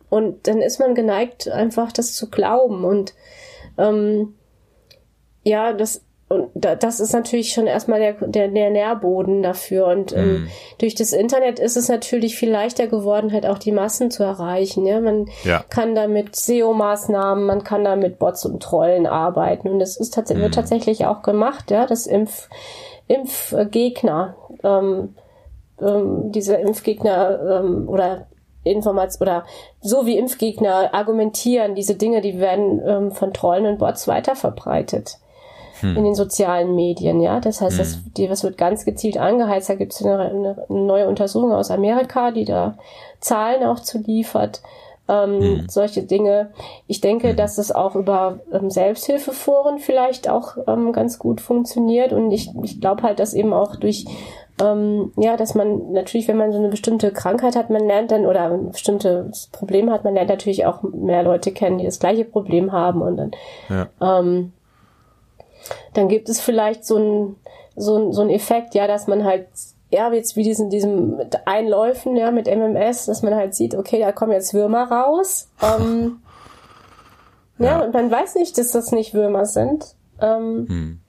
und 0.10 0.48
dann 0.48 0.62
ist 0.62 0.80
man 0.80 0.94
geneigt, 0.94 1.50
einfach 1.50 1.92
das 1.92 2.14
zu 2.14 2.30
glauben 2.30 2.86
und 2.86 3.16
ähm, 3.80 4.36
ja, 5.44 5.74
das 5.74 6.06
und 6.34 6.50
das 6.54 7.00
ist 7.00 7.14
natürlich 7.14 7.54
schon 7.54 7.68
erstmal 7.68 8.00
der, 8.00 8.14
der, 8.14 8.48
der 8.48 8.70
Nährboden 8.72 9.44
dafür. 9.44 9.88
Und 9.88 10.12
ähm, 10.14 10.34
mm. 10.34 10.48
durch 10.80 10.96
das 10.96 11.14
Internet 11.14 11.60
ist 11.60 11.78
es 11.78 11.90
natürlich 11.90 12.36
viel 12.36 12.50
leichter 12.50 12.88
geworden, 12.88 13.32
halt 13.32 13.46
auch 13.46 13.60
die 13.60 13.72
Massen 13.72 14.10
zu 14.10 14.24
erreichen. 14.24 14.86
Ja, 14.86 15.00
man 15.00 15.28
ja. 15.44 15.64
kann 15.70 15.94
da 15.94 16.08
mit 16.08 16.36
SEO-Maßnahmen, 16.36 17.46
man 17.46 17.64
kann 17.64 17.84
da 17.84 17.96
mit 17.96 18.18
Bots 18.18 18.46
und 18.46 18.64
Trollen 18.64 19.06
arbeiten. 19.06 19.70
Und 19.70 19.80
das 19.80 19.96
ist 19.96 20.16
tats 20.16 20.34
mm. 20.34 20.40
wird 20.40 20.56
tatsächlich 20.56 21.06
auch 21.06 21.22
gemacht, 21.22 21.70
ja, 21.70 21.86
das 21.86 22.08
Impf, 22.08 22.50
Impfgegner, 23.08 24.36
ähm, 24.64 25.16
ähm, 25.80 26.32
diese 26.32 26.56
Impfgegner 26.56 27.62
ähm, 27.62 27.88
oder 27.88 28.28
Information 28.64 29.28
oder 29.28 29.44
so 29.82 30.06
wie 30.06 30.18
Impfgegner 30.18 30.94
argumentieren, 30.94 31.76
diese 31.76 31.96
Dinge, 31.96 32.22
die 32.22 32.40
werden 32.40 32.82
ähm, 32.86 33.12
von 33.12 33.34
Trollen 33.34 33.68
und 33.68 33.80
Bots 33.80 34.08
weiterverbreitet 34.08 35.20
hm. 35.84 35.98
in 35.98 36.04
den 36.04 36.16
sozialen 36.16 36.76
Medien, 36.76 37.22
ja. 37.22 37.40
Das 37.40 37.62
heißt, 37.62 37.78
hm. 37.78 37.78
das, 37.78 38.00
die, 38.18 38.28
das 38.28 38.44
wird 38.44 38.58
ganz 38.58 38.86
gezielt 38.86 39.18
angeheizt. 39.18 39.70
Da 39.70 39.76
gibt 39.76 39.94
es 39.94 40.04
eine, 40.04 40.20
eine, 40.20 40.66
neue 40.70 41.08
Untersuchung 41.08 41.52
aus 41.52 41.70
Amerika, 41.70 42.32
die 42.32 42.46
da 42.46 42.78
Zahlen 43.20 43.64
auch 43.64 43.80
zu 43.80 44.00
liefert. 44.00 44.62
Ähm, 45.10 45.42
hm. 45.42 45.66
solche 45.68 46.04
Dinge. 46.04 46.52
Ich 46.88 47.02
denke, 47.02 47.32
hm. 47.32 47.36
dass 47.36 47.58
es 47.58 47.74
auch 47.74 47.96
über 47.96 48.40
ähm, 48.54 48.70
Selbsthilfeforen 48.70 49.80
vielleicht 49.80 50.30
auch 50.30 50.56
ähm, 50.66 50.94
ganz 50.94 51.20
gut 51.20 51.42
funktioniert 51.42 52.14
und 52.14 52.32
ich, 52.32 52.52
ich 52.64 52.80
glaube 52.80 53.04
halt, 53.04 53.20
dass 53.20 53.34
eben 53.34 53.52
auch 53.52 53.76
durch 53.76 54.06
ähm, 54.62 55.12
ja, 55.18 55.36
dass 55.36 55.56
man 55.56 55.92
natürlich, 55.94 56.28
wenn 56.28 56.38
man 56.38 56.52
so 56.52 56.60
eine 56.60 56.70
bestimmte 56.70 57.12
Krankheit 57.12 57.56
hat, 57.56 57.70
man 57.70 57.86
lernt 57.86 58.12
dann 58.12 58.26
oder 58.26 58.52
ein 58.52 58.72
bestimmtes 58.72 59.48
Problem 59.52 59.90
hat, 59.90 60.04
man 60.04 60.14
lernt 60.14 60.30
natürlich 60.30 60.66
auch 60.66 60.84
mehr 60.84 61.24
Leute 61.24 61.52
kennen, 61.52 61.80
die 61.80 61.86
das 61.86 62.00
gleiche 62.00 62.26
Problem 62.26 62.72
haben 62.72 63.02
und 63.02 63.18
dann 63.18 63.32
ja. 63.70 63.88
Dann 65.94 66.08
gibt 66.08 66.30
es 66.30 66.40
vielleicht 66.40 66.86
so 66.86 66.98
ein, 66.98 67.36
so 67.76 67.98
ein, 67.98 68.14
so 68.14 68.22
ein 68.22 68.30
Effekt, 68.30 68.76
ja, 68.76 68.88
dass 68.88 69.08
man 69.08 69.24
halt 69.24 69.48
ja, 69.94 70.12
jetzt 70.12 70.36
wie 70.36 70.44
diesen, 70.44 70.72
diesem 70.72 71.22
Einläufen, 71.46 72.18
ja, 72.18 72.32
mit 72.32 72.48
MMS, 72.48 73.06
dass 73.06 73.22
man 73.22 73.36
halt 73.36 73.54
sieht, 73.54 73.76
okay, 73.76 74.00
da 74.00 74.12
kommen 74.12 74.32
jetzt 74.32 74.54
Würmer 74.56 74.92
raus. 74.92 75.50
Ähm, 75.62 76.20
ja. 77.60 77.66
ja. 77.66 77.86
und 77.86 77.94
man 77.94 78.10
weiß 78.10 78.36
nicht, 78.36 78.58
dass 78.58 78.72
das 78.72 78.92
nicht 78.92 79.14
Würmer 79.14 79.46
sind. 79.46 79.96
Ähm, 80.20 80.66
hm. 80.68 81.00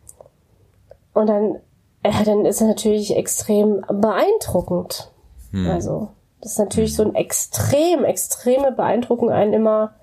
Und 1.14 1.26
dann, 1.26 1.57
ja, 2.05 2.22
dann 2.24 2.44
ist 2.44 2.61
es 2.61 2.66
natürlich 2.66 3.16
extrem 3.16 3.86
beeindruckend. 3.88 5.11
Hm. 5.52 5.70
Also, 5.70 6.09
das 6.42 6.52
ist 6.52 6.59
natürlich 6.59 6.94
so 6.94 7.05
ein 7.05 7.14
extrem, 7.14 8.05
extreme 8.05 8.70
Beeindruckung 8.70 9.30
einen 9.30 9.55
immer 9.55 9.94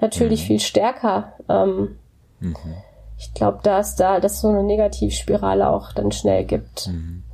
natürlich 0.00 0.40
hm. 0.40 0.46
viel 0.48 0.60
stärker. 0.60 1.34
Ähm, 1.48 1.98
mhm 2.40 2.56
ich 3.18 3.34
glaube, 3.34 3.58
dass 3.62 3.96
da 3.96 4.20
dass 4.20 4.40
so 4.40 4.48
eine 4.48 4.62
Negativspirale 4.62 5.68
auch 5.68 5.92
dann 5.92 6.12
schnell 6.12 6.44
gibt. 6.44 6.88
Mhm. 6.88 7.24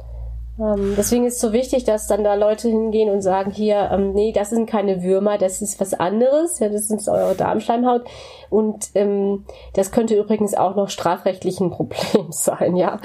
Ähm, 0.59 0.95
deswegen 0.97 1.27
ist 1.27 1.35
es 1.35 1.41
so 1.41 1.53
wichtig, 1.53 1.85
dass 1.85 2.07
dann 2.07 2.23
da 2.23 2.35
Leute 2.35 2.69
hingehen 2.69 3.11
und 3.11 3.23
sagen, 3.23 3.51
hier, 3.51 3.91
ähm, 3.93 4.13
nee, 4.13 4.33
das 4.33 4.51
sind 4.51 4.67
keine 4.71 5.03
Würmer, 5.03 5.37
das 5.37 5.61
ist 5.61 5.81
was 5.81 5.95
anderes, 5.95 6.61
ja, 6.61 6.69
das 6.69 6.91
ist 6.91 7.09
eure 7.09 7.35
Darmschleimhaut. 7.35 8.05
Und 8.51 8.91
ähm, 8.95 9.47
das 9.73 9.91
könnte 9.91 10.15
übrigens 10.17 10.55
auch 10.55 10.77
noch 10.77 10.91
strafrechtlich 10.91 11.61
ein 11.61 11.71
Problem 11.71 12.27
sein, 12.31 12.77
ja. 12.77 13.01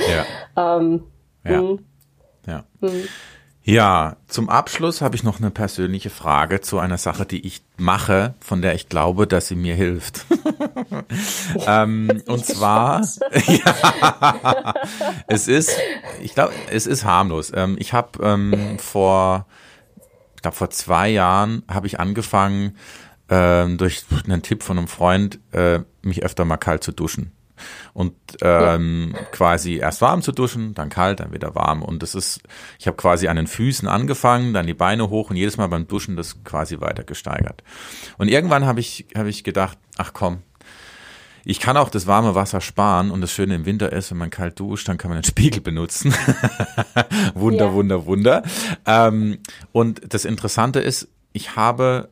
Ja. 0.55 0.77
Ähm, 0.77 1.05
ja. 1.43 1.61
Mh. 1.61 1.77
ja. 2.45 2.63
Ja, 3.69 4.15
zum 4.27 4.49
Abschluss 4.49 4.99
habe 4.99 5.15
ich 5.15 5.21
noch 5.21 5.37
eine 5.37 5.51
persönliche 5.51 6.09
Frage 6.09 6.59
zu 6.59 6.79
einer 6.79 6.97
Sache, 6.97 7.27
die 7.27 7.45
ich 7.45 7.61
mache, 7.77 8.33
von 8.39 8.63
der 8.63 8.73
ich 8.73 8.89
glaube, 8.89 9.27
dass 9.27 9.47
sie 9.47 9.55
mir 9.55 9.75
hilft. 9.75 10.25
ähm, 11.67 12.23
und 12.25 12.43
zwar, 12.43 13.01
ja, 13.45 14.73
es 15.27 15.47
ist, 15.47 15.77
ich 16.19 16.33
glaube, 16.33 16.51
es 16.71 16.87
ist 16.87 17.03
harmlos. 17.03 17.51
Ähm, 17.53 17.75
ich 17.79 17.93
habe 17.93 18.23
ähm, 18.23 18.79
vor, 18.79 19.45
ich 20.35 20.41
glaube 20.41 20.57
vor 20.57 20.71
zwei 20.71 21.09
Jahren 21.09 21.61
habe 21.67 21.85
ich 21.85 21.99
angefangen, 21.99 22.75
ähm, 23.29 23.77
durch 23.77 24.03
einen 24.25 24.41
Tipp 24.41 24.63
von 24.63 24.79
einem 24.79 24.87
Freund, 24.87 25.37
äh, 25.51 25.81
mich 26.01 26.23
öfter 26.23 26.43
mal 26.43 26.57
kalt 26.57 26.83
zu 26.83 26.91
duschen 26.91 27.33
und 27.93 28.13
ähm, 28.41 29.13
ja. 29.13 29.23
quasi 29.31 29.77
erst 29.77 30.01
warm 30.01 30.21
zu 30.21 30.31
duschen, 30.31 30.73
dann 30.73 30.89
kalt, 30.89 31.19
dann 31.19 31.33
wieder 31.33 31.55
warm. 31.55 31.81
Und 31.81 32.03
das 32.03 32.15
ist, 32.15 32.41
ich 32.79 32.87
habe 32.87 32.97
quasi 32.97 33.27
an 33.27 33.35
den 33.35 33.47
Füßen 33.47 33.87
angefangen, 33.87 34.53
dann 34.53 34.67
die 34.67 34.73
Beine 34.73 35.09
hoch 35.09 35.29
und 35.29 35.35
jedes 35.35 35.57
Mal 35.57 35.67
beim 35.67 35.87
Duschen 35.87 36.15
das 36.15 36.43
quasi 36.43 36.79
weiter 36.81 37.03
gesteigert. 37.03 37.63
Und 38.17 38.27
irgendwann 38.29 38.65
habe 38.65 38.79
ich, 38.79 39.07
habe 39.15 39.29
ich 39.29 39.43
gedacht, 39.43 39.77
ach 39.97 40.13
komm, 40.13 40.43
Ich 41.45 41.59
kann 41.59 41.77
auch 41.77 41.89
das 41.89 42.05
warme 42.05 42.35
Wasser 42.35 42.61
sparen 42.61 43.11
und 43.11 43.21
das 43.21 43.31
Schöne 43.31 43.55
im 43.55 43.65
Winter 43.65 43.91
ist, 43.91 44.11
wenn 44.11 44.17
man 44.17 44.29
kalt 44.29 44.59
duscht, 44.59 44.87
dann 44.87 44.97
kann 44.97 45.09
man 45.09 45.19
den 45.19 45.25
Spiegel 45.25 45.61
benutzen. 45.61 46.13
wunder, 47.33 47.67
ja. 47.67 47.73
wunder, 47.73 48.05
wunder. 48.05 48.43
Ähm, 48.85 49.39
und 49.71 50.13
das 50.13 50.25
Interessante 50.25 50.79
ist, 50.79 51.07
ich 51.31 51.55
habe 51.55 52.09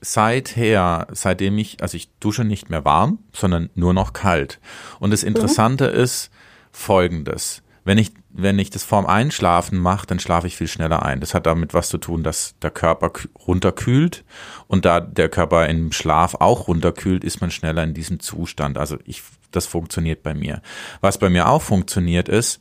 seither, 0.00 1.08
seitdem 1.12 1.58
ich, 1.58 1.82
also 1.82 1.96
ich 1.96 2.10
dusche 2.20 2.44
nicht 2.44 2.70
mehr 2.70 2.84
warm, 2.84 3.18
sondern 3.32 3.70
nur 3.74 3.94
noch 3.94 4.12
kalt. 4.12 4.60
Und 5.00 5.10
das 5.10 5.22
Interessante 5.22 5.88
mhm. 5.88 6.00
ist 6.00 6.30
folgendes. 6.70 7.62
Wenn 7.84 7.98
ich, 7.98 8.12
wenn 8.28 8.58
ich 8.58 8.70
das 8.70 8.84
vorm 8.84 9.06
Einschlafen 9.06 9.78
mache, 9.78 10.06
dann 10.06 10.18
schlafe 10.18 10.46
ich 10.46 10.56
viel 10.56 10.68
schneller 10.68 11.04
ein. 11.04 11.20
Das 11.20 11.32
hat 11.32 11.46
damit 11.46 11.72
was 11.72 11.88
zu 11.88 11.98
tun, 11.98 12.22
dass 12.22 12.54
der 12.60 12.70
Körper 12.70 13.10
runterkühlt 13.46 14.24
und 14.66 14.84
da 14.84 15.00
der 15.00 15.30
Körper 15.30 15.66
im 15.66 15.90
Schlaf 15.92 16.34
auch 16.34 16.68
runterkühlt, 16.68 17.24
ist 17.24 17.40
man 17.40 17.50
schneller 17.50 17.82
in 17.82 17.94
diesem 17.94 18.20
Zustand. 18.20 18.76
Also 18.76 18.98
ich, 19.04 19.22
das 19.50 19.66
funktioniert 19.66 20.22
bei 20.22 20.34
mir. 20.34 20.60
Was 21.00 21.18
bei 21.18 21.30
mir 21.30 21.48
auch 21.48 21.62
funktioniert 21.62 22.28
ist, 22.28 22.60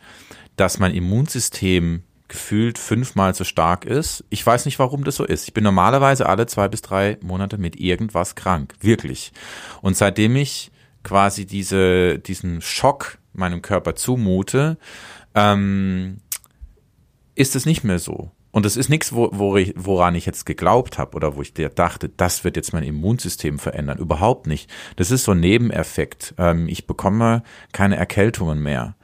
dass 0.55 0.79
mein 0.79 0.93
Immunsystem 0.93 2.03
gefühlt 2.27 2.77
fünfmal 2.77 3.33
so 3.33 3.43
stark 3.43 3.85
ist. 3.85 4.23
Ich 4.29 4.45
weiß 4.45 4.65
nicht, 4.65 4.79
warum 4.79 5.03
das 5.03 5.15
so 5.15 5.25
ist. 5.25 5.47
Ich 5.47 5.53
bin 5.53 5.63
normalerweise 5.63 6.27
alle 6.27 6.45
zwei 6.45 6.67
bis 6.67 6.81
drei 6.81 7.17
Monate 7.21 7.57
mit 7.57 7.79
irgendwas 7.79 8.35
krank. 8.35 8.75
Wirklich. 8.81 9.31
Und 9.81 9.95
seitdem 9.95 10.35
ich 10.35 10.71
quasi 11.03 11.45
diese, 11.45 12.19
diesen 12.19 12.61
Schock 12.61 13.17
meinem 13.33 13.61
Körper 13.61 13.95
zumute, 13.95 14.77
ähm, 15.35 16.17
ist 17.35 17.55
es 17.55 17.65
nicht 17.65 17.83
mehr 17.83 17.99
so. 17.99 18.31
Und 18.51 18.65
das 18.65 18.77
ist 18.77 18.89
nichts, 18.89 19.13
wo, 19.13 19.29
wo 19.33 19.57
woran 19.75 20.15
ich 20.15 20.25
jetzt 20.25 20.45
geglaubt 20.45 20.97
habe 20.97 21.15
oder 21.15 21.35
wo 21.35 21.41
ich 21.41 21.53
dachte, 21.53 22.09
das 22.09 22.43
wird 22.43 22.55
jetzt 22.55 22.73
mein 22.73 22.83
Immunsystem 22.83 23.59
verändern. 23.59 23.97
Überhaupt 23.97 24.47
nicht. 24.47 24.69
Das 24.95 25.11
ist 25.11 25.25
so 25.25 25.33
ein 25.33 25.39
Nebeneffekt. 25.39 26.33
Ähm, 26.37 26.67
ich 26.67 26.87
bekomme 26.87 27.43
keine 27.71 27.97
Erkältungen 27.97 28.61
mehr. 28.61 28.95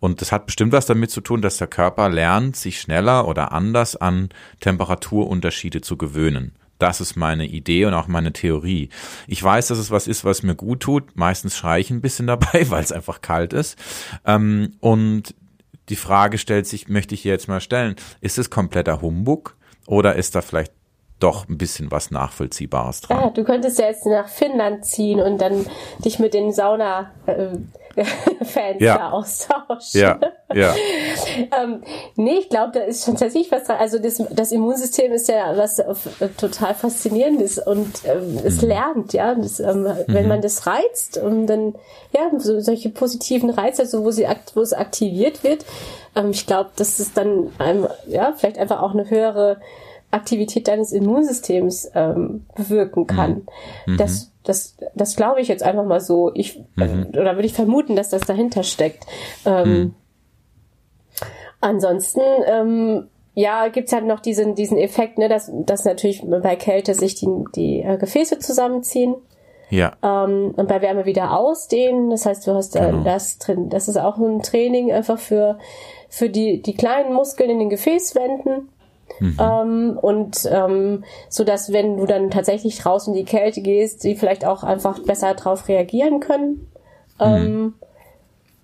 Und 0.00 0.20
das 0.20 0.32
hat 0.32 0.46
bestimmt 0.46 0.72
was 0.72 0.86
damit 0.86 1.10
zu 1.10 1.20
tun, 1.20 1.42
dass 1.42 1.58
der 1.58 1.68
Körper 1.68 2.08
lernt, 2.08 2.56
sich 2.56 2.80
schneller 2.80 3.28
oder 3.28 3.52
anders 3.52 3.96
an 3.96 4.30
Temperaturunterschiede 4.60 5.80
zu 5.80 5.96
gewöhnen. 5.96 6.52
Das 6.78 7.00
ist 7.00 7.14
meine 7.14 7.46
Idee 7.46 7.84
und 7.84 7.94
auch 7.94 8.08
meine 8.08 8.32
Theorie. 8.32 8.88
Ich 9.28 9.40
weiß, 9.40 9.68
dass 9.68 9.78
es 9.78 9.92
was 9.92 10.08
ist, 10.08 10.24
was 10.24 10.42
mir 10.42 10.56
gut 10.56 10.80
tut. 10.80 11.14
Meistens 11.14 11.56
schreie 11.56 11.80
ich 11.80 11.90
ein 11.90 12.00
bisschen 12.00 12.26
dabei, 12.26 12.66
weil 12.70 12.82
es 12.82 12.90
einfach 12.90 13.20
kalt 13.20 13.52
ist. 13.52 13.78
Ähm, 14.26 14.74
und 14.80 15.34
die 15.88 15.96
Frage 15.96 16.38
stellt 16.38 16.66
sich, 16.66 16.88
möchte 16.88 17.14
ich 17.14 17.22
hier 17.22 17.32
jetzt 17.32 17.48
mal 17.48 17.60
stellen, 17.60 17.96
ist 18.20 18.38
es 18.38 18.50
kompletter 18.50 19.00
Humbug 19.00 19.56
oder 19.86 20.16
ist 20.16 20.34
da 20.34 20.42
vielleicht 20.42 20.72
doch 21.18 21.48
ein 21.48 21.58
bisschen 21.58 21.90
was 21.90 22.10
Nachvollziehbares 22.10 23.02
dran? 23.02 23.20
Ja, 23.20 23.30
du 23.30 23.44
könntest 23.44 23.78
ja 23.78 23.86
jetzt 23.86 24.06
nach 24.06 24.28
Finnland 24.28 24.84
ziehen 24.84 25.20
und 25.20 25.40
dann 25.40 25.66
dich 26.04 26.18
mit 26.18 26.34
den 26.34 26.52
Sauna 26.52 27.12
äh, 27.26 27.48
Fans 28.44 28.80
ja. 28.80 29.24
da. 29.48 29.78
Ja, 29.92 30.20
ja. 30.54 30.74
ähm, 31.62 31.82
nee, 32.16 32.38
ich 32.38 32.48
glaube, 32.48 32.72
da 32.72 32.80
ist 32.80 33.04
schon 33.04 33.16
tatsächlich 33.16 33.52
was 33.52 33.64
dran. 33.64 33.78
Also 33.78 33.98
das, 33.98 34.22
das 34.30 34.52
Immunsystem 34.52 35.12
ist 35.12 35.28
ja 35.28 35.56
was 35.56 35.78
äh, 35.78 35.94
total 36.36 36.74
faszinierendes 36.74 37.58
und 37.58 38.02
ähm, 38.04 38.38
es 38.44 38.62
mhm. 38.62 38.68
lernt, 38.68 39.12
ja. 39.12 39.34
Das, 39.34 39.60
ähm, 39.60 39.82
mhm. 39.82 39.96
Wenn 40.06 40.28
man 40.28 40.40
das 40.40 40.66
reizt 40.66 41.18
und 41.18 41.46
dann, 41.46 41.74
ja, 42.12 42.30
so, 42.38 42.60
solche 42.60 42.90
positiven 42.90 43.50
Reize, 43.50 43.82
also 43.82 44.04
wo, 44.04 44.10
sie, 44.10 44.26
wo 44.54 44.60
es 44.60 44.72
aktiviert 44.72 45.44
wird, 45.44 45.64
ähm, 46.16 46.30
ich 46.30 46.46
glaube, 46.46 46.70
dass 46.76 46.98
es 46.98 47.12
dann 47.12 47.50
einem, 47.58 47.88
ja, 48.06 48.32
vielleicht 48.36 48.58
einfach 48.58 48.82
auch 48.82 48.92
eine 48.92 49.08
höhere 49.10 49.58
Aktivität 50.10 50.68
deines 50.68 50.92
Immunsystems 50.92 51.90
ähm, 51.94 52.46
bewirken 52.54 53.06
kann. 53.06 53.46
Mhm. 53.86 53.96
Das, 53.96 54.31
das, 54.44 54.76
das 54.94 55.16
glaube 55.16 55.40
ich 55.40 55.48
jetzt 55.48 55.62
einfach 55.62 55.84
mal 55.84 56.00
so. 56.00 56.32
Ich, 56.34 56.60
mhm. 56.76 57.08
oder 57.10 57.36
würde 57.36 57.46
ich 57.46 57.54
vermuten, 57.54 57.96
dass 57.96 58.10
das 58.10 58.22
dahinter 58.22 58.62
steckt. 58.62 59.06
Ähm, 59.44 59.68
mhm. 59.68 59.94
Ansonsten, 61.60 62.20
ähm, 62.46 63.08
ja, 63.34 63.68
gibt's 63.68 63.92
halt 63.92 64.04
noch 64.04 64.20
diesen, 64.20 64.54
diesen 64.54 64.76
Effekt, 64.76 65.16
ne, 65.16 65.28
dass, 65.28 65.50
dass 65.52 65.84
natürlich 65.84 66.22
bei 66.26 66.56
Kälte 66.56 66.94
sich 66.94 67.14
die, 67.14 67.28
die 67.54 67.80
äh, 67.80 67.96
Gefäße 67.96 68.40
zusammenziehen. 68.40 69.14
Ja. 69.70 69.92
Ähm, 70.02 70.52
und 70.54 70.68
bei 70.68 70.82
Wärme 70.82 71.06
wieder 71.06 71.38
ausdehnen. 71.38 72.10
Das 72.10 72.26
heißt, 72.26 72.46
du 72.46 72.54
hast 72.54 72.76
äh, 72.76 72.80
genau. 72.80 73.04
das 73.04 73.38
drin. 73.38 73.70
Das 73.70 73.88
ist 73.88 73.96
auch 73.96 74.18
ein 74.18 74.42
Training 74.42 74.92
einfach 74.92 75.18
für, 75.18 75.58
für 76.10 76.28
die, 76.28 76.60
die 76.60 76.74
kleinen 76.74 77.14
Muskeln 77.14 77.48
in 77.48 77.58
den 77.58 77.70
Gefäßwänden. 77.70 78.68
Mhm. 79.20 79.36
Ähm, 79.40 79.98
und 80.00 80.48
ähm, 80.50 81.04
so 81.28 81.44
dass 81.44 81.72
wenn 81.72 81.96
du 81.96 82.06
dann 82.06 82.30
tatsächlich 82.30 82.84
raus 82.84 83.06
in 83.06 83.14
die 83.14 83.24
Kälte 83.24 83.62
gehst, 83.62 84.04
die 84.04 84.16
vielleicht 84.16 84.44
auch 84.44 84.62
einfach 84.62 84.98
besser 85.00 85.34
darauf 85.34 85.68
reagieren 85.68 86.20
können. 86.20 86.68
Mhm. 87.18 87.26
Ähm, 87.26 87.74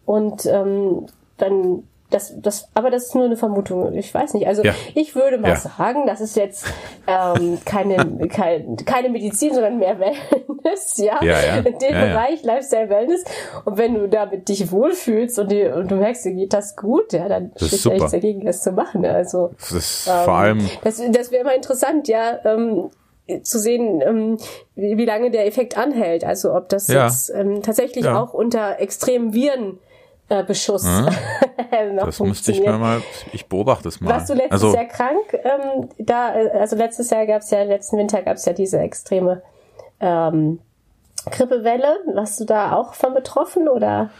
und 0.04 0.46
ähm, 0.46 1.06
dann 1.36 1.84
das, 2.10 2.32
das, 2.40 2.68
aber 2.74 2.90
das 2.90 3.06
ist 3.06 3.14
nur 3.14 3.24
eine 3.24 3.36
Vermutung. 3.36 3.92
Ich 3.94 4.12
weiß 4.12 4.34
nicht. 4.34 4.46
Also 4.46 4.62
ja. 4.62 4.74
ich 4.94 5.14
würde 5.14 5.36
mal 5.38 5.50
ja. 5.50 5.56
sagen, 5.56 6.06
das 6.06 6.20
ist 6.20 6.36
jetzt 6.36 6.66
ähm, 7.06 7.58
keine, 7.64 8.28
keine, 8.28 8.76
keine 8.86 9.10
Medizin, 9.10 9.52
sondern 9.52 9.78
mehr 9.78 9.98
Wellness, 9.98 10.96
ja. 10.96 11.22
ja, 11.22 11.40
ja. 11.40 11.56
In 11.56 11.78
dem 11.78 11.92
Bereich 11.92 12.42
Lifestyle 12.42 12.88
Wellness. 12.88 13.24
Und 13.64 13.76
wenn 13.76 13.94
du 13.94 14.08
damit 14.08 14.48
dich 14.48 14.72
wohlfühlst 14.72 15.38
und, 15.38 15.52
die, 15.52 15.64
und 15.64 15.90
du 15.90 15.96
merkst, 15.96 16.24
dir 16.24 16.32
geht 16.32 16.54
das 16.54 16.76
gut, 16.76 17.12
ja, 17.12 17.28
dann 17.28 17.52
spricht 17.56 17.84
ja 17.84 17.92
nichts 17.92 18.12
dagegen, 18.12 18.44
das 18.46 18.62
zu 18.62 18.72
machen. 18.72 19.04
Also 19.04 19.50
das 19.58 19.72
ist 19.72 20.08
ähm, 20.08 20.24
vor 20.24 20.34
allem. 20.34 20.70
Das, 20.82 21.02
das 21.10 21.30
wäre 21.30 21.44
mal 21.44 21.56
interessant, 21.56 22.08
ja. 22.08 22.38
Ähm, 22.44 22.90
zu 23.42 23.58
sehen, 23.58 24.00
ähm, 24.00 24.38
wie, 24.74 24.96
wie 24.96 25.04
lange 25.04 25.30
der 25.30 25.46
Effekt 25.46 25.76
anhält. 25.76 26.24
Also 26.24 26.54
ob 26.54 26.70
das 26.70 26.88
jetzt 26.88 27.30
ähm, 27.34 27.60
tatsächlich 27.62 28.08
auch 28.08 28.32
unter 28.32 28.80
extremen 28.80 29.34
Viren 29.34 29.78
äh, 30.28 30.44
Beschuss. 30.44 30.86
Hm? 31.70 31.96
das 31.96 32.20
müsste 32.20 32.52
ich 32.52 32.60
mir 32.60 32.78
mal, 32.78 33.02
ich 33.32 33.46
beobachte 33.46 33.88
es 33.88 34.00
mal. 34.00 34.10
Warst 34.10 34.30
du 34.30 34.34
letztes 34.34 34.52
also, 34.52 34.74
Jahr 34.74 34.86
krank? 34.86 35.34
Ähm, 35.34 35.88
da, 35.98 36.34
äh, 36.34 36.50
also 36.50 36.76
letztes 36.76 37.10
Jahr 37.10 37.26
gab 37.26 37.42
es 37.42 37.50
ja, 37.50 37.62
letzten 37.62 37.98
Winter 37.98 38.22
gab 38.22 38.36
es 38.36 38.44
ja 38.46 38.54
diese 38.54 38.78
extreme 38.78 39.42
ähm, 40.00 40.60
Grippewelle. 41.30 41.98
Warst 42.14 42.40
du 42.40 42.44
da 42.44 42.72
auch 42.72 42.94
von 42.94 43.12
betroffen 43.12 43.68
oder? 43.68 44.10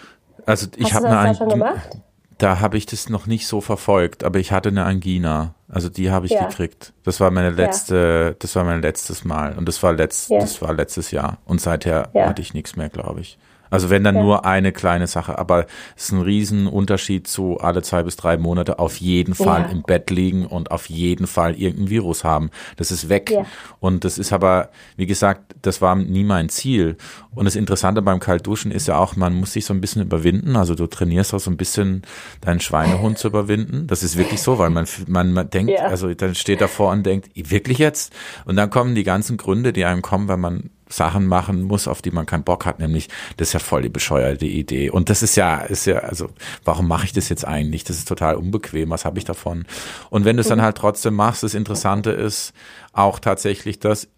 Also 0.44 0.66
ich 0.76 0.92
habe 0.92 1.08
eine 1.08 1.34
schon 1.34 1.48
gemacht? 1.48 1.98
Da 2.36 2.60
habe 2.60 2.76
ich 2.76 2.86
das 2.86 3.08
noch 3.08 3.26
nicht 3.26 3.46
so 3.46 3.60
verfolgt, 3.60 4.24
aber 4.24 4.38
ich 4.38 4.52
hatte 4.52 4.68
eine 4.68 4.84
Angina. 4.84 5.54
Also 5.68 5.88
die 5.88 6.10
habe 6.10 6.26
ich 6.26 6.32
ja. 6.32 6.46
gekriegt. 6.46 6.92
Das 7.02 7.18
war 7.20 7.30
meine 7.30 7.50
letzte, 7.50 8.30
ja. 8.30 8.36
das 8.38 8.54
war 8.56 8.64
mein 8.64 8.82
letztes 8.82 9.24
Mal 9.24 9.56
und 9.56 9.66
das 9.66 9.82
war 9.82 9.92
letzt, 9.92 10.30
ja. 10.30 10.38
das 10.38 10.60
war 10.60 10.74
letztes 10.74 11.10
Jahr 11.10 11.38
und 11.46 11.60
seither 11.60 12.10
hatte 12.14 12.42
ich 12.42 12.52
nichts 12.52 12.76
mehr, 12.76 12.88
glaube 12.88 13.20
ich. 13.20 13.38
Also 13.70 13.90
wenn 13.90 14.04
dann 14.04 14.16
ja. 14.16 14.22
nur 14.22 14.44
eine 14.44 14.72
kleine 14.72 15.06
Sache, 15.06 15.38
aber 15.38 15.66
es 15.96 16.04
ist 16.04 16.12
ein 16.12 16.22
Riesenunterschied 16.22 17.26
zu 17.26 17.58
alle 17.58 17.82
zwei 17.82 18.02
bis 18.02 18.16
drei 18.16 18.36
Monate 18.36 18.78
auf 18.78 18.96
jeden 18.96 19.34
Fall 19.34 19.62
ja. 19.62 19.68
im 19.68 19.82
Bett 19.82 20.10
liegen 20.10 20.46
und 20.46 20.70
auf 20.70 20.88
jeden 20.88 21.26
Fall 21.26 21.54
irgendein 21.54 21.90
Virus 21.90 22.24
haben. 22.24 22.50
Das 22.76 22.90
ist 22.90 23.08
weg. 23.08 23.30
Ja. 23.30 23.44
Und 23.80 24.04
das 24.04 24.18
ist 24.18 24.32
aber, 24.32 24.70
wie 24.96 25.06
gesagt, 25.06 25.54
das 25.62 25.80
war 25.80 25.94
nie 25.96 26.24
mein 26.24 26.48
Ziel. 26.48 26.96
Und 27.34 27.44
das 27.44 27.56
Interessante 27.56 28.02
beim 28.02 28.20
Kaltduschen 28.20 28.70
ist 28.70 28.88
ja 28.88 28.98
auch, 28.98 29.16
man 29.16 29.34
muss 29.34 29.52
sich 29.52 29.64
so 29.64 29.72
ein 29.72 29.80
bisschen 29.80 30.02
überwinden. 30.02 30.56
Also 30.56 30.74
du 30.74 30.86
trainierst 30.86 31.34
auch 31.34 31.40
so 31.40 31.50
ein 31.50 31.56
bisschen 31.56 32.02
deinen 32.40 32.60
Schweinehund 32.60 33.18
zu 33.18 33.28
überwinden. 33.28 33.86
Das 33.86 34.02
ist 34.02 34.16
wirklich 34.16 34.42
so, 34.42 34.58
weil 34.58 34.70
man, 34.70 34.86
man, 35.06 35.32
man 35.32 35.48
denkt, 35.48 35.78
also 35.80 36.12
dann 36.14 36.34
steht 36.34 36.60
davor 36.60 36.92
und 36.92 37.04
denkt, 37.04 37.30
wirklich 37.34 37.78
jetzt? 37.78 38.12
Und 38.44 38.56
dann 38.56 38.70
kommen 38.70 38.94
die 38.94 39.04
ganzen 39.04 39.36
Gründe, 39.36 39.72
die 39.72 39.84
einem 39.84 40.02
kommen, 40.02 40.28
wenn 40.28 40.40
man 40.40 40.70
Sachen 40.88 41.26
machen 41.26 41.62
muss, 41.62 41.88
auf 41.88 42.02
die 42.02 42.10
man 42.10 42.26
keinen 42.26 42.44
Bock 42.44 42.66
hat, 42.66 42.78
nämlich 42.78 43.08
das 43.36 43.48
ist 43.48 43.52
ja 43.54 43.60
voll 43.60 43.82
die 43.82 43.88
bescheuerte 43.88 44.46
Idee. 44.46 44.90
Und 44.90 45.10
das 45.10 45.22
ist 45.22 45.36
ja, 45.36 45.60
ist 45.60 45.86
ja, 45.86 45.98
also 45.98 46.28
warum 46.64 46.88
mache 46.88 47.04
ich 47.04 47.12
das 47.12 47.28
jetzt 47.28 47.46
eigentlich? 47.46 47.84
Das 47.84 47.96
ist 47.96 48.08
total 48.08 48.36
unbequem. 48.36 48.90
Was 48.90 49.04
habe 49.04 49.18
ich 49.18 49.24
davon? 49.24 49.66
Und 50.10 50.24
wenn 50.24 50.36
du 50.36 50.42
es 50.42 50.48
dann 50.48 50.62
halt 50.62 50.76
trotzdem 50.76 51.14
machst, 51.14 51.42
das 51.42 51.54
Interessante 51.54 52.10
ist 52.10 52.52
auch 52.92 53.18
tatsächlich, 53.18 53.78
dass 53.78 54.08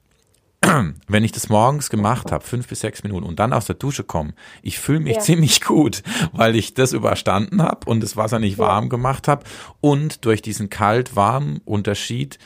wenn 1.09 1.25
ich 1.25 1.33
das 1.33 1.49
morgens 1.49 1.89
gemacht 1.89 2.33
habe, 2.33 2.45
fünf 2.45 2.69
bis 2.69 2.81
sechs 2.81 3.03
Minuten 3.03 3.25
und 3.25 3.41
dann 3.41 3.53
aus 3.53 3.65
der 3.65 3.77
Dusche 3.77 4.05
komme, 4.05 4.35
ich 4.63 4.79
fühle 4.79 5.01
mich 5.01 5.17
ja. 5.17 5.21
ziemlich 5.21 5.63
gut, 5.63 6.03
weil 6.33 6.55
ich 6.55 6.75
das 6.75 6.93
überstanden 6.93 7.63
habe 7.63 7.89
und 7.89 8.03
das 8.03 8.17
Wasser 8.17 8.39
nicht 8.39 8.59
warm 8.59 8.89
gemacht 8.89 9.27
habe 9.27 9.45
und 9.81 10.25
durch 10.25 10.43
diesen 10.43 10.69
kalt-warm-Unterschied 10.69 12.39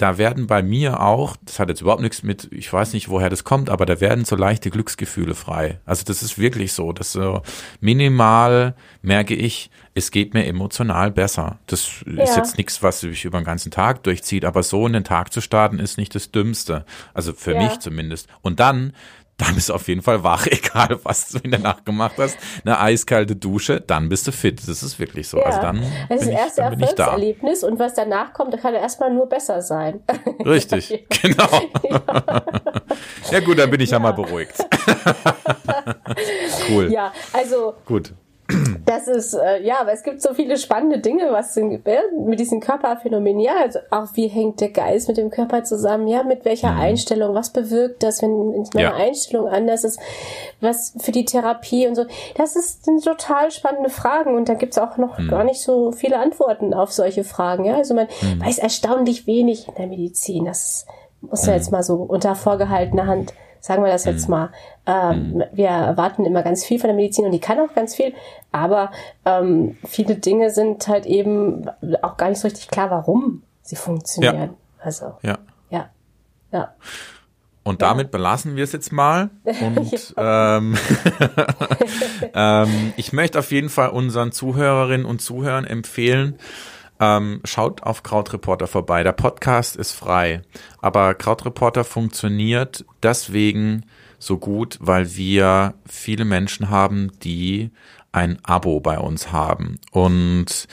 da 0.00 0.16
werden 0.16 0.46
bei 0.46 0.62
mir 0.62 1.00
auch, 1.00 1.36
das 1.44 1.58
hat 1.58 1.68
jetzt 1.68 1.82
überhaupt 1.82 2.00
nichts 2.00 2.22
mit, 2.22 2.48
ich 2.52 2.72
weiß 2.72 2.94
nicht, 2.94 3.10
woher 3.10 3.28
das 3.28 3.44
kommt, 3.44 3.68
aber 3.68 3.84
da 3.84 4.00
werden 4.00 4.24
so 4.24 4.34
leichte 4.34 4.70
Glücksgefühle 4.70 5.34
frei. 5.34 5.78
Also 5.84 6.04
das 6.06 6.22
ist 6.22 6.38
wirklich 6.38 6.72
so, 6.72 6.92
dass 6.92 7.12
so 7.12 7.42
minimal 7.80 8.74
merke 9.02 9.34
ich, 9.34 9.70
es 9.92 10.10
geht 10.10 10.32
mir 10.32 10.46
emotional 10.46 11.10
besser. 11.10 11.58
Das 11.66 12.02
ja. 12.06 12.22
ist 12.22 12.36
jetzt 12.36 12.56
nichts, 12.56 12.82
was 12.82 13.00
sich 13.00 13.26
über 13.26 13.40
den 13.40 13.44
ganzen 13.44 13.70
Tag 13.70 14.02
durchzieht, 14.04 14.46
aber 14.46 14.62
so 14.62 14.86
in 14.86 14.94
den 14.94 15.04
Tag 15.04 15.34
zu 15.34 15.42
starten 15.42 15.78
ist 15.78 15.98
nicht 15.98 16.14
das 16.14 16.30
Dümmste. 16.30 16.86
Also 17.12 17.34
für 17.34 17.52
ja. 17.52 17.62
mich 17.62 17.80
zumindest. 17.80 18.26
Und 18.40 18.58
dann 18.58 18.94
dann 19.40 19.54
bist 19.54 19.68
du 19.68 19.74
auf 19.74 19.88
jeden 19.88 20.02
Fall 20.02 20.22
wach, 20.22 20.46
egal 20.50 20.98
was 21.02 21.30
du 21.30 21.38
in 21.38 21.50
der 21.50 21.60
Nacht 21.60 21.84
gemacht 21.84 22.14
hast. 22.18 22.38
Eine 22.64 22.78
eiskalte 22.80 23.36
Dusche, 23.36 23.80
dann 23.80 24.08
bist 24.08 24.26
du 24.26 24.32
fit. 24.32 24.60
Das 24.66 24.82
ist 24.82 24.98
wirklich 24.98 25.28
so. 25.28 25.38
Ja. 25.38 25.44
Also 25.44 25.60
dann 25.60 25.80
Das 25.80 25.90
ist 25.90 26.08
bin 26.08 26.18
das 26.18 26.26
ich, 26.26 26.34
erste 26.34 26.60
ich 26.62 26.78
da. 26.78 27.04
Erfolgserlebnis 27.04 27.64
und 27.64 27.78
was 27.78 27.94
danach 27.94 28.32
kommt, 28.32 28.56
kann 28.60 28.74
erstmal 28.74 29.12
nur 29.12 29.28
besser 29.28 29.62
sein. 29.62 30.00
Richtig, 30.44 31.06
genau. 31.22 31.48
Ja 33.30 33.40
gut, 33.40 33.58
dann 33.58 33.70
bin 33.70 33.80
ich 33.80 33.90
ja, 33.90 33.98
mal 33.98 34.12
beruhigt. 34.12 34.54
cool. 36.70 36.90
Ja, 36.92 37.12
also 37.32 37.74
Gut. 37.84 38.12
Das 38.86 39.08
ist, 39.08 39.34
äh, 39.34 39.62
ja, 39.62 39.80
aber 39.80 39.92
es 39.92 40.02
gibt 40.02 40.22
so 40.22 40.34
viele 40.34 40.56
spannende 40.56 40.98
Dinge, 40.98 41.30
was 41.30 41.54
sind, 41.54 41.86
äh, 41.86 41.98
mit 42.26 42.40
diesen 42.40 42.60
Körperphänomenen, 42.60 43.40
ja, 43.40 43.52
also 43.62 43.78
auch 43.90 44.08
wie 44.14 44.28
hängt 44.28 44.60
der 44.60 44.70
Geist 44.70 45.08
mit 45.08 45.16
dem 45.16 45.30
Körper 45.30 45.64
zusammen, 45.64 46.08
ja, 46.08 46.22
mit 46.22 46.44
welcher 46.44 46.74
Einstellung, 46.74 47.34
was 47.34 47.50
bewirkt 47.50 48.02
das, 48.02 48.22
wenn 48.22 48.32
meine 48.74 48.82
Ja. 48.82 48.94
Einstellung 48.94 49.48
anders 49.48 49.84
ist, 49.84 49.98
was 50.60 50.94
für 50.98 51.12
die 51.12 51.24
Therapie 51.24 51.86
und 51.86 51.94
so. 51.94 52.04
Das 52.36 52.56
ist, 52.56 52.84
sind 52.84 53.04
total 53.04 53.50
spannende 53.50 53.90
Fragen 53.90 54.34
und 54.36 54.48
da 54.48 54.54
gibt's 54.54 54.78
auch 54.78 54.96
noch 54.96 55.16
gar 55.28 55.44
nicht 55.44 55.60
so 55.62 55.92
viele 55.92 56.18
Antworten 56.18 56.74
auf 56.74 56.92
solche 56.92 57.24
Fragen, 57.24 57.64
ja. 57.64 57.76
Also 57.76 57.94
man 57.94 58.08
weiß 58.38 58.58
erstaunlich 58.58 59.26
wenig 59.26 59.68
in 59.68 59.74
der 59.74 59.86
Medizin. 59.86 60.44
Das 60.44 60.86
muss 61.20 61.46
ja 61.46 61.54
jetzt 61.54 61.70
mal 61.70 61.82
so 61.82 61.96
unter 61.96 62.34
vorgehaltener 62.34 63.06
Hand 63.06 63.34
sagen 63.60 63.84
wir 63.84 63.90
das 63.90 64.04
jetzt 64.04 64.28
mal. 64.28 64.50
Ähm, 64.86 65.42
Wir 65.52 65.68
erwarten 65.68 66.24
immer 66.24 66.42
ganz 66.42 66.64
viel 66.64 66.78
von 66.78 66.88
der 66.88 66.96
Medizin 66.96 67.24
und 67.24 67.32
die 67.32 67.40
kann 67.40 67.58
auch 67.60 67.74
ganz 67.74 67.94
viel, 67.94 68.14
aber 68.52 68.90
ähm, 69.24 69.76
viele 69.86 70.16
Dinge 70.16 70.50
sind 70.50 70.88
halt 70.88 71.06
eben 71.06 71.68
auch 72.02 72.16
gar 72.16 72.28
nicht 72.28 72.40
so 72.40 72.48
richtig 72.48 72.68
klar, 72.68 72.90
warum 72.90 73.42
sie 73.62 73.76
funktionieren. 73.76 74.50
Also, 74.80 75.12
Ja. 75.22 75.38
ja. 75.70 75.90
Ja. 76.52 76.74
Und 77.62 77.82
damit 77.82 78.10
belassen 78.10 78.56
wir 78.56 78.64
es 78.64 78.72
jetzt 78.72 78.90
mal. 78.90 79.30
Und 79.44 80.14
ähm, 80.16 80.76
ähm, 82.34 82.92
ich 82.96 83.12
möchte 83.12 83.38
auf 83.38 83.52
jeden 83.52 83.68
Fall 83.68 83.90
unseren 83.90 84.32
Zuhörerinnen 84.32 85.06
und 85.06 85.20
Zuhörern 85.20 85.64
empfehlen, 85.66 86.38
ähm, 87.00 87.40
schaut 87.44 87.82
auf 87.82 88.02
Krautreporter 88.02 88.66
vorbei. 88.66 89.02
Der 89.02 89.12
Podcast 89.12 89.76
ist 89.76 89.92
frei, 89.92 90.42
aber 90.80 91.14
Krautreporter 91.14 91.84
funktioniert 91.84 92.84
deswegen 93.02 93.86
so 94.18 94.38
gut, 94.38 94.78
weil 94.80 95.16
wir 95.16 95.74
viele 95.88 96.24
Menschen 96.24 96.70
haben, 96.70 97.10
die 97.22 97.70
ein 98.12 98.38
Abo 98.44 98.80
bei 98.80 98.98
uns 98.98 99.32
haben. 99.32 99.78
Und 99.92 100.68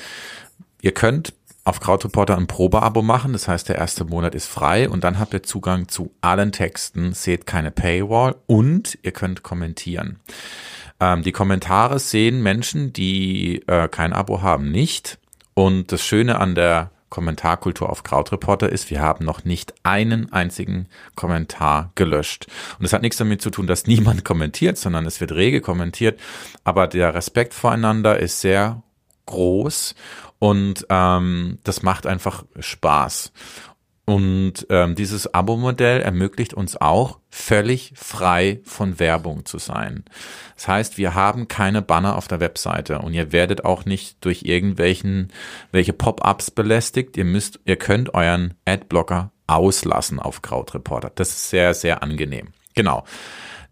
Ihr 0.81 0.93
könnt 0.93 1.33
auf 1.63 1.79
Krautreporter 1.79 2.37
ein 2.37 2.47
Probeabo 2.47 3.01
machen, 3.01 3.33
das 3.33 3.47
heißt, 3.47 3.67
der 3.67 3.75
erste 3.75 4.05
Monat 4.05 4.35
ist 4.35 4.47
frei 4.47 4.87
und 4.87 5.03
dann 5.03 5.19
habt 5.19 5.33
ihr 5.33 5.43
Zugang 5.43 5.89
zu 5.89 6.11
allen 6.21 6.53
Texten, 6.53 7.13
seht 7.13 7.45
keine 7.45 7.71
Paywall 7.71 8.35
und 8.45 8.97
ihr 9.01 9.11
könnt 9.11 9.43
kommentieren. 9.43 10.21
Ähm, 11.01 11.23
die 11.23 11.33
Kommentare 11.33 11.99
sehen 11.99 12.41
Menschen, 12.41 12.93
die 12.93 13.63
äh, 13.67 13.89
kein 13.89 14.13
Abo 14.13 14.41
haben, 14.41 14.71
nicht. 14.71 15.19
Und 15.57 15.91
das 15.91 16.05
Schöne 16.05 16.39
an 16.39 16.53
der 16.53 16.91
Kommentarkultur 17.09 17.89
auf 17.89 18.03
Krautreporter 18.03 18.69
ist, 18.71 18.91
wir 18.91 19.01
haben 19.01 19.25
noch 19.25 19.43
nicht 19.43 19.73
einen 19.81 20.31
einzigen 20.31 20.87
Kommentar 21.15 21.91
gelöscht. 21.95 22.45
Und 22.77 22.83
das 22.83 22.93
hat 22.93 23.01
nichts 23.01 23.17
damit 23.17 23.41
zu 23.41 23.49
tun, 23.49 23.65
dass 23.65 23.87
niemand 23.87 24.23
kommentiert, 24.23 24.77
sondern 24.77 25.07
es 25.07 25.19
wird 25.19 25.31
rege 25.31 25.59
kommentiert. 25.59 26.19
Aber 26.63 26.85
der 26.85 27.15
Respekt 27.15 27.55
voreinander 27.55 28.19
ist 28.19 28.39
sehr 28.39 28.83
groß 29.25 29.95
und 30.37 30.85
ähm, 30.91 31.57
das 31.63 31.81
macht 31.81 32.05
einfach 32.05 32.45
Spaß. 32.59 33.31
Und 34.09 34.65
ähm, 34.69 34.95
dieses 34.95 35.33
Abo-Modell 35.33 35.99
ermöglicht 35.99 36.53
uns 36.53 36.79
auch, 36.79 37.19
völlig 37.29 37.91
frei 37.93 38.61
von 38.63 39.01
Werbung 39.01 39.45
zu 39.45 39.57
sein. 39.57 40.05
Das 40.55 40.69
heißt, 40.69 40.97
wir 40.97 41.13
haben 41.13 41.49
keine 41.49 41.81
Banner 41.81 42.15
auf 42.15 42.29
der 42.29 42.39
Webseite 42.39 42.99
und 42.99 43.13
ihr 43.13 43.33
werdet 43.33 43.65
auch 43.65 43.83
nicht 43.83 44.23
durch 44.23 44.43
irgendwelchen 44.43 45.33
welche 45.73 45.91
Pop-ups 45.91 46.51
belästigt. 46.51 47.17
Ihr 47.17 47.25
müsst, 47.25 47.59
ihr 47.65 47.75
könnt 47.75 48.13
euren 48.13 48.53
Adblocker 48.63 49.31
auslassen 49.45 50.19
auf 50.21 50.41
Krautreporter. 50.41 51.11
Das 51.13 51.31
ist 51.31 51.49
sehr, 51.49 51.73
sehr 51.73 52.01
angenehm. 52.01 52.53
Genau 52.75 53.03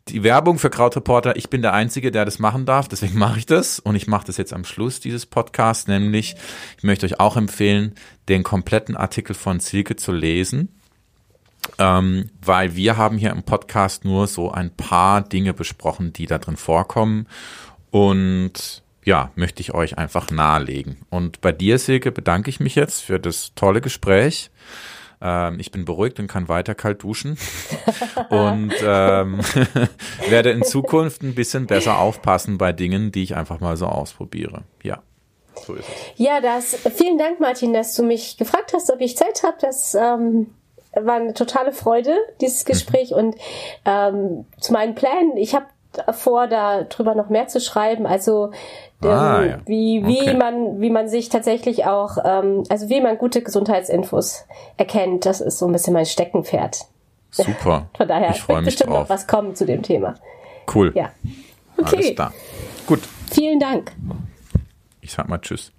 die 0.08 0.24
Werbung 0.24 0.60
für 0.60 0.70
Krautreporter, 0.70 1.36
ich 1.36 1.50
bin 1.50 1.64
der 1.64 1.74
Einzige, 1.74 2.12
der 2.12 2.26
das 2.26 2.38
machen 2.38 2.66
darf, 2.66 2.88
deswegen 2.88 3.18
mache 3.18 3.40
ich 3.40 3.46
das 3.46 3.80
und 3.80 3.96
ich 3.96 4.08
mache 4.08 4.28
das 4.28 4.38
jetzt 4.38 4.54
am 4.54 4.64
Schluss 4.64 5.00
dieses 5.00 5.26
Podcasts, 5.26 5.88
nämlich 5.88 6.36
ich 6.78 6.84
möchte 6.84 7.06
euch 7.06 7.20
auch 7.20 7.38
empfehlen, 7.38 7.96
den 8.30 8.44
kompletten 8.44 8.96
Artikel 8.96 9.34
von 9.34 9.60
Silke 9.60 9.96
zu 9.96 10.12
lesen, 10.12 10.70
ähm, 11.80 12.30
weil 12.40 12.76
wir 12.76 12.98
haben 12.98 13.18
hier 13.18 13.32
im 13.32 13.44
Podcast 13.44 14.06
nur 14.06 14.28
so 14.28 14.52
ein 14.52 14.70
paar 14.70 15.22
Dinge 15.22 15.54
besprochen, 15.54 16.14
die 16.14 16.28
da 16.28 16.38
drin 16.38 16.58
vorkommen 16.58 17.28
und 17.90 18.84
ja, 19.04 19.32
möchte 19.36 19.62
ich 19.62 19.74
euch 19.74 19.98
einfach 19.98 20.32
nahelegen. 20.32 20.98
Und 21.12 21.42
bei 21.42 21.52
dir, 21.52 21.78
Silke, 21.78 22.12
bedanke 22.12 22.50
ich 22.50 22.60
mich 22.60 22.74
jetzt 22.74 23.02
für 23.02 23.20
das 23.20 23.54
tolle 23.54 23.80
Gespräch. 23.80 24.50
Ähm, 25.22 25.60
ich 25.60 25.72
bin 25.72 25.86
beruhigt 25.86 26.20
und 26.20 26.28
kann 26.28 26.48
weiter 26.48 26.76
kalt 26.76 27.04
duschen 27.04 27.38
und 28.30 28.74
ähm, 28.84 29.40
werde 30.30 30.52
in 30.52 30.64
Zukunft 30.64 31.24
ein 31.24 31.36
bisschen 31.36 31.68
besser 31.68 32.00
aufpassen 32.00 32.58
bei 32.58 32.72
Dingen, 32.72 33.12
die 33.12 33.24
ich 33.24 33.36
einfach 33.36 33.60
mal 33.60 33.78
so 33.78 33.86
ausprobiere. 33.86 34.64
Ja, 34.84 35.02
so 35.66 35.74
ist 35.74 35.88
es. 35.88 35.96
Ja, 36.18 36.42
das, 36.42 36.76
vielen 36.96 37.18
Dank, 37.18 37.40
Martin, 37.40 37.74
dass 37.74 37.96
du 37.96 38.04
mich 38.04 38.38
gefragt 38.38 38.74
hast, 38.74 38.92
ob 38.92 39.02
ich 39.02 39.18
Zeit 39.18 39.44
habe. 39.44 39.58
Das 39.62 39.96
ähm, 39.96 40.48
war 40.94 41.16
eine 41.16 41.34
totale 41.34 41.72
Freude, 41.72 42.16
dieses 42.42 42.66
Gespräch. 42.66 43.14
Und 43.14 43.36
ähm, 43.86 44.46
zu 44.60 44.74
meinen 44.74 44.96
Plänen, 44.96 45.38
ich 45.38 45.56
habe 45.56 45.66
vor, 46.14 46.48
darüber 46.48 47.16
noch 47.16 47.30
mehr 47.30 47.48
zu 47.48 47.60
schreiben. 47.60 48.06
Also 48.06 48.52
ähm, 49.04 49.10
Ah, 49.10 49.44
ja. 49.46 49.58
wie, 49.66 50.04
wie 50.06 50.22
Okay. 50.22 50.34
man, 50.38 50.82
wie 50.82 50.90
man 50.90 51.08
sich 51.10 51.30
tatsächlich 51.30 51.86
auch, 51.86 52.18
ähm, 52.24 52.64
also 52.70 52.90
wie 52.90 53.02
man 53.02 53.18
gute 53.18 53.42
Gesundheitsinfos 53.42 54.46
erkennt, 54.78 55.26
das 55.26 55.42
ist 55.42 55.60
so 55.60 55.66
ein 55.68 55.72
bisschen 55.72 55.94
mein 55.94 56.06
Steckenpferd. 56.06 56.80
Super. 57.32 57.88
Von 57.98 58.08
daher 58.08 58.32
ich 58.32 58.42
freue 58.42 58.58
wird 58.58 58.66
mich 58.66 58.74
bestimmt 58.76 58.92
drauf. 58.92 59.02
noch 59.02 59.10
was 59.10 59.28
kommen 59.28 59.56
zu 59.56 59.66
dem 59.66 59.82
Thema. 59.84 60.16
Cool. 60.74 60.92
Ja. 60.96 61.12
Alles 61.78 61.94
Okay. 61.94 62.16
klar. 62.16 62.34
Gut. 62.88 63.02
Vielen 63.32 63.60
Dank. 63.60 63.92
Ich 65.02 65.12
sag 65.12 65.28
mal 65.28 65.40
Tschüss. 65.40 65.72